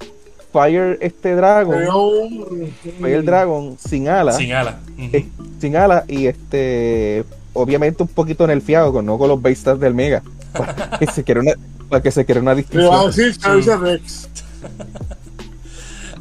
Fire 0.52 0.98
este 1.02 1.36
Dragon, 1.36 1.88
un. 1.88 2.74
Fire 3.02 3.24
Dragon 3.24 3.78
sin 3.84 4.08
alas, 4.08 4.38
Sin 4.38 4.54
alas. 4.54 4.76
Eh, 4.98 5.28
sin 5.60 5.76
alas 5.76 6.04
y 6.08 6.28
este 6.28 7.24
obviamente 7.54 8.04
un 8.04 8.10
poquito 8.10 8.46
nerfeado 8.46 8.92
con 8.94 9.06
no 9.06 9.18
con 9.18 9.30
los 9.30 9.42
base 9.42 9.56
stats 9.56 9.80
del 9.80 9.94
Mega. 9.96 10.22
Para 10.54 11.00
que 11.00 11.08
se 11.08 11.24
quiera 11.24 11.42
una, 11.42 11.54
para 11.90 12.04
que 12.04 12.12
se 12.12 12.26
quiera 12.26 12.42
una 12.42 12.54
distinción. 12.54 13.08
decir 13.08 13.36
Charizard 13.38 13.82
Rex. 13.82 14.30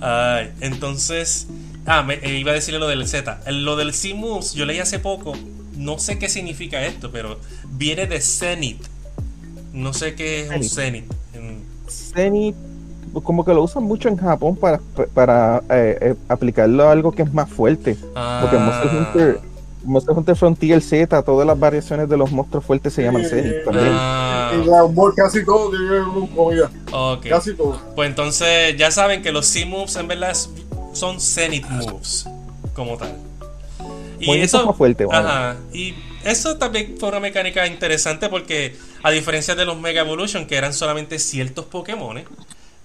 Ay, 0.02 0.50
entonces. 0.60 1.46
Ah, 1.86 2.02
me, 2.02 2.14
eh, 2.14 2.38
iba 2.38 2.50
a 2.50 2.54
decirle 2.54 2.78
lo 2.80 2.88
del 2.88 3.06
Z. 3.08 3.40
Lo 3.50 3.76
del 3.76 3.92
C-Moves, 3.94 4.52
yo 4.54 4.64
leí 4.66 4.78
hace 4.78 4.98
poco. 4.98 5.32
No 5.76 5.98
sé 5.98 6.18
qué 6.18 6.28
significa 6.28 6.84
esto, 6.84 7.10
pero 7.10 7.38
viene 7.70 8.06
de 8.06 8.20
Zenith. 8.20 8.82
No 9.72 9.92
sé 9.92 10.14
qué 10.14 10.42
es 10.42 10.50
un 10.50 10.62
Zenith. 10.64 11.10
En- 11.34 11.62
Zenith 11.88 12.56
como 13.24 13.44
que 13.44 13.52
lo 13.52 13.62
usan 13.62 13.82
mucho 13.84 14.08
en 14.08 14.16
Japón 14.16 14.56
para, 14.56 14.80
para 15.12 15.62
eh, 15.70 15.98
eh, 16.00 16.14
aplicarlo 16.28 16.88
a 16.88 16.92
algo 16.92 17.12
que 17.12 17.22
es 17.22 17.32
más 17.32 17.48
fuerte. 17.48 17.94
Porque 17.94 18.56
Ah. 18.56 18.82
Hunter, 19.14 19.40
Monster 19.84 20.16
Hunter 20.16 20.36
Frontier 20.36 20.80
Z, 20.80 21.22
todas 21.22 21.46
las 21.46 21.58
variaciones 21.58 22.08
de 22.08 22.16
los 22.16 22.30
monstruos 22.30 22.64
fuertes 22.64 22.92
se 22.92 23.02
llaman. 23.02 23.24
Zenith 23.24 23.64
también. 23.64 23.88
Ah, 23.90 24.52
Y 24.54 24.66
Dragon 24.66 24.94
Ball 24.94 25.14
casi 25.14 25.44
todo 25.44 25.70
tiene 25.70 26.02
con 26.12 26.26
comida. 26.28 26.70
ok. 26.92 27.26
Casi 27.28 27.54
todo. 27.54 27.80
Pues 27.94 28.08
entonces 28.08 28.76
ya 28.76 28.90
saben 28.90 29.22
que 29.22 29.32
los 29.32 29.46
C-Moves 29.46 29.96
en 29.96 30.08
verdad 30.08 30.36
son 30.92 31.20
Zenith 31.20 31.66
Moves, 31.68 32.26
como 32.74 32.96
tal. 32.96 33.16
Y 34.20 34.26
Movimientos 34.26 34.66
más 34.66 34.76
fuertes, 34.76 35.06
vamos. 35.06 35.30
Ajá. 35.30 35.56
Y 35.72 35.94
eso 36.24 36.56
también 36.56 36.94
fue 36.98 37.08
una 37.08 37.18
mecánica 37.20 37.66
interesante 37.66 38.28
porque, 38.28 38.76
a 39.02 39.10
diferencia 39.10 39.54
de 39.56 39.64
los 39.64 39.78
Mega 39.80 40.02
Evolution, 40.02 40.46
que 40.46 40.56
eran 40.56 40.72
solamente 40.72 41.18
ciertos 41.18 41.64
Pokémon, 41.64 42.22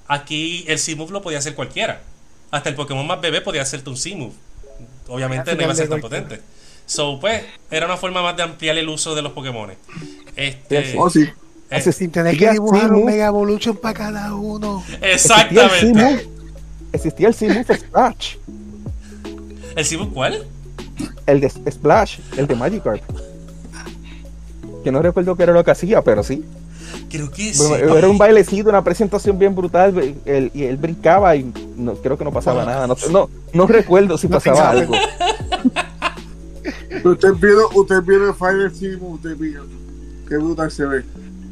aquí 0.07 0.65
el 0.67 0.79
C-Move 0.79 1.11
lo 1.11 1.21
podía 1.21 1.37
hacer 1.39 1.53
cualquiera. 1.53 2.01
Hasta 2.49 2.69
el 2.69 2.75
Pokémon 2.75 3.05
más 3.05 3.21
bebé 3.21 3.41
podía 3.41 3.61
hacerte 3.61 3.89
un 3.89 3.97
C-Move. 3.97 4.33
Obviamente 5.09 5.55
no 5.55 5.61
iba 5.63 5.71
a 5.71 5.75
ser 5.75 5.89
tan 5.89 6.01
potente. 6.01 6.41
So, 6.87 7.19
pues, 7.19 7.43
era 7.69 7.85
una 7.85 7.97
forma 7.97 8.21
más 8.23 8.35
de 8.35 8.41
ampliar 8.43 8.75
el 8.77 8.87
uso 8.89 9.13
de 9.13 9.21
los 9.21 9.33
Pokémon. 9.33 9.69
Este, 10.35 10.95
Oh, 10.97 11.09
sí. 11.09 11.27
eh, 11.69 11.81
Sin 11.91 12.09
tener 12.11 12.35
que 12.37 12.49
dibujar 12.51 12.91
un 12.93 13.05
Mega 13.05 13.27
Evolution 13.27 13.75
para 13.77 13.93
cada 13.93 14.33
uno. 14.33 14.83
exactamente. 15.01 16.27
Existía 16.93 17.27
el 17.27 17.33
C-Move 17.35 17.77
Scratch. 17.77 18.35
¿El 19.75 19.85
C-Move 19.85 20.11
cuál? 20.13 20.47
el 21.27 21.41
de 21.41 21.49
Splash, 21.49 22.19
el 22.37 22.47
de 22.47 22.55
Magikarp. 22.55 23.03
Que 24.83 24.91
no 24.91 25.01
recuerdo 25.01 25.35
qué 25.35 25.43
era 25.43 25.51
lo 25.51 25.63
que 25.63 25.71
hacía, 25.71 26.01
pero 26.01 26.23
sí. 26.23 26.43
Creo 27.09 27.29
que 27.29 27.53
sí. 27.53 27.63
Bueno, 27.67 27.97
era 27.97 28.07
un 28.07 28.17
bailecito, 28.17 28.69
una 28.69 28.81
presentación 28.83 29.37
bien 29.37 29.53
brutal. 29.53 30.15
Él, 30.25 30.51
y 30.53 30.63
él 30.63 30.77
brincaba 30.77 31.35
y 31.35 31.51
no, 31.75 31.95
creo 31.95 32.17
que 32.17 32.23
no 32.23 32.31
pasaba 32.31 32.63
nada. 32.63 32.87
No, 32.87 32.95
no, 33.11 33.29
no 33.51 33.67
recuerdo 33.67 34.17
si 34.17 34.27
pasaba 34.29 34.69
algo. 34.69 34.93
usted 37.11 37.33
vio, 37.33 37.69
usted 37.73 38.01
vio 38.03 38.29
el 38.29 38.35
Fire 38.35 38.71
Team, 38.71 39.03
usted 39.03 39.35
vio. 39.37 39.65
Qué 40.27 40.37
brutal 40.37 40.71
se 40.71 40.85
ve. 40.85 41.03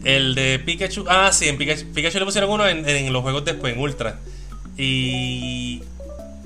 El 0.04 0.36
de 0.36 0.60
Pikachu. 0.60 1.06
Ah, 1.08 1.32
sí, 1.32 1.48
en 1.48 1.58
Pikachu, 1.58 1.86
Pikachu 1.94 2.20
le 2.20 2.26
pusieron 2.26 2.50
uno 2.50 2.68
en, 2.68 2.88
en 2.88 3.12
los 3.12 3.24
juegos 3.24 3.44
después, 3.44 3.74
en 3.74 3.80
Ultra. 3.80 4.20
Y. 4.78 5.82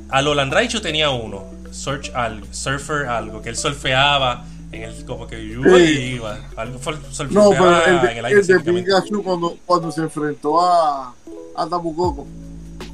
A 0.09 0.21
Lolan 0.21 0.51
Raichu 0.51 0.79
tenía 0.79 1.09
uno. 1.09 1.43
Search 1.71 2.11
algo, 2.15 2.47
Surfer 2.51 3.07
algo, 3.07 3.41
que 3.41 3.49
él 3.49 3.55
surfeaba 3.55 4.43
en 4.71 4.83
el 4.83 5.05
como 5.05 5.27
que 5.27 5.37
sí. 5.37 6.15
iba. 6.15 6.39
Algo 6.55 6.79
surfeaba 7.11 7.43
no, 7.43 7.49
pero 7.51 7.85
el 7.85 8.01
de, 8.01 8.11
en 8.11 8.17
el, 8.17 8.25
aire, 8.25 8.39
el 8.39 8.47
de 8.47 8.59
Pikachu 8.59 9.23
cuando, 9.23 9.57
cuando 9.65 9.91
se 9.91 10.01
enfrentó 10.01 10.61
a, 10.61 11.13
a 11.55 11.67
Tapu 11.67 11.95
Koko. 11.95 12.27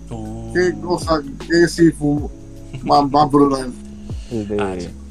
Uh. 0.09 0.53
Qué 0.53 0.73
cosa, 0.81 1.21
qué 1.47 1.67
sí 1.67 1.91
fue 1.91 2.29
más, 2.83 3.09
más 3.09 3.31
brutal. 3.31 3.71
El 4.31 4.47
de. 4.47 5.04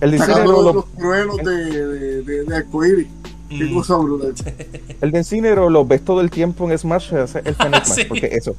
El 0.00 0.18
Sacando 0.18 0.62
los, 0.62 0.74
los 0.74 0.92
truenos 0.94 1.36
de, 1.38 1.86
de, 1.86 2.22
de, 2.22 2.44
de 2.44 2.56
arcoíris. 2.56 3.06
Qué 3.50 3.64
mm. 3.64 3.74
cosa 3.74 3.96
brutal. 3.96 4.34
El 5.00 5.10
de 5.10 5.18
Incineroar 5.18 5.70
lo 5.70 5.84
ves 5.84 6.04
todo 6.04 6.20
el 6.20 6.30
tiempo 6.30 6.70
en 6.70 6.78
Smash, 6.78 7.12
el 7.12 7.26
Final 7.26 7.46
Smash, 7.84 7.84
sí. 7.84 8.04
porque 8.04 8.26
eso. 8.32 8.54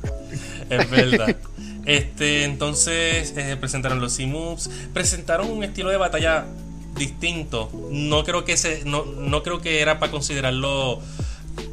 Es 0.70 0.90
verdad. 0.90 1.36
Este, 1.84 2.44
entonces 2.44 3.34
eh, 3.36 3.58
presentaron 3.60 4.00
los 4.00 4.14
C-Moves, 4.14 4.70
presentaron 4.94 5.50
un 5.50 5.64
estilo 5.64 5.90
de 5.90 5.98
batalla 5.98 6.46
distinto. 6.96 7.72
No 7.90 8.24
creo 8.24 8.46
que 8.46 8.56
se, 8.56 8.86
no, 8.86 9.04
no 9.04 9.42
creo 9.42 9.62
que 9.62 9.82
era 9.82 10.00
para 10.00 10.12
considerarlo 10.12 11.00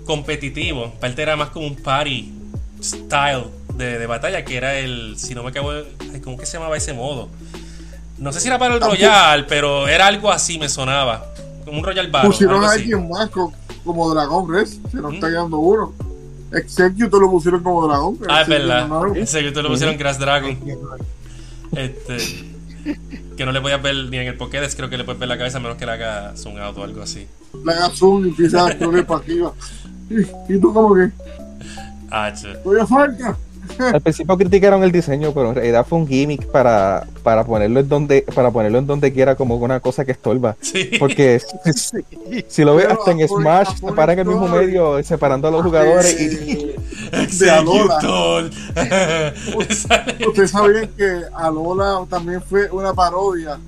competitivo. 0.05 0.95
Parte 0.99 1.21
era 1.21 1.37
más 1.37 1.51
como 1.51 1.66
un 1.66 1.77
party 1.77 2.33
style 2.83 3.45
de, 3.75 3.99
de, 3.99 4.07
batalla, 4.07 4.47
que 4.47 4.57
era 4.57 4.79
el, 4.79 5.19
si 5.19 5.35
no 5.35 5.43
me 5.43 5.51
acabo, 5.51 5.73
¿cómo 6.25 6.39
que 6.39 6.47
se 6.47 6.55
llamaba 6.55 6.79
ese 6.79 6.95
modo? 6.95 7.29
No 8.19 8.33
sé 8.33 8.41
si 8.41 8.49
era 8.49 8.59
para 8.59 8.75
el 8.75 8.81
Royal, 8.81 9.47
pero 9.47 9.87
era 9.89 10.07
algo 10.07 10.31
así, 10.31 10.59
me 10.59 10.69
sonaba. 10.69 11.27
Como 11.64 11.79
un 11.79 11.85
Royal 11.85 12.11
Battle. 12.11 12.31
Pusieron 12.31 12.64
a 12.64 12.73
alguien 12.73 13.09
más 13.09 13.31
como 13.85 14.11
Dragon 14.14 14.53
Res, 14.53 14.81
se 14.91 14.97
nos 14.99 15.12
¿Mm? 15.12 15.14
está 15.14 15.29
quedando 15.29 15.59
uno. 15.59 15.93
Executor 16.53 17.21
lo 17.21 17.31
pusieron 17.31 17.62
como 17.62 17.87
dragón. 17.87 18.19
Ah, 18.29 18.43
es 18.43 18.49
verdad. 18.49 19.16
Executor 19.16 19.62
lo 19.62 19.71
pusieron 19.71 19.97
Crash 19.97 20.16
Dragon. 20.16 20.59
Este. 21.73 22.16
Que 23.37 23.45
no 23.45 23.53
le 23.53 23.61
podías 23.61 23.83
ver 23.83 23.95
ni 24.11 24.16
en 24.16 24.29
el 24.29 24.37
Pokédex, 24.37 24.75
creo 24.75 24.89
que 24.89 24.97
le 24.97 25.05
puedes 25.05 25.19
ver 25.21 25.29
la 25.29 25.37
cabeza 25.37 25.59
a 25.59 25.61
menos 25.61 25.77
que 25.77 25.85
le 25.87 25.93
haga 25.93 26.35
zoom 26.37 26.57
out 26.59 26.77
o 26.79 26.85
algo 26.85 27.03
así. 27.03 27.27
Le 27.64 27.73
haga 27.73 27.91
zoom 27.91 28.25
y 28.25 28.29
empieza 28.31 28.66
a 28.66 28.77
correr 28.79 29.07
para 29.07 29.21
arriba. 29.25 29.53
¿Y, 30.11 30.55
¿Y 30.55 30.59
tú 30.61 30.73
como 30.73 30.95
que? 30.95 31.11
Ah, 32.11 32.33
che. 32.33 32.55
Todavía 32.57 32.87
falta. 32.87 33.37
Al 33.79 34.01
principio 34.01 34.37
criticaron 34.37 34.83
el 34.83 34.93
diseño, 34.93 35.33
pero 35.33 35.51
en 35.51 35.55
realidad 35.55 35.87
fue 35.89 35.99
un 35.99 36.07
gimmick 36.07 36.47
para, 36.47 37.07
para 37.22 37.45
ponerlo 37.45 37.81
en 37.81 37.89
donde 37.89 38.24
para 38.35 38.51
ponerlo 38.51 38.79
en 38.79 38.87
donde 38.87 39.12
quiera 39.12 39.35
como 39.35 39.57
una 39.57 39.81
cosa 39.81 40.05
que 40.05 40.12
estorba. 40.12 40.57
Sí. 40.61 40.91
Porque 40.99 41.41
si, 41.74 42.45
si 42.49 42.64
lo 42.64 42.76
ves 42.76 42.87
hasta 42.87 43.12
en 43.12 43.26
Smash, 43.26 43.76
se 43.81 43.93
para 43.93 44.12
en 44.12 44.20
el 44.20 44.26
mismo 44.26 44.49
medio 44.49 45.03
separando 45.03 45.49
a 45.49 45.51
los 45.51 45.62
jugadores 45.62 46.20
y 46.20 46.74
de 47.39 47.51
Alola. 47.51 48.51
Ustedes 49.57 50.51
sabían 50.51 50.89
que 50.97 51.22
Alola 51.35 52.05
también 52.09 52.43
fue 52.43 52.70
una 52.70 52.93
parodia 52.93 53.59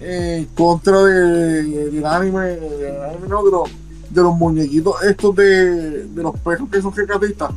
en 0.00 0.44
contra 0.46 1.02
de, 1.04 1.90
del 1.90 2.06
anime, 2.06 2.46
de, 2.46 3.06
anime 3.06 3.28
no, 3.28 3.44
de, 3.44 3.50
los, 3.50 3.70
de 4.10 4.22
los 4.22 4.34
muñequitos 4.34 5.02
estos 5.04 5.36
de, 5.36 6.06
de 6.08 6.22
los 6.22 6.38
perros 6.40 6.68
que 6.70 6.82
son 6.82 6.94
recatistas 6.94 7.50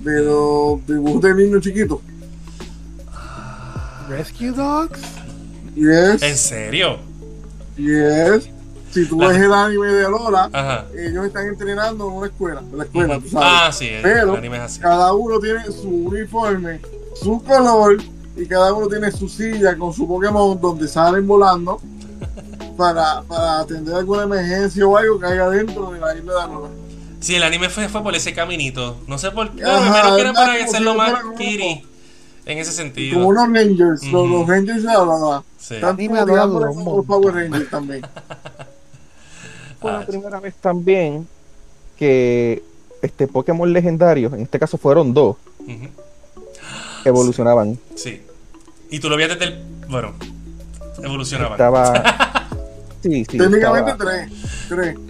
de 0.00 0.22
los 0.22 0.86
dibujos 0.86 1.22
de 1.22 1.34
niños 1.34 1.62
chiquitos. 1.62 2.00
Rescue 4.08 4.50
Dogs. 4.52 5.00
Yes. 5.74 6.22
¿En 6.22 6.36
serio? 6.36 6.98
Yes. 7.76 8.48
Si 8.90 9.06
tú 9.06 9.18
ves 9.18 9.36
el 9.36 9.52
anime 9.52 9.86
de 9.88 10.06
Alola, 10.06 10.86
ellos 10.96 11.26
están 11.26 11.46
entrenando 11.46 12.08
en 12.08 12.12
una 12.14 12.26
escuela, 12.28 12.60
en 12.60 12.78
la 12.78 12.84
escuela, 12.84 13.20
tú 13.20 13.28
sabes. 13.28 13.48
Ah, 13.50 13.70
sí, 13.70 13.90
Pero 14.02 14.32
el 14.32 14.38
anime 14.38 14.56
es 14.56 14.62
así. 14.62 14.80
cada 14.80 15.12
uno 15.12 15.38
tiene 15.38 15.64
su 15.66 15.88
uniforme, 15.88 16.80
su 17.14 17.42
color 17.44 17.98
y 18.34 18.46
cada 18.46 18.72
uno 18.72 18.88
tiene 18.88 19.12
su 19.12 19.28
silla 19.28 19.76
con 19.76 19.92
su 19.92 20.08
Pokémon 20.08 20.58
donde 20.58 20.88
salen 20.88 21.26
volando 21.26 21.78
para, 22.78 23.20
para 23.22 23.60
atender 23.60 23.94
alguna 23.94 24.22
emergencia 24.22 24.86
o 24.86 24.96
algo 24.96 25.20
que 25.20 25.26
haya 25.26 25.50
dentro 25.50 25.90
de 25.90 26.00
la 26.00 26.16
isla 26.16 26.32
de 26.32 26.40
Alola. 26.40 26.68
Sí, 27.20 27.34
el 27.34 27.42
anime 27.42 27.68
fue, 27.68 27.88
fue 27.88 28.02
por 28.02 28.14
ese 28.14 28.32
caminito. 28.32 28.98
No 29.06 29.18
sé 29.18 29.30
por 29.30 29.50
qué. 29.50 29.64
Ajá, 29.64 30.02
menos 30.02 30.14
que 30.14 30.20
era 30.20 30.32
para 30.32 30.64
hacerlo 30.64 30.94
más 30.94 31.14
Kiri. 31.36 31.84
En 32.46 32.58
ese 32.58 32.72
sentido. 32.72 33.14
Como 33.14 33.28
unos 33.28 33.52
Rangers. 33.52 34.02
Mm. 34.04 34.12
Los, 34.12 34.28
los, 34.30 34.48
Rangers 34.48 34.82
de 34.82 34.88
la 34.88 35.42
Sí. 35.58 35.74
Tanto 35.80 36.02
los 36.02 37.06
Power 37.06 37.34
Rangers 37.34 37.70
también. 37.70 38.02
Fue 39.80 39.92
la 39.92 40.06
primera 40.06 40.40
vez 40.40 40.54
también 40.54 41.28
que 41.96 42.62
este 43.02 43.28
Pokémon 43.28 43.72
legendarios, 43.72 44.32
en 44.32 44.40
este 44.40 44.58
caso 44.58 44.76
fueron 44.76 45.14
dos, 45.14 45.36
uh 45.60 45.66
-huh. 45.66 45.90
evolucionaban. 47.04 47.78
Sí. 47.94 48.22
Y 48.90 48.98
tú 48.98 49.08
lo 49.08 49.16
veías 49.16 49.38
desde 49.38 49.54
el. 49.54 49.64
Bueno, 49.88 50.14
evolucionaban. 51.02 51.52
Estaba. 51.52 52.48
sí, 53.02 53.24
sí. 53.24 53.38
Técnicamente 53.38 53.92
estaba... 53.92 54.10
tres. 54.10 54.32
Tres. 54.68 55.07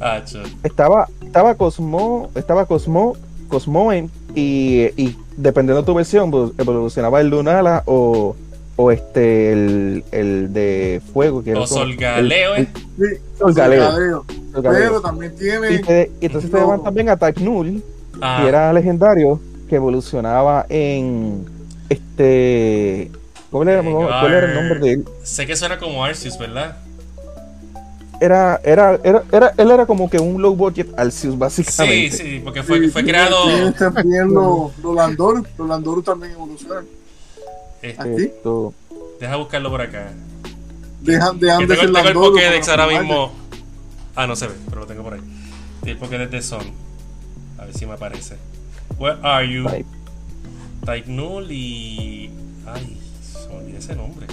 Ah, 0.00 0.22
estaba, 0.62 1.08
estaba 1.22 1.54
Cosmo, 1.54 2.30
estaba 2.34 2.66
Cosmo, 2.66 3.16
Cosmoen 3.48 4.10
y, 4.34 4.90
y 4.96 5.16
dependiendo 5.36 5.82
de 5.82 5.86
tu 5.86 5.94
versión, 5.94 6.30
evolucionaba 6.58 7.20
el 7.20 7.28
Lunala 7.28 7.82
o, 7.86 8.36
o 8.76 8.90
este 8.90 9.52
el, 9.52 10.04
el 10.12 10.52
de 10.52 11.00
fuego 11.12 11.42
que 11.42 11.54
o 11.54 11.58
era 11.58 11.66
Sol 11.66 11.96
Galeo, 11.96 12.54
el, 12.56 12.64
eh. 12.64 12.68
sí, 12.98 13.04
Sol 13.38 13.54
Galeo. 13.54 14.24
Sol 14.52 14.62
Galeo. 14.62 14.80
Pero 14.80 15.00
también 15.00 15.34
tiene. 15.36 15.72
Y, 15.72 15.80
te, 15.80 16.10
y 16.20 16.26
entonces 16.26 16.50
no. 16.50 16.58
te 16.58 16.64
llevan 16.64 16.82
también 16.82 17.08
a 17.08 17.16
Type 17.16 17.40
Null, 17.40 17.82
ah. 18.20 18.40
que 18.40 18.48
era 18.48 18.72
legendario, 18.72 19.40
que 19.68 19.76
evolucionaba 19.76 20.66
en 20.68 21.46
este. 21.88 23.10
¿Cuál 23.50 23.68
era, 23.68 23.82
¿cuál 23.82 24.34
era 24.34 24.46
el 24.48 24.54
nombre 24.54 24.80
de 24.80 24.92
él? 24.92 25.04
Sé 25.22 25.46
que 25.46 25.56
suena 25.56 25.78
como 25.78 26.04
Arceus, 26.04 26.36
¿verdad? 26.36 26.76
Era, 28.20 28.60
era, 28.64 28.98
era, 29.02 29.24
era, 29.32 29.54
él 29.56 29.70
era 29.70 29.86
como 29.86 30.08
que 30.08 30.18
un 30.18 30.40
low 30.40 30.54
budget 30.54 30.88
Arceus, 30.98 31.38
básicamente. 31.38 32.16
Sí, 32.16 32.24
sí, 32.24 32.40
porque 32.42 32.62
fue, 32.62 32.80
sí, 32.80 32.88
fue 32.88 33.04
creado. 33.04 33.44
Sí, 33.44 33.74
también 33.78 34.32
los 34.32 34.76
lo 34.78 34.94
Landor, 34.94 35.42
los 35.58 35.68
Landor 35.68 36.02
también 36.02 36.32
evolucionan. 36.32 36.84
Esto. 37.82 38.74
Deja 39.20 39.36
buscarlo 39.36 39.70
por 39.70 39.80
acá. 39.80 40.12
Dejan, 41.00 41.38
dejan 41.38 41.60
de 41.60 41.66
tengo, 41.66 41.80
ser 41.82 41.92
tengo 41.92 42.08
el 42.08 42.14
Pokédex 42.14 42.68
ahora 42.68 42.86
mismo. 42.86 43.32
Ah, 44.14 44.26
no 44.26 44.34
se 44.34 44.46
ve, 44.46 44.54
pero 44.68 44.80
lo 44.82 44.86
tengo 44.86 45.02
por 45.02 45.14
ahí. 45.14 45.20
El 45.84 45.96
Pokédex 45.98 46.30
de 46.30 46.42
Son. 46.42 46.66
A 47.58 47.64
ver 47.64 47.74
si 47.74 47.86
me 47.86 47.92
aparece. 47.92 48.36
Where 48.98 49.18
are 49.22 49.48
you? 49.48 49.64
Type. 49.64 49.86
Type 50.84 51.10
Null 51.10 51.50
y. 51.50 52.30
Ay, 52.66 52.98
se 53.22 53.48
me 53.48 53.54
olvidó 53.56 53.78
ese 53.78 53.94
nombre. 53.94 54.26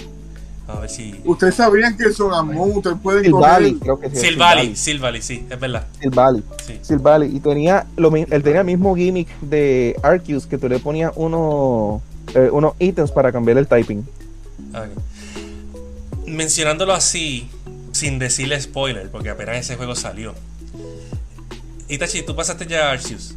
A 0.66 0.80
ver 0.80 0.88
si. 0.88 1.20
Ustedes 1.24 1.56
sabían 1.56 1.96
que 1.96 2.10
son 2.12 2.32
Amon, 2.32 2.78
ustedes 2.78 2.96
pueden 3.02 3.24
Silvally, 3.24 3.74
creo 3.78 4.00
que 4.00 4.08
sí. 4.10 4.16
Silvally, 4.16 4.74
Silvally, 4.74 5.20
sí, 5.20 5.46
es 5.48 5.60
verdad. 5.60 5.86
Silvally. 6.00 6.42
Sí. 6.66 6.78
Silvally. 6.80 7.36
Y 7.36 7.40
tenía 7.40 7.86
lo, 7.96 8.14
él 8.14 8.42
tenía 8.42 8.60
el 8.60 8.66
mismo 8.66 8.96
gimmick 8.96 9.28
de 9.40 9.94
Arceus 10.02 10.46
que 10.46 10.56
tú 10.56 10.68
le 10.68 10.78
ponías 10.78 11.12
unos 11.16 12.00
eh, 12.34 12.48
unos 12.50 12.74
ítems 12.78 13.10
para 13.10 13.30
cambiar 13.30 13.58
el 13.58 13.66
typing. 13.66 14.06
Okay. 14.70 14.90
Mencionándolo 16.26 16.94
así, 16.94 17.50
sin 17.92 18.18
decirle 18.18 18.58
spoiler, 18.60 19.10
porque 19.10 19.28
apenas 19.28 19.58
ese 19.58 19.76
juego 19.76 19.94
salió. 19.94 20.34
Itachi, 21.88 22.22
¿tú 22.22 22.34
pasaste 22.34 22.66
ya 22.66 22.88
a 22.88 22.92
Arceus? 22.92 23.34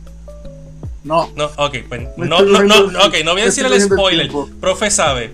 No. 1.04 1.30
No, 1.36 1.46
ok, 1.58 1.76
pues, 1.88 2.08
no, 2.18 2.42
no, 2.42 2.64
no, 2.64 3.06
ok, 3.06 3.16
no 3.26 3.34
voy 3.34 3.42
a 3.42 3.46
decir 3.46 3.66
el 3.66 3.82
spoiler. 3.82 4.32
Profe 4.60 4.90
sabe. 4.90 5.34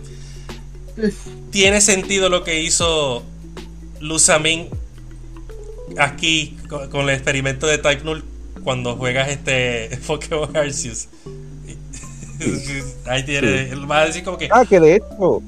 Tiene 1.53 1.81
sentido 1.81 2.29
lo 2.29 2.43
que 2.43 2.63
hizo 2.63 3.21
Luzamin 3.99 4.69
aquí 5.99 6.57
con, 6.67 6.89
con, 6.89 7.01
el 7.01 7.11
experimento 7.11 7.67
de 7.67 7.77
Type 7.77 8.03
Null 8.03 8.23
cuando 8.63 8.95
juegas 8.95 9.29
este 9.29 9.95
Pokémon 10.07 10.57
Arceus. 10.57 11.09
Ahí 13.05 13.23
tiene, 13.23 13.69
sí. 13.69 13.75
va 13.85 13.99
a 13.99 14.05
decir 14.07 14.23
como 14.23 14.39
que. 14.39 14.49
Ah, 14.51 14.65
que 14.67 14.79
de 14.79 14.95
hecho. 14.95 15.43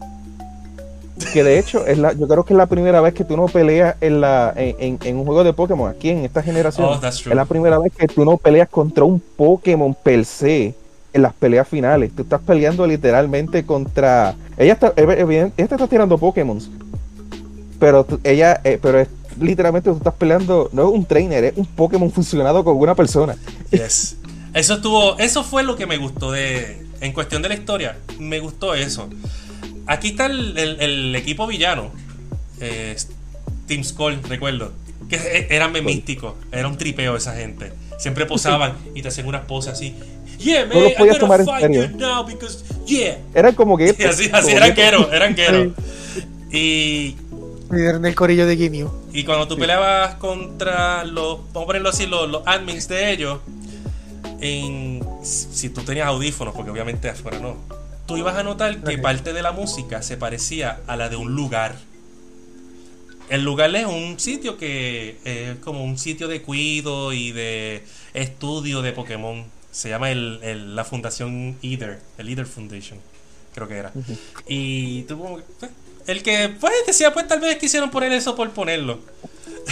Que 1.33 1.43
de 1.43 1.57
hecho, 1.57 1.87
es 1.87 1.97
la, 1.97 2.13
yo 2.13 2.27
creo 2.27 2.45
que 2.45 2.53
es 2.53 2.57
la 2.57 2.67
primera 2.67 3.01
vez 3.01 3.15
que 3.15 3.23
tú 3.23 3.35
no 3.35 3.47
peleas 3.47 3.95
en, 3.99 4.21
la, 4.21 4.53
en, 4.55 4.99
en 5.01 5.17
un 5.17 5.25
juego 5.25 5.43
de 5.43 5.53
Pokémon 5.53 5.89
aquí 5.89 6.09
en 6.09 6.19
esta 6.19 6.43
generación. 6.43 6.87
Oh, 6.87 6.99
that's 6.99 7.23
true. 7.23 7.31
Es 7.31 7.35
la 7.35 7.45
primera 7.45 7.79
vez 7.79 7.91
que 7.97 8.07
tú 8.07 8.23
no 8.25 8.37
peleas 8.37 8.69
contra 8.69 9.05
un 9.05 9.19
Pokémon 9.19 9.95
per 9.95 10.23
se 10.23 10.75
en 11.15 11.21
las 11.21 11.33
peleas 11.33 11.67
finales. 11.67 12.11
Tú 12.15 12.23
estás 12.23 12.41
peleando 12.41 12.85
literalmente 12.85 13.65
contra. 13.65 14.35
Ella 14.57 14.73
está, 14.73 14.93
ella 14.97 15.51
está 15.57 15.87
tirando 15.87 16.17
Pokémon. 16.17 16.59
Pero 17.79 18.05
ella, 18.23 18.59
eh, 18.63 18.77
pero 18.81 18.99
es 18.99 19.07
literalmente 19.39 19.89
tú 19.89 19.97
estás 19.97 20.13
peleando, 20.13 20.69
no 20.73 20.89
es 20.89 20.93
un 20.93 21.05
trainer, 21.05 21.45
es 21.45 21.57
un 21.57 21.65
Pokémon 21.65 22.11
funcionado 22.11 22.63
con 22.63 22.77
una 22.77 22.95
persona. 22.95 23.35
Yes. 23.71 24.17
Eso 24.53 24.75
estuvo, 24.75 25.17
eso 25.19 25.43
fue 25.43 25.63
lo 25.63 25.75
que 25.75 25.85
me 25.85 25.97
gustó 25.97 26.31
de, 26.31 26.85
en 27.01 27.11
cuestión 27.11 27.41
de 27.41 27.49
la 27.49 27.55
historia, 27.55 27.97
me 28.19 28.39
gustó 28.39 28.73
eso. 28.73 29.09
Aquí 29.87 30.09
está 30.09 30.27
el, 30.27 31.13
equipo 31.15 31.45
villano, 31.47 31.91
eh, 32.61 32.95
Team 33.67 33.83
Skull, 33.83 34.21
recuerdo, 34.23 34.71
que 35.09 35.17
e, 35.17 35.47
eran 35.49 35.73
místicos, 35.83 36.35
era 36.51 36.67
un 36.67 36.77
tripeo 36.77 37.17
esa 37.17 37.35
gente. 37.35 37.73
Siempre 37.97 38.25
posaban 38.25 38.77
y 38.93 39.01
te 39.01 39.09
hacían 39.09 39.27
unas 39.27 39.45
poses 39.45 39.73
así. 39.73 39.95
Yeah, 40.39 40.65
man, 40.65 40.77
no 40.97 41.05
los 41.05 41.19
tomar 41.19 41.41
en 41.41 41.45
serio. 41.45 41.89
Now 41.95 42.25
because, 42.25 42.63
yeah. 42.85 43.17
Eran 43.33 43.55
como 43.55 43.77
que. 43.77 43.89
así, 44.09 44.29
así 44.31 44.51
eran 44.51 44.73
queros, 44.73 45.07
eran 45.11 45.35
queros. 45.35 45.73
Y 46.51 47.15
en 47.71 48.05
el 48.05 48.15
corillo 48.15 48.45
de 48.45 48.57
Ginyu. 48.57 48.91
Y 49.13 49.23
cuando 49.23 49.47
tú 49.47 49.57
peleabas 49.57 50.15
contra 50.15 51.03
los, 51.03 51.39
vamos 51.53 51.63
a 51.63 51.65
ponerlo 51.67 51.89
así, 51.89 52.05
los, 52.05 52.41
admins 52.45 52.87
de 52.87 53.11
ellos, 53.11 53.39
en, 54.39 55.05
si 55.23 55.69
tú 55.69 55.81
tenías 55.81 56.07
audífonos, 56.07 56.53
porque 56.53 56.71
obviamente 56.71 57.09
afuera 57.09 57.39
no, 57.39 57.57
tú 58.05 58.17
ibas 58.17 58.35
a 58.35 58.43
notar 58.43 58.83
que 58.83 58.97
parte 58.97 59.33
de 59.33 59.41
la 59.41 59.51
música 59.51 60.01
se 60.01 60.17
parecía 60.17 60.79
a 60.87 60.95
la 60.95 61.09
de 61.09 61.15
un 61.15 61.35
lugar. 61.35 61.75
El 63.29 63.43
lugar 63.43 63.75
es 63.75 63.87
un 63.87 64.19
sitio 64.19 64.57
que 64.57 65.17
es 65.23 65.57
como 65.59 65.83
un 65.83 65.97
sitio 65.97 66.27
de 66.27 66.43
cuido 66.43 67.11
y 67.11 67.31
de 67.31 67.83
estudio 68.13 68.83
de 68.83 68.91
Pokémon. 68.91 69.45
Se 69.75 69.89
llama 69.89 70.09
el, 70.09 70.73
la 70.73 70.85
fundación 70.85 71.57
Either, 71.61 71.99
el 72.17 72.29
Either 72.29 72.45
Foundation, 72.45 72.97
creo 73.53 73.67
que 73.67 73.75
era. 73.75 73.91
Y 74.47 75.01
tú 75.01 75.19
como 75.19 75.41
pues, 75.59 75.69
el 76.07 76.23
que, 76.23 76.47
pues, 76.47 76.73
decía, 76.87 77.11
pues 77.11 77.27
tal 77.27 77.41
vez 77.41 77.57
quisieron 77.57 77.91
poner 77.91 78.13
eso 78.13 78.37
por 78.37 78.49
ponerlo. 78.51 79.01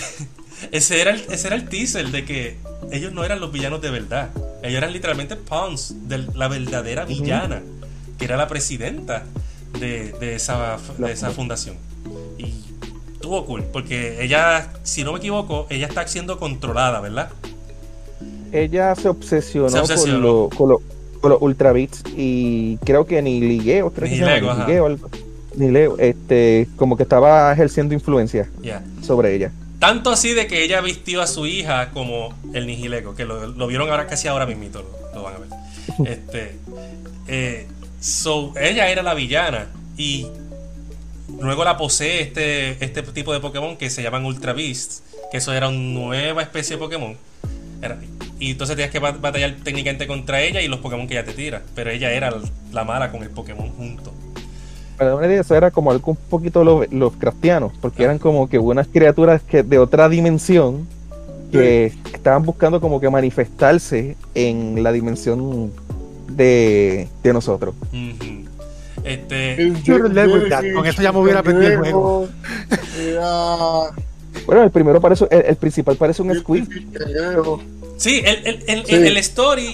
ese, 0.74 1.00
era 1.00 1.12
el, 1.12 1.22
ese 1.32 1.48
era 1.48 1.56
el 1.56 1.70
teaser 1.70 2.12
de 2.12 2.26
que 2.26 2.58
ellos 2.92 3.14
no 3.14 3.24
eran 3.24 3.40
los 3.40 3.54
villanos 3.54 3.82
de 3.82 3.92
verdad. 3.92 4.32
Ellos 4.62 4.80
eran 4.80 4.92
literalmente 4.92 5.38
pawns 5.38 5.96
de 6.10 6.18
la 6.36 6.50
verdadera 6.50 7.06
villana, 7.06 7.62
que 8.20 8.26
era 8.26 8.36
la 8.36 8.50
presidenta 8.50 9.24
de, 9.80 10.36
esa, 10.36 10.80
de 10.98 11.14
esa 11.14 11.32
fundación. 11.32 11.78
Y 12.38 12.56
estuvo 13.14 13.46
cool, 13.46 13.64
porque 13.72 14.22
ella, 14.22 14.70
si 14.84 15.06
no 15.06 15.14
me 15.14 15.20
equivoco, 15.20 15.66
ella 15.70 15.88
está 15.88 16.06
siendo 16.10 16.38
controlada, 16.40 17.00
¿verdad? 17.00 17.32
Ella 18.54 18.96
se 18.96 19.10
obsesionó, 19.10 19.70
Con, 20.56 20.70
lo, 20.70 20.82
con, 21.20 21.30
los 21.30 21.42
Ultra 21.42 21.72
Beats 21.74 22.04
y 22.16 22.78
creo 22.78 23.06
que 23.06 23.22
ni 23.22 23.42
ligueo, 23.42 23.92
ni 24.02 24.22
algo 24.22 25.10
ni 25.56 25.70
leo, 25.70 25.98
este, 26.00 26.68
como 26.76 26.98
que 26.98 27.04
estaba 27.04 27.52
ejerciendo 27.52 27.94
influencia 27.94 28.50
sobre 29.02 29.36
ella. 29.36 29.52
Tanto 29.80 30.12
así 30.12 30.34
de 30.34 30.48
que 30.48 30.64
ella 30.64 30.82
vistió 30.82 31.22
a 31.22 31.28
su 31.28 31.46
hija 31.46 31.92
como 31.92 32.34
el 32.54 32.68
Nihilego, 32.68 33.16
que 33.16 33.26
lo, 33.26 33.68
vieron 33.68 33.90
ahora 33.90 34.08
casi 34.08 34.28
ahora 34.28 34.46
mismito, 34.46 34.82
lo, 34.82 35.16
lo 35.16 35.24
van 35.24 35.36
a 35.36 35.38
ver. 35.40 35.50
Este, 36.08 36.56
eh, 37.28 37.68
so, 38.00 38.54
ella 38.56 38.90
era 38.90 39.04
la 39.04 39.14
villana 39.14 39.68
y 39.98 40.28
luego 41.42 41.66
la 41.66 41.76
posee 41.76 42.22
este, 42.22 42.84
este 42.84 43.04
tipo 43.04 43.34
de 43.34 43.42
Pokémon 43.42 43.76
que 43.76 43.90
se 43.90 44.02
llaman 44.02 44.24
Ultra 44.24 44.54
Beasts, 44.54 45.04
que 45.30 45.38
eso 45.38 45.52
era 45.54 45.68
una 45.68 45.78
nueva 45.78 46.42
especie 46.42 46.78
de 46.78 46.80
Pokémon. 46.80 47.18
Y 48.44 48.52
entonces 48.52 48.76
tenías 48.76 48.92
que 48.92 49.00
batallar 49.00 49.56
técnicamente 49.64 50.08
contra 50.08 50.42
ella 50.42 50.62
y 50.62 50.68
los 50.68 50.80
Pokémon 50.80 51.08
que 51.08 51.14
ella 51.14 51.26
te 51.26 51.34
tira. 51.34 51.62
Pero 51.76 51.92
ella 51.92 52.12
era 52.12 52.34
la 52.72 52.84
mala 52.84 53.12
con 53.12 53.24
el 53.24 53.30
Pokémon 53.30 53.70
junto 53.70 54.14
eso 55.22 55.56
era 55.56 55.72
como 55.72 55.92
algo 55.92 56.12
un 56.12 56.18
poquito 56.30 56.64
los, 56.64 56.92
los 56.92 57.14
cristianos, 57.14 57.72
porque 57.82 58.04
eran 58.04 58.20
como 58.20 58.48
que 58.48 58.60
unas 58.60 58.88
criaturas 58.88 59.42
que 59.42 59.64
de 59.64 59.80
otra 59.80 60.10
dimensión 60.10 60.88
que 61.52 61.92
estaban 62.12 62.44
buscando 62.44 62.82
como 62.82 63.00
que 63.00 63.10
manifestarse 63.12 64.18
en 64.34 64.82
la 64.82 64.92
dimensión 64.92 65.72
de, 66.30 67.08
de 67.22 67.34
nosotros. 67.34 67.76
Este. 69.04 69.72
Con 70.74 70.86
eso 70.88 71.02
ya 71.02 71.12
me 71.12 71.20
hubiera 71.20 71.44
perdido 71.44 71.72
el 71.72 71.78
juego. 71.78 72.28
Bueno, 74.48 74.64
el 74.64 74.72
primero 74.72 75.00
parece, 75.00 75.26
el, 75.30 75.56
principal 75.56 75.96
parece 75.96 76.22
un 76.22 76.36
squid. 76.36 76.68
Sí, 78.04 78.22
el, 78.26 78.62
el, 78.68 78.84
el, 78.90 79.16
story. 79.16 79.72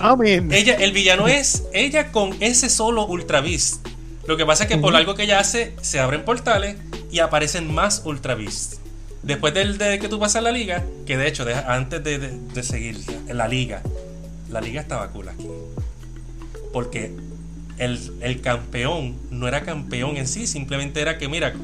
Ella, 0.51 0.75
el 0.75 0.91
villano 0.91 1.27
es 1.27 1.63
ella 1.73 2.11
con 2.11 2.37
ese 2.41 2.69
solo 2.69 3.07
Ultra 3.07 3.41
Beast. 3.41 3.87
Lo 4.27 4.37
que 4.37 4.45
pasa 4.45 4.65
es 4.65 4.69
que 4.69 4.77
por 4.77 4.95
algo 4.95 5.15
que 5.15 5.23
ella 5.23 5.39
hace, 5.39 5.73
se 5.81 5.99
abren 5.99 6.23
portales 6.25 6.75
y 7.11 7.21
aparecen 7.21 7.73
más 7.73 8.03
Ultra 8.05 8.35
Beasts. 8.35 8.81
Después 9.23 9.55
de, 9.55 9.97
que 9.97 10.07
tú 10.09 10.19
pasas 10.19 10.43
la 10.43 10.51
liga, 10.51 10.85
que 11.07 11.17
de 11.17 11.27
hecho, 11.27 11.43
antes 11.65 12.03
de, 12.03 12.63
seguir 12.63 12.99
en 13.27 13.35
la 13.35 13.47
liga, 13.47 13.81
la 14.47 14.61
liga 14.61 14.79
estaba 14.79 15.07
cool 15.07 15.29
aquí. 15.29 15.47
Porque 16.71 17.11
el, 17.79 18.41
campeón 18.43 19.17
no 19.31 19.47
era 19.47 19.63
campeón 19.63 20.17
en 20.17 20.27
sí, 20.27 20.45
simplemente 20.45 21.01
era 21.01 21.17
que, 21.17 21.27
mira, 21.27 21.55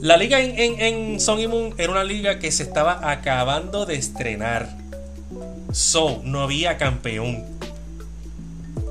la 0.00 0.16
liga 0.16 0.40
en, 0.40 0.56
en, 0.56 0.80
en 0.80 1.18
Song 1.18 1.40
y 1.40 1.48
Moon 1.48 1.74
era 1.78 1.90
una 1.90 2.04
liga 2.04 2.38
que 2.38 2.52
se 2.52 2.62
estaba 2.62 3.10
acabando 3.10 3.86
de 3.86 3.96
estrenar. 3.96 4.79
So, 5.72 6.20
no 6.24 6.42
había 6.42 6.76
campeón 6.78 7.44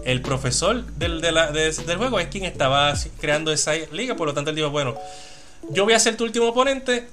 el 0.06 0.22
profesor 0.22 0.86
del, 0.98 1.22
del 1.22 1.98
juego 1.98 2.20
es 2.20 2.28
quien 2.28 2.46
estaba 2.46 2.94
creando 3.20 3.52
esa 3.52 3.74
liga, 3.92 4.16
por 4.16 4.28
lo 4.28 4.34
tanto 4.34 4.50
él 4.50 4.56
dijo, 4.56 4.70
bueno, 4.72 4.96
yo 5.72 5.84
voy 5.84 5.94
a 5.94 6.00
ser 6.00 6.18
tu 6.18 6.24
último 6.24 6.48
oponente, 6.48 7.08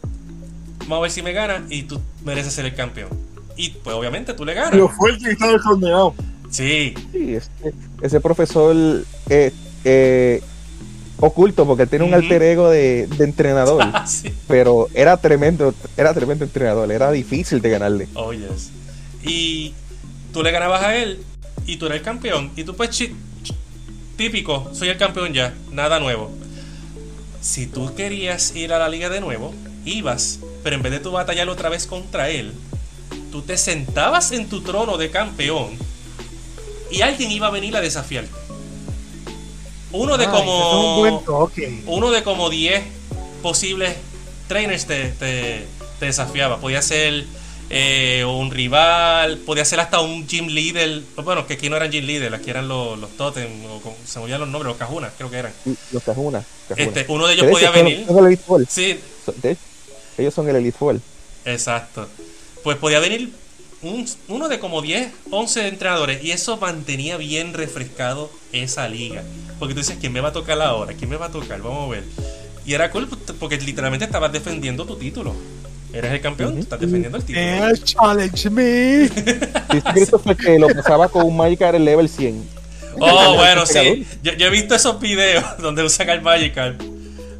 vamos 0.80 0.98
a 0.98 1.00
ver 1.02 1.10
si 1.10 1.22
me 1.22 1.32
gana 1.32 1.66
y 1.68 1.82
tú 1.82 2.00
mereces 2.24 2.54
ser 2.54 2.64
el 2.64 2.74
campeón. 2.74 3.10
Y 3.56 3.70
pues 3.70 3.94
obviamente 3.96 4.34
tú 4.34 4.44
le 4.44 4.54
ganas. 4.54 4.70
Pero 4.70 4.88
fue 4.88 5.10
el 5.10 5.18
que 5.18 5.30
estaba 5.30 5.58
condenado. 5.58 6.14
Sí. 6.50 6.94
sí 7.12 7.36
ese, 8.00 8.20
profesor 8.20 8.76
eh, 9.28 9.52
eh, 9.84 10.42
oculto 11.18 11.66
porque 11.66 11.86
tiene 11.86 12.04
un 12.04 12.14
alter 12.14 12.42
ego 12.42 12.70
de, 12.70 13.08
entrenador. 13.18 13.84
Pero 14.48 14.88
era 14.94 15.16
tremendo, 15.16 15.74
era 15.96 16.14
tremendo 16.14 16.44
entrenador, 16.44 16.90
era 16.90 17.10
difícil 17.10 17.60
de 17.60 17.70
ganarle. 17.70 18.08
Oh, 18.14 18.32
yes. 18.32 18.70
Y 19.26 19.74
tú 20.32 20.42
le 20.42 20.50
ganabas 20.50 20.82
a 20.82 20.96
él 20.96 21.24
y 21.66 21.76
tú 21.76 21.86
eres 21.86 21.98
el 21.98 22.04
campeón. 22.04 22.52
Y 22.56 22.64
tú 22.64 22.76
pues 22.76 23.02
típico, 24.16 24.70
soy 24.72 24.88
el 24.88 24.96
campeón 24.96 25.34
ya, 25.34 25.54
nada 25.72 25.98
nuevo. 25.98 26.30
Si 27.40 27.66
tú 27.66 27.94
querías 27.94 28.54
ir 28.56 28.72
a 28.72 28.78
la 28.78 28.88
liga 28.88 29.08
de 29.08 29.20
nuevo, 29.20 29.52
ibas, 29.84 30.40
pero 30.62 30.76
en 30.76 30.82
vez 30.82 30.92
de 30.92 31.00
tu 31.00 31.12
batallar 31.12 31.48
otra 31.48 31.68
vez 31.68 31.86
contra 31.86 32.30
él, 32.30 32.52
tú 33.30 33.42
te 33.42 33.56
sentabas 33.56 34.32
en 34.32 34.48
tu 34.48 34.62
trono 34.62 34.96
de 34.96 35.10
campeón 35.10 35.76
y 36.90 37.02
alguien 37.02 37.30
iba 37.30 37.48
a 37.48 37.50
venir 37.50 37.76
a 37.76 37.80
desafiarte. 37.80 38.32
Uno 39.92 40.18
de 40.18 40.26
como. 40.26 41.22
Uno 41.86 42.10
de 42.10 42.22
como 42.22 42.50
10 42.50 42.84
posibles 43.42 43.96
trainers 44.48 44.86
te, 44.86 45.08
te, 45.10 45.66
te 45.98 46.06
desafiaba. 46.06 46.58
Podía 46.58 46.82
ser 46.82 47.24
eh, 47.68 48.24
un 48.24 48.50
rival, 48.50 49.38
podía 49.38 49.64
ser 49.64 49.80
hasta 49.80 50.00
un 50.00 50.26
gym 50.26 50.46
leader. 50.46 51.02
Bueno, 51.24 51.46
que 51.46 51.54
aquí 51.54 51.68
no 51.68 51.76
eran 51.76 51.90
gym 51.90 52.04
leader, 52.04 52.34
aquí 52.34 52.50
eran 52.50 52.68
los, 52.68 52.98
los 52.98 53.10
totem, 53.16 53.64
o 53.64 53.80
se 54.04 54.20
me 54.20 54.28
los 54.28 54.48
nombres, 54.48 54.68
los 54.68 54.76
cajunas, 54.76 55.12
creo 55.16 55.30
que 55.30 55.38
eran. 55.38 55.52
Los 55.92 56.02
cajunas. 56.02 56.44
Este, 56.76 57.06
uno 57.08 57.26
de 57.26 57.34
ellos 57.34 57.46
podía 57.50 57.70
venir. 57.70 58.06
Sí. 58.68 58.98
ellos 60.18 60.34
son 60.34 60.48
el 60.48 60.56
Elite 60.56 60.76
Four. 60.76 61.00
Exacto. 61.44 62.08
Pues 62.62 62.76
podía 62.76 62.98
venir 62.98 63.32
un, 63.82 64.08
uno 64.28 64.48
de 64.48 64.58
como 64.58 64.82
10, 64.82 65.12
11 65.30 65.68
entrenadores 65.68 66.24
y 66.24 66.32
eso 66.32 66.56
mantenía 66.56 67.16
bien 67.16 67.52
refrescado 67.54 68.30
esa 68.52 68.88
liga. 68.88 69.22
Porque 69.58 69.74
tú 69.74 69.80
dices, 69.80 69.98
¿quién 70.00 70.12
me 70.12 70.20
va 70.20 70.28
a 70.28 70.32
tocar 70.32 70.60
ahora? 70.60 70.94
¿Quién 70.94 71.10
me 71.10 71.16
va 71.16 71.26
a 71.26 71.30
tocar? 71.30 71.60
Vamos 71.60 71.88
a 71.88 71.90
ver. 71.90 72.04
Y 72.64 72.74
era 72.74 72.90
cool 72.90 73.08
porque 73.38 73.58
literalmente 73.58 74.04
estabas 74.04 74.32
defendiendo 74.32 74.84
tu 74.86 74.96
título. 74.96 75.34
Eres 75.96 76.12
el 76.12 76.20
campeón, 76.20 76.58
estás 76.58 76.78
defendiendo 76.78 77.16
el 77.16 77.24
título. 77.24 77.74
challenge 77.84 78.50
me. 78.50 79.08
Cristo 79.94 80.18
fue 80.18 80.36
que 80.36 80.58
lo 80.58 80.68
pasaba 80.68 81.08
con 81.08 81.24
un 81.24 81.34
Magikarp 81.34 81.78
level 81.78 82.06
100. 82.06 82.44
Oh, 83.00 83.34
bueno, 83.36 83.64
sí. 83.64 84.06
Yo, 84.22 84.32
he 84.32 84.50
visto 84.50 84.74
esos 84.74 85.00
videos 85.00 85.42
donde 85.58 85.82
usan 85.82 86.10
el 86.10 86.20
Magikarp. 86.20 86.82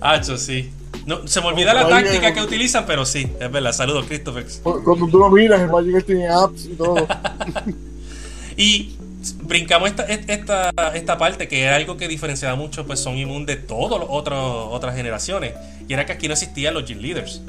Hacho, 0.01 0.39
sí. 0.39 0.71
No, 1.05 1.29
se 1.29 1.43
me 1.43 1.49
olvida 1.49 1.75
la 1.75 1.87
táctica 1.87 2.33
que 2.33 2.41
utilizan, 2.41 2.87
pero 2.87 3.05
sí, 3.05 3.31
es 3.39 3.53
verdad. 3.53 3.73
Saludos, 3.73 4.07
Christopher. 4.07 4.47
Cuando 4.63 5.07
tú 5.07 5.19
lo 5.19 5.31
miras, 5.31 5.61
el 5.61 5.69
Magikarp 5.69 6.07
tiene 6.07 6.27
apps 6.29 6.65
y 6.65 6.75
todo. 6.77 7.07
y 8.57 8.97
brincamos 9.43 9.91
esta, 9.91 10.05
esta, 10.05 10.73
esta 10.95 11.19
parte 11.19 11.47
que 11.47 11.63
era 11.63 11.77
algo 11.77 11.99
que 11.99 12.09
diferenciaba 12.09 12.55
mucho 12.55 12.87
pues 12.87 13.01
son 13.01 13.17
inmunes 13.17 13.47
de 13.49 13.57
todas 13.57 14.01
las 14.01 14.09
otras 14.09 14.97
generaciones. 14.97 15.53
Y 15.87 15.93
era 15.93 16.07
que 16.07 16.13
aquí 16.13 16.27
no 16.27 16.33
existían 16.33 16.73
los 16.73 16.87
Gym 16.87 17.01
Leaders. 17.01 17.43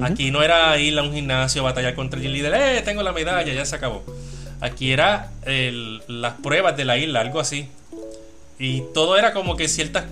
Aquí 0.00 0.30
no 0.30 0.42
era 0.42 0.78
ir 0.78 0.98
a 0.98 1.02
un 1.02 1.12
gimnasio, 1.12 1.62
batallar 1.62 1.94
contra 1.94 2.20
el 2.20 2.32
líder, 2.32 2.54
¡eh! 2.54 2.82
Tengo 2.82 3.02
la 3.02 3.12
medalla, 3.12 3.52
ya 3.52 3.64
se 3.64 3.76
acabó. 3.76 4.04
Aquí 4.60 4.92
era 4.92 5.30
las 6.08 6.34
pruebas 6.34 6.76
de 6.76 6.84
la 6.84 6.98
isla, 6.98 7.20
algo 7.20 7.40
así. 7.40 7.68
Y 8.58 8.82
todo 8.94 9.16
era 9.16 9.32
como 9.32 9.56
que 9.56 9.68
ciertas. 9.68 10.04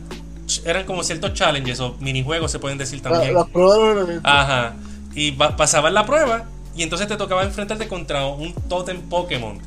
Eran 0.65 0.85
como 0.85 1.03
ciertos 1.03 1.33
challenges 1.33 1.81
o 1.81 1.97
minijuegos, 2.01 2.51
se 2.51 2.59
pueden 2.59 2.79
decir 2.79 3.01
también. 3.01 3.35
las 3.35 3.49
pruebas 3.49 4.21
Ajá. 4.23 4.75
Y 5.15 5.33
pasabas 5.33 5.93
la 5.93 6.05
prueba 6.05 6.47
y 6.77 6.83
entonces 6.83 7.07
te 7.09 7.17
tocaba 7.17 7.45
enfrentarte 7.45 7.89
contra 7.89 8.27
un 8.27 8.53
totem 8.69 9.01
Pokémon. 9.03 9.59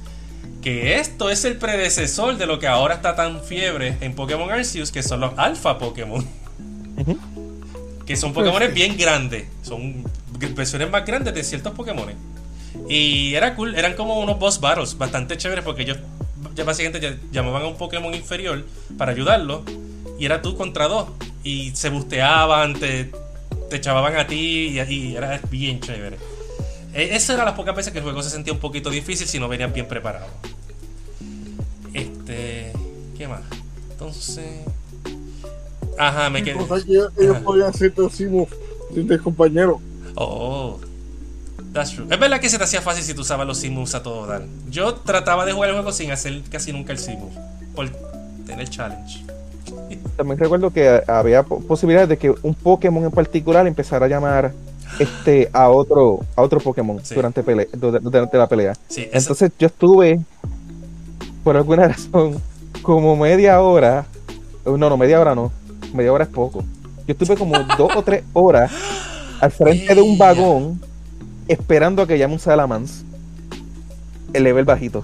Que 0.62 0.96
esto 1.00 1.30
es 1.30 1.46
el 1.46 1.58
predecesor 1.58 2.38
de 2.38 2.46
lo 2.46 2.60
que 2.60 2.68
ahora 2.68 2.96
está 2.96 3.16
tan 3.16 3.42
fiebre 3.42 3.98
en 4.02 4.14
Pokémon 4.14 4.52
Arceus, 4.52 4.92
que 4.92 5.02
son 5.02 5.22
los 5.22 5.32
Alpha 5.38 5.78
Pokémon. 5.78 6.26
Que 8.08 8.16
son 8.16 8.34
Pokémon 8.34 8.62
bien 8.74 8.98
grandes. 8.98 9.46
Son 9.62 10.04
versiones 10.56 10.90
más 10.90 11.06
grandes 11.06 11.34
de 11.34 11.44
ciertos 11.44 11.74
Pokémon. 11.74 12.08
Y 12.88 13.34
era 13.34 13.54
cool, 13.56 13.76
eran 13.76 13.96
como 13.96 14.20
unos 14.20 14.40
boss 14.40 14.62
battles 14.62 14.98
bastante 14.98 15.36
chéveres 15.36 15.64
porque 15.66 15.82
ellos 15.82 15.98
ya 16.56 16.64
básicamente 16.64 17.20
llamaban 17.32 17.64
a 17.64 17.68
un 17.68 17.76
Pokémon 17.76 18.14
inferior 18.14 18.66
para 18.98 19.12
ayudarlo. 19.12 19.64
Y 20.18 20.26
era 20.26 20.42
tú 20.42 20.56
contra 20.56 20.88
dos. 20.88 21.10
Y 21.44 21.72
se 21.76 21.90
busteaban, 21.90 22.74
te, 22.80 23.12
te 23.70 23.82
chavaban 23.82 24.16
a 24.16 24.26
ti 24.26 24.80
y, 24.88 25.16
era 25.16 25.42
bien 25.50 25.82
chévere. 25.82 26.18
E, 26.94 27.16
Esa 27.16 27.34
era 27.34 27.44
las 27.44 27.56
pocas 27.56 27.76
veces 27.76 27.92
que 27.92 28.00
el 28.00 28.04
juego 28.06 28.24
se 28.24 28.30
sentía 28.30 28.54
un 28.54 28.60
poquito 28.60 28.90
difícil 28.90 29.28
si 29.28 29.38
no 29.38 29.50
venían 29.50 29.74
bien 29.74 29.88
preparados. 29.88 30.30
Este. 31.94 32.72
¿Qué 33.18 33.28
más? 33.28 33.42
Entonces. 33.92 34.62
Ajá, 35.98 36.30
me 36.30 36.44
quedé. 36.44 36.58
ellos 37.20 37.38
podían 37.44 37.74
ser 37.74 37.94
sin 38.12 38.48
compañeros. 39.24 39.78
Oh. 40.16 40.80
That's 41.74 41.92
true. 41.92 42.08
Es 42.10 42.20
verdad 42.20 42.40
que 42.40 42.50
se 42.50 42.58
te 42.58 42.64
hacía 42.64 42.82
fácil 42.82 43.04
si 43.04 43.14
tú 43.14 43.22
usabas 43.22 43.46
los 43.46 43.58
simus 43.58 43.94
a 43.94 44.02
todo 44.02 44.26
dar. 44.26 44.44
Yo 44.70 44.96
trataba 44.96 45.46
de 45.46 45.54
jugar 45.54 45.70
el 45.70 45.76
juego 45.76 45.92
sin 45.92 46.12
hacer 46.12 46.42
casi 46.50 46.72
nunca 46.72 46.92
el 46.92 47.00
simus. 47.00 47.34
Por 47.76 47.90
tener 48.46 48.70
challenge. 48.70 49.24
También 50.16 50.40
recuerdo 50.40 50.72
que 50.72 51.04
había 51.08 51.44
posibilidades 51.44 52.10
de 52.10 52.18
que 52.18 52.34
un 52.42 52.56
Pokémon 52.56 53.04
en 53.04 53.12
particular 53.12 53.68
empezara 53.68 54.06
a 54.06 54.10
llamar 54.10 54.54
este 55.00 55.50
a 55.54 55.70
otro 55.70 56.22
a 56.36 56.42
otro 56.42 56.60
Pokémon 56.60 57.00
durante, 57.14 57.44
durante 57.74 58.38
la 58.38 58.48
pelea. 58.48 58.74
Entonces 58.96 59.52
yo 59.60 59.68
estuve 59.68 60.20
por 61.44 61.56
alguna 61.56 61.88
razón 61.90 62.42
como 62.82 63.16
media 63.16 63.62
hora, 63.62 64.06
no, 64.66 64.78
no, 64.78 64.98
media 64.98 65.20
hora 65.20 65.36
no, 65.36 65.52
media 65.94 66.14
hora 66.14 66.24
es 66.24 66.30
poco. 66.30 66.64
Yo 67.08 67.14
estuve 67.14 67.36
como 67.36 67.58
dos 67.78 67.96
o 67.96 68.04
tres 68.04 68.24
horas 68.34 68.72
al 69.40 69.52
frente 69.52 69.96
de 69.96 70.02
un 70.02 70.18
vagón 70.18 70.82
esperando 71.48 72.02
a 72.02 72.08
que 72.08 72.18
llame 72.18 72.34
un 72.34 72.40
Salamance 72.40 73.04
el 74.34 74.44
level 74.44 74.66
bajito. 74.66 75.04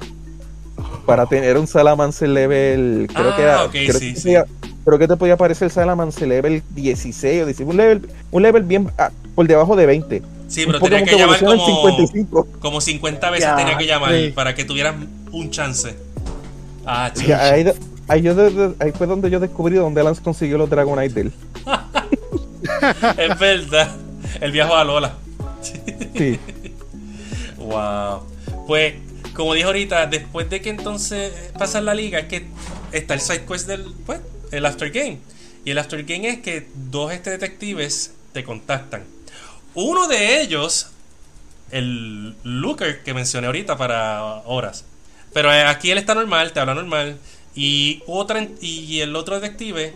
Para 1.06 1.26
tener 1.26 1.58
un 1.58 1.68
Salamance 1.68 2.28
level, 2.28 3.08
creo 3.14 3.36
que 3.36 3.42
era, 3.42 3.70
creo, 3.70 4.98
que 4.98 5.00
que 5.00 5.08
te 5.08 5.18
podía 5.18 5.34
aparecer 5.34 5.66
el 5.66 5.72
Salamance 5.72 6.26
level 6.26 6.64
16 6.70 7.44
o 7.44 7.46
17, 7.46 7.70
un 7.70 7.78
level, 7.78 8.10
un 8.32 8.42
level 8.42 8.64
bien 8.64 8.92
ah, 8.98 9.12
por 9.36 9.48
debajo 9.48 9.76
de 9.76 9.86
20. 9.86 10.22
Sí, 10.48 10.64
pero 10.66 10.80
tenía 10.80 11.04
que 11.04 11.18
llamar 11.18 11.40
como 11.40 11.66
55. 11.66 12.48
como 12.60 12.82
50 12.82 13.30
veces 13.32 13.56
tenía 13.56 13.78
que 13.78 13.86
llamar 13.86 14.14
para 14.34 14.56
que 14.56 14.64
tuvieras 14.64 14.96
un 15.32 15.50
chance. 15.50 15.96
Ah, 16.86 17.12
ahí, 17.40 17.66
ahí, 18.08 18.92
fue 18.98 19.08
donde 19.08 19.30
yo 19.30 19.40
descubrí 19.40 19.76
donde 19.76 20.04
Lance 20.04 20.22
consiguió 20.22 20.58
los 20.58 20.70
Dragonite 20.70 21.22
él. 21.22 21.34
es 23.18 23.40
verdad. 23.40 23.96
El 24.42 24.52
viaje 24.52 24.74
a 24.74 24.84
Lola. 24.84 25.14
Sí. 26.16 26.40
wow. 27.58 28.22
Pues, 28.68 28.96
como 29.34 29.54
dije 29.54 29.66
ahorita, 29.66 30.08
después 30.08 30.50
de 30.50 30.62
que 30.62 30.70
entonces 30.70 31.32
pasa 31.58 31.82
la 31.82 31.94
liga, 31.94 32.20
es 32.20 32.26
que 32.28 32.46
está 32.92 33.14
el 33.14 33.22
side 33.22 33.46
quest 33.46 33.68
del, 33.68 33.94
pues, 34.06 34.22
el 34.52 34.66
after 34.66 34.92
game. 34.92 35.20
Y 35.66 35.72
el 35.72 35.78
after 35.78 36.04
game 36.04 36.28
es 36.28 36.40
que 36.40 36.68
dos 36.76 37.12
este 37.12 37.32
detectives 37.32 38.14
te 38.34 38.44
contactan. 38.44 39.04
Uno 39.76 40.08
de 40.08 40.42
ellos, 40.42 40.90
el 41.72 42.36
Looker 42.44 43.02
que 43.04 43.14
mencioné 43.14 43.48
ahorita 43.48 43.78
para 43.78 44.24
horas. 44.46 44.86
Pero 45.34 45.52
eh, 45.52 45.64
aquí 45.64 45.90
él 45.90 45.98
está 45.98 46.14
normal, 46.14 46.52
te 46.54 46.60
habla 46.60 46.76
normal. 46.76 47.18
Y, 47.56 48.02
otra, 48.08 48.48
y 48.62 49.02
el 49.02 49.16
otro 49.16 49.40
detective 49.40 49.94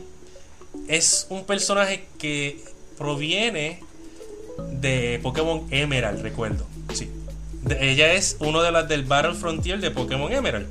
es 0.88 1.28
un 1.30 1.46
personaje 1.46 2.08
que 2.18 2.64
proviene 2.98 3.82
de 4.72 5.20
Pokémon 5.22 5.64
Emerald, 5.72 6.22
recuerdo. 6.22 6.66
Sí. 6.94 7.10
ella 7.80 8.14
es 8.14 8.38
uno 8.40 8.62
de 8.62 8.72
las 8.72 8.88
del 8.88 9.04
Battle 9.04 9.34
Frontier 9.34 9.80
de 9.80 9.92
Pokémon 9.92 10.32
Emerald. 10.32 10.68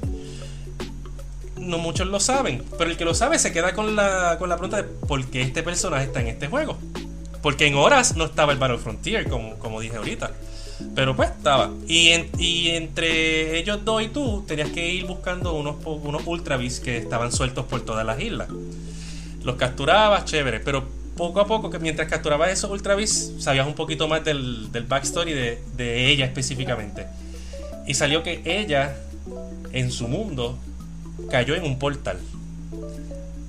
No 1.57 1.79
muchos 1.79 2.07
lo 2.07 2.21
saben, 2.21 2.63
pero 2.79 2.91
el 2.91 2.97
que 2.97 3.05
lo 3.05 3.15
sabe 3.15 3.39
se 3.39 3.53
queda 3.53 3.75
con 3.75 3.97
la, 3.97 4.37
con 4.39 4.49
la 4.49 4.57
pregunta 4.57 4.77
de 4.77 4.85
por 4.85 5.25
qué 5.27 5.43
este 5.43 5.63
personaje 5.63 6.05
está 6.05 6.21
en 6.21 6.29
este 6.29 6.47
juego. 6.47 6.79
Porque 7.43 7.67
en 7.67 7.75
horas 7.75 8.17
no 8.17 8.25
estaba 8.25 8.53
el 8.53 8.59
Battle 8.59 8.79
Frontier, 8.79 9.29
como, 9.29 9.59
como 9.59 9.81
dije 9.81 9.97
ahorita. 9.97 10.33
Pero 10.95 11.17
pues 11.17 11.31
estaba. 11.31 11.73
Y, 11.87 12.11
entre 12.69 13.59
ellos 13.59 13.85
dos 13.85 14.03
y 14.03 14.09
tú 14.09 14.45
tenías 14.47 14.71
que 14.71 14.93
ir 14.93 15.07
buscando 15.07 15.55
unos, 15.55 15.77
unos 15.85 16.23
Ultra 16.27 16.59
que 16.59 16.99
estaban 16.99 17.33
sueltos 17.33 17.65
por 17.67 17.81
todas 17.83 18.05
las 18.05 18.21
islas. 18.21 18.49
Los 19.43 19.57
capturabas, 19.57 20.25
chévere. 20.25 20.61
Pero 20.61 20.85
poco 21.17 21.41
a 21.41 21.47
poco, 21.47 21.71
que 21.71 21.79
mientras 21.79 22.09
capturabas 22.09 22.51
esos 22.51 22.71
Ultra 22.71 22.95
Beasts, 22.95 23.43
sabías 23.43 23.67
un 23.67 23.75
poquito 23.75 24.09
más 24.09 24.25
del, 24.25 24.71
del 24.73 24.85
backstory 24.85 25.33
de, 25.33 25.63
de 25.77 26.09
ella 26.11 26.27
específicamente. 26.27 27.07
Y 27.87 27.95
salió 27.95 28.23
que 28.23 28.43
ella, 28.45 28.97
en 29.73 29.91
su 29.91 30.09
mundo, 30.09 30.59
cayó 31.31 31.55
en 31.55 31.65
un 31.65 31.79
portal. 31.79 32.19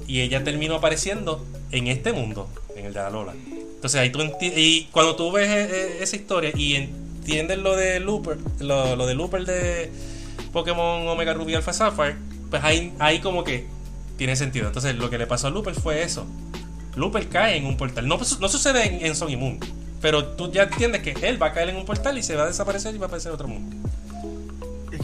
Y 0.08 0.22
ella 0.22 0.44
terminó 0.44 0.76
apareciendo 0.76 1.46
en 1.72 1.88
este 1.88 2.14
mundo, 2.14 2.48
en 2.76 2.86
el 2.86 2.94
de 2.94 3.00
Alola. 3.00 3.34
Entonces 3.76 4.00
ahí 4.00 4.10
tú 4.10 4.20
y 4.42 4.88
cuando 4.92 5.16
tú 5.16 5.32
ves 5.32 5.50
e, 5.50 5.62
e, 5.62 6.04
esa 6.04 6.16
historia 6.16 6.52
y 6.56 6.90
entiendes 7.28 7.58
lo 7.58 7.76
de 7.76 8.00
Looper, 8.00 8.38
lo, 8.60 8.96
lo 8.96 9.06
de 9.06 9.14
Looper 9.14 9.46
de 9.46 9.92
Pokémon 10.54 11.06
Omega 11.10 11.34
Ruby 11.34 11.56
Alpha 11.56 11.74
Sapphire, 11.74 12.16
pues 12.50 12.64
ahí, 12.64 12.94
ahí 13.00 13.20
como 13.20 13.44
que 13.44 13.68
tiene 14.16 14.38
sentido. 14.38 14.68
Entonces 14.68 14.96
lo 14.96 15.10
que 15.10 15.18
le 15.18 15.28
pasó 15.28 15.48
a 15.48 15.50
Looper 15.50 15.76
fue 15.76 16.04
eso. 16.04 16.26
Looper 16.96 17.28
cae 17.28 17.58
en 17.58 17.66
un 17.66 17.76
portal. 17.76 18.08
No, 18.08 18.18
no 18.18 18.48
sucede 18.48 18.88
en, 18.88 19.06
en 19.06 19.14
Sony 19.14 19.36
Moon. 19.38 19.60
Pero 20.02 20.26
tú 20.26 20.50
ya 20.54 20.64
entiendes 20.64 21.02
que 21.02 21.16
él 21.28 21.42
va 21.42 21.48
a 21.48 21.54
caer 21.54 21.68
en 21.70 21.76
un 21.76 21.84
portal 21.84 22.18
y 22.18 22.24
se 22.24 22.34
va 22.36 22.44
a 22.44 22.48
desaparecer 22.48 22.96
y 22.96 22.98
va 22.98 23.06
a 23.06 23.08
aparecer 23.08 23.30
en 23.30 23.36
otro 23.36 23.48
mundo. 23.50 23.76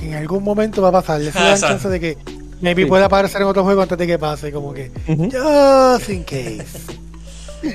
Y 0.01 0.05
en 0.05 0.13
algún 0.13 0.45
momento 0.45 0.81
va 0.81 0.89
a 0.89 0.91
pasar. 0.93 1.19
Le 1.19 1.31
da 1.31 1.59
chance 1.59 1.89
de 1.89 1.99
que 1.99 2.17
maybe 2.61 2.85
pueda 2.85 3.05
aparecer 3.05 3.41
en 3.41 3.47
otro 3.47 3.65
juego 3.65 3.81
antes 3.81 3.97
de 3.97 4.07
que 4.07 4.17
pase. 4.17 4.49
Como 4.53 4.73
que, 4.73 4.91
just 5.07 6.09
in 6.09 6.23
case. 6.23 6.65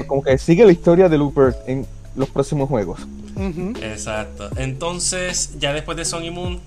como 0.07 0.23
que 0.23 0.39
sigue 0.39 0.65
la 0.65 0.73
historia 0.73 1.07
de 1.11 1.19
Looper 1.19 1.55
en 1.67 1.87
los 2.17 2.31
próximos 2.31 2.67
juegos. 2.71 3.01
Exacto. 3.83 4.51
Entonces, 4.57 5.55
ya 5.59 5.73
después 5.73 5.97
de 5.97 6.05
Sony 6.05 6.31
Moon, 6.33 6.61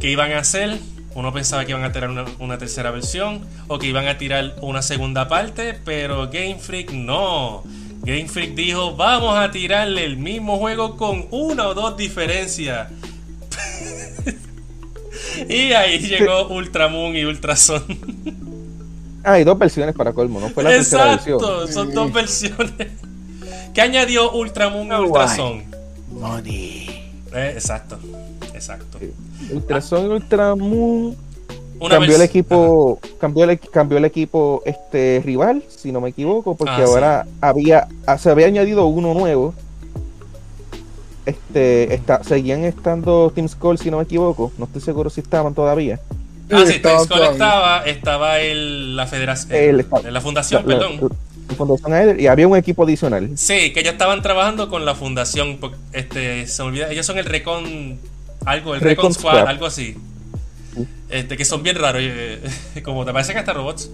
¿qué 0.00 0.10
iban 0.10 0.32
a 0.32 0.38
hacer? 0.38 0.78
Uno 1.14 1.32
pensaba 1.32 1.64
que 1.64 1.70
iban 1.70 1.84
a 1.84 1.92
tirar 1.92 2.10
una, 2.38 2.58
tercera 2.58 2.90
versión 2.90 3.40
o 3.68 3.78
que 3.78 3.86
iban 3.86 4.08
a 4.08 4.18
tirar 4.18 4.56
una 4.60 4.82
segunda 4.82 5.28
parte, 5.28 5.78
pero 5.84 6.28
Game 6.30 6.58
Freak 6.58 6.90
no. 6.92 7.62
Game 8.02 8.28
Freak 8.28 8.54
dijo, 8.54 8.96
vamos 8.96 9.38
a 9.38 9.50
tirarle 9.50 10.04
el 10.04 10.16
mismo 10.16 10.58
juego 10.58 10.96
con 10.96 11.26
una 11.30 11.68
o 11.68 11.74
dos 11.74 11.96
diferencias. 11.96 12.88
y 15.48 15.72
ahí 15.72 15.98
llegó 16.00 16.48
Ultramoon 16.48 17.16
y 17.16 17.24
Ultrason. 17.24 17.84
ah, 19.22 19.38
y 19.38 19.44
dos 19.44 19.58
versiones 19.58 19.94
para 19.94 20.12
colmo, 20.12 20.40
¿no? 20.40 20.50
Fue 20.50 20.64
la 20.64 20.74
Exacto, 20.74 21.68
son 21.68 21.94
dos 21.94 22.12
versiones. 22.12 22.88
¿Qué 23.74 23.80
añadió 23.80 24.30
Ultramoon 24.30 24.92
a 24.92 25.00
Ultrason? 25.00 25.64
Money. 26.12 27.10
Eh, 27.34 27.52
exacto, 27.54 27.98
exacto. 28.54 28.98
Ultrason 29.50 30.06
y 30.06 30.08
Ultramoon 30.10 31.16
cambió 31.88 32.14
el 32.14 32.22
equipo, 32.22 33.00
cambió 33.18 33.50
el, 33.50 33.58
cambió 33.58 33.98
el 33.98 34.04
equipo 34.04 34.62
este 34.64 35.20
rival, 35.24 35.64
si 35.68 35.90
no 35.90 36.00
me 36.00 36.10
equivoco, 36.10 36.54
porque 36.54 36.82
ah, 36.82 36.84
ahora 36.84 37.26
había, 37.40 37.88
ah, 38.06 38.16
se 38.16 38.30
había 38.30 38.46
añadido 38.46 38.86
uno 38.86 39.12
nuevo. 39.12 39.54
Este, 41.26 41.94
está, 41.94 42.22
seguían 42.22 42.64
estando 42.64 43.32
Team 43.34 43.48
Skull, 43.48 43.78
si 43.78 43.90
no 43.90 43.96
me 43.96 44.04
equivoco. 44.04 44.52
No 44.56 44.66
estoy 44.66 44.82
seguro 44.82 45.10
si 45.10 45.20
estaban 45.20 45.52
todavía. 45.52 45.98
Ah, 46.48 46.62
sí, 46.64 46.78
Team 46.78 47.00
Skull 47.00 47.22
estaba, 47.22 47.82
estaba 47.84 48.38
el, 48.38 48.94
la 48.94 49.08
federación, 49.08 49.84
la 50.10 50.20
fundación, 50.20 50.64
perdón. 50.64 51.10
Fundación 51.56 52.20
y 52.20 52.26
había 52.26 52.48
un 52.48 52.56
equipo 52.56 52.84
adicional. 52.84 53.30
Sí, 53.36 53.72
que 53.72 53.82
ya 53.82 53.92
estaban 53.92 54.22
trabajando 54.22 54.68
con 54.68 54.84
la 54.84 54.94
fundación. 54.94 55.58
Este, 55.92 56.46
se 56.46 56.62
olvida, 56.62 56.90
ellos 56.90 57.06
son 57.06 57.18
el 57.18 57.24
Recon 57.24 57.98
algo, 58.44 58.74
el 58.74 58.80
Recon, 58.80 59.12
Squad, 59.14 59.46
algo 59.46 59.66
así. 59.66 59.96
Este, 61.08 61.36
que 61.36 61.44
son 61.44 61.62
bien 61.62 61.76
raros, 61.76 62.02
eh, 62.04 62.40
como 62.84 63.04
te 63.04 63.12
parecen 63.12 63.38
hasta 63.38 63.52
robots. 63.52 63.90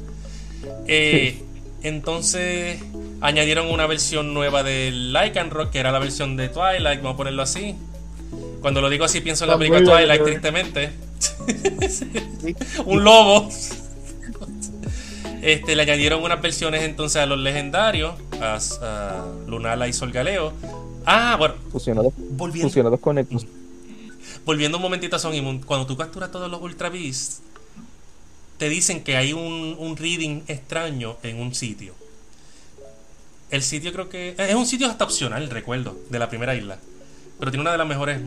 Eh, 0.87 1.43
entonces 1.83 2.81
añadieron 3.21 3.71
una 3.71 3.87
versión 3.87 4.35
nueva 4.35 4.63
de 4.63 4.91
Lycan 4.91 5.51
Rock, 5.51 5.71
que 5.71 5.79
era 5.79 5.93
la 5.93 5.99
versión 5.99 6.37
de 6.37 6.49
Twilight, 6.49 7.01
vamos 7.01 7.15
a 7.15 7.17
ponerlo 7.17 7.43
así. 7.43 7.77
Cuando 8.61 8.81
lo 8.81 8.91
digo 8.91 9.05
así 9.05 9.21
pienso 9.21 9.45
en 9.45 9.51
la 9.51 9.59
película 9.59 9.83
Twilight, 9.83 10.23
tristemente. 10.25 10.91
un 12.87 13.05
lobo. 13.05 13.49
Este, 15.43 15.75
le 15.77 15.83
añadieron 15.83 16.23
unas 16.23 16.41
versiones 16.41 16.83
entonces 16.83 17.21
a 17.23 17.27
los 17.27 17.39
legendarios, 17.39 18.15
a, 18.41 18.59
a 18.83 19.27
Lunala 19.47 19.89
y 19.89 19.93
Solgaleo. 19.93 20.53
Ah, 21.05 21.37
bueno. 21.39 21.55
Fusionados, 21.73 22.13
volviendo, 22.17 22.69
fusionados 22.69 23.01
con. 23.01 23.27
Volviendo 24.45 24.79
un 24.79 24.83
momentito 24.83 25.17
a 25.17 25.19
Son 25.19 25.61
cuando 25.63 25.87
tú 25.87 25.97
capturas 25.97 26.31
todos 26.31 26.51
los 26.51 26.61
Ultra 26.61 26.89
Beasts, 26.89 27.43
te 28.59 28.69
dicen 28.69 29.03
que 29.03 29.17
hay 29.17 29.33
un, 29.33 29.77
un 29.79 29.97
reading 29.97 30.43
extraño 30.47 31.17
en 31.23 31.41
un 31.41 31.55
sitio. 31.55 31.95
El 33.51 33.63
sitio 33.63 33.93
creo 33.93 34.09
que. 34.09 34.35
Es 34.37 34.55
un 34.55 34.67
sitio 34.67 34.89
hasta 34.89 35.05
opcional, 35.05 35.49
recuerdo, 35.51 35.97
de 36.11 36.19
la 36.19 36.29
primera 36.29 36.55
isla. 36.55 36.79
Pero 37.39 37.51
tiene 37.51 37.63
una 37.63 37.73
de 37.73 37.79
las 37.79 37.87
mejores 37.87 38.21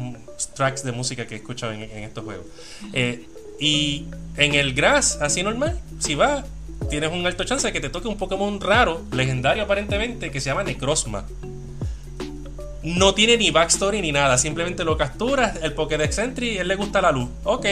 tracks 0.56 0.84
de 0.84 0.92
música 0.92 1.28
que 1.28 1.36
he 1.36 1.38
escuchado 1.38 1.72
en, 1.72 1.84
en 1.84 2.04
estos 2.04 2.24
juegos. 2.24 2.48
Eh, 2.94 3.28
y 3.60 4.08
en 4.38 4.56
el 4.56 4.74
Grass, 4.74 5.20
así 5.22 5.44
normal, 5.44 5.80
si 6.00 6.16
vas, 6.16 6.46
tienes 6.90 7.12
un 7.12 7.26
alto 7.26 7.44
chance 7.44 7.66
de 7.68 7.74
que 7.74 7.80
te 7.80 7.90
toque 7.90 8.08
un 8.08 8.18
Pokémon 8.18 8.60
raro, 8.62 9.02
legendario 9.12 9.64
aparentemente, 9.64 10.32
que 10.32 10.40
se 10.42 10.50
llama 10.50 10.64
Necrozma. 10.64 11.26
No 12.84 13.14
tiene 13.14 13.38
ni 13.38 13.50
backstory 13.52 14.02
ni 14.02 14.12
nada, 14.12 14.38
simplemente 14.38 14.84
lo 14.84 14.98
capturas, 14.98 15.58
el 15.62 15.74
Pokédex 15.74 16.18
Entry 16.18 16.50
y 16.50 16.58
él 16.58 16.68
le 16.68 16.76
gusta 16.76 17.02
la 17.02 17.12
luz. 17.12 17.30
Ok, 17.46 17.66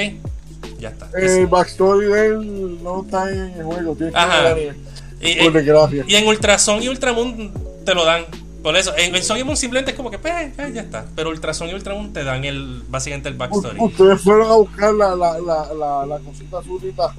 ya 0.80 0.90
está. 0.90 1.10
El 1.14 1.48
backstory 1.48 2.06
de 2.08 2.26
él 2.28 2.84
no 2.84 3.02
está 3.04 3.30
en 3.30 3.40
el 3.58 3.64
juego, 3.64 3.96
tiene 3.96 4.12
que 4.14 4.18
Ajá. 4.18 4.54
ver 4.54 4.76
Y, 5.20 5.50
desgracia. 5.50 6.06
y 6.08 6.16
en 6.16 6.28
Ultrason 6.28 6.82
y 6.82 6.88
Ultramoon 6.90 7.52
te 7.86 7.94
lo 7.94 8.06
dan. 8.06 8.24
Por 8.64 8.78
eso, 8.78 8.94
en, 8.96 9.16
en 9.16 9.24
Sun 9.24 9.38
y 9.40 9.44
Moon 9.44 9.58
simplemente 9.58 9.92
es 9.92 9.98
como 9.98 10.12
que, 10.12 10.20
pues, 10.20 10.34
eh, 10.34 10.72
ya 10.74 10.82
está. 10.82 11.06
Pero 11.16 11.30
Ultrason 11.32 11.68
y 11.70 11.74
Ultramoon 11.74 12.14
te 12.14 12.24
dan 12.24 12.46
el 12.46 12.84
básicamente 12.88 13.28
el 13.28 13.36
backstory. 13.36 13.80
Ustedes 13.80 14.22
fueron 14.22 14.50
a 14.50 14.54
buscar 14.56 14.94
la, 14.94 15.16
la, 15.16 15.40
la, 15.40 15.74
la, 15.74 16.06
la 16.06 16.20
cosita 16.20 16.60
azulita. 16.60 17.14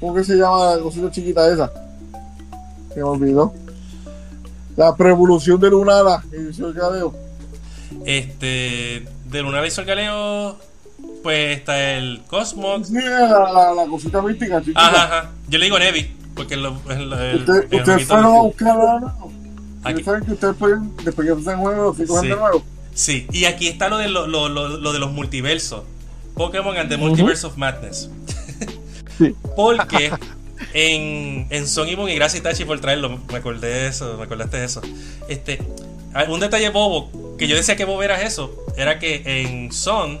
¿Cómo 0.00 0.14
que 0.14 0.24
se 0.24 0.34
llama 0.36 0.76
la 0.76 0.82
cosita 0.82 1.10
chiquita 1.10 1.52
esa? 1.52 1.70
Se 2.92 2.96
me 2.96 3.02
olvidó. 3.02 3.52
La 4.76 4.96
preevolución 4.96 5.60
de 5.60 5.70
Lunala 5.70 6.24
que 6.30 6.38
hizo 6.50 6.68
el 6.68 6.74
cadeo. 6.74 7.14
Este, 8.06 9.06
de 9.26 9.42
Lunar 9.42 9.66
y 9.66 9.70
Solgaleo, 9.70 10.56
pues 11.22 11.58
está 11.58 11.96
el 11.98 12.22
Cosmos. 12.28 12.88
Sí, 12.88 12.94
la, 12.94 13.28
la, 13.52 13.74
la 13.74 13.86
cosita 13.90 14.22
mística 14.22 14.60
chiquita. 14.60 14.80
Ajá, 14.80 15.04
ajá. 15.04 15.30
Yo 15.48 15.58
le 15.58 15.64
digo 15.66 15.78
Nevi, 15.78 16.10
porque 16.34 16.54
el, 16.54 16.64
el, 16.64 17.12
el, 17.12 17.38
Usted- 17.40 17.66
el 17.70 17.78
ustedes 17.80 18.06
fueron 18.06 18.26
a 18.26 18.42
de 18.94 19.00
nuevo. 19.00 19.32
Aquí. 19.82 20.00
Ustedes 20.00 20.04
saben 20.04 20.24
que 20.24 20.32
ustedes 20.32 20.56
pueden, 20.56 20.96
después 21.04 21.26
que 21.28 21.34
juegos, 21.58 21.96
si 21.96 22.06
cogen 22.06 22.22
Sí. 22.22 22.28
de 22.28 22.36
nuevo. 22.36 22.62
Sí, 22.94 23.26
y 23.32 23.44
aquí 23.44 23.68
está 23.68 23.88
lo 23.88 23.98
de, 23.98 24.08
lo, 24.08 24.26
lo, 24.26 24.48
lo, 24.48 24.68
lo 24.68 24.92
de 24.92 24.98
los 24.98 25.12
multiversos. 25.12 25.82
Pokémon 26.34 26.76
and 26.76 26.88
the 26.88 26.96
Multiverse 26.96 27.46
of 27.46 27.56
Madness. 27.56 28.08
Porque 29.56 30.12
en, 30.72 31.46
en 31.50 31.66
Son 31.66 31.88
y 31.88 31.92
y 31.92 32.14
gracias 32.14 32.42
Tachi 32.42 32.64
por 32.64 32.80
traerlo, 32.80 33.20
me 33.30 33.38
acordé 33.38 33.68
de 33.68 33.86
eso, 33.88 34.16
me 34.16 34.24
acordaste 34.24 34.58
de 34.58 34.64
eso. 34.64 34.80
Este, 35.28 35.58
ah, 36.14 36.24
un 36.28 36.40
detalle 36.40 36.68
bobo, 36.70 37.36
que 37.36 37.48
yo 37.48 37.56
decía 37.56 37.76
que 37.76 37.84
bobo 37.84 38.02
era 38.02 38.22
eso, 38.22 38.64
era 38.76 38.98
que 38.98 39.22
en 39.24 39.72
Son 39.72 40.20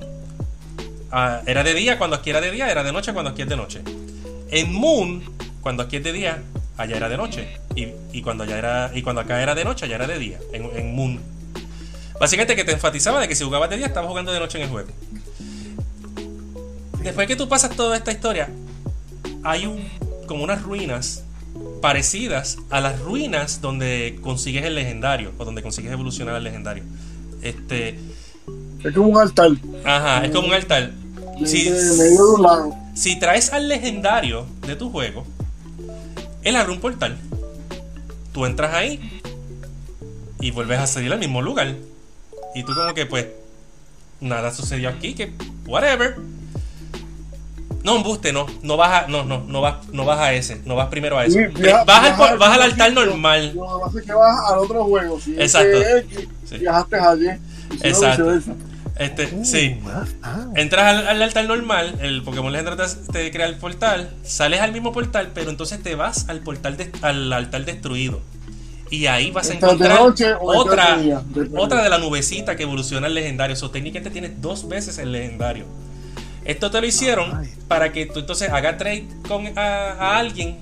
ah, 1.10 1.42
era 1.46 1.62
de 1.62 1.74
día, 1.74 1.98
cuando 1.98 2.16
aquí 2.16 2.30
era 2.30 2.40
de 2.40 2.50
día, 2.50 2.70
era 2.70 2.82
de 2.82 2.92
noche, 2.92 3.12
cuando 3.12 3.30
aquí 3.30 3.42
es 3.42 3.48
de 3.48 3.56
noche. 3.56 3.80
En 4.50 4.72
Moon, 4.72 5.22
cuando 5.60 5.82
aquí 5.82 5.96
es 5.96 6.04
de 6.04 6.12
día, 6.12 6.42
allá 6.76 6.96
era 6.96 7.08
de 7.08 7.16
noche. 7.16 7.48
Y, 7.74 7.88
y 8.12 8.22
cuando 8.22 8.44
allá 8.44 8.58
era, 8.58 8.90
y 8.94 9.02
cuando 9.02 9.20
acá 9.20 9.40
era 9.42 9.54
de 9.54 9.64
noche, 9.64 9.84
allá 9.84 9.96
era 9.96 10.06
de 10.06 10.18
día, 10.18 10.38
en, 10.52 10.68
en 10.74 10.94
Moon. 10.94 11.20
Básicamente 12.18 12.56
que 12.56 12.64
te 12.64 12.72
enfatizaba 12.72 13.20
de 13.20 13.28
que 13.28 13.34
si 13.34 13.44
jugabas 13.44 13.70
de 13.70 13.76
día, 13.76 13.86
estabas 13.86 14.08
jugando 14.08 14.32
de 14.32 14.40
noche 14.40 14.58
en 14.58 14.64
el 14.64 14.70
juego. 14.70 14.90
Después 17.02 17.26
que 17.26 17.36
tú 17.36 17.48
pasas 17.48 17.74
toda 17.74 17.96
esta 17.96 18.12
historia, 18.12 18.50
hay 19.42 19.66
un, 19.66 19.82
como 20.26 20.44
unas 20.44 20.62
ruinas 20.62 21.24
parecidas 21.80 22.58
a 22.70 22.80
las 22.80 23.00
ruinas 23.00 23.60
donde 23.60 24.18
consigues 24.22 24.64
el 24.64 24.74
legendario 24.74 25.32
o 25.38 25.44
donde 25.44 25.62
consigues 25.62 25.92
evolucionar 25.92 26.34
al 26.34 26.44
legendario. 26.44 26.84
Este, 27.42 27.98
Es 28.84 28.94
como 28.94 29.08
un 29.08 29.18
altar. 29.18 29.50
ajá, 29.84 30.24
es 30.24 30.30
como 30.30 30.48
un 30.48 30.54
altar. 30.54 30.92
Si, 31.44 31.70
medio 31.70 32.36
de 32.36 32.74
si 32.94 33.18
traes 33.18 33.52
al 33.52 33.68
legendario 33.68 34.46
de 34.66 34.76
tu 34.76 34.90
juego, 34.90 35.24
él 36.42 36.56
abre 36.56 36.72
un 36.72 36.80
portal. 36.80 37.16
Tú 38.32 38.44
entras 38.44 38.74
ahí 38.74 39.20
y 40.40 40.50
vuelves 40.50 40.78
a 40.78 40.86
salir 40.86 41.12
al 41.12 41.18
mismo 41.18 41.40
lugar. 41.40 41.74
Y 42.54 42.62
tú 42.62 42.74
como 42.74 42.92
que 42.94 43.06
pues 43.06 43.26
nada 44.20 44.52
sucedió 44.52 44.90
aquí, 44.90 45.14
que 45.14 45.32
whatever. 45.66 46.16
No, 47.82 47.96
embuste, 47.96 48.32
no, 48.32 48.46
no 48.62 48.76
vas 48.76 49.04
a, 49.04 49.08
no, 49.08 49.24
no, 49.24 49.42
no 49.46 49.60
vas, 49.62 49.88
no 49.92 50.04
vas 50.04 50.18
a 50.20 50.32
ese, 50.34 50.60
no 50.66 50.74
vas 50.76 50.88
primero 50.88 51.18
a 51.18 51.24
viaja- 51.60 51.84
vas, 51.84 51.98
al, 51.98 52.02
viaja 52.02 52.16
por- 52.16 52.38
vas 52.38 52.50
al 52.56 52.62
mismo 52.62 52.62
altar 52.62 52.92
normal. 52.92 53.52
Lo 53.54 53.62
que 53.62 53.84
pasa 53.84 53.98
es 54.00 54.06
que 54.06 54.12
vas 54.12 54.36
al 54.52 54.58
otro 54.58 54.84
juego. 54.84 55.20
Si 55.20 55.32
Exacto. 55.40 55.78
este 55.78 56.28
Sí. 56.44 56.58
viajaste 56.58 56.96
si 57.70 57.78
no, 57.78 57.84
Exacto. 57.88 58.32
Este, 58.98 59.44
sí. 59.46 59.78
Ah, 60.22 60.44
Entras 60.56 60.84
al, 60.84 61.08
al 61.08 61.22
altar 61.22 61.46
normal, 61.46 61.96
el 62.02 62.22
Pokémon 62.22 62.52
legendario 62.52 62.86
te, 62.86 63.12
te 63.12 63.30
crea 63.30 63.46
el 63.46 63.54
portal, 63.56 64.10
sales 64.24 64.60
al 64.60 64.72
mismo 64.72 64.92
portal, 64.92 65.30
pero 65.34 65.48
entonces 65.48 65.82
te 65.82 65.94
vas 65.94 66.28
al 66.28 66.40
portal 66.40 66.76
de- 66.76 66.92
al 67.00 67.32
altar 67.32 67.64
destruido. 67.64 68.20
Y 68.90 69.06
ahí 69.06 69.30
vas 69.30 69.48
a 69.48 69.54
encontrar 69.54 70.00
otra, 70.00 70.96
día, 70.98 71.22
otra 71.56 71.82
de 71.82 71.88
la 71.88 71.96
nubecita 71.98 72.56
que 72.56 72.64
evoluciona 72.64 73.06
el 73.06 73.14
legendario. 73.14 73.56
O 73.62 73.70
técnicamente 73.70 74.10
tienes 74.10 74.42
dos 74.42 74.68
veces 74.68 74.98
el 74.98 75.12
legendario. 75.12 75.64
Esto 76.44 76.70
te 76.70 76.80
lo 76.80 76.86
hicieron 76.86 77.36
Ay. 77.36 77.52
para 77.68 77.92
que 77.92 78.06
tú 78.06 78.20
entonces 78.20 78.50
hagas 78.50 78.78
trade 78.78 79.06
con 79.28 79.46
a, 79.58 79.92
a 79.92 80.18
alguien, 80.18 80.58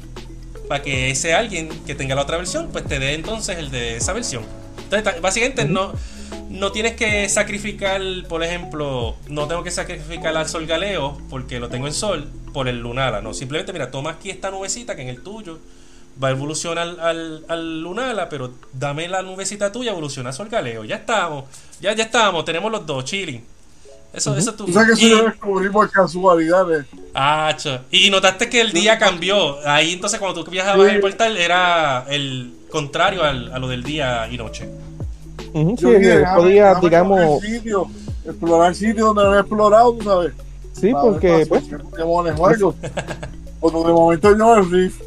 para 0.69 0.83
que 0.83 1.11
ese 1.11 1.35
alguien 1.35 1.69
que 1.87 1.95
tenga 1.95 2.15
la 2.15 2.23
otra 2.23 2.37
versión, 2.37 2.69
pues 2.73 2.85
te 2.85 2.99
dé 2.99 3.15
entonces 3.15 3.59
el 3.59 3.71
de 3.71 3.97
esa 3.97 4.13
versión. 4.13 4.45
Entonces, 4.91 5.21
básicamente 5.21 5.65
no, 5.65 5.93
no 6.49 6.73
tienes 6.73 6.95
que 6.95 7.29
sacrificar, 7.29 8.01
por 8.29 8.43
ejemplo, 8.43 9.17
no 9.29 9.47
tengo 9.47 9.63
que 9.63 9.71
sacrificar 9.71 10.37
al 10.37 10.49
Sol 10.49 10.67
Galeo 10.67 11.19
porque 11.29 11.61
lo 11.61 11.69
tengo 11.69 11.87
en 11.87 11.93
Sol 11.93 12.29
por 12.53 12.69
el 12.69 12.81
Lunala, 12.81 13.21
no. 13.21 13.35
Simplemente, 13.35 13.73
mira, 13.73 13.91
toma 13.91 14.11
aquí 14.11 14.31
esta 14.31 14.51
nubecita 14.51 14.97
que 14.97 15.03
en 15.03 15.09
el 15.09 15.23
tuyo 15.23 15.59
va 16.23 16.29
a 16.29 16.31
evolucionar 16.33 16.89
al, 16.89 17.01
al, 17.01 17.45
al 17.49 17.81
Lunala, 17.83 18.29
pero 18.29 18.53
dame 18.73 19.09
la 19.09 19.23
nubecita 19.23 19.71
tuya, 19.71 19.93
evoluciona 19.93 20.31
a 20.31 20.33
Sol 20.33 20.49
Galeo. 20.49 20.85
Ya 20.85 20.97
estamos, 20.97 21.45
ya, 21.81 21.93
ya 21.93 22.05
estamos, 22.05 22.45
tenemos 22.45 22.73
los 22.73 22.87
dos, 22.87 23.05
chilling. 23.05 23.45
Eso, 24.13 24.37
eso 24.37 24.55
tú. 24.55 24.65
Tú 24.67 24.73
sabes 24.73 24.89
que 24.89 24.95
eso 24.95 25.07
y- 25.07 25.11
yo 25.19 25.25
descubrí 25.25 25.69
por 25.71 25.91
casualidades. 25.91 26.87
Ah, 27.15 27.55
cho. 27.57 27.79
Y 27.91 28.11
notaste 28.11 28.49
que 28.49 28.61
el 28.61 28.73
día 28.73 28.99
cambió. 28.99 29.57
Ahí 29.69 29.93
entonces 29.93 30.19
cuando 30.19 30.43
tú 30.43 30.51
viajabas 30.51 30.81
Sí. 30.83 30.89
en 30.91 30.95
el 30.97 31.01
portal 31.01 31.37
era 31.37 32.05
el 32.09 32.53
contrario 32.71 33.23
al- 33.23 33.53
a 33.53 33.59
lo 33.59 33.69
del 33.69 33.83
día 33.83 34.29
y 34.31 34.37
noche. 34.39 34.69
Sí, 35.39 35.75
Yo 35.77 35.89
dije, 35.91 36.01
que 36.01 36.09
déjame- 36.19 36.37
podía, 36.43 36.75
digamos, 36.75 37.41
sitio, 37.43 37.87
explorar 38.25 38.75
sitios 38.75 39.07
donde 39.09 39.23
no 39.23 39.29
había 39.29 39.41
explorado, 39.41 39.93
tú 39.95 40.05
sabes. 40.05 40.33
sí, 40.73 40.93
Para 40.93 41.05
ver 41.05 41.13
porque 41.13 41.29
qué 41.39 41.47
pues, 41.47 41.65
Pokémon 41.65 42.37
juego. 42.37 42.75
Cuando 43.61 43.83
de 43.85 43.93
momento 43.93 44.37
yo 44.37 44.55
el 44.57 44.71
Riff. 44.71 45.01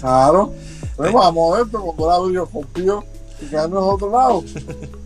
Claro. 0.00 0.52
Pues 0.96 1.12
vamos 1.12 1.58
a 1.58 1.62
esto, 1.62 1.80
cuando 1.96 2.28
la 2.28 2.34
yo 2.34 2.46
confío 2.46 3.04
y 3.42 3.46
quedarnos 3.46 3.82
a 3.82 3.86
otro 3.86 4.10
lado. 4.10 4.44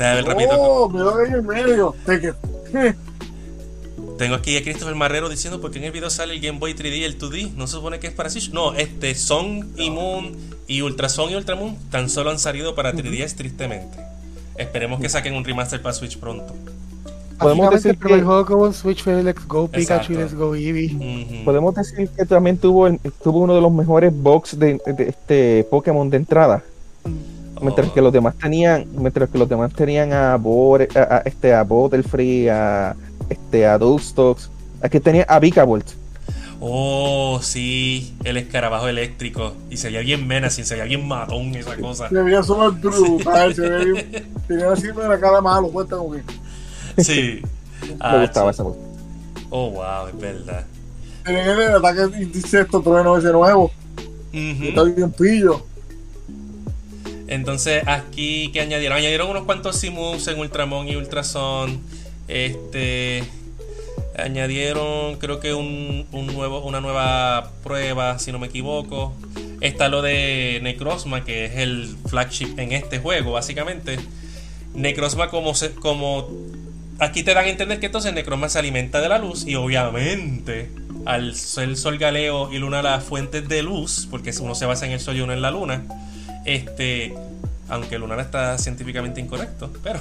Déjame 0.00 0.46
ver. 0.46 0.56
Oh, 0.58 0.90
que 0.90 0.98
hay 1.32 1.38
en 1.38 1.46
medio. 1.46 1.94
Tengo 4.18 4.34
aquí 4.34 4.56
a 4.56 4.62
Christopher 4.62 4.94
Marrero 4.94 5.28
diciendo 5.30 5.60
porque 5.62 5.78
en 5.78 5.84
el 5.84 5.92
video 5.92 6.10
sale 6.10 6.34
el 6.34 6.40
Game 6.40 6.58
Boy 6.58 6.74
3D 6.74 6.98
y 6.98 7.04
el 7.04 7.18
2D. 7.18 7.54
No 7.54 7.66
se 7.66 7.74
supone 7.76 8.00
que 8.00 8.06
es 8.08 8.12
para 8.12 8.28
Switch. 8.28 8.50
No, 8.52 8.74
este 8.74 9.14
Son 9.14 9.70
y 9.76 9.90
Moon 9.90 10.32
y 10.66 10.82
Ultrason 10.82 11.30
y 11.30 11.36
Ultramoon 11.36 11.76
tan 11.90 12.10
solo 12.10 12.30
han 12.30 12.38
salido 12.38 12.74
para 12.74 12.92
3DS 12.92 13.34
tristemente. 13.34 13.98
Esperemos 14.56 15.00
que 15.00 15.08
saquen 15.08 15.34
un 15.34 15.44
remaster 15.44 15.80
para 15.80 15.94
Switch 15.94 16.18
pronto. 16.18 16.54
podemos 17.38 17.70
decir 17.70 17.92
el 17.92 17.98
que 17.98 18.22
juego 18.22 18.56
hubo 18.56 18.66
en 18.66 18.74
Switch 18.74 19.02
fue 19.02 19.22
Let's 19.22 19.46
Go 19.48 19.68
Pikachu 19.68 20.12
y 20.12 20.16
Let's 20.16 20.34
Go 20.34 20.54
Eevee. 20.54 21.42
Podemos 21.44 21.74
decir 21.74 22.10
que 22.10 22.26
también 22.26 22.58
tuvo, 22.58 22.86
el- 22.88 23.00
tuvo 23.22 23.38
uno 23.40 23.54
de 23.54 23.62
los 23.62 23.72
mejores 23.72 24.12
box 24.14 24.58
de, 24.58 24.78
de 24.86 25.08
este 25.08 25.66
Pokémon 25.70 26.10
de 26.10 26.18
entrada. 26.18 26.62
Mientras 27.60 27.88
Oh. 27.88 27.94
que 27.94 28.00
los 28.00 28.12
demás 28.12 28.34
tenían, 28.36 28.86
mientras 28.94 29.28
que 29.28 29.38
los 29.38 29.48
demás 29.48 29.72
tenían 29.74 30.12
a, 30.12 30.36
Bore, 30.36 30.88
a, 30.94 31.16
a- 31.16 31.22
este, 31.24 31.52
a 31.54 31.62
Butterfree, 31.62 32.48
a, 32.50 32.96
este, 33.28 33.66
a 33.66 33.76
Dustox, 33.78 34.50
aquí 34.82 34.98
tenía 35.00 35.24
a 35.28 35.38
Vikavolt. 35.38 35.86
Oh, 36.62 37.40
sí, 37.42 38.14
el 38.24 38.36
escarabajo 38.36 38.86
eléctrico. 38.88 39.54
Y 39.70 39.76
se 39.78 39.88
veía 39.88 40.00
bien 40.00 40.26
menacing, 40.26 40.64
se 40.64 40.74
veía 40.74 40.84
bien 40.84 41.08
matón 41.08 41.54
esa 41.54 41.74
cosa. 41.76 42.08
Se 42.10 42.22
veía 42.22 42.42
solo 42.42 42.66
el 42.66 42.72
brutal, 42.72 43.54
se 43.54 43.62
veía 43.62 43.84
bien. 43.94 44.26
Tenía 44.46 44.76
siempre 44.76 45.08
la 45.08 45.18
cara 45.18 45.40
malo, 45.40 45.68
cuenta 45.68 45.96
como 45.96 46.12
que. 46.12 46.22
Sí. 47.02 47.40
Me 47.88 47.96
Ah, 47.98 48.20
gustaba 48.20 48.50
ch- 48.50 48.54
esa 48.54 48.62
voz. 48.62 48.76
Oh, 49.48 49.70
wow, 49.70 50.08
es 50.08 50.20
verdad. 50.20 50.64
Tenía 51.24 51.52
el 51.52 51.74
ataque 51.76 52.06
de 52.08 52.22
insecto 52.24 52.80
trueno 52.82 53.16
ese 53.16 53.32
nuevo. 53.32 53.70
Ujú. 54.32 54.64
Está 54.64 54.82
bien 54.84 55.10
pillo. 55.12 55.64
Entonces, 57.30 57.84
aquí 57.86 58.50
que 58.52 58.60
añadieron, 58.60 58.98
añadieron 58.98 59.30
unos 59.30 59.44
cuantos 59.44 59.76
simus 59.76 60.26
en 60.26 60.38
Ultramon 60.38 60.88
y 60.88 60.96
Ultrason. 60.96 61.80
Este. 62.28 63.24
Añadieron, 64.18 65.16
creo 65.16 65.38
que 65.40 65.54
un, 65.54 66.06
nuevo, 66.10 66.60
una 66.60 66.80
nueva 66.80 67.52
prueba, 67.62 68.18
si 68.18 68.32
no 68.32 68.38
me 68.40 68.48
equivoco. 68.48 69.14
Está 69.60 69.88
lo 69.88 70.02
de 70.02 70.58
Necrozma, 70.62 71.24
que 71.24 71.44
es 71.44 71.56
el 71.56 71.96
flagship 72.08 72.58
en 72.58 72.72
este 72.72 72.98
juego, 72.98 73.32
básicamente. 73.32 73.98
Necrozma 74.74 75.28
como, 75.30 75.54
se, 75.54 75.70
como... 75.72 76.28
Aquí 76.98 77.22
te 77.22 77.32
dan 77.32 77.44
a 77.44 77.48
entender 77.48 77.78
que 77.78 77.86
entonces 77.86 78.12
Necrozma 78.12 78.48
se 78.48 78.58
alimenta 78.58 79.00
de 79.00 79.08
la 79.08 79.18
luz 79.18 79.46
y 79.46 79.54
obviamente 79.54 80.70
al 81.06 81.34
ser 81.34 81.76
Sol 81.76 81.96
Galeo 81.96 82.52
y 82.52 82.58
Luna 82.58 82.82
las 82.82 83.04
fuentes 83.04 83.48
de 83.48 83.62
luz, 83.62 84.06
porque 84.10 84.32
uno 84.40 84.54
se 84.54 84.66
basa 84.66 84.86
en 84.86 84.92
el 84.92 85.00
Sol 85.00 85.16
y 85.16 85.20
uno 85.20 85.32
en 85.32 85.40
la 85.40 85.50
Luna, 85.50 85.84
este, 86.44 87.14
aunque 87.68 87.98
Luna 87.98 88.20
está 88.20 88.56
científicamente 88.58 89.20
incorrecto, 89.20 89.70
pero 89.82 90.00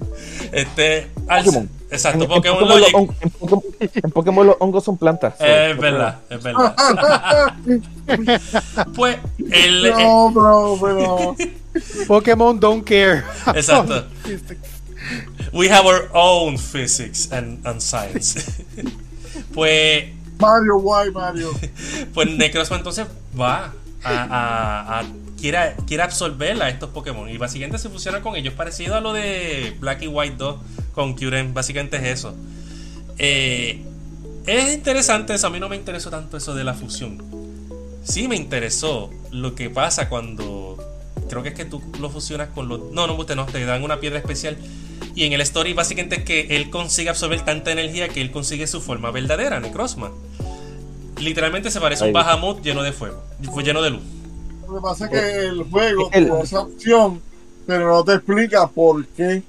este, 0.52 1.08
al, 1.28 1.44
Pokémon. 1.44 1.68
exacto, 1.90 2.18
En- 2.18 2.22
en 2.24 2.28
Pokémon 2.28 2.58
Pokémon 2.60 2.80
Logic, 2.80 2.92
los 2.92 3.02
en 3.22 3.30
Pokémon- 3.32 3.62
en 4.04 4.10
Pokémon 4.10 4.46
los 4.46 4.56
hongos 4.60 4.84
son 4.84 4.96
plantas. 4.98 5.34
Es 5.40 5.76
verdad, 5.78 6.18
es 6.30 6.42
verdad. 6.42 6.74
pues 8.94 9.18
el, 9.38 9.86
eh, 9.86 9.90
No, 9.96 10.30
bro, 10.30 10.78
pero. 10.80 11.36
Pokémon 12.08 12.58
don't 12.58 12.84
care. 12.84 13.22
Exacto. 13.54 14.04
We 15.52 15.68
have 15.68 15.86
our 15.86 16.08
own 16.12 16.58
physics 16.58 17.30
and, 17.32 17.64
and 17.66 17.80
science. 17.80 18.62
pues, 19.54 20.04
Mario, 20.38 20.78
why 20.78 21.10
Mario? 21.12 21.50
pues 22.14 22.28
Necrozma 22.36 22.76
entonces 22.76 23.06
va 23.38 23.72
a, 24.02 24.10
a- 24.10 25.00
a- 25.00 25.04
quiere, 25.40 25.74
quiere 25.86 26.02
absorber 26.02 26.62
a 26.62 26.68
estos 26.68 26.90
Pokémon. 26.90 27.28
Y 27.28 27.38
básicamente 27.38 27.78
se 27.78 27.88
fusiona 27.88 28.20
con 28.20 28.36
ellos. 28.36 28.54
Parecido 28.54 28.94
a 28.94 29.00
lo 29.00 29.12
de 29.12 29.74
Black 29.80 30.02
y 30.02 30.06
White 30.06 30.36
2 30.36 30.56
con 30.92 31.14
Kyurem. 31.16 31.54
Básicamente 31.54 31.96
es 31.96 32.04
eso. 32.04 32.34
Eh, 33.18 33.82
es 34.46 34.74
interesante 34.74 35.34
eso. 35.34 35.46
A 35.46 35.50
mí 35.50 35.60
no 35.60 35.68
me 35.68 35.76
interesó 35.76 36.10
tanto 36.10 36.36
eso 36.36 36.54
de 36.54 36.64
la 36.64 36.74
fusión. 36.74 37.22
Sí 38.04 38.28
me 38.28 38.36
interesó 38.36 39.10
lo 39.30 39.54
que 39.54 39.70
pasa 39.70 40.08
cuando. 40.08 40.76
Creo 41.28 41.42
que 41.42 41.50
es 41.50 41.54
que 41.54 41.64
tú 41.64 41.82
lo 42.00 42.10
fusionas 42.10 42.48
con 42.48 42.68
los. 42.68 42.80
No, 42.92 43.06
no, 43.06 43.14
usted 43.14 43.36
no, 43.36 43.46
te 43.46 43.64
dan 43.64 43.82
una 43.82 44.00
piedra 44.00 44.18
especial. 44.18 44.56
Y 45.14 45.24
en 45.24 45.32
el 45.32 45.40
story 45.40 45.72
básicamente 45.72 46.16
es 46.16 46.24
que 46.24 46.56
él 46.56 46.70
consigue 46.70 47.10
absorber 47.10 47.44
tanta 47.44 47.72
energía 47.72 48.08
que 48.08 48.20
él 48.20 48.30
consigue 48.30 48.66
su 48.66 48.80
forma 48.80 49.10
verdadera, 49.10 49.60
Necrozma. 49.60 50.10
Literalmente 51.18 51.70
se 51.70 51.80
parece 51.80 52.04
a 52.04 52.06
un. 52.06 52.12
Bahamut 52.12 52.62
lleno 52.62 52.82
de 52.82 52.92
fuego, 52.92 53.22
fue 53.52 53.62
lleno 53.62 53.82
de 53.82 53.90
luz. 53.90 54.02
Lo 54.70 54.76
que 54.76 54.82
pasa 54.82 55.04
es 55.06 55.10
que 55.10 55.40
el 55.46 55.64
juego 55.64 56.08
El- 56.12 56.26
te 56.26 56.30
da 56.32 56.40
esa 56.42 56.60
opción, 56.60 57.20
pero 57.66 57.88
no 57.88 58.04
te 58.04 58.14
explica 58.14 58.66
por 58.68 59.04
qué 59.08 59.42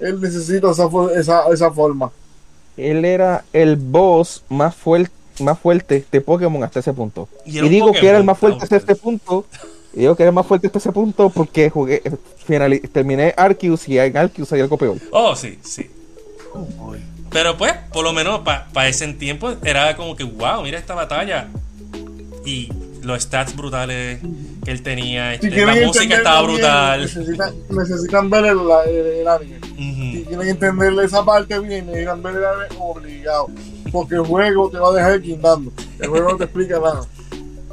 él 0.00 0.20
necesita 0.20 0.70
esa, 0.70 0.88
esa, 1.16 1.48
esa 1.52 1.70
forma. 1.72 2.10
Él 2.76 3.04
era 3.04 3.44
el 3.52 3.76
boss 3.76 4.44
más 4.48 4.74
fuerte 4.74 5.12
más 5.40 5.56
fuerte 5.56 6.04
de 6.10 6.20
Pokémon 6.20 6.64
hasta 6.64 6.80
ese 6.80 6.92
punto. 6.92 7.28
Y 7.44 7.60
digo 7.68 7.92
que 7.92 8.08
era 8.08 8.18
el 8.18 8.24
más 8.24 8.36
fuerte 8.38 8.64
hasta 8.64 8.76
este 8.76 8.96
punto. 8.96 9.44
Y 9.94 10.00
digo 10.00 10.16
que 10.16 10.24
era 10.24 10.30
el 10.30 10.34
más 10.34 10.44
fuerte 10.46 10.66
hasta 10.66 10.80
ese 10.80 10.90
punto 10.90 11.30
porque 11.30 11.70
jugué, 11.70 12.02
finali- 12.44 12.80
terminé 12.90 13.34
Arceus 13.36 13.88
y 13.88 13.98
en 14.00 14.16
Arceus 14.16 14.52
hay 14.52 14.60
algo 14.62 14.76
peor. 14.76 14.96
Oh, 15.12 15.36
sí, 15.36 15.58
sí. 15.62 15.88
Pero 17.30 17.56
pues, 17.56 17.72
por 17.92 18.02
lo 18.04 18.12
menos 18.12 18.40
para 18.40 18.88
ese 18.88 19.06
tiempo 19.14 19.52
era 19.64 19.96
como 19.96 20.16
que, 20.16 20.24
wow, 20.24 20.62
mira 20.62 20.76
esta 20.78 20.94
batalla. 20.96 21.48
Y 22.44 22.72
los 23.08 23.22
stats 23.22 23.56
brutales 23.56 24.20
que 24.64 24.70
él 24.70 24.82
tenía, 24.82 25.34
este, 25.34 25.50
la 25.66 25.74
música 25.86 26.16
estaba 26.16 26.40
bien, 26.42 26.52
brutal. 26.52 27.00
Necesitan, 27.02 27.54
necesitan 27.70 28.30
ver 28.30 28.44
el, 28.44 28.58
el- 28.86 29.06
el 29.20 29.28
anime. 29.28 29.58
Si 29.76 30.20
Ujú. 30.22 30.28
quieren 30.28 30.48
entenderle 30.48 31.04
esa 31.04 31.24
parte 31.24 31.58
bien, 31.58 31.86
necesitan 31.86 32.22
ver 32.22 32.36
el 32.36 32.44
anime 32.44 32.66
obligado. 32.78 33.46
Porque 33.90 34.14
el 34.16 34.20
juego 34.22 34.70
te 34.70 34.78
va 34.78 34.90
a 34.90 34.92
dejar 34.92 35.20
guindando. 35.20 35.72
El 35.98 36.08
juego 36.08 36.30
no 36.32 36.36
te 36.36 36.44
explica 36.44 36.78
nada. 36.78 37.00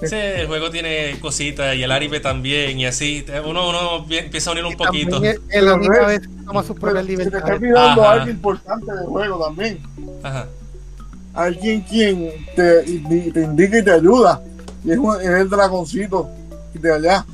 Sí, 0.04 0.16
el 0.16 0.48
juego 0.48 0.70
tiene 0.70 1.18
cositas 1.22 1.76
y 1.76 1.84
el 1.84 1.92
anime 1.92 2.20
también 2.20 2.78
y 2.80 2.86
así. 2.86 3.26
Uno, 3.46 3.70
uno 3.70 4.06
empieza 4.10 4.50
a 4.50 4.54
unir 4.54 4.66
un 4.66 4.76
poquito. 4.76 5.22
El- 5.24 5.40
el 5.50 5.68
anime 5.70 5.98
a 5.98 6.08
veces 6.08 6.30
toma 6.46 6.64
sus 6.64 6.78
Pero 6.80 6.94
propias 6.94 7.06
se 7.24 7.32
te 7.32 7.38
está 7.38 7.54
olvidando 7.56 8.08
algo 8.08 8.30
importante 8.30 8.92
del 8.94 9.06
juego 9.06 9.46
también. 9.46 9.80
Ajá. 10.24 10.48
Alguien 11.34 11.82
quien 11.82 12.32
te, 12.56 12.84
te 12.84 13.42
indica 13.44 13.80
y 13.80 13.84
te 13.84 13.92
ayuda. 13.92 14.42
Y 14.86 14.92
es, 14.92 14.98
un- 14.98 15.20
es 15.22 15.28
el 15.28 15.50
dragoncito 15.50 16.30
de 16.74 16.94
allá. 16.94 17.26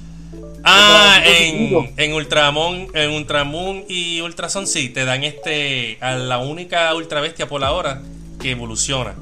Ah, 0.63 1.19
en, 1.25 1.91
en 1.97 2.13
Ultramon, 2.13 2.87
en 2.93 3.09
Ultramoon 3.11 3.83
y 3.89 4.21
Ultrason 4.21 4.67
sí, 4.67 4.89
te 4.89 5.05
dan 5.05 5.23
este 5.23 5.97
a 6.01 6.15
la 6.15 6.37
única 6.37 6.93
ultra 6.93 7.19
bestia 7.19 7.47
por 7.47 7.63
ahora 7.63 8.01
que 8.39 8.51
evoluciona. 8.51 9.15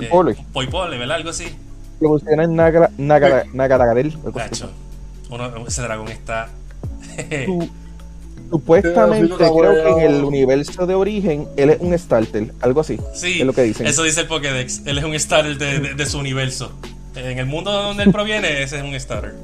Eh, 0.00 0.08
Pole. 0.10 0.36
Poipole, 0.52 0.98
¿verdad? 0.98 1.16
Algo 1.16 1.30
así. 1.30 1.46
Evoluciona 2.00 2.42
en 2.44 2.56
Nagara- 2.56 2.90
Nagara- 2.98 3.44
Nagaragarel, 3.52 4.16
ese 5.66 5.82
dragón 5.82 6.08
está. 6.08 6.48
Su- 7.46 7.68
Supuestamente, 8.50 9.34
sí, 9.34 9.44
creo 9.58 9.84
que 9.84 9.90
en 9.90 10.00
el 10.14 10.24
universo 10.24 10.86
de 10.86 10.94
origen, 10.94 11.46
él 11.58 11.68
es 11.70 11.80
un 11.80 11.96
starter, 11.98 12.52
algo 12.60 12.80
así. 12.80 12.98
sí, 13.14 13.40
es 13.40 13.46
lo 13.46 13.52
que 13.52 13.62
dicen. 13.62 13.86
eso 13.86 14.02
dice 14.02 14.22
el 14.22 14.26
Pokédex. 14.26 14.82
Él 14.86 14.96
es 14.98 15.04
un 15.04 15.18
starter 15.18 15.58
de, 15.58 15.78
de- 15.80 15.94
de 15.94 16.06
su 16.06 16.18
universo. 16.18 16.72
En 17.18 17.38
el 17.38 17.46
mundo 17.46 17.72
donde 17.72 18.04
él 18.04 18.12
proviene, 18.12 18.62
ese 18.62 18.78
es 18.78 18.82
un 18.82 18.98
starter. 18.98 19.34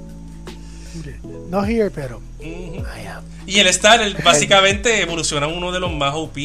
No 1.50 1.64
here, 1.64 1.90
pero 1.90 2.20
Ujú. 2.38 2.76
I 2.76 3.06
am. 3.06 3.24
Y 3.46 3.58
el 3.58 3.72
starter 3.72 4.22
básicamente 4.22 5.02
evoluciona 5.02 5.46
uno 5.48 5.72
de 5.72 5.80
los 5.80 5.92
más 5.92 6.14
OP 6.14 6.38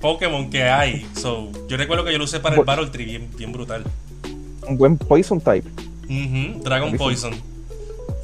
Pokémon 0.00 0.50
que 0.50 0.64
hay. 0.64 1.06
So, 1.14 1.50
yo 1.68 1.76
recuerdo 1.76 2.04
que 2.04 2.12
yo 2.12 2.18
lo 2.18 2.24
usé 2.24 2.40
para 2.40 2.56
el 2.56 2.64
Battle 2.64 2.88
Tree, 2.88 3.06
bien, 3.06 3.30
bien 3.36 3.52
brutal. 3.52 3.84
Un 4.66 4.76
buen 4.76 4.98
Poison 4.98 5.40
type. 5.40 5.68
Ujú, 6.04 6.62
Dragon 6.62 6.96
Buenísimo. 6.96 7.30
Poison. 7.30 7.34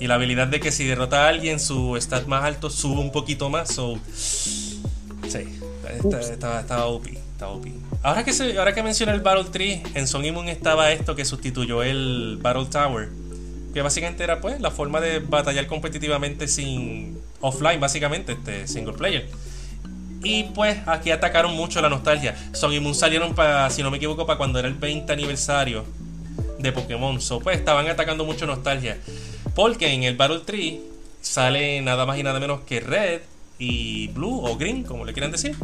Y 0.00 0.06
la 0.06 0.14
habilidad 0.14 0.48
de 0.48 0.60
que 0.60 0.72
si 0.72 0.86
derrota 0.86 1.24
a 1.24 1.28
alguien, 1.28 1.60
su 1.60 1.96
stat 2.00 2.26
más 2.26 2.44
alto 2.44 2.68
sube 2.70 3.00
un 3.00 3.12
poquito 3.12 3.48
más. 3.48 3.72
So, 3.72 3.98
sí, 4.14 5.46
estaba 6.20 6.86
OP. 6.86 7.06
Ahora 8.02 8.24
que, 8.24 8.32
se, 8.32 8.58
ahora 8.58 8.74
que 8.74 8.82
menciona 8.82 9.12
el 9.12 9.20
Battle 9.20 9.44
Tree, 9.50 9.82
en 9.94 10.06
Sun 10.06 10.24
y 10.24 10.32
Moon 10.32 10.48
estaba 10.48 10.92
esto 10.92 11.14
que 11.14 11.24
sustituyó 11.24 11.82
el 11.82 12.38
Battle 12.40 12.66
Tower. 12.66 13.08
Que 13.72 13.82
básicamente 13.82 14.24
era 14.24 14.40
pues 14.40 14.60
la 14.60 14.70
forma 14.70 15.00
de 15.00 15.20
batallar 15.20 15.66
competitivamente 15.66 16.48
sin 16.48 17.18
offline, 17.40 17.80
básicamente, 17.80 18.32
este 18.32 18.66
single 18.66 18.94
player. 18.94 19.28
Y 20.22 20.44
pues 20.44 20.78
aquí 20.86 21.10
atacaron 21.10 21.54
mucho 21.54 21.80
la 21.80 21.88
nostalgia. 21.88 22.36
Son 22.52 22.76
Moon 22.82 22.94
salieron 22.94 23.34
para, 23.34 23.70
si 23.70 23.82
no 23.82 23.90
me 23.90 23.96
equivoco, 23.96 24.26
para 24.26 24.36
cuando 24.36 24.58
era 24.58 24.68
el 24.68 24.74
20 24.74 25.12
aniversario 25.12 25.84
de 26.58 26.72
Pokémon. 26.72 27.20
So, 27.20 27.40
pues 27.40 27.58
estaban 27.58 27.88
atacando 27.88 28.24
mucho 28.24 28.46
nostalgia. 28.46 28.98
Porque 29.54 29.92
en 29.92 30.02
el 30.04 30.16
Battle 30.16 30.40
Tree 30.40 30.80
sale 31.20 31.80
nada 31.80 32.06
más 32.06 32.18
y 32.18 32.22
nada 32.22 32.40
menos 32.40 32.60
que 32.60 32.80
Red 32.80 33.20
y 33.58 34.08
Blue 34.08 34.44
o 34.44 34.56
Green, 34.56 34.84
como 34.84 35.04
le 35.04 35.12
quieran 35.12 35.32
decir. 35.32 35.56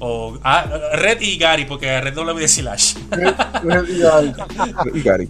O 0.00 0.38
ah, 0.44 0.66
Red 0.94 1.20
y 1.20 1.36
Gary, 1.38 1.64
porque 1.64 1.90
a 1.90 2.00
Red 2.00 2.14
no 2.14 2.24
le 2.24 2.32
voy 2.32 2.42
a 2.42 2.42
decir 2.42 2.68
Ash. 2.68 2.94
Y 3.86 4.02
ahí. 4.02 4.32
Y 4.94 5.02
Gary. 5.02 5.28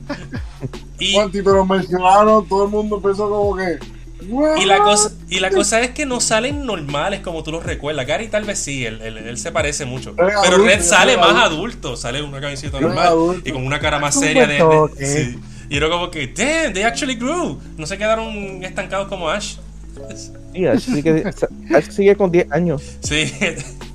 y, 0.98 1.14
Cuanti, 1.14 1.42
pero 1.42 1.64
mencionaron, 1.64 2.46
todo 2.48 2.64
el 2.64 2.70
mundo 2.70 3.00
pensó 3.00 3.28
como 3.30 3.56
que. 3.56 3.78
y 4.60 4.64
la 4.66 4.78
cosa, 4.78 5.12
y 5.28 5.40
la 5.40 5.50
cosa 5.50 5.80
es 5.80 5.90
que 5.90 6.04
no 6.06 6.20
salen 6.20 6.66
normales 6.66 7.20
como 7.20 7.42
tú 7.42 7.52
los 7.52 7.64
recuerdas. 7.64 8.06
Gary 8.06 8.28
tal 8.28 8.44
vez 8.44 8.58
sí, 8.58 8.84
él, 8.84 9.00
él- 9.02 9.16
él 9.18 9.38
se 9.38 9.52
parece 9.52 9.84
mucho. 9.86 10.14
Pero 10.16 10.40
adulto, 10.40 10.64
Red 10.64 10.82
sale 10.82 11.16
más 11.16 11.28
adulto. 11.30 11.88
adulto, 11.88 11.96
sale 11.96 12.22
una 12.22 12.40
camiseta 12.40 12.80
normal 12.80 13.42
y 13.44 13.52
con 13.52 13.64
una 13.64 13.78
cara 13.80 13.98
más 13.98 14.18
seria 14.18 14.46
de, 14.46 14.54
de- 14.54 14.58
toque. 14.60 15.06
sí. 15.06 15.38
Y 15.70 15.76
era 15.76 15.90
como 15.90 16.10
que, 16.10 16.26
damn, 16.28 16.72
they 16.72 16.82
actually 16.82 17.14
grew. 17.14 17.60
No 17.76 17.86
se 17.86 17.98
quedaron 17.98 18.64
estancados 18.64 19.06
como 19.08 19.28
Ash. 19.28 19.56
Sí, 20.54 20.66
Ash 20.66 20.80
sigue, 20.80 21.24
Ash 21.74 21.90
sigue 21.90 22.16
con 22.16 22.30
10 22.32 22.50
años. 22.52 22.82
Sí. 23.00 23.30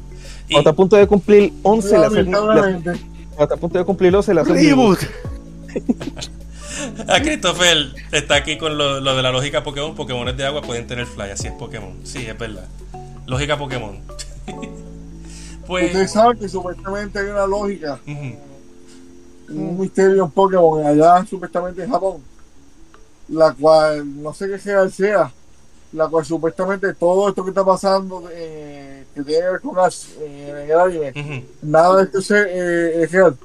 Está 0.58 0.70
a 0.72 0.74
punto 0.74 0.96
de 0.96 1.08
cumplir 1.08 1.54
11, 1.64 1.98
la. 1.98 2.10
Cuando 2.10 2.92
está 3.40 3.56
a 3.56 3.58
punto 3.58 3.78
de 3.78 3.86
cumplir 3.86 4.16
11, 4.16 4.34
la 4.34 4.44
Reboot. 4.44 5.00
A 7.08 7.22
Christopher 7.22 7.94
está 8.12 8.36
aquí 8.36 8.58
con 8.58 8.78
lo, 8.78 9.00
lo 9.00 9.16
de 9.16 9.22
la 9.22 9.32
lógica 9.32 9.64
Pokémon. 9.64 9.96
Pokémon 9.96 10.36
de 10.36 10.46
agua 10.46 10.62
pueden 10.62 10.88
tener 10.88 11.06
fly, 11.06 11.32
así 11.32 11.48
es 11.48 11.54
Pokémon. 11.54 11.94
Sí, 12.04 12.26
es 12.26 12.38
verdad. 12.38 12.68
Lógica 13.26 13.58
Pokémon. 13.58 14.00
pues. 15.68 15.86
Ustedes 15.86 16.12
saben 16.12 16.38
que 16.38 16.50
supuestamente 16.50 17.20
hay 17.20 17.28
una 17.28 17.46
lógica, 17.46 18.00
un 19.50 19.80
misterio 19.80 20.26
en 20.26 20.32
Pokémon 20.32 20.86
allá, 20.86 21.26
supuestamente 21.26 21.84
en 21.84 21.92
Japón, 21.92 22.22
la 23.30 23.54
cual 23.54 24.22
no 24.22 24.34
sé 24.34 24.48
qué 24.50 24.60
sea, 24.60 24.90
sea, 24.90 25.32
la 25.94 26.08
cual 26.08 26.26
supuestamente 26.26 26.94
todo 26.94 27.30
esto 27.30 27.44
que 27.44 27.50
está 27.52 27.64
pasando, 27.64 28.24
eh, 28.32 29.06
que 29.14 29.22
tiene 29.24 29.42
que 29.42 29.50
ver 29.52 29.62
con 29.62 29.78
Ash 29.80 30.06
eh, 30.20 30.64
en 30.66 30.72
el 30.72 30.80
anime, 30.80 31.46
nada 31.62 31.98
de 31.98 32.04
esto 32.04 32.18
es, 32.20 32.32
eh, 32.32 33.04
es 33.04 33.12
real. 33.12 33.38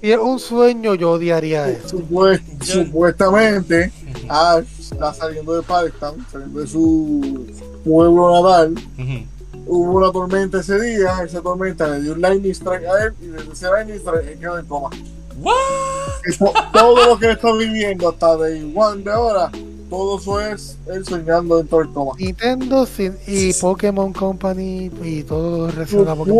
Si 0.00 0.12
es 0.12 0.18
un 0.18 0.38
sueño, 0.38 0.94
yo 0.94 1.12
odiaría 1.12 1.68
eso. 1.68 1.98
Supuest- 1.98 2.44
Yo- 2.60 2.84
supuestamente 2.84 3.92
Ash 4.28 4.64
está 4.92 5.12
saliendo 5.12 5.54
de 5.56 5.62
Palestine, 5.62 6.24
saliendo 6.30 6.60
de 6.60 6.66
su 6.68 7.46
pueblo 7.84 8.40
natal, 8.40 8.74
hubo 9.66 9.98
una 9.98 10.12
tormenta 10.12 10.60
ese 10.60 10.78
día, 10.80 11.22
esa 11.24 11.40
tormenta 11.40 11.88
le 11.88 12.00
dio 12.02 12.12
un 12.12 12.20
lightning 12.20 12.52
strike 12.52 12.84
a 12.84 13.04
él 13.06 13.14
y 13.20 13.26
desde 13.26 13.52
ese 13.52 13.66
lightning 13.66 13.96
strike 13.98 14.28
él 14.28 14.38
quedó 14.38 14.58
en 14.58 14.66
coma. 14.66 14.90
¿What? 15.40 15.54
Eso, 16.24 16.52
todo 16.72 17.06
lo 17.06 17.18
que 17.18 17.32
está 17.32 17.52
viviendo 17.52 18.08
hasta 18.08 18.36
de 18.36 18.72
one 18.74 19.02
de 19.02 19.10
ahora, 19.10 19.50
todo 19.88 20.18
eso 20.18 20.40
es 20.40 20.76
él 20.92 21.04
soñando 21.04 21.58
dentro 21.58 21.78
del 21.78 21.88
coma. 21.90 22.12
Nintendo 22.18 22.86
sin- 22.86 23.16
y 23.26 23.52
Pokémon 23.54 24.12
Company 24.12 24.90
y 25.02 25.22
todo 25.22 25.66
lo 25.66 25.70
relacionado 25.72 26.10
a 26.12 26.16
Pokémon. 26.16 26.38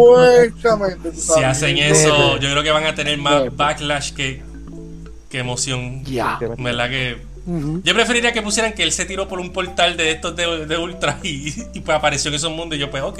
Si 1.15 1.43
hacen 1.43 1.79
eso, 1.79 2.35
yo 2.39 2.51
creo 2.51 2.62
que 2.62 2.70
van 2.70 2.85
a 2.87 2.95
tener 2.95 3.19
más 3.19 3.55
backlash 3.57 4.12
que, 4.12 4.43
que 5.31 5.39
emoción. 5.39 6.05
Ya. 6.05 6.39
¿Verdad 6.59 6.89
que. 6.91 7.29
Yo 7.83 7.95
preferiría 7.95 8.33
que 8.35 8.43
pusieran 8.43 8.75
que 8.75 8.83
él 8.83 8.93
se 8.93 9.07
tiró 9.07 9.27
por 9.27 9.41
un 9.41 9.51
portal 9.55 9.97
de 9.97 10.11
estos 10.11 10.37
de, 10.37 10.66
de 10.66 10.77
Ultra 10.77 11.19
y, 11.23 11.49
y 11.73 11.81
pues 11.81 11.97
apareció 11.97 12.29
en 12.29 12.35
esos 12.35 12.53
mundos 12.53 12.77
y 12.77 12.81
yo 12.81 12.91
pues 12.91 13.03
ok, 13.03 13.19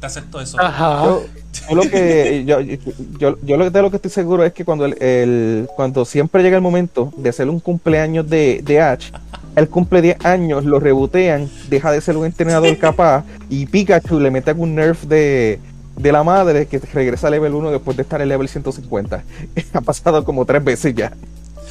te 0.00 0.06
acepto 0.06 0.40
eso. 0.40 0.60
Ajá. 0.60 1.04
Yo, 1.04 1.24
yo 1.70 1.74
lo 1.76 1.82
que 1.82 2.42
yo, 2.44 2.60
yo, 2.60 3.38
yo 3.40 3.56
lo, 3.56 3.70
de 3.70 3.82
lo 3.82 3.90
que 3.90 3.96
estoy 3.96 4.10
seguro 4.10 4.42
es 4.44 4.52
que 4.52 4.64
cuando 4.64 4.84
el, 4.84 5.00
el- 5.00 5.68
cuando 5.76 6.04
siempre 6.04 6.42
llega 6.42 6.56
el 6.56 6.62
momento 6.62 7.12
de 7.16 7.28
hacer 7.30 7.48
un 7.48 7.60
cumpleaños 7.60 8.28
de, 8.28 8.60
de 8.64 8.80
Ash, 8.80 9.10
él 9.58 9.68
cumple 9.68 10.02
10 10.02 10.24
años, 10.24 10.64
lo 10.64 10.80
rebotean, 10.80 11.50
deja 11.68 11.90
de 11.92 12.00
ser 12.00 12.16
un 12.16 12.26
entrenador 12.26 12.76
capaz 12.78 13.24
y 13.48 13.66
Pikachu 13.66 14.20
le 14.20 14.30
mete 14.30 14.52
un 14.52 14.74
nerf 14.74 15.04
de, 15.04 15.58
de 15.96 16.12
la 16.12 16.22
madre 16.22 16.66
que 16.66 16.78
regresa 16.78 17.26
a 17.26 17.30
level 17.30 17.54
1 17.54 17.70
después 17.72 17.96
de 17.96 18.02
estar 18.02 18.20
en 18.20 18.28
level 18.28 18.48
150. 18.48 19.24
ha 19.72 19.80
pasado 19.80 20.24
como 20.24 20.44
tres 20.44 20.62
veces 20.62 20.94
ya. 20.94 21.12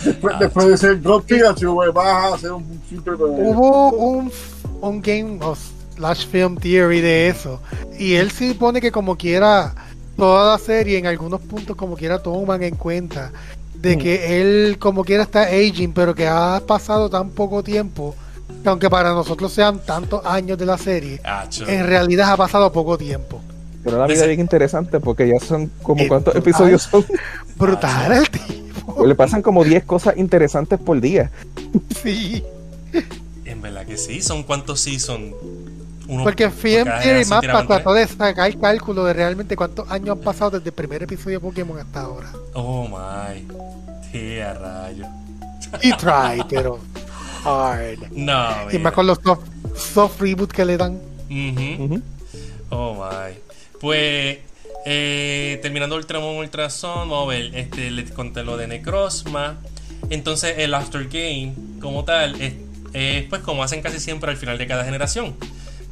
Después, 0.03 0.37
después 0.39 0.67
de 0.67 0.77
ser 0.77 1.01
Drop 1.01 1.25
Pikachu, 1.25 1.73
güey, 1.73 1.91
vas 1.91 2.05
a 2.05 2.35
hacer 2.35 2.51
un 2.51 2.81
simple 2.87 3.13
Hubo 3.13 3.89
un, 3.91 4.31
un 4.81 5.01
game 5.01 5.39
o 5.41 5.55
slash 5.95 6.27
film 6.27 6.57
theory 6.57 7.01
de 7.01 7.29
eso. 7.29 7.59
Y 7.97 8.13
él 8.13 8.31
sí 8.31 8.53
pone 8.53 8.79
que 8.79 8.91
como 8.91 9.17
quiera, 9.17 9.73
toda 10.15 10.51
la 10.51 10.59
serie 10.59 10.97
en 10.97 11.07
algunos 11.07 11.41
puntos 11.41 11.75
como 11.75 11.95
quiera 11.95 12.19
toman 12.19 12.63
en 12.63 12.75
cuenta 12.75 13.31
de 13.81 13.97
que 13.97 14.41
él 14.41 14.77
como 14.79 15.03
quiera 15.03 15.23
está 15.23 15.43
aging, 15.43 15.93
pero 15.93 16.15
que 16.15 16.27
ha 16.27 16.61
pasado 16.65 17.09
tan 17.09 17.29
poco 17.29 17.63
tiempo, 17.63 18.15
que 18.63 18.69
aunque 18.69 18.89
para 18.89 19.11
nosotros 19.13 19.51
sean 19.53 19.79
tantos 19.85 20.25
años 20.25 20.57
de 20.57 20.65
la 20.65 20.77
serie, 20.77 21.21
Acho. 21.23 21.67
en 21.67 21.85
realidad 21.85 22.31
ha 22.31 22.37
pasado 22.37 22.71
poco 22.71 22.97
tiempo. 22.97 23.41
Pero 23.83 23.97
la 23.99 24.07
vida 24.07 24.21
es 24.21 24.27
bien 24.27 24.39
interesante 24.41 24.99
porque 24.99 25.27
ya 25.27 25.39
son 25.39 25.71
como 25.81 26.05
cuántos 26.07 26.33
brutal. 26.33 26.49
episodios 26.51 26.81
son. 26.83 27.05
Brutal 27.55 28.11
el 28.11 28.29
tipo. 28.31 29.05
Le 29.05 29.15
pasan 29.15 29.41
como 29.41 29.63
10 29.63 29.83
cosas 29.85 30.17
interesantes 30.17 30.79
por 30.79 30.99
día. 30.99 31.31
Sí. 32.03 32.43
En 33.45 33.61
verdad 33.61 33.85
que 33.85 33.97
sí, 33.97 34.21
son 34.21 34.43
cuántos 34.43 34.79
season. 34.81 35.33
Uno 36.07 36.23
Porque 36.23 36.47
por 36.47 36.57
Film 36.57 36.83
Theory 36.85 36.99
generación 37.03 37.29
Map 37.29 37.41
tiraban 37.41 37.67
trató 37.67 37.93
tres. 37.93 38.09
de 38.09 38.15
sacar 38.17 38.47
el 38.47 38.59
cálculo 38.59 39.03
de 39.05 39.13
realmente 39.13 39.55
cuántos 39.55 39.89
años 39.91 40.09
han 40.17 40.19
pasado 40.19 40.51
desde 40.51 40.69
el 40.69 40.73
primer 40.73 41.03
episodio 41.03 41.39
de 41.39 41.45
Pokémon 41.45 41.77
hasta 41.79 42.01
ahora. 42.01 42.31
Oh 42.53 42.87
my. 42.87 43.45
Sí, 44.11 44.39
a 44.39 44.53
rayo. 44.53 45.05
Y 45.81 45.91
try, 45.97 46.43
pero 46.49 46.79
hard. 47.43 47.99
No, 48.11 48.63
Y 48.63 48.67
mira. 48.67 48.79
más 48.79 48.93
con 48.93 49.05
los 49.07 49.19
soft, 49.23 49.47
soft 49.75 50.21
reboot 50.21 50.51
que 50.51 50.63
le 50.65 50.77
dan. 50.77 50.99
Ujú. 51.29 51.83
Ujú. 51.83 52.01
Oh 52.69 52.93
my. 52.93 53.35
Pues 53.81 54.37
eh, 54.85 55.59
terminando 55.61 55.95
Ultramon 55.97 56.37
Ultrason, 56.37 57.09
vamos 57.09 57.25
a 57.25 57.29
ver, 57.29 57.53
este, 57.55 57.91
les 57.91 58.11
conté 58.11 58.43
lo 58.43 58.55
de 58.55 58.67
Necrozma. 58.67 59.57
Entonces 60.09 60.55
el 60.59 60.73
After 60.73 61.05
Game, 61.09 61.53
como 61.81 62.05
tal, 62.05 62.39
es, 62.39 62.53
es, 62.93 63.23
pues 63.25 63.41
como 63.41 63.61
hacen 63.63 63.81
casi 63.81 63.99
siempre 63.99 64.31
al 64.31 64.37
final 64.37 64.57
de 64.57 64.67
cada 64.67 64.85
generación. 64.85 65.35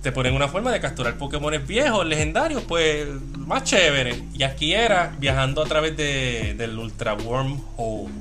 Te 0.05 0.11
ponen 0.11 0.35
una 0.35 0.47
forma 0.47 0.71
de 0.71 0.79
capturar 0.79 1.17
Pokémon 1.17 1.51
viejos, 1.65 2.05
legendarios, 2.05 2.61
pues 2.67 3.07
más 3.39 3.63
chévere. 3.63 4.21
Y 4.35 4.43
aquí 4.43 4.71
era 4.75 5.15
viajando 5.17 5.63
a 5.63 5.65
través 5.65 5.97
de, 5.97 6.53
del 6.55 6.77
Ultra 6.77 7.15
Wormhole. 7.15 8.13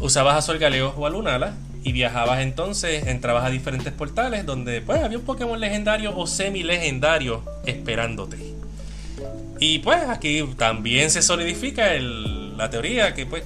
Usabas 0.00 0.34
a 0.38 0.42
Solgaleo 0.42 0.92
o 0.96 1.06
a 1.06 1.10
Lunala 1.10 1.54
y 1.84 1.92
viajabas 1.92 2.40
entonces, 2.40 3.06
entrabas 3.06 3.44
a 3.44 3.50
diferentes 3.50 3.92
portales 3.92 4.44
donde 4.44 4.80
pues 4.80 5.00
había 5.04 5.18
un 5.18 5.24
Pokémon 5.24 5.60
legendario 5.60 6.16
o 6.18 6.26
semi 6.26 6.64
legendario 6.64 7.44
esperándote. 7.64 8.38
Y 9.60 9.78
pues 9.78 10.02
aquí 10.08 10.42
también 10.58 11.12
se 11.12 11.22
solidifica 11.22 11.94
el- 11.94 12.58
la 12.58 12.70
teoría 12.70 13.14
que 13.14 13.24
pues 13.24 13.44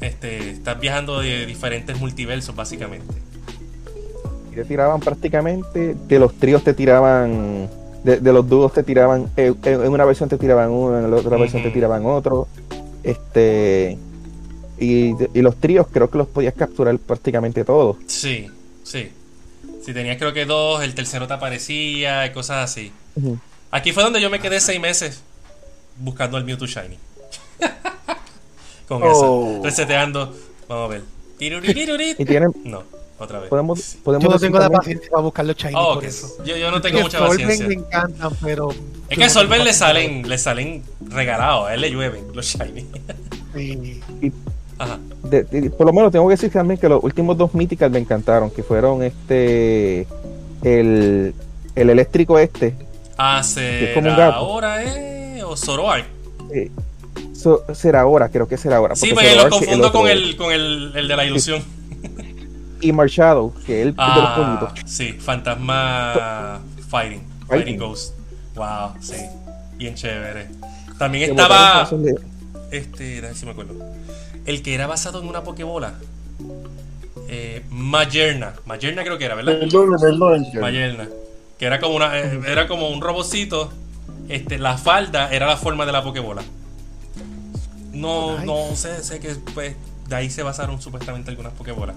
este, 0.00 0.50
estás 0.50 0.80
viajando 0.80 1.20
de 1.20 1.46
diferentes 1.46 1.96
multiversos 1.96 2.56
básicamente. 2.56 3.14
Te 4.54 4.64
tiraban 4.64 5.00
prácticamente, 5.00 5.94
de 6.08 6.18
los 6.18 6.34
tríos 6.34 6.62
te 6.64 6.74
tiraban, 6.74 7.68
de, 8.02 8.20
de 8.20 8.32
los 8.32 8.48
dúos 8.48 8.72
te 8.72 8.82
tiraban, 8.82 9.28
eh, 9.36 9.52
en, 9.64 9.82
en 9.82 9.88
una 9.92 10.04
versión 10.04 10.28
te 10.28 10.38
tiraban 10.38 10.70
uno, 10.70 10.98
en 10.98 11.10
la 11.10 11.16
otra 11.16 11.36
versión 11.36 11.62
te 11.62 11.70
tiraban 11.70 12.04
otro. 12.06 12.46
Este 13.02 13.98
y, 14.78 15.12
y 15.38 15.42
los 15.42 15.56
tríos 15.56 15.86
creo 15.92 16.10
que 16.10 16.18
los 16.18 16.26
podías 16.28 16.54
capturar 16.54 16.98
prácticamente 16.98 17.64
todos. 17.64 17.96
Sí, 18.06 18.50
sí. 18.82 19.10
Si 19.84 19.92
tenías 19.92 20.16
creo 20.16 20.32
que 20.32 20.46
dos, 20.46 20.82
el 20.82 20.94
tercero 20.94 21.26
te 21.26 21.34
aparecía 21.34 22.26
y 22.26 22.32
cosas 22.32 22.70
así. 22.70 22.90
Aquí 23.70 23.92
fue 23.92 24.02
donde 24.02 24.20
yo 24.20 24.30
me 24.30 24.40
quedé 24.40 24.60
seis 24.60 24.80
meses 24.80 25.22
buscando 25.98 26.38
el 26.38 26.44
Mewtwo 26.44 26.66
Shiny. 26.66 26.98
Con 28.88 29.02
Oh. 29.02 29.10
eso, 29.10 29.60
reseteando. 29.64 30.34
Vamos 30.68 30.84
a 30.86 30.88
ver. 30.88 31.02
Y 31.38 32.24
tienen, 32.24 32.52
No, 32.64 32.82
otra 33.18 33.40
vez. 33.40 33.48
podemos, 33.50 33.96
podemos 34.02 34.24
Yo 34.24 34.30
no 34.30 34.38
tengo 34.38 34.58
la 34.58 34.70
paciencia 34.70 35.10
para 35.10 35.22
buscar 35.22 35.44
los 35.46 35.56
shiny 35.56 35.74
Oh, 35.76 35.94
por 35.94 36.04
eso. 36.04 36.36
Yo, 36.44 36.56
yo 36.56 36.70
no 36.70 36.80
tengo 36.80 36.98
Que 36.98 37.02
mucha 37.04 37.18
Solven 37.18 37.48
paciencia. 37.48 37.66
me 37.68 37.74
encantan, 37.74 38.32
pero. 38.42 38.70
Es 39.08 39.18
que 39.18 39.24
a 39.24 39.26
no 39.28 39.32
tengo 39.32 39.64
le 39.64 39.72
salen, 39.72 40.28
le 40.28 40.38
salen 40.38 40.82
regalados, 41.08 41.68
a 41.68 41.74
él 41.74 41.80
le 41.82 41.90
llueven 41.90 42.24
los 42.34 42.46
shiny. 42.46 42.86
Sí. 43.54 44.02
Ajá. 44.76 44.98
de- 45.22 45.44
de- 45.44 45.70
por 45.70 45.86
lo 45.86 45.92
menos 45.92 46.10
tengo 46.10 46.26
que 46.26 46.32
decir 46.34 46.50
también 46.50 46.78
que 46.80 46.88
los 46.88 47.02
últimos 47.04 47.38
dos 47.38 47.54
míticas 47.54 47.88
me 47.92 48.00
encantaron, 48.00 48.50
que 48.50 48.64
fueron 48.64 49.04
este 49.04 50.06
el, 50.64 51.32
el 51.76 51.90
eléctrico 51.90 52.38
este, 52.40 52.74
Ah, 53.16 53.38
es 53.40 53.46
será 53.46 54.26
ahora, 54.34 54.82
¿eh? 54.82 55.42
O 55.44 55.56
Zoroark. 55.56 56.06
eh, 56.52 56.70
so- 57.32 57.62
será 57.72 58.00
ahora, 58.00 58.28
creo 58.30 58.48
que 58.48 58.56
será 58.56 58.78
ahora. 58.78 58.96
Sí, 58.96 59.10
porque 59.14 59.28
porque 59.28 59.36
lo 59.36 59.50
confundo 59.50 59.92
con 59.92 60.06
es- 60.08 60.12
el, 60.14 60.36
con 60.36 60.52
el, 60.52 60.92
el 60.96 61.06
de 61.06 61.16
la 61.16 61.24
ilusión. 61.24 61.62
Y 62.84 62.92
Marshadow, 62.92 63.52
que 63.66 63.80
es 63.82 63.86
el 63.88 63.96
de 63.96 64.02
los 64.02 64.06
Ah, 64.08 64.58
pollitos. 64.60 64.90
sí, 64.90 65.12
Fantasma 65.14 66.60
Fighting. 66.88 67.20
Fighting 67.20 67.48
Fighting. 67.48 67.78
Ghost. 67.78 68.14
Wow, 68.54 68.92
sí. 69.00 69.16
Bien 69.76 69.94
chévere. 69.94 70.48
También 70.98 71.24
Que 71.24 71.30
estaba. 71.42 71.88
de- 71.90 72.14
Este, 72.70 73.18
a 73.18 73.22
ver 73.22 73.34
si 73.34 73.44
me 73.46 73.52
acuerdo. 73.52 73.74
El 74.46 74.62
que 74.62 74.74
era 74.74 74.86
basado 74.86 75.20
en 75.20 75.28
una 75.28 75.42
Pokébola. 75.42 75.94
Eh, 77.28 77.64
Magerna. 77.70 78.52
Magerna 78.66 79.02
creo 79.02 79.18
que 79.18 79.24
era, 79.24 79.34
¿verdad? 79.34 79.58
Perdón, 79.60 79.90
perdón. 80.00 80.46
Magerna. 80.60 81.08
Que 81.58 81.64
era 81.66 81.80
como 81.80 81.96
una. 81.96 82.18
eh, 82.18 82.40
era 82.46 82.66
como 82.68 82.88
un 82.90 83.00
robocito. 83.00 83.72
Este, 84.28 84.58
la 84.58 84.76
falda 84.78 85.30
era 85.32 85.46
la 85.46 85.56
forma 85.56 85.86
de 85.86 85.92
la 85.92 86.02
Pokébola. 86.02 86.42
No, 87.92 88.32
Nice. 88.34 88.46
no 88.46 88.74
sé, 88.76 89.02
sé 89.04 89.20
que 89.20 89.34
pues 89.54 89.76
de 90.08 90.16
ahí 90.16 90.28
se 90.30 90.42
basaron 90.42 90.80
supuestamente 90.80 91.30
algunas 91.30 91.52
Pokébolas. 91.52 91.94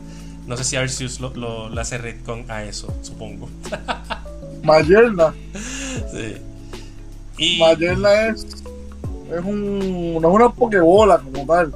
No 0.48 0.56
sé 0.58 0.64
si 0.64 0.76
Arceus 0.78 1.20
lo, 1.20 1.34
lo, 1.36 1.70
le 1.70 1.82
hace 1.82 1.98
retcon 1.98 2.50
a 2.50 2.64
eso, 2.64 2.94
supongo. 3.02 3.50
Mayerna. 4.64 5.34
Sí. 6.12 6.38
Y. 7.38 7.60
Mayerna 7.60 8.28
es, 8.30 8.44
es 8.44 9.44
un, 9.46 10.14
no 10.22 10.30
es 10.30 10.36
una 10.36 10.50
pokebola 10.50 11.20
como 11.20 11.46
tal. 11.46 11.74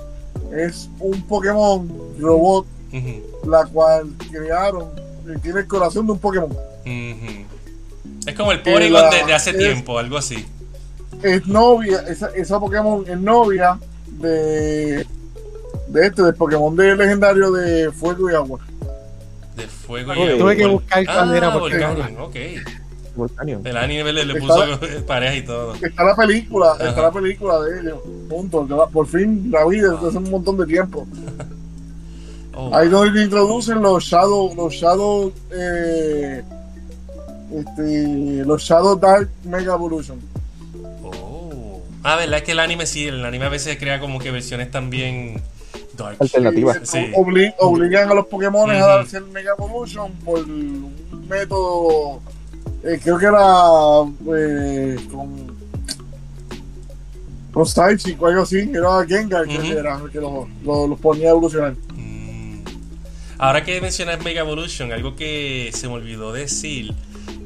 Es 0.55 0.89
un 0.99 1.21
Pokémon 1.23 1.87
robot, 2.19 2.65
la 3.47 3.65
cual 3.65 4.09
crearon 4.31 4.89
y 5.33 5.39
tiene 5.39 5.59
el 5.61 5.67
corazón 5.67 6.05
de 6.07 6.13
un 6.13 6.19
Pokémon. 6.19 6.51
Es 8.25 8.35
como 8.35 8.51
el 8.51 8.61
Porygon 8.61 9.09
de, 9.09 9.25
de 9.27 9.33
hace 9.33 9.51
es- 9.51 9.57
tiempo, 9.57 9.97
algo 9.99 10.17
así. 10.17 10.45
Es 11.23 11.45
novia, 11.45 11.99
esa, 12.07 12.27
esa 12.35 12.59
Pokémon 12.59 13.05
es 13.07 13.19
novia 13.19 13.77
de, 14.07 15.05
de 15.87 16.07
este, 16.07 16.21
del 16.23 16.33
Pokémon 16.35 16.75
de 16.75 16.95
legendario 16.95 17.51
de 17.51 17.91
Fuego 17.91 18.29
y 18.31 18.35
Agua. 18.35 18.59
De 19.55 19.67
fuego 19.67 20.13
Tuve 20.13 20.53
y 20.53 20.57
que 20.57 20.63
agua. 20.63 20.73
buscar 20.79 21.05
cuál 21.05 21.35
era, 21.35 21.47
Ah, 21.47 21.53
porque- 21.59 21.77
Volcanion, 21.85 22.19
ok. 22.21 22.35
Volcanion. 23.15 23.67
El 23.67 23.75
anime 23.77 24.13
le, 24.13 24.25
le 24.25 24.35
puso 24.39 24.55
pareja 25.07 25.35
y 25.35 25.41
todo. 25.43 25.75
Está 25.75 26.03
la 26.05 26.15
película, 26.15 26.71
Ajá. 26.71 26.89
está 26.89 27.01
la 27.01 27.11
película 27.11 27.59
de 27.61 27.81
ellos, 27.81 27.99
la- 28.69 28.87
Por 28.87 29.07
fin 29.07 29.49
la 29.51 29.65
vi 29.65 29.79
desde 29.81 30.07
hace 30.07 30.17
un 30.17 30.31
montón 30.31 30.57
de 30.57 30.65
tiempo. 30.65 31.05
Oh, 32.53 32.75
Ahí 32.75 32.89
donde 32.89 33.23
introducen 33.23 33.81
los 33.81 34.03
Shadow, 34.03 34.53
los 34.53 34.73
Shadow, 34.73 35.31
eh, 35.53 36.43
este, 37.55 38.43
los 38.45 38.61
Shadow 38.61 38.97
Dark 38.99 39.29
Mega 39.45 39.73
Evolution. 39.73 40.19
oh. 41.01 41.81
Ah, 42.03 42.17
verdad 42.17 42.39
es 42.39 42.43
que 42.43 42.51
el 42.51 42.59
anime 42.59 42.85
sí, 42.87 43.07
el 43.07 43.23
anime 43.23 43.45
a 43.45 43.49
veces 43.49 43.77
crea 43.77 44.01
como 44.01 44.19
que 44.19 44.31
versiones 44.31 44.69
también 44.69 45.41
dark. 46.03 46.17
Alternativa. 46.19 46.75
Y, 46.81 46.85
Sí. 46.85 46.97
obli- 47.15 47.53
obligan 47.59 48.09
a 48.09 48.13
los 48.13 48.25
Pokémon 48.27 48.69
a 48.71 48.77
darse 48.77 49.17
el 49.17 49.25
Mega 49.25 49.53
Evolution 49.57 50.11
por 50.25 50.39
un 50.39 50.93
método 51.29 52.21
eh, 52.83 52.99
creo 53.03 53.17
que 53.19 53.25
era 53.25 53.45
eh, 54.37 54.97
con 55.11 55.51
con 57.53 57.65
Psychic 57.65 58.21
o 58.21 58.27
algo 58.27 58.43
así, 58.43 58.59
era 58.73 59.05
Gengar 59.05 59.43
creo 59.45 59.61
que 59.61 59.71
era 59.71 59.97
el 60.03 60.09
que 60.09 60.19
los 60.19 60.47
lo, 60.63 60.87
los 60.87 60.99
ponía 60.99 61.27
a 61.27 61.31
evolucionar. 61.31 61.73
Mm. 61.95 62.61
Ahora 63.37 63.63
que 63.63 63.81
mencionas 63.81 64.23
Mega 64.23 64.41
Evolution, 64.41 64.91
algo 64.93 65.15
que 65.15 65.69
se 65.73 65.87
me 65.89 65.95
olvidó 65.95 66.31
decir, 66.31 66.93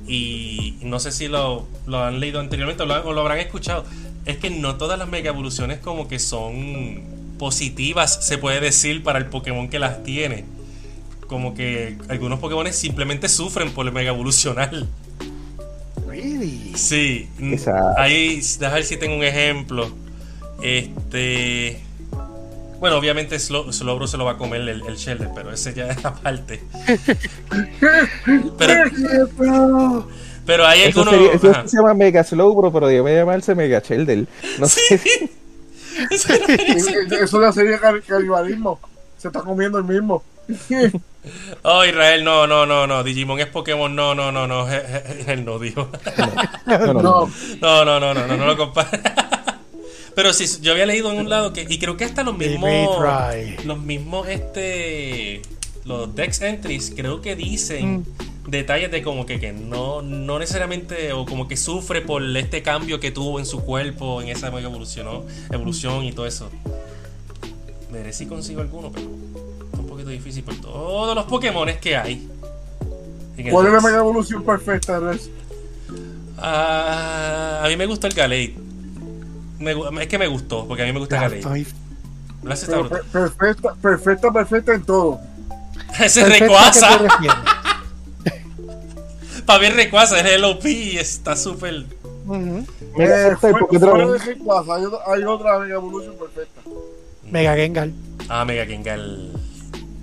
y 0.07 0.77
no 0.83 0.99
sé 0.99 1.11
si 1.11 1.27
lo, 1.27 1.67
lo 1.87 2.03
han 2.03 2.19
leído 2.19 2.39
anteriormente 2.39 2.83
o 2.83 2.85
lo, 2.85 3.03
o 3.07 3.13
lo, 3.13 3.21
habrán 3.21 3.39
escuchado, 3.39 3.83
es 4.25 4.37
que 4.37 4.51
no 4.51 4.75
todas 4.77 4.99
las 4.99 5.07
Mega 5.09 5.29
Evoluciones 5.31 5.79
como 5.79 6.07
que 6.07 6.19
son 6.19 7.03
positivas, 7.37 8.25
se 8.25 8.37
puede 8.37 8.59
decir, 8.61 9.03
para 9.03 9.19
el 9.19 9.25
Pokémon 9.27 9.67
que 9.69 9.79
las 9.79 10.03
tiene. 10.03 10.45
Como 11.27 11.53
que 11.55 11.97
algunos 12.07 12.39
Pokémon 12.39 12.71
simplemente 12.71 13.29
sufren 13.29 13.71
por 13.71 13.85
el 13.87 13.91
Mega 13.93 14.09
Evolucionar. 14.11 14.71
Really? 16.07 16.73
Sí, 16.75 17.27
Esa- 17.39 17.93
ahí, 17.97 18.41
déjame 18.59 18.75
ver 18.75 18.83
si 18.85 18.97
tengo 18.97 19.15
un 19.15 19.23
ejemplo. 19.23 19.89
Este. 20.61 21.79
Bueno, 22.79 22.97
obviamente 22.97 23.37
Slo- 23.37 23.71
Slowbro 23.71 24.05
se 24.07 24.17
lo 24.17 24.25
va 24.25 24.33
a 24.33 24.37
comer 24.37 24.61
el, 24.61 24.69
el 24.85 24.95
Shelder, 24.97 25.29
pero 25.33 25.51
ese 25.51 25.73
ya 25.73 25.87
es 25.89 26.05
aparte. 26.05 26.61
pero, 28.57 30.07
pero 30.45 30.65
hay 30.67 30.81
Eso, 30.83 31.01
algunos. 31.01 31.13
sería- 31.13 31.33
eso 31.33 31.51
ajá. 31.51 31.67
se 31.67 31.77
llama 31.77 31.93
Mega 31.93 32.23
Slowbro, 32.23 32.71
pero 32.71 32.87
debe 32.87 33.15
llamarse 33.15 33.55
Mega 33.55 33.79
Shelder. 33.79 34.27
No 34.59 34.67
sé. 34.67 35.29
Eso 36.09 37.41
ya 37.41 37.51
sería 37.51 37.79
car- 37.79 38.01
canibalismo. 38.01 38.79
Se 39.17 39.27
está 39.29 39.41
comiendo 39.41 39.77
el 39.77 39.83
mismo. 39.85 40.23
Oh, 41.63 41.83
Israel, 41.83 42.23
no, 42.23 42.45
no, 42.45 42.67
no, 42.67 42.85
no. 42.85 43.03
Digimon 43.03 43.39
es 43.39 43.47
Pokémon, 43.47 43.95
no, 43.95 44.13
no, 44.13 44.31
no, 44.31 44.45
no. 44.45 44.67
Él 45.27 45.43
no 45.43 45.57
dijo. 45.57 45.89
No, 46.67 46.77
no, 46.77 46.93
no. 46.93 47.01
No, 47.01 47.83
No, 47.83 47.99
no, 47.99 48.13
no, 48.13 48.27
no, 48.27 48.37
no, 48.37 48.45
lo 48.45 48.55
compara. 48.55 48.91
Pero 50.15 50.33
sí, 50.33 50.45
yo 50.61 50.73
había 50.73 50.85
leído 50.85 51.11
en 51.11 51.17
un 51.17 51.29
lado 51.31 51.51
que. 51.51 51.65
Y 51.67 51.79
creo 51.79 51.97
que 51.97 52.05
hasta 52.05 52.21
los 52.21 52.37
mismos. 52.37 52.69
Los 53.65 53.79
mismos, 53.79 54.27
este. 54.27 55.41
Los 55.85 56.15
Dex 56.15 56.41
Entries, 56.41 56.91
creo 56.95 57.21
que 57.21 57.35
dicen 57.35 57.99
Mm. 57.99 58.49
detalles 58.49 58.91
de 58.91 59.01
como 59.03 59.25
que, 59.25 59.39
que 59.39 59.53
no, 59.53 60.01
no 60.01 60.39
necesariamente. 60.39 61.13
O 61.13 61.25
como 61.25 61.47
que 61.47 61.55
sufre 61.57 62.01
por 62.01 62.23
este 62.37 62.61
cambio 62.63 62.99
que 62.99 63.11
tuvo 63.11 63.39
en 63.39 63.45
su 63.45 63.59
cuerpo, 63.61 64.21
en 64.21 64.29
esa 64.29 64.49
mega 64.51 64.67
evolución, 64.67 65.05
¿no? 65.05 65.23
evolución 65.51 66.03
y 66.05 66.11
todo 66.11 66.25
eso. 66.25 66.49
Veré 67.91 68.11
si 68.13 68.25
consigo 68.25 68.61
alguno, 68.61 68.91
pero. 68.91 69.07
Está 69.65 69.79
un 69.79 69.87
poquito 69.87 70.09
difícil 70.09 70.43
por 70.43 70.55
todos 70.55 71.15
los 71.15 71.25
Pokémon 71.25 71.69
que 71.79 71.95
hay. 71.95 72.27
el 73.37 73.51
¿cuál 73.51 73.67
es 73.67 73.73
la 73.73 73.81
mega 73.81 73.97
evolución 73.97 74.43
perfecta, 74.43 74.99
Res? 74.99 75.29
Ah, 76.37 77.61
a 77.63 77.67
mí 77.67 77.77
me 77.77 77.85
gustó 77.85 78.07
el 78.07 78.13
Galate. 78.13 78.55
Me 79.59 79.73
es 80.01 80.07
que 80.07 80.17
me 80.17 80.27
gustó, 80.27 80.67
porque 80.67 80.83
a 80.83 80.85
mí 80.85 80.91
me 80.93 80.99
gusta 80.99 81.15
Galate. 81.21 81.41
Brutal. 82.41 82.89
per- 82.89 83.03
perfecta, 83.11 83.73
perfecta, 83.75 84.31
perfecta 84.33 84.73
en 84.73 84.83
todo. 84.83 85.19
Ese 85.99 86.21
perfecto, 86.21 86.25
¿a 86.25 86.27
qué 86.27 86.31
te 86.79 86.89
Recuasa. 86.89 86.97
refieres? 86.97 87.35
Para 89.45 89.59
mí 89.59 89.69
Recuasa 89.69 90.19
es 90.19 90.25
el 90.25 90.43
OP 90.43 90.65
y 90.65 90.97
está 90.97 91.35
súper. 91.35 91.85
Ujú. 92.25 92.65
Mega 92.97 93.31
Eh, 93.33 93.37
porque 93.59 93.79
fuera 93.79 94.07
de 94.07 94.19
hay, 94.19 94.85
otra- 94.85 95.13
hay 95.13 95.23
otra 95.23 95.59
mega 95.59 95.75
evolución 95.75 96.15
perfecta. 96.17 96.61
Mega 97.29 97.55
Gengar. 97.55 97.89
Ah, 98.27 98.43
Mega 98.45 98.65
Gengar. 98.65 98.99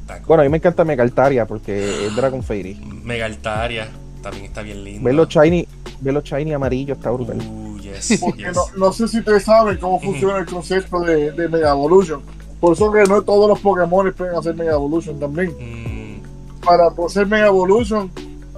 Taco. 0.07 0.27
Bueno, 0.29 0.43
a 0.43 0.45
mí 0.45 0.51
me 0.51 0.59
encanta 0.59 0.85
Mega 0.85 1.03
Altaria 1.03 1.47
porque 1.47 2.07
es 2.07 2.15
Dragon 2.15 2.43
Fairy. 2.43 2.75
Mega 3.03 3.27
Altaria. 3.27 3.89
También 4.23 4.45
está 4.45 4.63
bien 4.63 4.85
lindo. 4.85 5.03
Verlo 5.05 5.25
shiny, 5.27 5.67
verlo 6.01 6.21
shiny 6.21 6.53
amarillo 6.53 6.95
está 6.95 7.11
brutal. 7.11 7.39
Uh, 7.39 7.79
yes, 7.81 8.19
Porque 8.21 8.45
yes. 8.45 8.55
no, 8.55 8.67
no 8.77 8.93
sé 8.93 9.09
si 9.09 9.19
ustedes 9.19 9.43
saben 9.43 9.79
cómo 9.79 10.01
funciona 10.01 10.39
el 10.39 10.47
concepto 10.47 11.01
de, 11.01 11.33
de 11.33 11.49
Mega 11.49 11.71
Evolution. 11.71 12.23
Por 12.63 12.75
eso 12.75 12.93
que 12.93 13.03
no 13.03 13.21
todos 13.23 13.49
los 13.49 13.59
Pokémon 13.59 14.13
pueden 14.17 14.37
hacer 14.37 14.55
Mega 14.55 14.73
Evolution 14.75 15.19
también. 15.19 15.51
Mm, 15.59 16.65
Para 16.65 16.85
hacer 17.07 17.27
Mega 17.27 17.49
Evolution, 17.49 18.09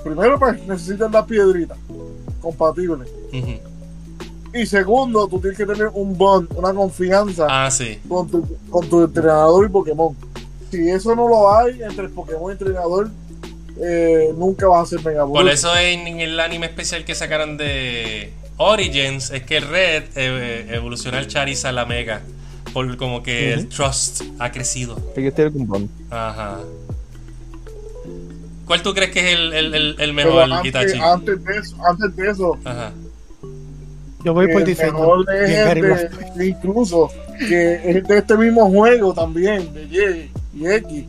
primero 0.04 0.38
pues 0.38 0.62
necesitas 0.66 1.10
la 1.10 1.24
piedrita 1.24 1.74
compatible. 2.42 3.06
ujú. 3.32 3.54
Y 4.52 4.66
segundo, 4.66 5.26
tú 5.26 5.40
tienes 5.40 5.56
que 5.58 5.64
tener 5.66 5.88
un 5.94 6.16
bond, 6.16 6.48
una 6.54 6.72
confianza 6.74 7.46
Ah, 7.48 7.70
sí. 7.72 7.98
con, 8.08 8.28
tu, 8.28 8.46
con 8.70 8.86
tu 8.88 9.02
entrenador 9.02 9.64
y 9.66 9.68
Pokémon. 9.70 10.14
Si 10.70 10.88
eso 10.90 11.16
no 11.16 11.26
lo 11.26 11.50
hay 11.56 11.82
entre 11.82 12.04
el 12.04 12.10
Pokémon 12.10 12.42
y 12.42 12.46
el 12.46 12.52
entrenador, 12.52 13.10
eh, 13.80 14.32
nunca 14.36 14.68
vas 14.68 14.80
a 14.80 14.82
hacer 14.82 14.98
Mega 14.98 15.22
Evolution. 15.22 15.44
Por 15.46 15.50
eso 15.52 15.74
en, 15.76 16.06
en 16.06 16.20
el 16.20 16.38
anime 16.38 16.66
especial 16.66 17.04
que 17.06 17.14
sacaron 17.16 17.56
de 17.56 18.32
Origins 18.58 19.30
es 19.30 19.42
que 19.44 19.58
Red 19.60 20.04
eh, 20.14 20.66
evoluciona 20.72 21.18
el 21.20 21.26
Charizard 21.26 21.70
a 21.70 21.72
la 21.72 21.84
Mega. 21.86 22.20
Por 22.74 22.96
como 22.98 23.22
que 23.22 23.54
el 23.54 23.68
Trust 23.68 24.22
ha 24.40 24.50
crecido. 24.52 24.96
Tienen 25.14 25.52
un 25.54 25.66
bond. 25.66 25.88
Ajá. 26.10 26.58
¿Cuál 28.66 28.82
tú 28.82 28.92
crees 28.92 29.10
que 29.12 29.20
es 29.20 29.38
el, 29.38 29.52
el, 29.52 29.74
el, 29.74 29.86
el 29.90 29.96
Pero 29.96 30.12
mejor 30.12 30.42
antes, 30.52 30.68
Itachi? 30.68 30.98
antes 30.98 31.44
de 31.44 31.56
eso, 31.58 31.76
antes 31.86 32.16
de 32.16 32.30
eso 32.30 32.58
Ajá. 32.64 32.92
Yo 34.24 34.32
voy 34.32 34.48
por 34.48 34.62
el 34.62 34.66
diseño. 34.66 35.20
el 35.20 35.24
de, 35.26 36.10
de 36.34 36.46
incluso 36.48 37.10
que 37.38 37.74
es 37.98 38.08
de 38.08 38.18
este 38.18 38.36
mismo 38.36 38.68
juego 38.70 39.12
también 39.12 39.72
de 39.74 39.82
Y 39.84 40.30
y 40.62 40.66
X 40.66 41.04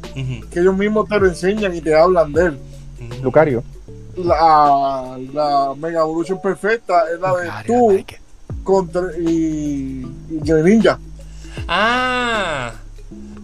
que 0.52 0.60
ellos 0.60 0.76
mismos 0.78 1.08
te 1.08 1.18
lo 1.20 1.28
enseñan 1.28 1.74
y 1.76 1.82
te 1.82 1.96
hablan 1.96 2.34
de 2.34 2.46
él. 2.48 2.58
Lucario. 3.24 3.64
la, 4.18 5.18
la 5.34 5.74
Mega 5.78 6.02
Evolution 6.02 6.42
perfecta 6.42 7.04
es 7.14 7.20
la 7.20 7.36
de 7.38 7.50
tú 7.66 7.92
like 7.92 8.20
contra 8.64 9.04
y, 9.18 10.06
y 10.30 10.40
Greninja 10.42 11.00
Ah, 11.68 12.74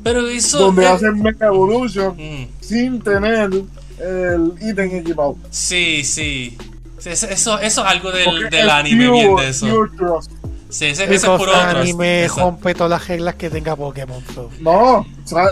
pero 0.04 0.28
eso. 0.28 0.60
donde 0.60 0.84
eh, 0.84 0.88
hacen 0.88 1.22
Mega 1.22 1.48
Evolution 1.48 2.16
mm, 2.18 2.48
sin 2.60 3.02
tener 3.02 3.50
el 4.00 4.54
ítem 4.62 4.96
equipado 4.96 5.36
sí, 5.50 6.04
sí. 6.04 6.58
Sí, 6.98 7.10
Eso, 7.10 7.28
eso, 7.28 7.60
eso 7.60 7.82
es 7.82 7.88
algo 7.88 8.12
del, 8.12 8.26
Porque 8.26 8.56
del 8.56 8.68
es 8.68 8.72
anime 8.74 9.08
pure- 9.08 9.12
bien 9.12 9.36
de 9.38 9.50
eso. 9.50 9.68
pure 9.68 9.92
trust. 9.98 10.32
Sí, 10.70 10.86
ese, 10.86 11.04
ese 11.04 11.14
es 11.16 11.26
puro 11.26 11.54
anime 11.54 12.28
rompe 12.30 12.74
todas 12.76 12.92
las 12.92 13.08
reglas 13.08 13.36
que 13.36 13.50
tenga 13.50 13.76
Pokémon. 13.76 14.24
so. 14.34 14.50
no 14.62 15.06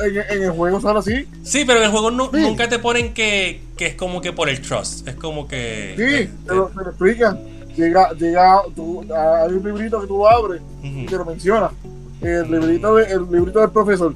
en, 0.06 0.18
en 0.38 0.44
el 0.44 0.52
juego 0.52 0.80
sale 0.80 0.99
así 0.99 1.27
Sí, 1.44 1.64
pero 1.65 1.80
en 1.80 1.86
el 1.86 1.91
juego 1.91 2.10
Sí. 2.31 2.41
nunca 2.41 2.69
te 2.69 2.77
ponen 2.80 3.14
que, 3.14 3.61
que 3.76 3.88
es 3.88 3.95
como 3.95 4.22
que 4.22 4.31
por 4.31 4.48
el 4.49 4.61
trust. 4.61 5.07
Es 5.07 5.15
como 5.15 5.48
que. 5.48 5.94
Sí, 5.98 6.03
eh, 6.03 6.31
te 6.48 6.53
lo, 6.56 6.68
te 6.68 6.76
lo 6.84 6.90
explican. 6.90 7.40
Llega, 7.76 8.11
llega, 8.14 8.61
tú, 8.76 9.06
hay 9.14 9.53
un 9.53 9.64
librito 9.64 10.02
que 10.02 10.07
tú 10.07 10.27
abres 10.27 10.61
y 10.84 11.06
te 11.06 11.15
lo 11.18 11.26
menciona. 11.26 11.72
El 12.21 12.51
librito, 12.51 12.95
de, 12.95 13.05
el 13.11 13.21
librito 13.31 13.59
del 13.59 13.69
profesor. 13.71 14.13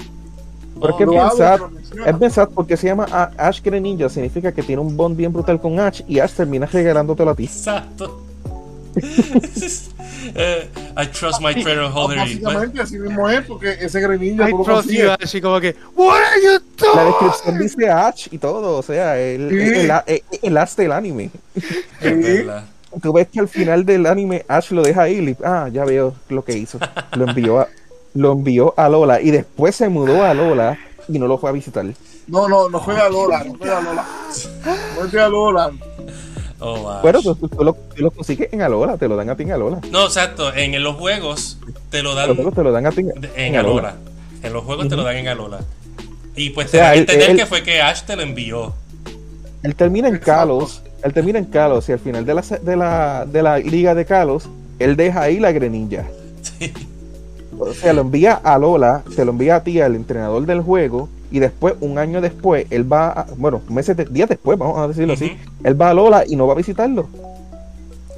Pero 0.80 0.90
es 0.90 0.96
que 0.98 1.04
Oh, 1.06 1.08
es 1.08 1.10
bien 1.12 1.28
y 1.34 1.38
sad. 1.38 1.60
menciona. 1.72 2.06
Es 2.10 2.20
bien 2.20 2.32
sad 2.32 2.50
porque 2.50 2.76
se 2.78 2.88
llama 2.88 3.06
Ash 3.38 3.62
Greninja. 3.62 4.10
Significa 4.10 4.52
que 4.52 4.64
tiene 4.64 4.82
un 4.82 4.98
bond 4.98 5.16
bien 5.16 5.32
brutal 5.32 5.62
con 5.62 5.80
Ash 5.80 6.02
y 6.08 6.20
Ash 6.20 6.32
termina 6.34 6.66
regalándotelo 6.66 7.32
a 7.32 7.36
ti. 7.36 7.46
Exacto. 7.46 8.22
Eh, 10.36 10.70
I 10.98 11.06
trust 11.08 11.42
my 11.42 11.54
treasure 11.54 11.88
holder. 11.94 12.18
y- 12.18 12.40
Básicamente 12.40 12.82
así 12.82 12.98
mismo 12.98 13.30
es, 13.30 13.42
porque 13.46 13.72
ese 13.82 14.00
Greninja 14.00 14.50
I 14.50 14.52
trust 14.54 14.68
you, 14.68 14.74
consigues. 14.74 15.12
así 15.22 15.42
como 15.42 15.60
que, 15.60 15.76
What 15.96 16.16
are 16.16 16.42
you 16.42 16.52
La 16.96 17.04
doing? 17.04 17.08
descripción 17.14 17.60
dice 17.60 17.90
Ash 17.90 18.28
y 18.32 18.38
todo. 18.38 18.78
O 18.78 18.82
sea, 18.84 19.20
el, 19.20 19.50
Sí. 19.50 19.56
el, 19.80 19.92
el- 20.08 20.24
el 20.42 20.58
Ash 20.58 20.76
del 20.76 20.92
anime. 20.94 21.30
Verdad. 22.02 22.64
Tú 23.02 23.12
ves 23.12 23.28
que 23.28 23.40
al 23.42 23.48
final 23.50 23.84
del 23.86 24.06
anime 24.06 24.46
Ash 24.48 24.72
lo 24.72 24.82
deja 24.82 25.04
ahí. 25.04 25.16
y- 25.18 25.44
Ah, 25.44 25.68
ya 25.72 25.84
veo 25.84 26.14
lo 26.30 26.44
que 26.44 26.58
hizo. 26.58 26.80
Lo 27.18 27.28
envió 27.28 27.60
a, 27.60 27.68
lo 28.14 28.32
envió 28.32 28.74
a 28.78 28.90
Lola 28.90 29.22
y 29.22 29.32
después 29.32 29.76
se 29.76 29.90
mudó 29.90 30.24
a 30.24 30.34
Lola 30.34 30.78
y 31.08 31.20
no 31.20 31.28
lo 31.28 31.38
fue 31.38 31.50
a 31.50 31.54
visitar. 31.54 31.86
No, 32.28 32.48
no, 32.48 32.70
no 32.70 32.80
juega 32.80 33.06
a 33.06 33.10
Lola, 33.10 33.44
no 33.44 33.56
juega 33.58 33.78
a 33.78 33.82
Lola. 33.82 34.06
No 34.66 35.10
juega 35.10 35.26
a 35.26 35.30
Lola. 35.30 35.72
Oh. 36.60 37.00
Bueno, 37.02 37.22
tú, 37.22 37.36
tú- 37.36 37.50
tú 37.50 37.64
lo, 37.64 37.74
tú 37.74 38.04
lo 38.04 38.12
consigues 38.12 38.48
en 38.54 38.62
Alola, 38.62 38.96
te 38.98 39.08
lo 39.10 39.16
dan 39.18 39.30
a 39.30 39.36
ti 39.36 39.44
en 39.44 39.52
Alola. 39.52 39.80
No, 39.92 40.06
exacto. 40.06 40.54
En, 40.54 40.74
en 40.74 40.82
los 40.84 40.96
juegos 40.96 41.58
te 41.90 42.02
lo 42.02 42.16
dan 42.16 42.28
Los 42.30 42.38
juegos 42.38 42.54
te 42.56 42.64
lo 42.64 42.72
dan 42.72 42.86
a 42.86 42.92
ti 42.92 43.02
en, 43.02 43.08
de- 43.20 43.28
en 43.36 43.46
en 43.48 43.56
Alola. 43.58 43.90
Alola. 43.90 43.96
En 44.44 44.54
los 44.54 44.64
juegos 44.64 44.88
te 44.88 44.96
lo 44.96 45.04
dan 45.04 45.18
en 45.18 45.28
Alola. 45.28 45.60
Y 46.36 46.52
pues 46.52 46.68
O 46.68 46.72
te 46.72 46.78
sea, 46.78 46.94
él- 46.94 47.02
entender 47.02 47.32
él- 47.32 47.38
que 47.38 47.46
fue 47.46 47.64
que 47.64 47.82
Ash 47.82 48.04
te 48.04 48.16
lo 48.16 48.22
envió. 48.22 48.74
Él 49.64 49.76
termina 49.76 50.08
en. 50.08 50.18
Kalos, 50.20 50.82
él 51.04 51.14
termina 51.14 51.40
en 51.40 51.46
Kalos 51.46 51.88
y 51.90 51.92
al 51.94 52.00
final 52.00 52.26
de 52.26 52.34
la, 52.34 52.44
se- 52.44 52.60
de 52.60 52.76
la, 52.78 53.26
de 53.26 53.44
la 53.44 53.58
liga 53.60 53.94
de 53.96 54.06
Kalos, 54.06 54.48
él 54.80 54.96
deja 54.96 55.22
ahí 55.24 55.40
la 55.40 55.52
Greninja. 55.52 56.06
Sí. 56.60 56.72
O 57.60 57.74
sea, 57.74 57.94
lo 57.94 58.02
envía 58.02 58.34
a 58.34 58.58
Lola, 58.58 59.04
se 59.16 59.24
lo 59.26 59.32
envía 59.32 59.58
a 59.58 59.64
ti, 59.64 59.80
al 59.82 59.96
entrenador 59.96 60.46
del 60.46 60.62
juego, 60.62 61.10
y 61.32 61.40
después, 61.40 61.76
un 61.82 61.98
año 61.98 62.22
después, 62.22 62.66
él 62.70 62.92
va, 62.92 63.10
a- 63.12 63.26
bueno, 63.38 63.62
meses, 63.70 63.96
de- 63.98 64.06
días 64.06 64.30
después, 64.30 64.58
vamos 64.58 64.78
a 64.80 64.88
decirlo 64.88 65.14
así, 65.14 65.38
él 65.64 65.82
va 65.82 65.90
a 65.90 65.94
Lola 65.94 66.24
y 66.28 66.36
no 66.36 66.46
va 66.48 66.54
a 66.54 66.58
visitarlo. 66.58 67.08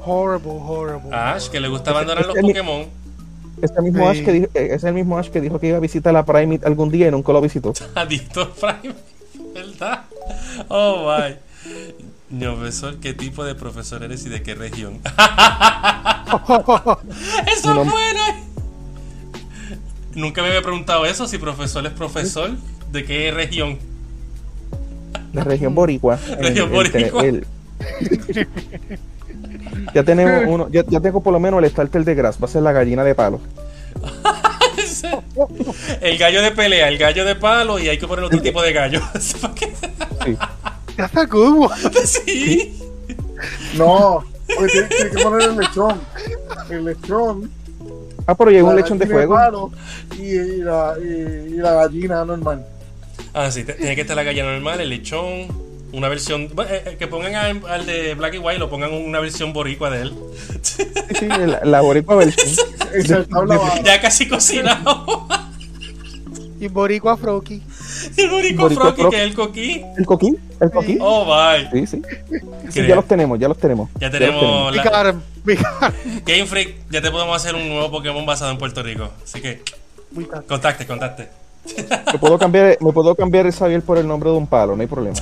Horrible, 0.05 0.51
horrible. 0.51 1.15
A 1.15 1.33
Ash, 1.33 1.47
que 1.49 1.59
le 1.59 1.67
gusta 1.67 1.91
abandonar 1.91 2.25
los 2.25 2.35
Pokémon. 2.37 2.85
Ese 3.61 3.81
mismo 3.81 4.03
Sí. 4.03 4.19
Ash 4.19 4.25
que 4.25 4.31
dijo, 4.33 4.47
eh, 4.53 4.67
es 4.71 4.83
el 4.83 4.93
mismo 4.93 5.17
Ash 5.17 5.29
que 5.29 5.39
dijo 5.41 5.59
que 5.59 5.67
iba 5.67 5.77
a 5.77 5.79
visitar 5.79 6.15
a 6.15 6.25
Primate 6.25 6.65
algún 6.67 6.91
día 6.91 7.07
y 7.07 7.11
nunca 7.11 7.31
lo 7.31 7.41
visitó. 7.41 7.73
Adicto 7.95 8.51
Prime. 8.53 8.93
¿Verdad? 9.53 10.01
Oh, 10.67 11.07
my. 11.09 11.35
Profesor, 12.39 12.97
¿qué 12.99 13.13
tipo 13.13 13.45
de 13.45 13.55
profesor 13.55 14.03
eres 14.03 14.25
y 14.25 14.29
de 14.29 14.43
qué 14.43 14.55
región? 14.55 14.99
eso 17.47 17.69
es 17.71 17.91
bueno. 17.91 18.21
Nunca 20.15 20.41
me 20.41 20.47
había 20.47 20.61
preguntado 20.61 21.05
eso, 21.05 21.27
si 21.27 21.37
profesor 21.37 21.85
es 21.85 21.91
profesor, 21.91 22.51
¿de 22.91 23.03
qué 23.03 23.31
región? 23.31 23.77
La 25.33 25.43
región 25.43 25.75
boricua. 25.75 26.17
Región 26.39 26.71
boricua. 26.71 27.23
ya 29.93 30.03
tenemos 30.03 30.45
uno, 30.47 30.69
ya, 30.71 30.85
ya, 30.87 31.01
tengo 31.01 31.21
por 31.21 31.33
lo 31.33 31.39
menos 31.41 31.61
el 31.61 31.69
starter 31.69 32.05
de 32.05 32.15
Grass, 32.15 32.37
va 32.41 32.45
a 32.45 32.49
ser 32.49 32.61
la 32.61 32.71
gallina 32.71 33.03
de 33.03 33.13
palo. 33.13 33.41
el 36.01 36.17
gallo 36.17 36.41
de 36.41 36.51
pelea, 36.51 36.87
el 36.87 36.97
gallo 36.97 37.25
de 37.25 37.35
palo 37.35 37.77
y 37.77 37.89
hay 37.89 37.97
que 37.97 38.07
poner 38.07 38.25
otro 38.25 38.41
tipo 38.41 38.61
de 38.61 38.71
gallo. 38.71 39.01
sí. 39.19 39.37
Ya 40.97 41.05
está 41.05 41.27
como. 41.27 41.69
Sí. 42.05 42.79
No, 43.75 44.23
porque 44.55 44.71
tiene, 44.71 44.87
tiene, 44.87 45.11
que 45.11 45.23
poner 45.23 45.49
el 45.49 45.57
lechón. 45.57 46.01
El 46.69 46.85
lechón. 46.85 47.51
Ah, 48.27 48.35
pero 48.35 48.51
llegó 48.51 48.69
un 48.69 48.75
lechón 48.75 48.97
de 48.97 49.07
fuego. 49.07 49.71
Y, 50.17 50.21
y, 50.21 50.57
la, 50.57 50.95
y, 50.99 51.53
y, 51.53 51.57
la, 51.57 51.73
gallina 51.73 52.25
normal. 52.25 52.65
Ah, 53.33 53.51
sí, 53.51 53.63
tiene 53.63 53.95
que 53.95 54.01
estar 54.01 54.15
la 54.15 54.23
gallina 54.23 54.51
normal, 54.51 54.81
el 54.81 54.89
lechón, 54.89 55.47
una 55.93 56.09
versión. 56.09 56.43
Eh, 56.43 56.83
eh, 56.85 56.95
que 56.97 57.07
pongan 57.07 57.35
al, 57.35 57.61
al, 57.67 57.85
de 57.85 58.15
Black 58.15 58.35
y 58.35 58.37
White, 58.39 58.59
lo 58.59 58.69
pongan 58.69 58.93
una 58.93 59.19
versión 59.19 59.53
boricua 59.53 59.89
de 59.89 60.03
él. 60.03 60.13
Sí, 60.61 60.83
sí 61.19 61.27
la, 61.27 61.61
la 61.63 61.81
boricua 61.81 62.15
versión. 62.15 62.49
ya 63.83 64.01
casi 64.01 64.27
cocinado. 64.27 65.27
y 66.59 66.67
boricua 66.67 67.17
Froki. 67.17 67.61
El 68.17 68.29
boricua, 68.29 68.63
boricua 68.63 68.93
Froki, 68.93 69.09
que 69.09 69.17
es 69.17 69.23
el 69.23 69.33
coquí. 69.33 69.85
¿El 69.97 70.05
coquí? 70.05 70.37
¿El 70.59 70.71
coquí? 70.71 70.97
Oh, 71.01 71.25
bye. 71.25 71.69
Sí, 71.71 71.87
sí. 71.87 72.01
sí 72.69 72.87
ya 72.87 72.95
los 72.95 73.07
tenemos, 73.07 73.39
ya 73.39 73.47
los 73.47 73.57
tenemos. 73.57 73.89
Ya 73.99 74.09
tenemos. 74.09 74.75
Ya 74.75 74.83
tenemos. 74.83 75.23
La... 75.45 75.91
Game 76.25 76.45
Freak, 76.45 76.89
ya 76.89 77.01
te 77.01 77.11
podemos 77.11 77.35
hacer 77.35 77.55
un 77.55 77.67
nuevo 77.67 77.91
Pokémon 77.91 78.25
basado 78.25 78.51
en 78.51 78.57
Puerto 78.57 78.81
Rico. 78.81 79.09
Así 79.23 79.41
que. 79.41 79.61
Contacte, 80.47 80.85
contacte. 80.85 81.29
Me 82.13 82.19
puedo 82.19 82.37
cambiar, 82.37 82.77
me 82.79 82.91
puedo 82.93 83.15
cambiar 83.15 83.51
Xavier 83.51 83.81
por 83.81 83.97
el 83.97 84.07
nombre 84.07 84.29
de 84.29 84.35
un 84.37 84.45
palo, 84.45 84.75
no 84.75 84.81
hay 84.81 84.87
problema. 84.87 85.17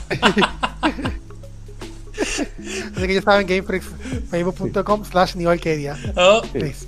Así 2.96 3.08
que 3.08 3.14
ya 3.14 3.22
saben, 3.22 3.48
GameFreaks, 3.48 3.88
facebook.com 4.30 5.06
slash 5.06 5.36
New 5.36 5.50
Arcadia. 5.50 5.98
Oh, 6.16 6.42
Please. 6.52 6.88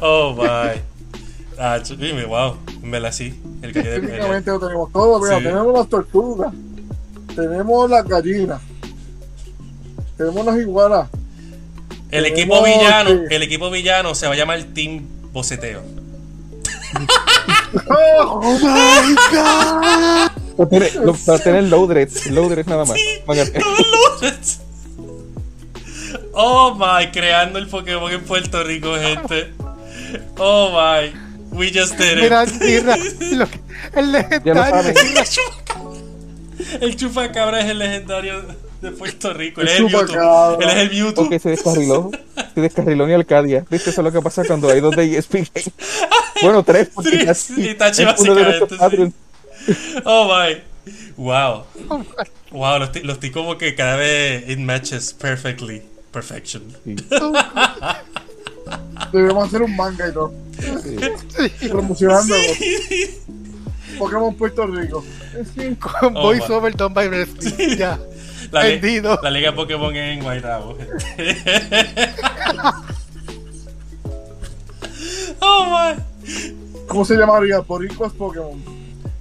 oh, 0.00 0.34
bye. 0.34 0.95
Ah, 1.58 1.78
dime, 1.78 2.24
wow, 2.24 2.56
me 2.82 3.00
la 3.00 3.12
sí. 3.12 3.40
El 3.62 3.72
que 3.72 3.82
Técnicamente 3.82 4.50
lo 4.50 4.60
tenemos 4.60 4.92
todo, 4.92 5.20
mira, 5.20 5.38
sí. 5.38 5.44
tenemos 5.44 5.72
las 5.72 5.88
tortugas, 5.88 6.52
tenemos 7.34 7.90
las 7.90 8.06
gallinas, 8.06 8.60
tenemos 10.16 10.44
las 10.44 10.58
iguanas. 10.58 11.08
El 12.10 12.26
equipo 12.26 12.62
villano, 12.62 13.26
que... 13.28 13.36
el 13.36 13.42
equipo 13.42 13.70
villano 13.70 14.14
se 14.14 14.26
va 14.26 14.34
a 14.34 14.36
llamar 14.36 14.62
Team 14.74 15.06
Boceteo. 15.32 15.82
oh, 17.90 18.58
my 18.62 19.14
god. 19.32 20.30
Va 20.58 20.64
a 20.64 20.68
tener, 20.68 20.90
va 20.98 21.34
a 21.34 21.38
tener 21.38 21.64
loadreds, 21.64 22.26
loadreds 22.26 22.68
nada 22.68 22.84
más. 22.84 22.96
Sí. 22.96 23.22
Oh 26.38 26.74
my, 26.74 27.10
creando 27.12 27.58
el 27.58 27.66
Pokémon 27.66 28.12
en 28.12 28.22
Puerto 28.22 28.62
Rico, 28.62 28.94
gente. 28.96 29.54
Oh 30.36 30.68
my, 30.70 31.10
we 31.52 31.70
just 31.70 31.96
did 31.96 32.18
it. 32.18 32.22
Mira, 32.22 32.44
mira, 32.60 32.96
lo 33.32 33.46
que, 33.48 33.60
el 33.94 34.12
legendario. 34.12 34.94
el 36.80 36.96
chupacabra 36.96 37.60
es 37.60 37.70
el 37.70 37.78
legendario 37.78 38.42
de 38.80 38.90
Puerto 38.92 39.32
Rico. 39.32 39.60
Él 39.60 39.68
es 39.68 39.78
el 39.78 39.84
Mewtwo. 39.86 40.60
Él 40.60 40.68
es 40.68 40.76
el 40.76 40.90
Mewtwo. 40.90 41.24
Porque 41.24 41.38
se 41.38 41.50
descarriló. 41.50 42.10
Se 42.54 42.60
descarriló 42.60 43.06
ni 43.06 43.14
Arcadia. 43.14 43.64
¿Viste? 43.70 43.90
Eso 43.90 44.00
es 44.00 44.04
lo 44.04 44.12
que 44.12 44.22
pasa 44.22 44.44
cuando 44.44 44.68
hay 44.68 44.80
dos 44.80 44.94
de 44.94 45.16
ESPN. 45.16 45.48
bueno, 46.42 46.62
tres. 46.62 46.90
Porque 46.94 47.18
tres. 47.18 47.50
Y 47.56 47.74
Tachi 47.74 48.04
básicamente. 48.04 48.76
Oh 50.04 50.28
my. 50.28 50.62
Wow. 51.16 51.64
Wow, 52.50 52.78
los 52.78 53.02
lo 53.02 53.12
estoy 53.14 53.30
como 53.30 53.58
que 53.58 53.74
cada 53.74 53.96
vez 53.96 54.48
it 54.48 54.58
matches 54.58 55.12
perfectly. 55.12 55.82
Perfection. 56.12 56.62
Sí. 56.84 56.96
Debemos 59.12 59.48
hacer 59.48 59.62
un 59.62 59.76
manga 59.76 60.08
y 60.08 60.12
todo. 60.12 60.32
Sí. 60.58 61.68
Promocionándolo. 61.68 62.42
Sí. 62.58 63.20
Pokémon 63.98 64.34
Puerto 64.34 64.66
Rico. 64.66 65.04
Con 65.80 66.16
oh, 66.16 66.22
voice 66.22 66.52
over 66.52 66.74
done 66.74 66.94
by 66.94 67.08
wrestling. 67.08 67.76
Ya. 67.76 67.98
La, 68.50 68.62
Vendido. 68.62 69.18
la 69.22 69.30
liga 69.30 69.54
Pokémon 69.54 69.94
en 69.96 70.22
Guaynabo. 70.22 70.78
oh 75.40 75.66
my. 75.66 75.96
¿Cómo 76.86 77.04
se 77.04 77.16
llamaría? 77.16 77.58
Boricuas 77.60 78.12
Pokémon. 78.12 78.62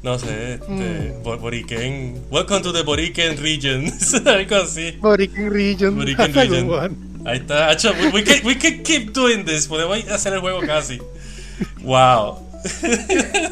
No 0.03 0.20
sé, 0.20 0.53
este, 0.53 0.72
mm. 0.72 1.24
Boriken. 1.24 2.26
Welcome 2.30 2.62
to 2.62 2.72
the 2.72 2.84
Boriken 2.84 3.38
region. 3.38 3.91
Algo 4.28 4.57
así. 4.57 4.91
Boriken 5.02 5.52
region. 5.52 5.95
Boriken 5.95 6.32
region. 6.32 7.16
Ahí 7.26 7.40
está. 7.40 7.76
We, 7.91 8.10
we, 8.10 8.24
can, 8.24 8.45
we 8.45 8.56
can 8.56 8.84
keep 8.84 9.14
doing 9.14 9.44
this. 9.45 9.68
Podemos 9.68 10.07
hacer 10.10 10.34
el 10.34 10.41
juego 10.41 10.62
casi. 10.62 11.02
Wow. 11.82 12.40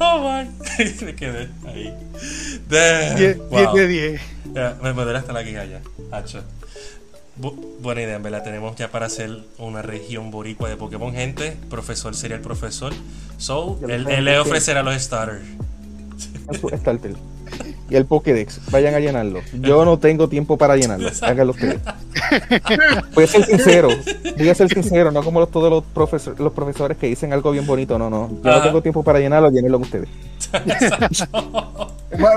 oh 0.00 0.18
my. 0.20 0.48
Me 1.04 1.14
quedé 1.14 1.48
ahí. 1.66 1.94
10 2.68 3.38
wow. 3.48 3.74
de 3.74 3.88
10. 3.88 4.20
Ya, 4.54 4.76
me, 4.80 4.92
duele 4.92 5.18
hasta 5.18 5.32
la 5.32 5.42
quijalla. 5.42 5.80
Hacho. 6.12 6.44
Bu 7.36 7.78
buena 7.80 8.02
idea, 8.02 8.16
en 8.16 8.22
verdad. 8.22 8.44
Tenemos 8.44 8.76
ya 8.76 8.90
para 8.90 9.06
hacer 9.06 9.40
una 9.58 9.82
región 9.82 10.30
boricua 10.30 10.68
de 10.68 10.76
Pokémon, 10.76 11.12
gente. 11.12 11.56
Profesor 11.68 12.14
sería 12.14 12.36
el 12.36 12.42
profesor. 12.42 12.92
So, 13.38 13.80
él, 13.88 14.06
él 14.08 14.24
le 14.24 14.38
ofrecerá 14.38 14.82
los 14.82 14.94
starters. 15.02 15.42
Starter. 16.78 17.16
Y 17.88 17.96
el 17.96 18.06
Pokédex, 18.06 18.60
vayan 18.70 18.94
a 18.94 19.00
llenarlo. 19.00 19.40
Yo 19.52 19.84
no 19.84 19.98
tengo 19.98 20.28
tiempo 20.28 20.56
para 20.56 20.76
llenarlo. 20.76 21.10
Háganlo 21.20 21.52
ustedes. 21.52 21.80
Voy 23.14 23.24
a 23.24 23.26
ser 23.26 23.44
sincero. 23.44 23.88
Voy 24.36 24.48
a 24.48 24.54
ser 24.54 24.72
sincero, 24.72 25.10
no 25.10 25.22
como 25.22 25.40
los, 25.40 25.50
todos 25.50 25.70
los, 25.70 25.84
profesor, 25.84 26.38
los 26.40 26.52
profesores 26.52 26.96
que 26.96 27.08
dicen 27.08 27.32
algo 27.32 27.50
bien 27.50 27.66
bonito. 27.66 27.98
No, 27.98 28.08
no. 28.08 28.30
Yo 28.42 28.50
no 28.50 28.62
tengo 28.62 28.82
tiempo 28.82 29.02
para 29.02 29.18
llenarlo, 29.18 29.50
llenenlo 29.50 29.78
ustedes. 29.78 30.08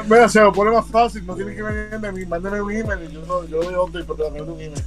Mira, 0.07 0.27
se 0.27 0.41
lo 0.41 0.51
pone 0.51 0.71
más 0.71 0.85
fácil. 0.87 1.25
No 1.25 1.35
tiene 1.35 1.55
que 1.55 1.61
venir 1.61 1.99
de 1.99 2.11
mí. 2.11 2.25
Mándame 2.25 2.61
un 2.61 2.71
email 2.71 2.99
y 3.09 3.13
yo, 3.13 3.21
no, 3.25 3.45
yo 3.47 3.61
doy 3.61 3.75
update, 3.75 4.05
pero 4.05 4.31
te 4.31 4.41
un 4.41 4.59
email. 4.59 4.83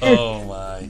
oh 0.00 0.42
my. 0.44 0.88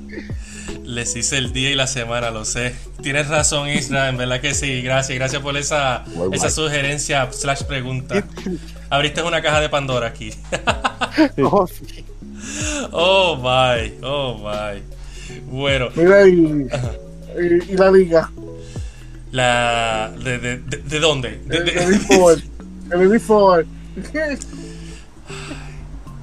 Les 0.85 1.17
hice 1.17 1.39
el 1.39 1.53
día 1.53 1.71
y 1.71 1.75
la 1.75 1.87
semana, 1.87 2.31
lo 2.31 2.45
sé. 2.45 2.75
Tienes 3.03 3.29
razón, 3.29 3.69
Isra, 3.69 4.09
en 4.09 4.17
verdad 4.17 4.41
que 4.41 4.55
sí. 4.55 4.83
Gracias, 4.83 5.19
gracias 5.19 5.43
por 5.43 5.57
esa, 5.57 6.05
esa 6.33 6.51
sugerencia 6.51 7.29
slash 7.43 7.65
pregunta. 7.65 8.25
Abriste 8.89 9.23
una 9.23 9.43
caja 9.43 9.61
de 9.61 9.69
Pandora 9.69 10.07
aquí. 10.07 10.31
oh, 11.43 11.67
sí. 11.67 12.05
oh 12.93 13.37
my, 13.37 13.95
oh 14.03 14.39
my. 14.39 14.81
Bueno. 15.51 15.89
Mira, 15.95 16.29
y, 16.29 16.69
y, 17.37 17.73
y 17.73 17.77
la 17.77 17.91
liga. 17.91 18.31
La. 19.33 20.13
¿De, 20.23 20.39
de, 20.39 20.59
de, 20.59 20.77
de 20.77 21.01
dónde? 21.01 21.41
De, 21.47 23.19
Forward. 23.19 23.67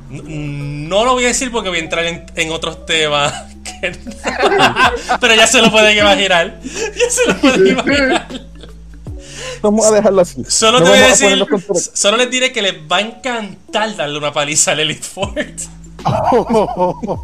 No, 0.10 0.24
no 0.24 1.06
lo 1.06 1.14
voy 1.14 1.26
a 1.26 1.28
decir 1.28 1.52
porque 1.52 1.70
voy 1.70 1.80
a 1.80 1.82
entrar 1.82 2.06
en, 2.06 2.26
en 2.36 2.52
otros 2.52 2.86
temas. 2.86 3.34
Que... 3.64 3.92
Pero 5.20 5.36
ya 5.36 5.48
se 5.48 5.62
lo 5.62 5.70
pueden 5.70 5.98
imaginar. 5.98 6.60
Ya 6.64 7.10
se 7.10 7.28
lo 7.28 7.38
pueden 7.42 7.68
imaginar. 7.68 8.28
Vamos 9.64 9.86
a 9.86 9.92
dejarlo 9.92 10.22
así. 10.22 10.44
Solo 10.48 10.80
no 10.80 10.86
te 10.86 10.92
voy 10.92 11.00
a 11.00 11.08
decir. 11.08 11.46
Solo 11.94 12.18
les 12.18 12.32
diré 12.32 12.52
que 12.52 12.62
les 12.62 12.76
va 12.76 12.98
a 12.98 13.02
encantar 13.02 13.96
darle 13.96 14.18
una 14.18 14.32
paliza 14.32 14.72
al 14.72 14.80
Elite 14.82 15.04
Four. 15.04 15.34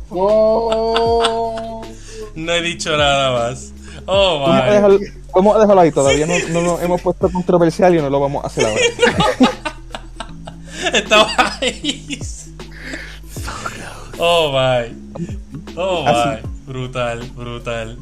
Oh. 0.10 1.82
No 2.36 2.52
he 2.52 2.62
dicho 2.62 2.96
nada 2.98 3.32
más. 3.32 3.72
Oh, 4.06 4.40
vamos, 4.40 4.62
a 4.62 4.66
dejarlo, 4.66 5.00
vamos 5.34 5.56
a 5.56 5.60
dejarlo 5.60 5.82
ahí. 5.82 5.92
Todavía 5.92 6.28
no, 6.28 6.34
no 6.50 6.62
nos 6.62 6.82
hemos 6.84 7.02
puesto 7.02 7.32
controversial 7.32 7.96
y 7.96 8.02
no 8.02 8.10
lo 8.10 8.20
vamos 8.20 8.44
a 8.44 8.48
hacer 8.48 8.66
ahora. 8.66 8.82
Estaba 10.94 11.58
ahí. 11.62 12.20
Oh 14.18 14.52
my. 14.52 14.94
Oh 15.76 16.04
my. 16.04 16.40
Brutal, 16.68 17.22
brutal. 17.36 17.98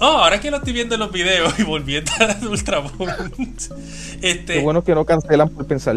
Oh, 0.00 0.04
ahora 0.04 0.40
que 0.40 0.50
lo 0.50 0.58
estoy 0.58 0.72
viendo 0.72 0.94
en 0.94 1.00
los 1.00 1.12
videos 1.12 1.58
y 1.58 1.62
volviendo 1.62 2.10
a 2.20 2.36
Ultrabound. 2.46 3.38
Este... 4.22 4.54
Qué 4.54 4.60
bueno 4.60 4.82
que 4.84 4.94
no 4.94 5.04
cancelan 5.04 5.48
por 5.50 5.66
pensar. 5.66 5.96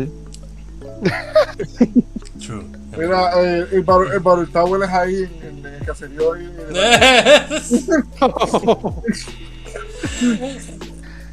True. 2.40 2.64
Mira, 2.98 3.32
eh, 3.42 3.66
el, 3.72 3.84
bar, 3.84 4.08
el 4.14 4.20
Barrel 4.20 4.50
Tower 4.50 4.84
es 4.84 4.90
ahí 4.90 5.16
en, 5.42 5.66
en 5.66 5.74
el 5.76 5.86
caserío. 5.86 6.34
Ahí, 6.34 6.50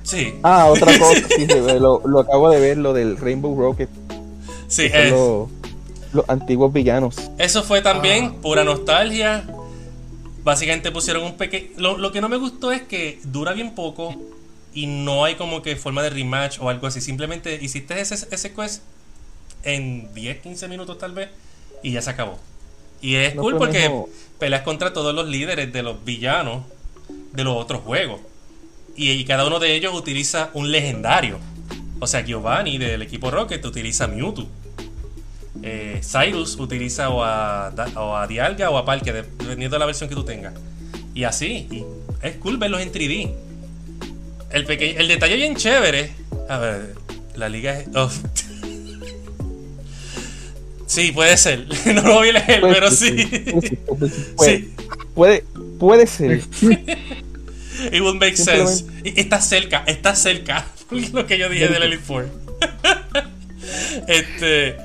sí. 0.03 0.35
Ah, 0.43 0.67
otra 0.67 0.87
cosa, 0.99 1.21
sí, 1.37 1.47
lo, 1.81 2.03
lo, 2.07 2.21
acabo 2.21 2.51
de 2.51 2.61
ver, 2.61 2.79
lo 2.79 2.93
del 2.93 3.17
Rainbow 3.17 3.59
Rocket. 3.59 3.89
Sí, 4.69 4.89
Son 4.89 4.99
es- 5.01 5.11
los, 5.11 5.49
los 6.13 6.29
antiguos 6.29 6.73
villanos. 6.73 7.17
Eso 7.39 7.63
fue 7.63 7.83
también 7.83 8.33
Ah. 8.37 8.41
pura 8.43 8.65
nostalgia. 8.65 9.45
Básicamente 10.47 10.93
pusieron 10.93 11.25
un 11.25 11.37
pequeño. 11.37 11.71
Lo, 11.77 11.99
lo 11.99 12.13
que 12.13 12.21
no 12.21 12.29
me 12.29 12.37
gustó 12.37 12.71
es 12.71 12.81
que 12.83 13.19
dura 13.25 13.53
bien 13.53 13.75
poco 13.75 14.15
y 14.73 14.87
no 14.87 15.25
hay 15.25 15.35
como 15.35 15.61
que 15.61 15.75
forma 15.75 16.05
de 16.05 16.11
rematch 16.11 16.61
o 16.61 16.71
algo 16.71 16.87
así. 16.87 17.01
Simplemente 17.01 17.59
hiciste 17.61 18.01
ese, 18.01 18.15
ese 18.31 18.55
quest 18.55 18.85
en 19.65 20.15
10, 20.15 20.43
15 20.43 20.69
minutos 20.69 20.99
tal 20.99 21.15
vez 21.15 21.31
y 21.83 21.91
ya 21.91 22.01
se 22.01 22.11
acabó. 22.11 22.39
Y 23.01 23.17
es 23.17 23.35
No 23.35 23.43
cool 23.43 23.57
porque 23.57 23.91
peleas 24.39 24.63
contra 24.63 24.93
todos 24.93 25.13
los 25.13 25.27
líderes 25.27 25.73
de 25.73 25.83
los 25.83 26.05
villanos 26.05 26.63
de 27.33 27.43
los 27.43 27.57
otros 27.57 27.83
juegos. 27.83 28.21
Y, 28.95 29.11
y 29.11 29.25
cada 29.25 29.49
uno 29.49 29.59
de 29.59 29.75
ellos 29.75 29.93
utiliza 29.97 30.51
un 30.55 30.71
legendario. 30.71 31.41
O 31.99 32.07
sea, 32.07 32.25
Giovanni 32.25 32.79
del 32.79 33.03
equipo 33.03 33.33
Rocket 33.33 33.65
utiliza 33.65 34.07
Mewtwo. 34.07 34.47
Eh, 35.63 36.01
Cyrus 36.03 36.57
utiliza 36.61 37.09
o 37.11 37.23
a, 37.25 37.71
Da- 37.75 37.91
o 38.01 38.17
a 38.17 38.27
Dialga 38.27 38.71
o 38.71 38.77
a 38.79 38.85
Palkia, 38.85 39.13
dependiendo 39.13 39.75
de 39.75 39.79
la 39.81 39.87
versión 39.87 40.09
que 40.09 40.15
tú 40.15 40.25
tengas. 40.25 40.55
Y 41.15 41.25
así. 41.25 41.67
Y 41.71 41.85
es 42.23 42.37
cool 42.37 42.57
verlos 42.59 42.81
en 42.81 42.93
3D. 42.93 43.33
El, 44.51 44.65
peque- 44.65 44.97
el 44.99 45.09
detalle 45.09 45.37
bien 45.37 45.57
chévere. 45.57 46.13
A 46.49 46.59
ver, 46.59 46.95
la 47.35 47.49
liga 47.49 47.79
es. 47.81 47.89
oh. 47.95 48.11
Sí, 50.87 51.11
puede 51.13 51.37
ser. 51.37 51.67
No 51.87 52.03
lo 52.03 52.15
voy 52.15 52.29
a 52.31 52.33
leer, 52.35 52.61
Puede 52.61 52.75
pero 52.75 52.91
ser, 52.91 53.19
sí. 53.19 53.27
puede 53.27 53.69
ser, 53.69 53.79
puede 53.87 54.11
ser, 54.11 54.35
puede- 54.37 54.59
Sí. 54.59 54.75
Puede, 55.15 55.45
puede 55.79 56.07
ser. 56.07 56.41
It 57.93 58.01
would 58.01 58.15
make 58.21 58.37
sense. 58.37 58.85
Y- 59.05 59.21
Está 59.21 59.41
cerca, 59.41 59.83
está 59.87 60.15
cerca. 60.15 60.65
lo 60.91 61.27
que 61.27 61.39
yo 61.39 61.49
dije 61.49 61.69
del 61.69 61.83
Elite 61.83 62.03
Four. 62.03 62.29
este. 64.07 64.77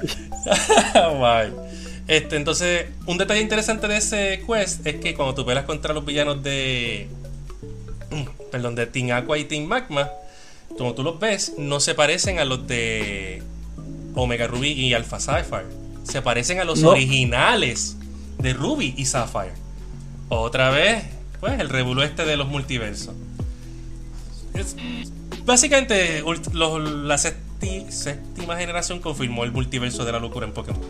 Este, 2.07 2.35
entonces, 2.35 2.87
un 3.05 3.17
detalle 3.17 3.41
interesante 3.41 3.87
de 3.87 3.97
ese 3.97 4.43
quest 4.45 4.85
es 4.85 4.95
que 4.95 5.13
cuando 5.13 5.33
tú 5.35 5.45
peleas 5.45 5.65
contra 5.65 5.93
los 5.93 6.03
villanos 6.03 6.43
de. 6.43 7.07
Perdón, 8.51 8.75
de 8.75 8.85
Team 8.87 9.11
Aqua 9.11 9.37
y 9.37 9.45
Team 9.45 9.65
Magma, 9.65 10.09
como 10.77 10.93
tú 10.93 11.03
los 11.03 11.19
ves, 11.19 11.53
no 11.57 11.79
se 11.79 11.95
parecen 11.95 12.39
a 12.39 12.43
los 12.45 12.67
de 12.67 13.41
Omega 14.15 14.47
Ruby 14.47 14.71
y 14.71 14.93
Alpha 14.93 15.19
Sapphire. 15.21 15.67
Se 16.03 16.21
parecen 16.21 16.59
a 16.59 16.65
los 16.65 16.81
No. 16.81 16.89
originales 16.89 17.95
de 18.39 18.53
Ruby 18.53 18.93
y 18.97 19.05
Sapphire. 19.05 19.53
Otra 20.27 20.69
vez, 20.71 21.03
pues, 21.39 21.59
el 21.59 21.69
revuelo 21.69 22.03
este 22.03 22.25
de 22.25 22.35
los 22.35 22.47
multiversos. 22.47 23.13
Es- 24.53 24.75
básicamente, 25.45 26.23
los- 26.53 26.73
la 27.05 27.17
sexti- 27.61 27.89
séptima 27.91 28.55
generación 28.57 28.99
confirmó 28.99 29.43
el 29.43 29.51
multiverso 29.51 30.03
de 30.05 30.11
la 30.11 30.19
locura 30.19 30.45
en 30.47 30.53
Pokémon. 30.53 30.81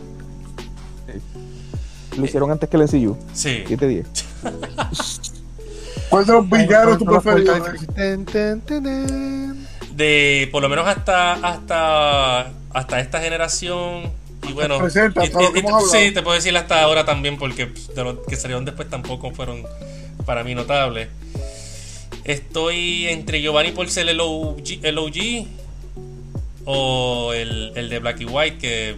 Lo 2.16 2.24
hicieron 2.24 2.50
antes 2.50 2.68
que 2.68 2.76
el 2.76 2.82
NCU. 2.84 3.16
Sí. 3.32 3.64
7-10. 3.66 4.04
¿Cuál 6.10 6.26
de 6.26 6.32
los 6.32 6.50
villanos 6.50 6.98
tu 6.98 7.04
preferido? 7.06 7.54
De 9.94 10.48
por 10.52 10.62
lo 10.62 10.68
menos 10.68 10.86
hasta 10.86 11.34
hasta 11.34 12.50
hasta 12.72 13.00
esta 13.00 13.20
generación. 13.20 14.10
Y 14.48 14.52
bueno, 14.52 14.76
y- 14.76 14.78
y- 14.78 14.82
y- 14.82 15.58
hablado. 15.60 15.80
sí, 15.90 16.10
te 16.12 16.20
puedo 16.22 16.34
decir 16.34 16.56
hasta 16.56 16.82
ahora 16.82 17.04
también, 17.04 17.38
porque 17.38 17.68
pues, 17.68 17.94
de 17.94 18.02
los 18.02 18.18
que 18.26 18.34
salieron 18.36 18.64
después 18.64 18.90
tampoco 18.90 19.30
fueron 19.30 19.62
para 20.26 20.42
mí 20.42 20.54
notables. 20.54 21.08
Estoy 22.24 23.06
entre 23.08 23.40
Giovanni 23.40 23.70
por 23.72 23.88
ser 23.88 24.08
el 24.08 24.20
OG, 24.20 24.80
el 24.82 24.98
OG 24.98 25.46
o 26.64 27.32
el, 27.34 27.72
el 27.76 27.88
de 27.88 27.98
Black 27.98 28.20
y 28.20 28.24
White, 28.24 28.58
que 28.58 28.96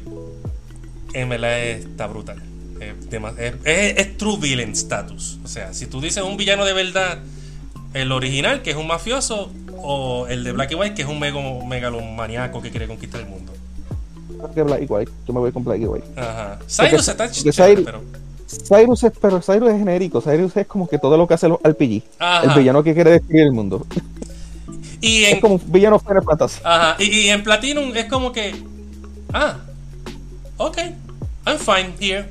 en 1.12 1.28
verdad 1.28 1.60
está 1.60 2.06
brutal. 2.06 2.42
Es, 2.80 3.96
es- 3.96 4.16
true 4.18 4.36
villain 4.38 4.72
status. 4.72 5.38
O 5.44 5.48
sea, 5.48 5.72
si 5.72 5.86
tú 5.86 6.00
dices 6.00 6.22
un 6.22 6.36
villano 6.36 6.64
de 6.64 6.72
verdad, 6.72 7.18
el 7.94 8.12
original, 8.12 8.62
que 8.62 8.70
es 8.72 8.76
un 8.76 8.86
mafioso, 8.86 9.50
o 9.78 10.26
el 10.28 10.44
de 10.44 10.52
Black 10.52 10.72
y 10.72 10.74
White, 10.74 10.94
que 10.94 11.02
es 11.02 11.08
un 11.08 11.18
mego- 11.20 11.64
megalomaniaco 11.66 12.60
que 12.60 12.70
quiere 12.70 12.86
conquistar 12.86 13.20
el 13.20 13.28
mundo. 13.28 13.52
Black 14.54 14.82
y 14.82 14.86
White. 14.86 15.12
Yo 15.26 15.32
me 15.32 15.40
voy 15.40 15.52
con 15.52 15.64
Black 15.64 15.80
y 15.80 15.86
White. 15.86 16.06
Ajá. 16.16 16.58
Cyrus 16.68 17.08
está 17.08 17.30
chévere, 17.30 17.82
pero. 17.82 18.02
Cyrus 18.46 19.02
es, 19.04 19.12
pero 19.20 19.40
Cyrus 19.40 19.70
es 19.70 19.78
genérico. 19.78 20.20
Cyrus 20.20 20.56
es 20.56 20.66
como 20.66 20.86
que 20.88 20.98
todo 20.98 21.16
lo 21.16 21.26
que 21.26 21.34
hace 21.34 21.48
los 21.48 21.58
RPG. 21.62 22.02
Ajá. 22.18 22.44
El 22.52 22.58
villano 22.58 22.82
que 22.82 22.92
quiere 22.94 23.12
destruir 23.12 23.42
el 23.42 23.52
mundo. 23.52 23.86
Y 25.00 25.24
Es 25.24 25.34
en, 25.34 25.40
como 25.40 25.54
un 25.56 25.72
villano 25.72 25.98
Final 25.98 26.24
Fantasy. 26.24 26.60
ajá, 26.64 26.96
y, 26.98 27.04
y 27.04 27.28
en 27.28 27.42
Platinum 27.42 27.94
es 27.94 28.06
como 28.06 28.32
que. 28.32 28.54
Ah, 29.32 29.58
ok, 30.56 30.78
I'm 31.46 31.58
fine 31.58 31.92
here. 32.00 32.26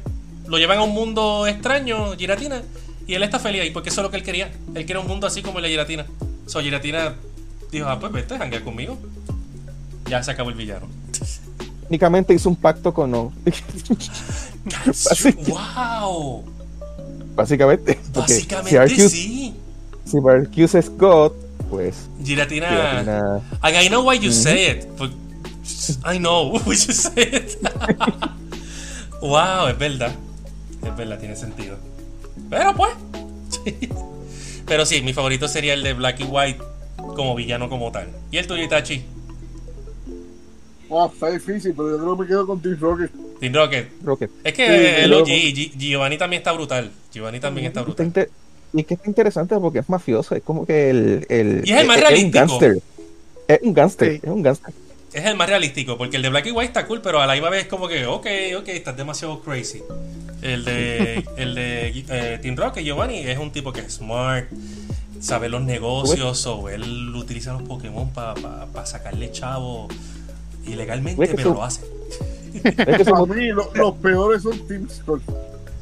Lo 0.48 0.57
llevan 0.57 0.80
a 0.80 0.84
un 0.84 0.94
mundo 0.94 1.48
extraño, 1.48 2.15
Giratina, 2.18 2.61
y 3.07 3.14
él 3.14 3.23
está 3.23 3.40
feliz 3.40 3.61
ahí, 3.61 3.72
porque 3.72 3.90
eso 3.90 4.02
es 4.02 4.03
lo 4.03 4.11
que 4.11 4.18
él 4.18 4.23
quería. 4.23 4.52
Él 4.76 4.85
quería 4.85 4.99
un 4.99 5.07
mundo 5.07 5.27
así 5.27 5.41
como 5.41 5.60
el 5.60 5.64
de 5.64 5.69
Giratina. 5.69 6.06
So, 6.45 6.61
Giratina 6.61 7.15
dijo, 7.72 7.88
ah, 7.88 7.99
pues 7.99 8.11
vete, 8.11 8.38
janguea 8.38 8.64
conmigo. 8.64 8.98
Ya 10.10 10.22
se 10.22 10.31
acabó 10.31 10.49
el 10.49 10.56
villano. 10.56 10.88
Técnicamente 11.84 12.34
hizo 12.34 12.49
un 12.49 12.56
pacto 12.56 12.94
con 12.94 13.11
no. 13.11 13.31
¡Wow! 15.48 16.44
Básicamente. 17.35 17.99
Básicamente 18.14 18.69
si 18.69 18.77
Arceus, 18.77 19.11
sí. 19.11 19.56
si 20.06 20.77
es 20.77 20.98
God, 20.98 21.31
pues. 21.74 22.10
Giratina. 22.24 22.70
Giratina- 22.70 23.41
And 23.62 23.76
I 23.78 23.88
know 23.90 24.04
why 24.08 24.18
you 24.20 24.32
say 24.32 24.72
it. 24.72 24.88
but 24.98 25.12
I 26.06 26.18
know 26.20 26.52
why 26.66 26.76
you 26.76 26.94
say 26.94 27.24
it. 27.24 27.58
wow, 29.22 29.68
es 29.68 29.78
verdad. 29.78 30.12
Es 30.86 30.95
verdad, 30.98 31.20
tiene 31.20 31.36
sentido. 31.36 31.78
Pero 32.50 32.74
pues. 32.76 32.91
sí. 33.64 33.90
Pero 34.66 34.86
sí, 34.86 35.02
mi 35.02 35.14
favorito 35.14 35.48
sería 35.48 35.74
el 35.74 35.84
de 35.84 35.94
Black 35.94 36.20
y 36.22 36.24
White 36.24 36.60
como 36.98 37.36
villano 37.36 37.70
como 37.70 37.91
tal. 37.91 38.08
¿Y 38.32 38.38
el 38.38 38.48
tuyo, 38.48 38.64
Itachi? 38.64 39.04
Ah, 40.91 41.10
está 41.12 41.30
difícil, 41.32 41.74
pero 41.76 41.90
yo 41.91 41.98
creo 41.98 42.16
que 42.16 42.22
me 42.22 42.28
quedo 42.28 42.48
con 42.48 42.62
Team 42.62 42.78
Rocket. 42.80 43.12
Team 43.40 43.54
Rocket. 43.54 43.91
Rocket. 44.04 44.32
Es 44.44 44.54
que 44.54 44.66
Sí, 44.68 45.04
el 45.04 45.14
OG, 45.14 45.26
Gi- 45.28 45.74
Giovanni 45.78 46.18
también 46.18 46.41
está 46.41 46.52
brutal. 46.52 46.91
Giovanni 47.12 47.40
también 47.40 47.68
está 47.68 47.80
Está 47.82 47.86
brutal. 47.88 48.06
inte- 48.06 48.30
Y 48.74 48.82
es 48.82 48.88
que 48.88 48.94
está 48.95 49.08
interesante 49.08 49.56
porque 49.60 49.80
es 49.80 49.90
mafioso. 49.90 50.36
Es 50.36 50.41
como 50.44 50.66
que 50.66 50.90
el. 50.90 51.26
el 51.30 51.62
Y 51.66 51.72
es 51.74 51.82
el 51.82 51.88
más 51.88 51.98
un 51.98 52.02
realístico. 52.02 52.38
gangster. 52.40 52.78
Es 53.48 53.60
un 53.62 53.74
gangster. 53.74 54.12
Sí. 54.14 54.20
Es 54.24 54.30
un 54.30 54.41
gangster. 54.41 54.74
Es 55.14 55.26
el 55.26 55.36
más 55.36 55.48
realístico, 55.48 55.95
porque 55.98 56.18
el 56.18 56.24
de 56.24 56.30
Black 56.30 56.48
y 56.48 56.52
White 56.52 56.66
está 56.68 56.88
cool, 56.88 57.00
pero 57.02 57.22
a 57.22 57.28
la 57.28 57.34
misma 57.34 57.52
vez 57.52 57.64
es 57.64 57.68
como 57.68 57.88
que, 57.88 58.08
ok, 58.08 58.26
ok, 58.58 58.68
estás 58.70 58.98
demasiado 58.98 59.41
crazy. 59.41 59.84
El 60.41 60.66
de, 60.66 61.24
el 61.38 61.54
de 61.54 61.88
eh, 62.10 62.40
Team 62.41 62.56
Rocket, 62.56 62.84
Giovanni, 62.84 63.20
es 63.20 63.38
un 63.38 63.52
tipo 63.52 63.72
que 63.72 63.82
es 63.82 63.94
smart, 63.94 64.48
sabe 65.22 65.50
los 65.50 65.62
negocios, 65.62 66.48
o 66.48 66.68
él 66.68 67.14
utiliza 67.16 67.54
los 67.54 67.62
Pokémon 67.62 68.10
para 68.12 68.86
sacarle 68.88 69.32
chavo 69.32 69.88
ilegalmente, 70.66 71.28
pero 71.36 71.54
lo 71.54 71.64
hace. 71.64 71.82
Es 72.64 72.76
que 73.06 73.12
mo- 73.14 73.28
mí, 73.28 73.48
lo- 73.50 73.70
los 73.76 73.95
peores 73.98 74.41
son 74.41 74.68
Team 74.68 74.88
Skull. 74.90 75.22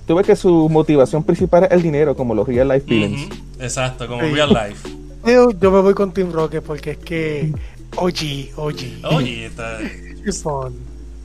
Tú 0.07 0.15
ves 0.15 0.26
que 0.26 0.36
su 0.36 0.68
motivación 0.69 1.23
principal 1.23 1.64
es 1.65 1.72
el 1.72 1.82
dinero, 1.82 2.15
como 2.15 2.34
los 2.36 2.48
real 2.48 2.68
life. 2.69 3.06
Ujú, 3.07 3.34
Exacto, 3.60 4.07
como 4.07 4.22
Sí. 4.22 4.32
real 4.32 4.49
life. 4.49 4.90
Yo, 5.26 5.52
yo 5.52 5.72
me 5.72 5.82
voy 5.82 5.94
con 5.94 6.11
Team 6.11 6.32
Rocket 6.32 6.64
porque 6.64 6.91
es 6.91 6.98
que 6.98 7.53
OG, 7.95 8.53
OG. 8.57 8.78
Oye, 9.15 9.45
está, 9.45 9.78
fun. 10.44 10.76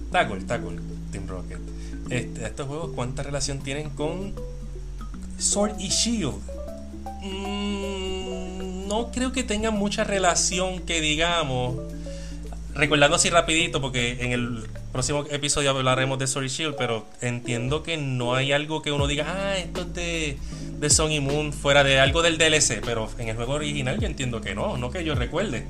está 0.07 0.28
cool, 0.28 0.39
está 0.39 0.61
cool, 0.61 0.81
Team 1.12 1.27
Rocket. 1.27 1.59
Este, 2.11 2.44
estos 2.44 2.66
juegos, 2.69 2.90
¿cuánta 2.94 3.23
relación 3.23 3.59
tienen 3.61 3.90
con 3.90 4.32
Sword 5.39 5.73
y 5.81 5.89
Shield? 5.89 6.35
Mm, 7.23 8.86
no 8.89 9.11
creo 9.11 9.32
que 9.32 9.43
tengan 9.43 9.74
mucha 9.74 10.05
relación 10.05 10.81
que 10.81 11.01
digamos. 11.01 11.74
Recordando 12.77 13.16
así 13.16 13.31
rapidito, 13.31 13.81
porque 13.81 14.19
en 14.20 14.32
el 14.32 14.65
próximo 14.93 15.24
episodio 15.31 15.70
hablaremos 15.70 16.19
de 16.19 16.27
Sword 16.27 16.44
y 16.44 16.48
Shield, 16.48 16.74
pero 16.77 17.07
entiendo 17.23 17.82
que 17.82 17.97
no 17.97 18.35
hay 18.35 18.53
algo 18.53 18.82
que 18.82 18.93
uno 18.93 19.07
diga, 19.07 19.24
ah, 19.28 19.57
esto 19.57 19.81
es 19.82 19.94
de, 19.94 20.39
de 20.78 20.90
Sun 20.90 21.11
y 21.12 21.20
Moon, 21.20 21.53
fuera 21.53 21.82
de 21.85 21.98
algo 22.01 22.23
del 22.23 22.36
DLC, 22.39 22.81
pero 22.85 23.09
en 23.19 23.28
el 23.28 23.36
juego 23.36 23.55
original 23.55 23.98
yo 23.98 24.07
entiendo 24.07 24.40
que 24.40 24.55
no, 24.55 24.77
no 24.77 24.90
que 24.90 25.05
yo 25.05 25.15
recuerde. 25.15 25.66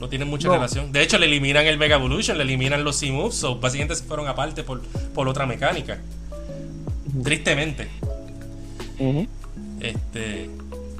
No 0.00 0.08
tienen 0.08 0.26
mucha 0.28 0.48
No. 0.48 0.54
relación. 0.54 0.90
De 0.90 1.00
hecho, 1.00 1.16
le 1.16 1.26
eliminan 1.26 1.64
el 1.66 1.78
Mega 1.78 1.94
Evolution, 1.94 2.36
le 2.36 2.42
eliminan 2.42 2.82
los 2.82 2.96
C-Moves, 2.96 3.36
so 3.36 3.60
básicamente 3.60 3.94
se 3.94 4.02
fueron 4.02 4.26
aparte 4.26 4.64
por, 4.64 4.82
por 5.14 5.28
otra 5.28 5.46
mecánica. 5.46 6.00
Tristemente. 7.22 7.88
Este. 9.80 10.50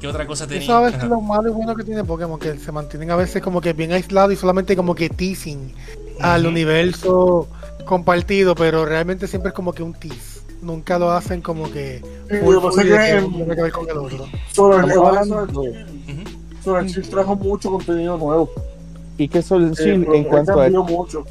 ¿Qué 0.03 0.09
otra 0.09 0.27
cosa 0.27 0.47
tenía? 0.49 0.63
Eso 0.65 0.75
a 0.75 0.81
veces 0.81 1.05
lo 1.05 1.21
malo 1.21 1.49
y 1.49 1.53
bueno 1.53 1.75
que 1.77 1.85
tiene 1.85 2.03
Pokémon, 2.03 2.39
que 2.39 2.59
se 2.59 2.73
mantienen 2.73 3.11
a 3.13 3.17
veces 3.17 3.41
como 3.41 3.61
que 3.61 3.73
bien 3.73 3.93
aislados 3.93 4.33
y 4.33 4.37
solamente 4.37 4.75
como 4.77 4.95
que 4.97 5.09
teasing 5.09 5.73
al 6.21 6.41
Ujú. 6.43 6.51
universo 6.51 7.49
compartido, 7.87 8.55
pero 8.57 8.85
realmente 8.85 9.29
siempre 9.29 9.51
es 9.51 9.55
como 9.55 9.73
que 9.73 9.83
un 9.85 9.95
tease. 9.95 10.41
Nunca 10.61 10.99
lo 10.99 11.11
hacen 11.13 11.41
como 11.41 11.71
que 11.71 12.03
lo 12.29 12.51
que 12.61 12.67
pasa 12.67 12.83
que 12.83 12.89
que 12.89 13.11
en- 13.11 13.25
uno 13.25 13.37
tiene 13.37 13.55
que 13.57 13.63
ver 13.63 13.73
con 13.73 13.89
el 13.89 13.97
otro. 13.99 14.27
Trajo 17.11 17.37
mucho 17.37 17.71
contenido 17.71 18.17
nuevo. 18.19 18.51
Y 19.19 19.29
que 19.29 19.43
Soul 19.43 19.71
Eh, 19.73 19.75
Shield 19.85 20.15
en 20.15 20.25
cuanto 20.25 20.61
a 20.61 20.69
mucho. 20.71 21.25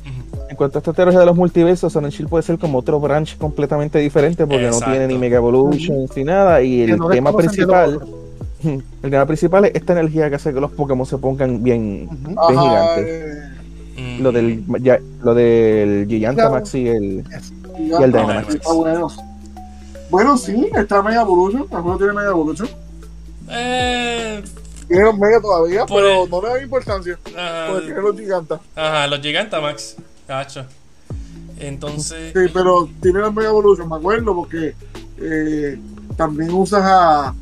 En 0.49 0.55
cuanto 0.55 0.77
a 0.77 0.79
esta 0.79 0.93
teoría 0.93 1.19
de 1.19 1.25
los 1.25 1.35
multiversos, 1.35 1.93
Silent 1.93 2.13
Shield 2.13 2.29
puede 2.29 2.43
ser 2.43 2.57
como 2.59 2.77
otro 2.79 2.99
branch 2.99 3.37
completamente 3.37 3.99
diferente 3.99 4.45
porque 4.45 4.65
Exacto. 4.65 4.85
no 4.87 4.91
tiene 4.91 5.07
ni 5.07 5.17
Mega 5.17 5.37
Evolution 5.37 6.05
ni 6.15 6.23
nada. 6.23 6.61
Y 6.61 6.81
el 6.83 6.97
no 6.97 7.09
tema 7.09 7.35
principal. 7.35 7.99
El 8.63 9.09
tema 9.11 9.25
principal 9.25 9.65
es 9.65 9.71
esta 9.75 9.93
energía 9.93 10.29
que 10.29 10.35
hace 10.35 10.53
que 10.53 10.59
los 10.59 10.71
Pokémon 10.71 11.05
se 11.05 11.17
pongan 11.17 11.63
bien, 11.63 12.07
Ujú. 12.11 12.17
bien 12.27 12.37
Ajá, 12.37 12.61
gigantes. 12.61 13.05
eh, 13.07 13.47
Mm. 13.97 14.21
Lo 14.23 14.31
del, 14.31 14.63
ya- 14.81 14.99
lo 15.21 15.33
del 15.35 16.07
Gigantamax 16.07 16.75
y 16.75 16.87
el, 16.87 17.23
y 17.77 17.83
y 17.83 17.91
el 17.93 18.11
Dynamax. 18.11 18.57
Bueno. 20.09 20.37
Sí, 20.37 20.69
está 20.75 21.01
Mega 21.03 21.21
Evolution. 21.21 21.67
Juego 21.67 21.97
tiene 21.97 22.13
Mega 22.13 22.29
Evolution. 22.29 22.69
Eh, 23.49 24.41
Tiene 24.87 25.03
los 25.03 25.17
Mega 25.17 25.39
todavía, 25.41 25.85
Por 25.85 26.01
pero 26.01 26.23
el- 26.23 26.29
no 26.29 26.41
le 26.41 26.47
da 26.49 26.63
importancia. 26.63 27.19
ajá, 27.37 27.67
Porque 27.69 27.85
tiene 27.87 28.01
los 28.01 28.19
gigantes. 28.19 28.57
ajá, 28.75 29.07
los 29.07 29.19
Gigantamax. 29.19 29.95
Cacho. 30.27 30.65
Entonces. 31.59 32.33
Sí, 32.33 32.49
pero 32.53 32.89
tiene 33.01 33.19
los 33.19 33.33
Mega 33.33 33.49
Evolution, 33.49 33.87
me 33.89 33.95
acuerdo, 33.97 34.33
porque 34.35 34.73
eh, 35.19 35.79
también 36.17 36.51
usas 36.51 36.81
a. 36.83 37.35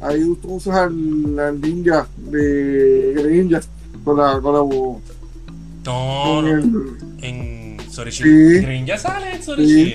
Ahí 0.00 0.20
tú 0.40 0.54
usas 0.54 0.76
al, 0.76 1.38
al 1.38 1.60
ninja 1.60 2.06
de 2.16 3.14
Greninja 3.16 3.60
con 4.04 4.16
la. 4.16 4.40
Con 4.40 4.52
la 4.54 4.60
No, 4.60 4.92
con 5.84 6.44
no. 6.44 6.48
el- 6.48 6.98
En 7.24 7.76
Sorry. 7.90 8.10
Shield. 8.10 8.96
Sale 8.98 9.34
en 9.34 9.42
Sorry 9.42 9.66
Sí. 9.66 9.94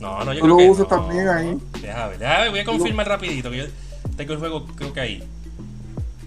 No, 0.00 0.24
no, 0.24 0.32
yo 0.32 0.40
Tú 0.40 0.44
creo 0.46 0.48
lo 0.48 0.56
que 0.58 0.70
usas 0.70 0.90
no. 0.90 0.96
también 0.98 1.28
ahí. 1.28 1.58
Déjame 1.80 2.10
ver, 2.10 2.18
déjame 2.18 2.50
voy 2.50 2.58
a 2.58 2.64
confirmar 2.64 3.08
rapidito 3.08 3.50
que 3.50 3.56
yo 3.58 3.64
tengo 4.16 4.32
el 4.34 4.38
juego 4.40 4.66
creo 4.74 4.92
que 4.92 5.00
ahí. 5.00 5.22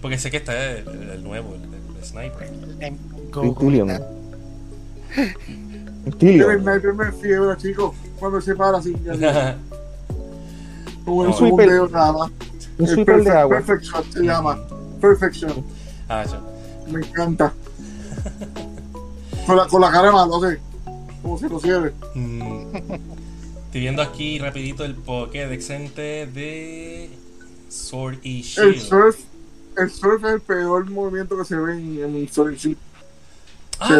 Porque 0.00 0.18
sé 0.18 0.30
que 0.30 0.38
está 0.38 0.70
el, 0.78 0.88
el 1.14 1.22
nuevo, 1.22 1.54
el, 1.54 1.62
el 1.98 2.04
Sniper. 2.04 2.50
En 2.80 2.98
Tintillion. 3.32 3.88
Google. 3.88 4.04
El 6.54 6.60
sniper 6.62 6.94
me 6.94 7.12
fiebre, 7.12 7.56
chicos, 7.56 7.94
cuando 8.18 8.40
se 8.40 8.54
para 8.54 8.78
así. 8.78 8.94
No, 11.06 11.12
un 11.12 11.56
dedo 11.56 11.88
nada 11.88 12.12
más. 12.12 12.30
Un 12.78 12.86
sweeper 12.86 13.16
de 13.18 13.22
perfect- 13.30 13.36
agua. 13.38 13.56
Perfect 13.58 13.82
Shot 13.84 14.12
se 14.12 14.20
llama. 14.22 14.58
Perfection. 15.00 15.64
ah, 16.08 16.24
yo. 16.24 16.92
Me 16.92 17.00
encanta. 17.06 17.52
con, 19.46 19.56
la, 19.56 19.66
con 19.66 19.80
la 19.80 19.90
cara 19.90 20.06
de 20.08 20.12
malo, 20.12 20.44
así. 20.44 20.56
Como 21.22 21.38
si 21.38 21.48
lo 21.48 21.60
cierre. 21.60 21.92
Mm. 22.14 22.74
Estoy 23.66 23.80
viendo 23.80 24.02
aquí 24.02 24.38
rapidito 24.38 24.84
el 24.84 24.94
Pokédex 24.94 25.68
de 25.68 27.10
Sword 27.68 28.18
y 28.22 28.38
El 28.38 28.44
Shield. 28.44 28.80
surf, 28.80 29.16
el 29.76 29.90
surf 29.90 30.24
es 30.24 30.32
el 30.34 30.40
peor 30.40 30.88
movimiento 30.90 31.36
que 31.36 31.44
se 31.44 31.56
ve 31.56 31.72
en, 31.74 32.16
en 32.16 32.28
Sonic 32.28 32.58
Shield. 32.58 32.78
Ah, 33.78 33.90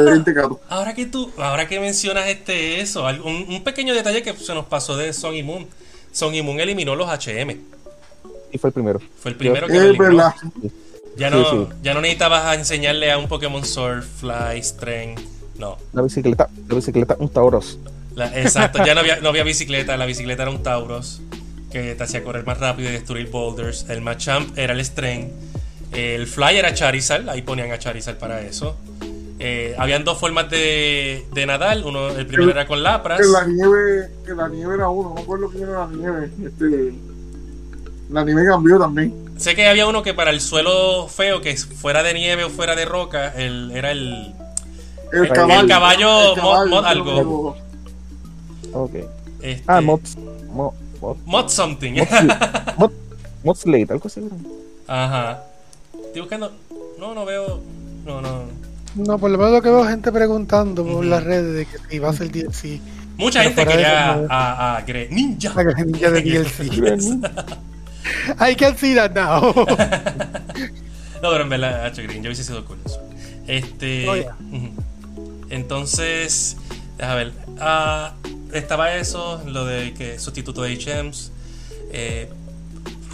ahora 0.70 0.94
que 0.94 1.04
tú, 1.04 1.30
ahora 1.36 1.68
que 1.68 1.78
mencionas 1.78 2.26
este 2.28 2.80
eso, 2.80 3.04
un, 3.24 3.44
un 3.48 3.62
pequeño 3.62 3.92
detalle 3.92 4.22
que 4.22 4.32
se 4.34 4.54
nos 4.54 4.64
pasó 4.66 4.96
de 4.96 5.12
Son 5.12 5.34
y 5.34 5.42
Moon. 5.42 5.66
Son 6.16 6.34
y 6.34 6.40
Moon 6.40 6.58
eliminó 6.60 6.94
los 6.96 7.08
HM. 7.10 7.50
Y 8.50 8.56
fue 8.58 8.68
el 8.70 8.72
primero. 8.74 9.00
Fue 9.20 9.32
el 9.32 9.36
primero 9.36 9.66
que 9.66 9.74
lo 9.74 9.78
Es 9.80 9.84
eliminó. 9.90 10.04
verdad. 10.16 10.34
Ya 11.18 11.28
no, 11.28 11.44
Sí, 11.44 11.50
sí. 11.50 11.66
ya 11.82 11.92
no 11.92 12.00
necesitabas 12.00 12.44
a 12.46 12.54
enseñarle 12.54 13.12
a 13.12 13.18
un 13.18 13.28
Pokémon 13.28 13.62
Surf, 13.64 14.06
Fly, 14.20 14.62
Strength. 14.62 15.20
No. 15.58 15.76
La 15.92 16.00
bicicleta, 16.00 16.48
la 16.68 16.74
bicicleta, 16.74 17.16
un 17.18 17.28
Tauros. 17.28 17.78
La- 18.14 18.34
exacto, 18.40 18.82
ya 18.84 18.94
no 18.94 19.00
había, 19.00 19.16
no 19.20 19.28
había 19.28 19.42
bicicleta. 19.44 19.94
La 19.98 20.06
bicicleta 20.06 20.44
era 20.44 20.50
un 20.50 20.62
Tauros 20.62 21.20
que 21.70 21.94
te 21.94 22.02
hacía 22.02 22.24
correr 22.24 22.46
más 22.46 22.58
rápido 22.60 22.88
y 22.88 22.92
destruir 22.92 23.28
boulders. 23.30 23.84
El 23.90 24.00
Machamp 24.00 24.56
era 24.56 24.72
el 24.72 24.82
Strength. 24.82 25.32
El 25.92 26.26
Fly 26.26 26.56
era 26.56 26.72
Charizard. 26.72 27.28
Ahí 27.28 27.42
ponían 27.42 27.70
a 27.72 27.78
Charizard 27.78 28.16
para 28.16 28.40
eso. 28.40 28.76
Eh, 29.38 29.74
habían 29.78 30.02
dos 30.04 30.18
formas 30.18 30.48
de, 30.50 31.26
de 31.32 31.46
nadar. 31.46 31.84
Uno, 31.84 32.08
el 32.08 32.26
primero 32.26 32.50
era 32.50 32.66
con 32.66 32.82
Lapras. 32.82 33.20
En 33.20 33.32
la 33.32 33.46
nieve, 33.46 34.08
en 34.26 34.36
la 34.36 34.48
nieve 34.48 34.74
era 34.76 34.88
uno, 34.88 35.10
no 35.10 35.14
me 35.16 35.20
acuerdo 35.20 35.48
quién 35.50 35.64
era 35.68 35.86
la 35.86 35.92
nieve. 35.92 36.30
Este, 36.44 36.94
la 38.10 38.24
nieve 38.24 38.46
cambió 38.46 38.78
también. 38.78 39.14
Sé 39.36 39.54
que 39.54 39.66
había 39.68 39.86
uno 39.86 40.02
que 40.02 40.14
para 40.14 40.30
el 40.30 40.40
suelo 40.40 41.06
feo, 41.08 41.42
que 41.42 41.54
fuera 41.56 42.02
de 42.02 42.14
nieve 42.14 42.44
o 42.44 42.50
fuera 42.50 42.74
de 42.74 42.86
roca, 42.86 43.28
el, 43.36 43.70
era 43.72 43.90
el. 43.92 44.32
El, 45.12 45.24
El 45.26 45.28
caballo. 45.32 45.68
caballo, 45.68 46.34
el 46.34 46.40
mod- 46.40 46.68
mod 46.68 46.84
algo. 46.84 47.56
Ok. 48.72 48.94
Este, 49.42 49.62
Ah, 49.66 49.80
Mods. 49.80 50.16
Mo, 50.50 50.74
mod, 51.00 51.16
Mod 51.26 51.48
something. 51.48 51.92
mod, 52.78 52.90
mod 53.44 53.54
Slate, 53.56 53.92
algo 53.92 54.06
así. 54.06 54.20
¿no? 54.20 54.30
Ajá. 54.88 55.42
Estoy 56.06 56.22
buscando. 56.22 56.50
No, 56.98 57.14
no 57.14 57.24
veo. 57.26 57.60
No, 58.04 58.20
no. 58.22 58.44
No, 58.96 59.18
por 59.18 59.30
lo 59.30 59.38
menos 59.38 59.52
lo 59.52 59.62
que 59.62 59.68
veo 59.70 59.84
gente 59.86 60.10
preguntando 60.10 60.84
por 60.84 61.04
las 61.04 61.22
redes 61.22 61.54
de 61.54 61.66
que 61.66 61.78
si 61.90 61.98
va 61.98 62.10
a 62.10 62.12
ser 62.12 62.30
DLC. 62.30 62.80
Mucha 63.16 63.42
gente 63.42 63.66
quería 63.66 64.12
eso, 64.16 64.26
a, 64.30 64.76
a 64.76 64.86
Gre- 64.86 65.08
Ninja. 65.10 65.52
La 65.54 65.62
granilla 65.62 66.10
de 66.10 66.22
DLC. 66.22 67.20
I 68.40 68.54
can 68.56 68.76
see 68.76 68.94
that 68.94 69.12
now. 69.12 69.52
No, 71.22 71.30
pero 71.30 71.42
en 71.42 71.48
verdad, 71.48 71.86
H. 71.86 72.02
Green, 72.02 72.22
yo 72.22 72.28
hubiese 72.28 72.44
sido 72.44 72.64
cool. 72.66 72.78
Este. 73.46 74.08
Oh, 74.08 74.16
yeah. 74.16 74.36
Entonces, 75.50 76.56
déjame 76.98 77.16
ver. 77.24 77.32
ah, 77.60 78.14
estaba 78.52 78.94
eso, 78.96 79.42
lo 79.46 79.64
de 79.64 79.94
que 79.94 80.18
sustituto 80.18 80.62
de 80.62 80.74
HMs. 80.76 81.32
Eh, 81.92 82.28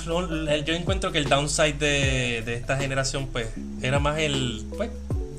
yo 0.07 0.75
encuentro 0.75 1.13
que 1.13 1.19
el 1.19 1.29
downside 1.29 1.75
de, 1.79 2.43
de 2.45 2.55
esta 2.55 2.77
generación, 2.77 3.29
pues, 3.33 3.49
era 3.83 3.99
más 4.01 4.19
el. 4.19 4.65
Pues, 4.77 4.91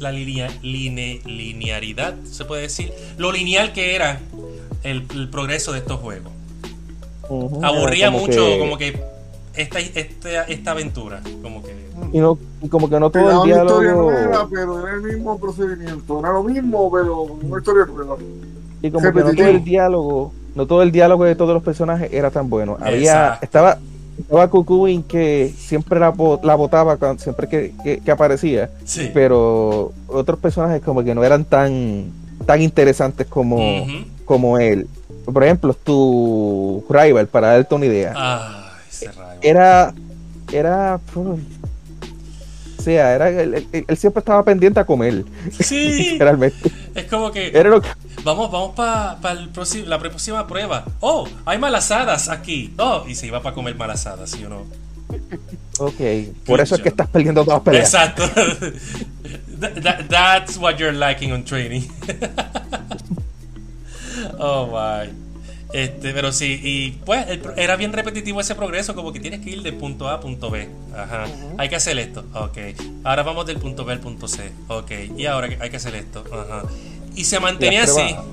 la 0.03 0.11
linea- 0.11 0.51
line- 0.61 1.21
linearidad, 1.25 2.13
se 2.29 2.45
puede 2.45 2.63
decir. 2.63 2.93
Lo 3.17 3.31
lineal 3.31 3.73
que 3.73 3.95
era 3.95 4.19
el, 4.83 5.05
el 5.15 5.29
progreso 5.29 5.71
de 5.71 5.79
estos 5.79 5.99
juegos. 5.99 6.31
Ujú, 7.29 7.63
Aburría 7.65 8.07
era 8.07 8.13
como 8.13 8.27
mucho, 8.27 8.45
que- 8.45 8.59
como 8.59 8.77
que 8.77 8.99
esta, 9.55 9.79
esta, 9.79 10.43
esta 10.43 10.71
aventura. 10.71 11.21
Como 11.41 11.63
que. 11.63 11.73
Y, 12.11 12.19
no, 12.19 12.37
y 12.61 12.67
como 12.67 12.89
que 12.89 12.99
no 12.99 13.09
todo 13.09 13.27
daba 13.27 13.45
el 13.45 13.51
una 13.53 13.61
historia 13.63 13.91
nueva, 13.93 14.19
diálogo. 14.19 14.49
pero 14.51 14.87
era 14.87 14.95
el 14.97 15.01
mismo 15.03 15.39
procedimiento. 15.39 16.19
Era 16.19 16.33
lo 16.33 16.43
mismo, 16.43 16.91
pero 16.91 17.21
una 17.23 17.57
historia 17.59 17.85
nueva. 17.85 18.17
Y 18.81 18.91
como 18.91 19.11
que 19.13 19.19
no 19.23 19.33
todo 19.33 19.47
el 19.47 19.63
diálogo. 19.63 20.33
No 20.55 20.67
todo 20.67 20.83
el 20.83 20.91
diálogo 20.91 21.23
de 21.23 21.35
todos 21.35 21.53
los 21.53 21.63
personajes 21.63 22.11
era 22.13 22.29
tan 22.29 22.49
bueno. 22.49 22.77
Había. 22.79 22.97
Exacto. 22.99 23.45
Estaba. 23.45 23.79
Estaba 24.19 24.49
Cucuin 24.49 25.03
que 25.03 25.51
siempre 25.57 25.99
la, 25.99 26.13
la 26.43 26.55
botaba 26.55 26.97
cuando, 26.97 27.21
siempre 27.21 27.47
que, 27.47 27.73
que- 27.83 27.99
que 27.99 28.11
aparecía. 28.11 28.69
Sí. 28.85 29.09
Pero 29.13 29.91
otros 30.07 30.39
personajes 30.39 30.81
como 30.81 31.03
que 31.03 31.15
no 31.15 31.23
eran 31.23 31.43
tan, 31.45 32.11
tan 32.45 32.61
interesantes 32.61 33.25
como, 33.27 33.57
como 34.25 34.57
él. 34.59 34.87
Por 35.25 35.43
ejemplo, 35.43 35.73
tu 35.73 36.83
rival, 36.89 37.27
para 37.27 37.53
darte 37.53 37.73
una 37.75 37.85
idea. 37.85 38.13
Ay, 38.15 38.81
ese 38.89 39.11
rayo. 39.11 39.39
Era. 39.41 39.93
Era. 40.51 40.99
Sea, 42.83 43.13
era, 43.15 43.29
él, 43.29 43.65
él- 43.71 43.85
él 43.87 43.97
siempre 43.97 44.19
estaba 44.19 44.43
pendiente 44.43 44.79
a 44.79 44.85
comer. 44.85 45.23
Sí. 45.59 45.87
Literalmente. 46.11 46.71
Es 46.93 47.05
como 47.05 47.31
que. 47.31 47.47
Era 47.47 47.69
lo 47.69 47.81
que. 47.81 47.87
Vamos, 48.23 48.51
vamos 48.51 48.75
para 48.75 49.17
la 49.85 49.99
próxima 49.99 50.45
prueba. 50.47 50.85
Oh, 50.99 51.27
hay 51.45 51.57
malasadas 51.57 52.29
aquí. 52.29 52.73
Oh, 52.77 53.03
y 53.07 53.15
se 53.15 53.27
iba 53.27 53.41
para 53.41 53.55
comer 53.55 53.75
malasadas, 53.75 54.29
¿sí 54.31 54.43
o 54.45 54.49
no? 54.49 54.65
Ok. 55.79 55.99
Por 56.45 56.61
eso 56.61 56.75
es 56.75 56.81
que 56.81 56.89
estás 56.89 57.07
perdiendo 57.07 57.43
todas 57.43 57.57
las 57.59 57.63
peleas. 57.63 57.93
Exacto. 57.93 58.23
That- 59.59 59.81
that- 59.81 60.07
that's 60.09 60.57
what 60.57 60.75
you're 60.77 60.91
lacking 60.91 61.31
on 61.31 61.45
training. 61.45 61.87
oh 64.39 64.67
my. 64.67 65.09
Este, 65.73 66.13
pero 66.13 66.31
sí, 66.31 66.59
y 66.63 66.91
pues 67.03 67.27
el 67.29 67.41
era 67.57 67.75
bien 67.75 67.93
repetitivo 67.93 68.39
ese 68.39 68.53
progreso, 68.53 68.93
como 68.93 69.11
que 69.11 69.19
tienes 69.19 69.39
que 69.41 69.49
ir 69.49 69.63
de 69.63 69.73
punto 69.73 70.07
A 70.07 70.13
a 70.13 70.19
punto 70.19 70.51
B. 70.51 70.69
Ajá. 70.95 71.25
Hay 71.57 71.67
que 71.67 71.75
hacer 71.75 71.97
esto. 71.97 72.23
Ok. 72.35 72.57
Ahora 73.03 73.23
vamos 73.23 73.47
del 73.47 73.57
punto 73.57 73.83
B 73.83 73.93
al 73.93 73.99
punto 73.99 74.27
C. 74.27 74.51
Ok. 74.67 74.91
Y 75.17 75.25
ahora 75.25 75.49
hay 75.59 75.69
que 75.71 75.77
hacer 75.77 75.95
esto. 75.95 76.23
Ajá. 76.31 76.63
Y 77.15 77.23
se 77.25 77.39
mantenía 77.39 77.83
así. 77.83 77.93
pruebas- 78.01 78.23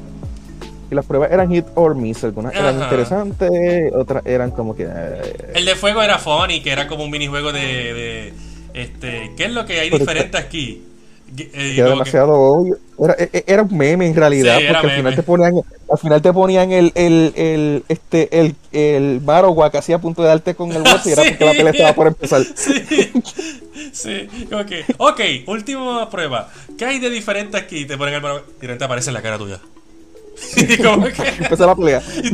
Y 0.91 0.95
las 0.95 1.07
pruebas 1.07 1.33
eran 1.33 1.51
hit 1.51 1.65
or 1.77 1.95
miss. 1.95 2.23
Algunas 2.25 2.53
eran 2.55 2.79
interesantes, 2.83 3.93
otras 3.95 4.27
eran 4.27 4.51
como 4.51 4.77
que. 4.77 4.87
eh, 4.87 5.53
El 5.55 5.65
de 5.65 5.77
fuego 5.77 6.03
era 6.03 6.19
funny, 6.19 6.61
que 6.61 6.71
era 6.73 6.87
como 6.89 7.05
un 7.05 7.11
minijuego 7.11 7.53
de, 7.53 7.61
de 7.63 8.35
este, 8.75 9.33
¿qué 9.37 9.45
es 9.45 9.53
lo 9.53 9.65
que 9.65 9.81
hay 9.81 9.89
diferente 9.89 10.37
aquí? 10.37 10.83
Eh, 11.37 11.75
era 11.77 11.85
que- 11.87 11.91
demasiado 11.91 12.33
obvio. 12.35 12.77
Era, 13.03 13.15
e- 13.19 13.31
e- 13.33 13.45
era 13.47 13.63
un 13.63 13.77
meme 13.77 14.07
en 14.07 14.15
realidad, 14.15 14.59
Sí, 14.59 14.65
porque 14.69 14.87
al 14.89 14.97
final 14.97 15.15
te 15.17 15.23
ponían, 15.23 15.55
al 15.91 15.99
final 15.99 16.21
te 16.23 16.33
ponían 16.33 16.73
el, 16.73 16.93
el, 16.95 17.33
el, 17.37 17.85
este, 17.89 18.29
el, 18.41 18.55
el 18.73 19.21
Marowak 19.23 19.73
casi 19.73 19.93
a 19.95 19.99
punto 19.99 20.21
de 20.23 20.29
darte 20.29 20.55
con 20.55 20.71
el 20.73 20.83
bote 20.83 21.09
y 21.09 21.13
era 21.13 21.23
porque 21.29 21.45
la 21.45 21.53
pelea 21.53 21.71
estaba 21.73 21.95
por 21.95 22.07
empezar. 22.09 22.43
Sí, 22.55 22.85
sí, 23.93 24.29
que, 24.67 24.85
ok, 24.99 25.21
última 25.47 26.09
prueba. 26.11 26.49
¿Qué 26.77 26.85
hay 26.85 26.99
de 26.99 27.09
diferente 27.11 27.57
aquí? 27.57 27.87
Te 27.87 27.97
ponen 27.97 28.15
el 28.15 28.21
mano 28.21 28.41
y 28.61 28.61
repente 28.67 28.85
aparece 28.85 29.09
en 29.11 29.15
la 29.15 29.23
cara 29.23 29.39
tuya. 29.39 29.59
Y 30.57 30.77
como 30.77 31.07
que. 31.07 31.29
Empezó 31.41 31.67
la 31.67 31.75
pelea. 31.75 32.03
Y 32.23 32.31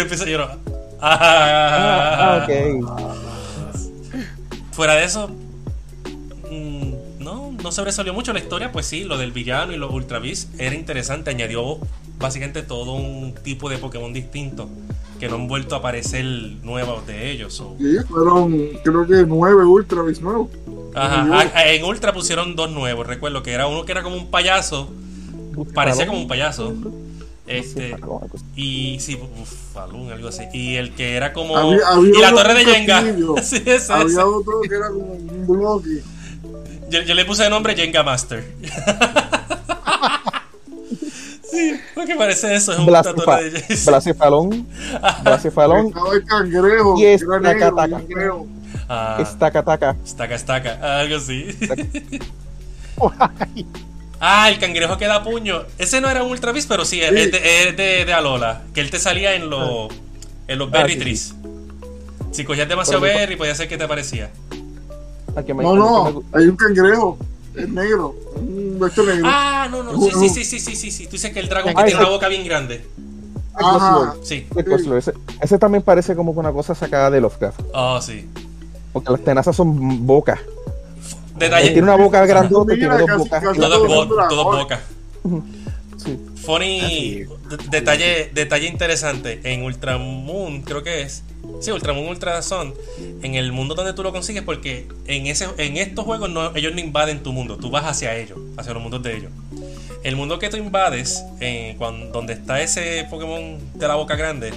empieza 0.00 0.24
a 0.24 0.26
llorar. 0.28 0.58
Ah, 1.00 1.18
Ah, 1.20 2.38
ah, 2.40 2.44
ok. 2.44 2.50
Fuera 4.72 4.94
de 4.94 5.04
eso, 5.04 5.28
mm, 6.50 6.92
no, 7.26 7.52
no 7.62 7.72
sobresalió 7.72 8.14
mucho 8.14 8.32
la 8.32 8.38
historia, 8.38 8.70
pues 8.70 8.86
sí, 8.86 9.02
lo 9.02 9.18
del 9.18 9.32
villano 9.32 9.72
y 9.72 9.76
los 9.76 9.92
Ultra 9.92 10.20
Beasts 10.20 10.48
era 10.58 10.74
interesante. 10.74 11.30
Añadió 11.30 11.78
básicamente 12.18 12.62
todo 12.62 12.92
un 12.92 13.34
tipo 13.34 13.68
de 13.68 13.78
Pokémon 13.78 14.12
distinto 14.12 14.68
que 15.18 15.28
no 15.28 15.34
han 15.34 15.48
vuelto 15.48 15.74
a 15.74 15.78
aparecer 15.78 16.24
nuevos 16.62 17.04
de 17.06 17.32
ellos. 17.32 17.62
Sí, 17.78 17.96
fueron 18.08 18.56
creo 18.84 19.06
que 19.06 19.24
nueve 19.26 19.64
Ultra 19.64 20.02
Beasts 20.02 20.22
nuevos. 20.22 20.48
Ajá, 20.94 21.66
en 21.66 21.84
Ultra 21.84 22.12
pusieron 22.12 22.54
dos 22.54 22.70
nuevos, 22.70 23.06
recuerdo 23.06 23.42
que 23.42 23.52
era 23.52 23.66
uno 23.66 23.84
que 23.84 23.92
era 23.92 24.04
como 24.04 24.16
un 24.16 24.30
payaso, 24.30 24.88
parecía 25.74 26.06
como 26.06 26.20
un 26.20 26.28
payaso. 26.28 26.74
Este, 27.46 27.96
y 28.56 28.98
sí, 28.98 29.18
Falun, 29.72 30.10
algo 30.10 30.28
así. 30.28 30.42
Y 30.52 30.76
el 30.76 30.94
que 30.94 31.14
era 31.14 31.32
como. 31.32 31.72
y 31.72 32.20
la 32.20 32.32
torre 32.32 32.54
de 32.54 32.64
Jenga. 32.64 33.02
sí, 33.42 33.62
había 33.88 34.26
otro 34.26 34.60
que 34.62 34.74
era 34.74 34.88
como 34.88 35.12
un 35.12 35.46
bloque. 35.46 36.02
Yo, 36.88 37.02
yo, 37.02 37.14
le 37.14 37.24
puse 37.24 37.44
de 37.44 37.50
nombre 37.50 37.74
Jenga 37.74 38.02
Master. 38.02 38.44
sí, 41.50 41.80
porque 41.94 42.14
parece 42.14 42.54
eso, 42.54 42.72
es 42.72 42.78
un 42.78 42.86
Blasifa, 42.86 43.40
de 43.40 43.50
Blasifalón. 43.86 44.66
Blasifalón. 45.22 45.92
el 46.12 46.24
cangrejo. 46.24 46.98
Y 46.98 47.06
es 47.06 47.24
Takataka. 47.26 48.02
Ah, 48.88 49.18
Estaca, 49.20 49.96
Estaca, 50.04 50.34
estaca. 50.34 51.00
Algo 51.00 51.16
así. 51.16 51.56
Ah, 54.18 54.48
el 54.48 54.58
cangrejo 54.58 54.96
que 54.96 55.06
da 55.06 55.22
puño. 55.22 55.64
Ese 55.76 56.00
no 56.00 56.08
era 56.08 56.22
un 56.22 56.30
Ultra 56.30 56.52
Beast, 56.52 56.68
pero 56.68 56.86
sí, 56.86 57.02
Es, 57.02 57.12
de, 57.12 58.04
de, 58.06 58.14
Alola. 58.14 58.62
Que 58.72 58.80
él 58.80 58.90
te 58.90 58.98
salía 58.98 59.34
en, 59.34 59.50
los 59.50 59.92
en 60.48 60.58
los 60.58 60.70
berry 60.70 60.94
ah, 60.94 60.98
trees. 60.98 61.34
Si 62.32 62.44
cogías 62.44 62.66
demasiado 62.66 63.02
berry, 63.02 63.36
podía 63.36 63.54
ser 63.54 63.68
que 63.68 63.76
te 63.76 63.84
aparecía. 63.84 64.30
No, 65.44 65.74
no, 65.74 66.22
hay 66.32 66.46
un 66.46 66.56
cangrejo. 66.56 67.18
Es 67.54 67.68
negro. 67.68 68.14
Un 68.36 68.78
negro. 68.78 69.22
Ah, 69.24 69.68
no, 69.70 69.82
no. 69.82 70.00
Sí, 70.00 70.28
sí, 70.28 70.44
sí, 70.44 70.58
sí, 70.60 70.76
sí, 70.76 70.90
sí. 70.90 71.04
Tú 71.06 71.12
dices 71.12 71.32
que 71.32 71.40
el 71.40 71.48
dragón 71.48 71.74
que 71.74 71.84
tiene 71.84 72.00
una 72.00 72.10
boca 72.10 72.28
bien 72.28 72.44
grande. 72.44 72.84
Ajá. 73.54 74.14
Sí. 74.22 74.46
Ese, 74.54 75.14
ese, 75.40 75.58
también 75.58 75.82
parece 75.82 76.14
como 76.14 76.32
una 76.32 76.52
cosa 76.52 76.74
sacada 76.74 77.10
de 77.10 77.20
Lovecraft. 77.20 77.60
Oh, 77.72 78.00
sí. 78.00 78.28
Porque 78.92 79.10
las 79.10 79.20
tenazas 79.22 79.56
son 79.56 80.06
bocas. 80.06 80.40
Detalle. 81.36 81.70
Tiene 81.70 81.82
una 81.82 81.96
boca 81.96 82.24
grandota, 82.26 82.74
tiene 82.74 82.98
dos 82.98 83.18
bocas. 83.18 83.42
Todas 83.42 84.58
bocas. 84.58 84.80
Sí. 85.96 86.18
Funny, 86.46 87.26
detalle, 87.70 88.30
detalle 88.32 88.68
interesante. 88.68 89.40
En 89.42 89.64
Ultramoon, 89.64 90.62
creo 90.62 90.84
que 90.84 91.02
es. 91.02 91.24
Sí, 91.60 91.72
Ultramoon 91.72 92.06
Ultrason. 92.06 92.72
En 93.22 93.34
el 93.34 93.50
mundo 93.50 93.74
donde 93.74 93.92
tú 93.92 94.04
lo 94.04 94.12
consigues, 94.12 94.44
porque 94.44 94.86
en 95.06 95.26
ese 95.26 95.48
en 95.58 95.76
estos 95.76 96.04
juegos 96.04 96.30
no, 96.30 96.54
ellos 96.54 96.72
no 96.72 96.80
invaden 96.80 97.24
tu 97.24 97.32
mundo, 97.32 97.56
tú 97.56 97.70
vas 97.70 97.84
hacia 97.84 98.16
ellos, 98.16 98.38
hacia 98.56 98.72
los 98.72 98.82
mundos 98.82 99.02
de 99.02 99.16
ellos. 99.16 99.32
El 100.04 100.14
mundo 100.14 100.38
que 100.38 100.48
tú 100.48 100.56
invades, 100.56 101.24
eh, 101.40 101.74
cuando, 101.78 102.06
donde 102.12 102.34
está 102.34 102.62
ese 102.62 103.04
Pokémon 103.10 103.58
de 103.74 103.88
la 103.88 103.96
boca 103.96 104.14
grande, 104.14 104.52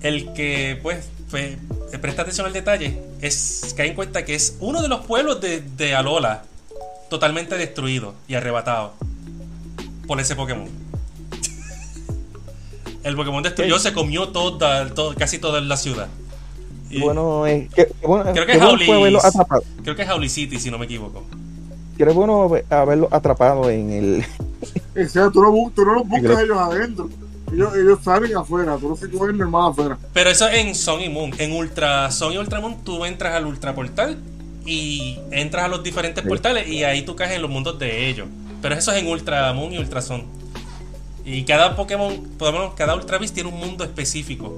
el 0.00 0.32
que 0.32 0.78
pues 0.82 1.10
eh, 1.34 1.58
presta 2.00 2.22
atención 2.22 2.46
al 2.46 2.52
detalle, 2.54 2.98
es 3.20 3.74
que 3.76 3.82
hay 3.82 3.88
en 3.90 3.94
cuenta 3.94 4.24
que 4.24 4.34
es 4.34 4.56
uno 4.60 4.80
de 4.80 4.88
los 4.88 5.04
pueblos 5.04 5.40
de, 5.40 5.94
Alola 5.94 6.44
totalmente 7.10 7.58
destruido 7.58 8.14
y 8.28 8.34
arrebatado 8.34 8.94
por 10.06 10.20
ese 10.20 10.34
Pokémon. 10.36 10.68
El 13.02 13.14
Pokémon 13.14 13.42
destruyó, 13.42 13.78
se 13.78 13.92
comió 13.92 14.28
toda, 14.28 14.92
casi 15.16 15.38
toda 15.38 15.60
la 15.60 15.76
ciudad. 15.76 16.08
bueno, 17.00 17.46
eh, 17.46 17.68
bueno, 18.02 18.32
creo, 18.32 18.46
que 18.46 18.52
es 18.52 18.62
Howley, 18.62 18.86
creo 19.82 19.94
que 19.96 20.02
es 20.02 20.08
Howley 20.08 20.28
City, 20.28 20.58
si 20.58 20.70
no 20.70 20.78
me 20.78 20.86
equivoco. 20.86 21.22
Creo 21.96 22.12
bueno 22.12 22.50
haberlo 22.68 23.08
atrapado 23.10 23.70
en 23.70 23.90
el. 23.90 24.24
O 24.96 25.08
sea, 25.08 25.30
tú 25.30 25.42
no, 25.42 25.70
tú 25.74 25.84
no 25.84 25.94
los 25.94 26.08
buscas 26.08 26.40
ellos 26.40 26.58
adentro. 26.58 27.08
Ellos, 27.52 27.98
salen 28.02 28.36
afuera, 28.36 28.76
tú 28.76 28.88
no 28.88 28.96
se 28.96 29.08
cogen 29.10 29.38
normal 29.38 29.70
afuera. 29.70 29.98
Pero 30.12 30.30
eso 30.30 30.48
es 30.48 30.64
en 30.64 30.74
Sun 30.74 31.02
y 31.02 31.08
Moon. 31.08 31.32
En 31.38 31.52
Ultra 31.52 32.10
Sun 32.10 32.32
y 32.32 32.38
Ultra 32.38 32.60
Moon 32.60 32.82
tú 32.82 33.04
entras 33.04 33.34
al 33.34 33.46
Ultra 33.46 33.74
Portal 33.74 34.18
y 34.64 35.18
entras 35.30 35.66
a 35.66 35.68
los 35.68 35.82
diferentes 35.82 36.24
portales 36.24 36.66
y 36.66 36.82
ahí 36.82 37.02
tú 37.02 37.14
caes 37.14 37.32
en 37.32 37.42
los 37.42 37.50
mundos 37.50 37.78
de 37.78 38.08
ellos. 38.08 38.26
Pero 38.62 38.74
eso 38.74 38.92
es 38.92 38.98
en 38.98 39.06
Ultra 39.06 39.52
Moon 39.52 39.72
y 39.72 39.78
Ultra 39.78 40.02
Sun. 40.02 40.24
Y 41.24 41.44
cada 41.44 41.74
Pokémon, 41.74 42.22
podemos, 42.38 42.74
cada 42.74 42.94
Ultra 42.94 43.18
Beast 43.18 43.34
tiene 43.34 43.48
un 43.48 43.58
mundo 43.58 43.84
específico. 43.84 44.54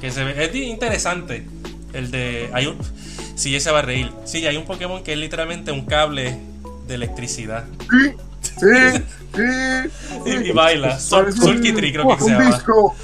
Que 0.00 0.10
se 0.10 0.24
ve, 0.24 0.44
es 0.44 0.54
interesante. 0.54 1.46
El 1.92 2.10
de. 2.10 2.50
Hay 2.52 2.66
un. 2.66 2.78
Sí, 3.34 3.54
ese 3.56 3.70
va 3.70 3.80
a 3.80 3.82
reír. 3.82 4.10
Sí, 4.24 4.46
hay 4.46 4.56
un 4.56 4.64
Pokémon 4.64 5.02
que 5.02 5.12
es 5.12 5.18
literalmente 5.18 5.72
un 5.72 5.86
cable 5.86 6.38
de 6.86 6.94
electricidad. 6.94 7.64
Sí, 7.90 8.12
sí. 8.42 9.02
Sí. 9.34 10.48
Y, 10.48 10.52
baila. 10.52 10.98
Sulky 10.98 11.72
Tree 11.72 11.92
creo 11.92 12.16
que 12.16 12.24
se 12.24 12.30
llama. 12.30 12.46
Disco. 12.46 12.96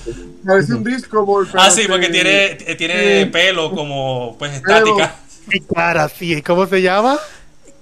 Parece 0.45 0.75
un 0.75 0.85
disco, 0.85 1.45
Ah, 1.55 1.71
sí, 1.71 1.83
porque 1.89 2.09
tiene, 2.09 2.55
tiene 2.77 3.27
pelo 3.27 3.73
como 3.73 4.37
pues 4.39 4.53
estática. 4.53 5.17
Y 5.51 5.61
cara, 5.61 6.09
sí. 6.09 6.43
¿Cómo 6.43 6.67
se 6.67 6.83
llama? 6.83 7.19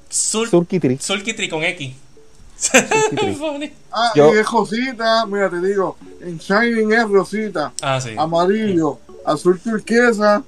Sulky 0.08 0.78
Tree. 0.78 0.98
Sulky 0.98 1.34
Tree 1.34 1.48
con 1.48 1.64
X. 1.64 1.94
ah, 3.92 4.12
y 4.14 4.20
es 4.20 4.50
rosita, 4.50 5.26
mira, 5.26 5.50
te 5.50 5.60
digo, 5.60 5.96
en 6.20 6.38
Shining 6.38 6.92
es 6.92 7.08
rosita, 7.08 7.72
ah, 7.82 8.00
sí. 8.00 8.14
amarillo, 8.16 8.98
azul 9.24 9.58
turquesa 9.60 10.42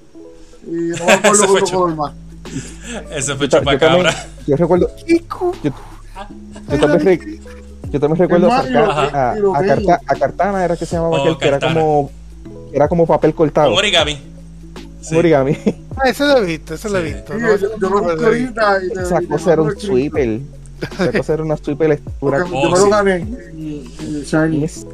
y 0.66 0.70
no 0.70 1.04
me 1.04 1.12
acuerdo 1.12 1.52
otro 1.52 1.66
color 1.66 1.96
más. 1.96 2.12
Ese 3.10 3.34
fue 3.34 3.48
chupacabra. 3.48 4.14
Yo, 4.46 4.56
recuerdo. 4.56 4.88
Yo, 5.06 5.16
yo 6.70 6.78
también, 6.80 7.40
yo 7.90 8.00
también 8.00 8.18
recuerdo 8.18 8.50
a, 8.52 8.60
a, 8.60 9.32
a, 9.32 10.14
Cartana, 10.18 10.64
era 10.64 10.76
que 10.76 10.86
se 10.86 10.96
llamaba 10.96 11.18
oh, 11.18 11.22
aquel, 11.22 11.38
que 11.38 11.48
era 11.48 11.60
como, 11.60 12.10
era 12.72 12.88
como 12.88 13.06
papel 13.06 13.34
cortado. 13.34 13.72
Un 13.72 13.78
origami. 13.78 14.18
Sí. 15.00 15.16
Origami. 15.16 15.56
Ah, 15.96 16.08
eso 16.10 16.26
lo 16.26 16.38
he 16.38 16.44
visto, 16.44 16.74
eso 16.74 16.88
lo 16.88 16.98
he 16.98 17.02
visto. 17.02 17.32
Sí, 17.32 17.40
¿no? 17.40 17.56
Yo, 17.56 17.78
yo 17.78 17.88
lo 17.88 18.26
ahorita. 18.26 18.78
Esa 19.00 19.22
cosa 19.22 19.52
era 19.54 19.62
un 19.62 19.78
sweeper. 19.78 20.40
Esa 20.92 21.12
cosa 21.12 21.34
era 21.34 21.42
una 21.42 21.56
sweeper 21.56 21.88
lectura. 21.88 22.38
yo 22.38 22.70
me 22.70 22.78
lo 22.78 22.88
gané. 22.88 23.26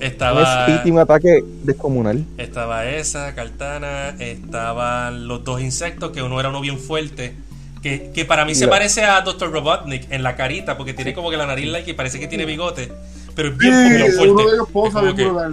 Estaba. 0.01 0.67
un 0.85 0.99
ataque 0.99 1.45
descomunal. 1.65 2.25
Estaba 2.39 2.87
esa, 2.87 3.35
Cartana. 3.35 4.11
Estaban 4.19 5.27
los 5.29 5.45
dos 5.45 5.61
insectos, 5.61 6.11
que 6.13 6.23
uno 6.23 6.39
era 6.39 6.51
uno 6.51 6.61
bien 6.61 6.79
fuerte 6.79 7.35
que, 7.83 8.13
que 8.15 8.25
para 8.25 8.45
mí 8.45 8.55
se 8.55 8.69
parece 8.69 9.03
a 9.05 9.21
Dr. 9.23 9.51
Robotnik 9.51 10.11
en 10.11 10.23
la 10.23 10.37
carita, 10.37 10.77
porque 10.77 10.95
tiene 10.95 11.13
como 11.13 11.31
que 11.31 11.37
la 11.37 11.47
nariz 11.47 11.69
like 11.69 11.91
y 11.91 11.95
parece 11.95 12.21
que 12.21 12.29
tiene 12.29 12.47
bigote. 12.47 12.91
Pero 13.35 13.49
es 13.49 13.59
bien, 13.59 13.73
sí, 13.75 14.13
fuerte. 14.13 14.31
Uno 14.31 14.47
de 14.47 14.55
ellos 14.55 14.69
posa 14.69 15.01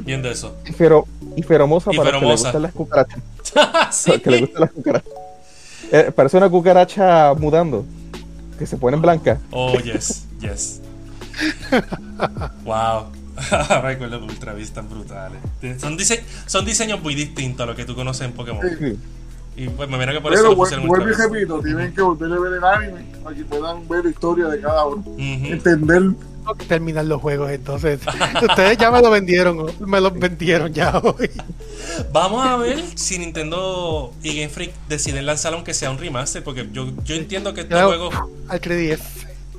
bien 0.05 0.21
de 0.21 0.31
eso. 0.31 0.55
Y, 0.67 0.73
fero, 0.73 1.07
y 1.35 1.41
feromosa 1.41 1.91
y 1.91 1.97
para 1.97 2.11
feromosa. 2.11 2.51
que 2.51 2.59
le 2.59 2.59
gustan 2.59 2.61
las 2.61 2.73
cucarachas. 2.73 3.19
¿Sí? 3.95 4.19
que 4.19 4.29
le 4.29 4.39
gustan 4.41 4.61
las 4.61 4.71
cucarachas. 4.71 5.13
Eh, 5.91 6.11
parece 6.15 6.37
una 6.37 6.49
cucaracha 6.49 7.33
mudando. 7.33 7.85
Que 8.59 8.67
se 8.67 8.77
pone 8.77 8.97
en 8.97 9.01
blanca. 9.01 9.39
Oh, 9.51 9.79
yes, 9.79 10.27
yes. 10.41 10.81
wow. 12.65 13.05
Recuerdo 13.81 14.19
que 14.19 14.25
Ultra 14.25 14.53
Beast 14.53 14.75
tan 14.75 14.89
brutales. 14.89 15.39
Son, 15.79 15.95
dise 15.95 16.23
son 16.45 16.65
diseños 16.65 17.01
muy 17.01 17.15
distintos 17.15 17.63
a 17.63 17.67
lo 17.67 17.75
que 17.75 17.85
tú 17.85 17.95
conoces 17.95 18.27
en 18.27 18.33
Pokémon. 18.33 18.61
Sí. 18.77 18.99
Y 19.55 19.69
pues 19.69 19.89
me 19.89 19.97
viene 19.97 20.13
que 20.13 20.21
por 20.21 20.31
Pero, 20.31 20.51
eso 20.51 20.77
lo 20.77 20.85
vuelvo 20.85 21.09
y 21.09 21.13
repito, 21.13 21.61
tienen 21.61 21.93
que 21.93 22.01
volver 22.01 22.31
a 22.31 22.39
ver 22.39 22.53
el 22.53 22.63
anime 22.63 23.05
para 23.23 23.35
que 23.35 23.43
puedan 23.43 23.87
ver 23.87 24.05
la 24.05 24.11
historia 24.11 24.47
de 24.47 24.61
cada 24.61 24.85
uno. 24.85 25.03
Entender. 25.17 26.01
Tengo 26.39 26.55
que 26.55 26.65
terminar 26.65 27.05
los 27.05 27.21
juegos 27.21 27.51
entonces. 27.51 27.99
Ustedes 28.49 28.77
ya 28.77 28.91
me 28.91 29.01
lo 29.01 29.11
vendieron, 29.11 29.71
me 29.79 30.01
lo 30.01 30.11
vendieron 30.11 30.73
ya 30.73 30.97
hoy. 30.97 31.29
Vamos 32.11 32.45
a 32.45 32.55
ver 32.57 32.83
si 32.95 33.19
Nintendo 33.19 34.13
y 34.23 34.35
Game 34.35 34.49
Freak 34.49 34.73
deciden 34.87 35.25
lanzar 35.25 35.53
aunque 35.53 35.73
sea 35.73 35.91
un 35.91 35.97
remaster, 35.97 36.43
porque 36.43 36.67
yo, 36.71 36.87
yo 37.03 37.15
entiendo 37.15 37.53
que 37.53 37.61
estos 37.61 37.81
juegos. 37.83 38.15
Al 38.47 38.61
3DS. 38.61 38.99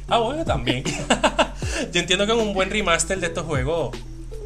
Ah, 0.09 0.19
bueno, 0.19 0.45
también. 0.45 0.83
yo 1.93 2.01
entiendo 2.01 2.27
que 2.27 2.33
un 2.33 2.53
buen 2.53 2.71
remaster 2.71 3.21
de 3.21 3.29
estos 3.29 3.45
juegos, 3.45 3.97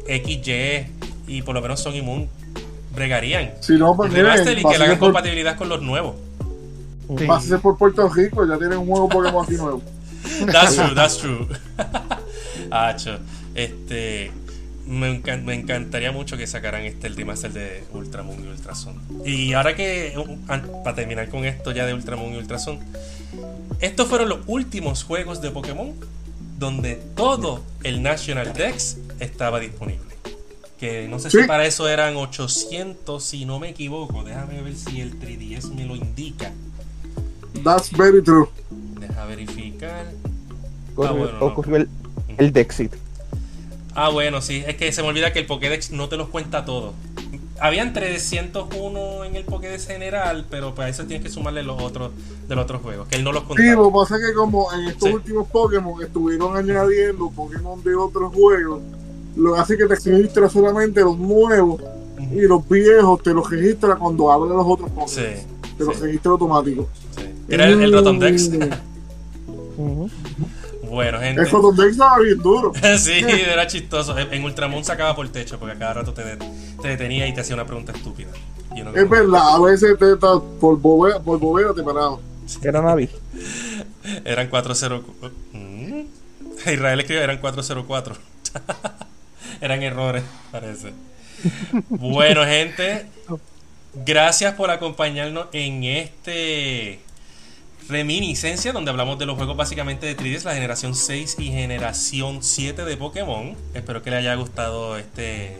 XY 0.05 0.87
y 1.27 1.41
por 1.41 1.55
lo 1.55 1.61
menos 1.61 1.79
Sony 1.81 2.03
Moon 2.03 2.29
bregarían. 2.93 3.53
Si 3.61 3.73
no, 3.73 3.95
pues 3.95 4.13
remaster 4.13 4.57
y 4.57 4.63
que 4.63 4.77
le 4.77 4.85
hagan 4.85 4.99
compatibilidad 4.99 5.57
con 5.57 5.69
los 5.69 5.81
nuevos. 5.81 6.15
Sí. 7.17 7.25
Pásese 7.25 7.57
por 7.59 7.77
Puerto 7.77 8.07
Rico, 8.09 8.47
ya 8.47 8.57
tienen 8.57 8.79
un 8.79 8.87
juego 8.87 9.09
Pokémon 9.09 9.43
aquí 9.43 9.55
nuevo. 9.55 9.81
That's 10.51 10.75
true, 10.75 10.95
that's 10.95 11.17
true. 11.17 11.47
Hacho, 12.71 13.19
este. 13.53 14.31
Me, 14.87 15.19
me, 15.43 15.55
encantaría 15.55 16.11
mucho 16.11 16.37
que 16.37 16.45
sacaran 16.45 16.83
este 16.83 17.07
el 17.07 17.15
remaster 17.15 17.51
de 17.51 17.83
Ultramoon 17.91 18.45
y 18.45 18.47
Ultrason. 18.49 19.01
Y 19.25 19.53
ahora 19.53 19.75
que, 19.75 20.13
para 20.83 20.95
terminar 20.95 21.27
con 21.29 21.43
esto 21.43 21.71
ya 21.71 21.87
de 21.87 21.95
Ultramoon 21.95 22.35
y 22.35 22.37
Ultrason, 22.37 22.79
estos 23.79 24.07
fueron 24.07 24.29
los 24.29 24.39
últimos 24.45 25.03
juegos 25.03 25.41
de 25.41 25.49
Pokémon 25.49 25.95
donde 26.59 26.95
todo 27.15 27.63
el 27.83 28.01
National 28.01 28.53
Dex 28.53 28.97
estaba 29.19 29.59
disponible. 29.59 30.15
Que 30.79 31.07
no 31.07 31.19
sé 31.19 31.29
si 31.29 31.43
para 31.47 31.65
eso 31.65 31.87
eran 31.87 32.15
800, 32.15 33.23
si 33.23 33.45
no 33.45 33.59
me 33.59 33.69
equivoco. 33.69 34.23
Déjame 34.23 34.61
ver 34.61 34.75
si 34.75 35.01
el 35.01 35.19
3DS 35.19 35.73
me 35.73 35.85
lo 35.85 35.95
indica. 35.95 36.51
That's 37.63 37.91
very 37.91 38.21
true. 38.21 38.49
Deja 38.99 39.25
verificar. 39.25 40.05
ocurrió, 40.95 41.09
Ah, 41.09 41.11
bueno, 41.11 41.87
no. 41.87 42.04
El, 42.37 42.53
Dexit. 42.53 42.93
Ah, 43.93 44.09
bueno, 44.09 44.41
sí. 44.41 44.63
Es 44.67 44.75
que 44.75 44.91
se 44.91 45.01
me 45.01 45.07
olvida 45.09 45.31
que 45.33 45.39
el 45.39 45.45
Pokédex 45.45 45.91
no 45.91 46.09
te 46.09 46.17
los 46.17 46.27
cuenta 46.29 46.65
todo. 46.65 46.93
Habían 47.59 47.93
301 47.93 49.23
en 49.23 49.35
el 49.37 49.45
Pokédex 49.45 49.87
general, 49.87 50.45
pero 50.49 50.75
para 50.75 50.89
eso 50.89 51.05
tienes 51.05 51.25
que 51.25 51.31
sumarle 51.31 51.63
los 51.63 51.81
otros 51.81 52.11
de 52.49 52.55
los 52.55 52.65
otros 52.65 52.81
juegos, 52.81 53.07
que 53.07 53.15
él 53.15 53.23
no 53.23 53.31
los 53.31 53.43
Sí, 53.43 53.47
contaba. 53.47 53.71
lo 53.75 53.85
que 53.87 53.93
pasa 53.93 54.15
es 54.17 54.25
que 54.27 54.33
como 54.33 54.73
en 54.73 54.87
estos 54.89 55.07
Sí. 55.09 55.15
últimos 55.15 55.47
Pokémon 55.47 56.03
estuvieron 56.03 56.57
añadiendo 56.57 57.29
Pokémon 57.31 57.81
de 57.81 57.95
otros 57.95 58.33
juegos, 58.33 58.81
lo 59.37 59.53
que 59.53 59.59
hace 59.61 59.77
que 59.77 59.85
te 59.85 59.95
registra 59.95 60.49
solamente 60.49 60.99
los 61.01 61.17
nuevos 61.17 61.81
y 62.33 62.41
los 62.41 62.67
viejos 62.67 63.23
te 63.23 63.33
los 63.33 63.49
registra 63.49 63.95
cuando 63.95 64.29
abres 64.29 64.53
los 64.53 64.65
otros 64.67 64.89
Pokémon. 64.89 65.07
Sí, 65.09 65.21
Te 65.77 65.83
los 65.85 65.95
sí, 65.95 66.03
registra 66.03 66.31
automático. 66.31 66.89
sí. 67.15 67.21
Era 67.47 67.67
el, 67.67 67.81
el. 67.81 67.93
bueno, 70.95 71.19
gente. 71.19 71.41
El 71.41 71.49
Rotondex 71.49 71.91
estaba 71.91 72.19
bien 72.19 72.39
duro. 72.39 72.73
sí, 72.97 73.11
era 73.19 73.67
chistoso. 73.67 74.17
En 74.17 74.43
Ultramon 74.43 74.83
sacaba 74.83 75.15
por 75.15 75.29
techo 75.29 75.59
porque 75.59 75.75
a 75.75 75.79
cada 75.79 75.93
rato 75.93 76.13
te, 76.13 76.23
de- 76.23 76.37
te 76.81 76.87
detenía 76.87 77.27
y 77.27 77.33
te 77.33 77.41
hacía 77.41 77.55
una 77.55 77.65
pregunta 77.65 77.91
estúpida. 77.91 78.31
Y 78.75 78.81
uno 78.81 78.91
Es 78.95 79.09
verdad, 79.09 79.55
a 79.55 79.59
veces 79.59 79.97
te, 79.99 80.15
te- 80.15 80.27
por 80.59 80.79
bobea, 80.79 81.19
por 81.19 81.39
te 81.75 81.83
paraba. 81.83 82.17
Era 82.63 82.81
Navi. 82.81 83.09
Eran 84.25 84.47
404. 84.47 85.31
¿Mm? 85.53 86.01
Israel 86.71 86.99
escribió 86.99 87.23
eran 87.23 87.37
404. 87.37 88.15
eran 89.61 89.83
errores, 89.83 90.23
parece. 90.51 90.93
Bueno, 91.89 92.43
gente. 92.45 93.07
Gracias 94.05 94.53
por 94.55 94.71
acompañarnos 94.71 95.47
en 95.53 95.83
este 95.83 96.99
reminiscencia 97.87 98.73
donde 98.73 98.91
hablamos 98.91 99.19
de 99.19 99.25
los 99.25 99.35
juegos 99.35 99.55
básicamente 99.55 100.05
de 100.07 100.17
3DS, 100.17 100.43
la 100.43 100.53
generación 100.53 100.95
6 100.95 101.35
y 101.39 101.51
generación 101.51 102.41
7 102.41 102.83
de 102.83 102.97
Pokémon. 102.97 103.55
Espero 103.73 104.01
que 104.01 104.09
les 104.09 104.19
haya 104.19 104.35
gustado 104.35 104.97
este 104.97 105.57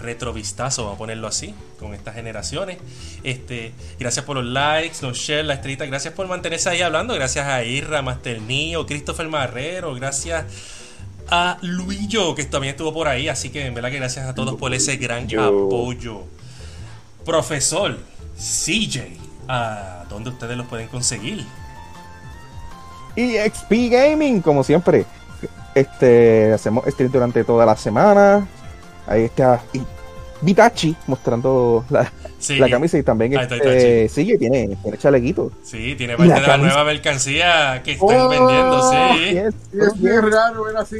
retrovistazo, 0.00 0.82
vamos 0.84 0.96
a 0.96 0.98
ponerlo 0.98 1.26
así, 1.28 1.54
con 1.78 1.94
estas 1.94 2.14
generaciones. 2.14 2.78
Este, 3.22 3.72
gracias 3.98 4.24
por 4.24 4.36
los 4.36 4.46
likes, 4.46 4.96
los 5.02 5.18
shares, 5.18 5.46
la 5.46 5.54
estrellita, 5.54 5.86
gracias 5.86 6.14
por 6.14 6.26
mantenerse 6.26 6.70
ahí 6.70 6.82
hablando, 6.82 7.14
gracias 7.14 7.46
a 7.46 7.62
Irra, 7.64 8.02
Master 8.02 8.40
Neo, 8.40 8.86
Christopher 8.86 9.28
Marrero, 9.28 9.94
gracias 9.94 10.46
a 11.30 11.58
Luillo, 11.62 12.34
que 12.34 12.44
también 12.44 12.72
estuvo 12.72 12.92
por 12.92 13.06
ahí, 13.06 13.28
así 13.28 13.50
que 13.50 13.66
en 13.66 13.74
verdad 13.74 13.90
que 13.90 13.98
gracias 13.98 14.26
a 14.26 14.34
todos 14.34 14.56
por 14.56 14.74
ese 14.74 14.96
gran 14.96 15.28
Yo. 15.28 15.44
apoyo. 15.44 16.24
Profesor 17.24 17.98
CJ, 18.36 19.02
¿a 19.46 20.06
dónde 20.08 20.30
ustedes 20.30 20.56
los 20.56 20.66
pueden 20.66 20.88
conseguir? 20.88 21.44
Y 23.20 23.36
XP 23.50 23.72
Gaming, 23.90 24.40
como 24.40 24.62
siempre. 24.64 25.04
Este, 25.74 26.52
hacemos 26.52 26.84
stream 26.86 27.12
durante 27.12 27.44
toda 27.44 27.64
la 27.66 27.76
semana. 27.76 28.46
Ahí 29.06 29.24
está 29.24 29.60
Vitachi 30.42 30.96
mostrando 31.06 31.84
la, 31.90 32.10
Sí, 32.38 32.56
la 32.56 32.70
camisa 32.70 32.96
y 32.96 33.02
también 33.02 33.34
este, 33.38 34.08
sigue, 34.08 34.38
tiene, 34.38 34.74
tiene 34.82 34.96
chalequito. 34.96 35.52
sí 35.62 35.94
tiene 35.96 36.16
parte 36.16 36.30
la 36.30 36.34
de 36.36 36.40
la 36.40 36.46
camisa. 36.46 36.68
nueva 36.74 36.84
mercancía 36.90 37.82
que 37.84 37.92
están 37.92 38.08
Oh, 38.08 38.28
vendiendo, 38.30 38.90
sí. 38.90 39.30
Yes, 39.34 39.54
es 39.78 40.00
bien 40.00 40.32
raro 40.32 40.64
ver 40.64 40.76
así. 40.78 40.96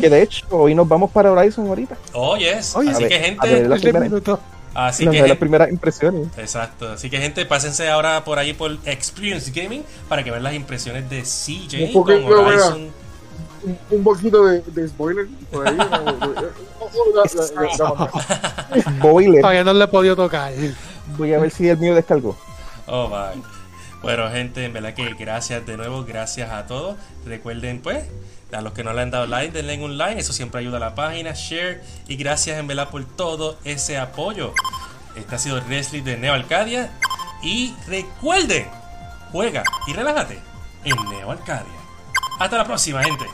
que 0.00 0.10
de 0.10 0.22
hecho 0.22 0.46
hoy 0.50 0.74
nos 0.74 0.86
vamos 0.86 1.10
para 1.10 1.32
Horizon 1.32 1.66
ahorita. 1.68 1.96
Oh, 2.12 2.36
yes. 2.36 2.76
Oye, 2.76 2.90
así 2.90 3.04
a 3.04 3.08
que 3.08 3.18
ver, 3.18 3.24
gente, 3.24 3.68
la 4.76 4.82
primera- 4.82 4.86
así 4.88 5.04
que 5.04 5.10
las 5.10 5.16
gente, 5.28 5.36
primeras 5.36 5.70
impresiones. 5.70 6.28
exacto. 6.36 6.88
Así 6.92 7.08
que 7.10 7.18
gente, 7.18 7.44
pásense 7.46 7.88
ahora 7.88 8.24
por 8.24 8.38
ahí 8.38 8.52
por 8.52 8.76
Experience 8.84 9.50
Gaming 9.54 9.84
para 10.08 10.22
que 10.22 10.30
vean 10.30 10.42
las 10.42 10.54
impresiones 10.54 11.08
de 11.10 11.22
CJ 11.22 11.86
Un 11.86 11.92
con 11.92 12.02
poquito, 12.04 12.42
Horizon. 12.42 12.90
un, 13.64 13.78
un 13.90 14.04
poquito 14.04 14.44
de, 14.46 14.60
de 14.62 14.88
spoiler 14.88 15.26
por 15.50 15.66
ahí. 15.68 15.76
Boiler. 19.00 19.40
Todavía 19.42 19.64
no 19.64 19.72
le 19.72 19.84
he 19.84 19.88
podido 19.88 20.16
tocar. 20.16 20.52
Voy 21.18 21.32
a 21.34 21.38
ver 21.38 21.50
si 21.50 21.68
el 21.68 21.78
mío 21.78 21.94
descargó. 21.94 22.36
Oh 22.86 23.08
my. 23.08 23.42
Bueno, 24.02 24.30
gente, 24.30 24.64
en 24.64 24.72
verdad 24.72 24.94
que 24.94 25.14
gracias 25.18 25.66
de 25.66 25.76
nuevo, 25.76 26.04
gracias 26.04 26.50
a 26.52 26.66
todos. 26.66 26.96
Recuerden, 27.24 27.80
pues, 27.80 28.04
a 28.56 28.62
los 28.62 28.72
que 28.72 28.82
no 28.82 28.92
le 28.92 29.02
han 29.02 29.10
dado 29.10 29.26
like, 29.26 29.52
denle 29.52 29.82
un 29.82 29.98
like, 29.98 30.18
eso 30.18 30.32
siempre 30.32 30.60
ayuda 30.60 30.78
a 30.78 30.80
la 30.80 30.94
página, 30.94 31.32
share 31.34 31.82
y 32.08 32.16
gracias 32.16 32.58
en 32.58 32.66
verdad 32.66 32.90
por 32.90 33.04
todo 33.04 33.58
ese 33.64 33.98
apoyo. 33.98 34.52
Este 35.14 35.34
ha 35.34 35.38
sido 35.38 35.60
Wrestling 35.62 36.02
de 36.02 36.16
Neo 36.16 36.34
Arcadia 36.34 36.90
y 37.42 37.74
recuerden, 37.86 38.68
juega 39.32 39.62
y 39.86 39.92
relájate 39.92 40.38
en 40.84 40.96
Neo 41.10 41.30
Arcadia. 41.30 41.72
Hasta 42.38 42.58
la 42.58 42.64
próxima, 42.64 43.02
gente. 43.02 43.26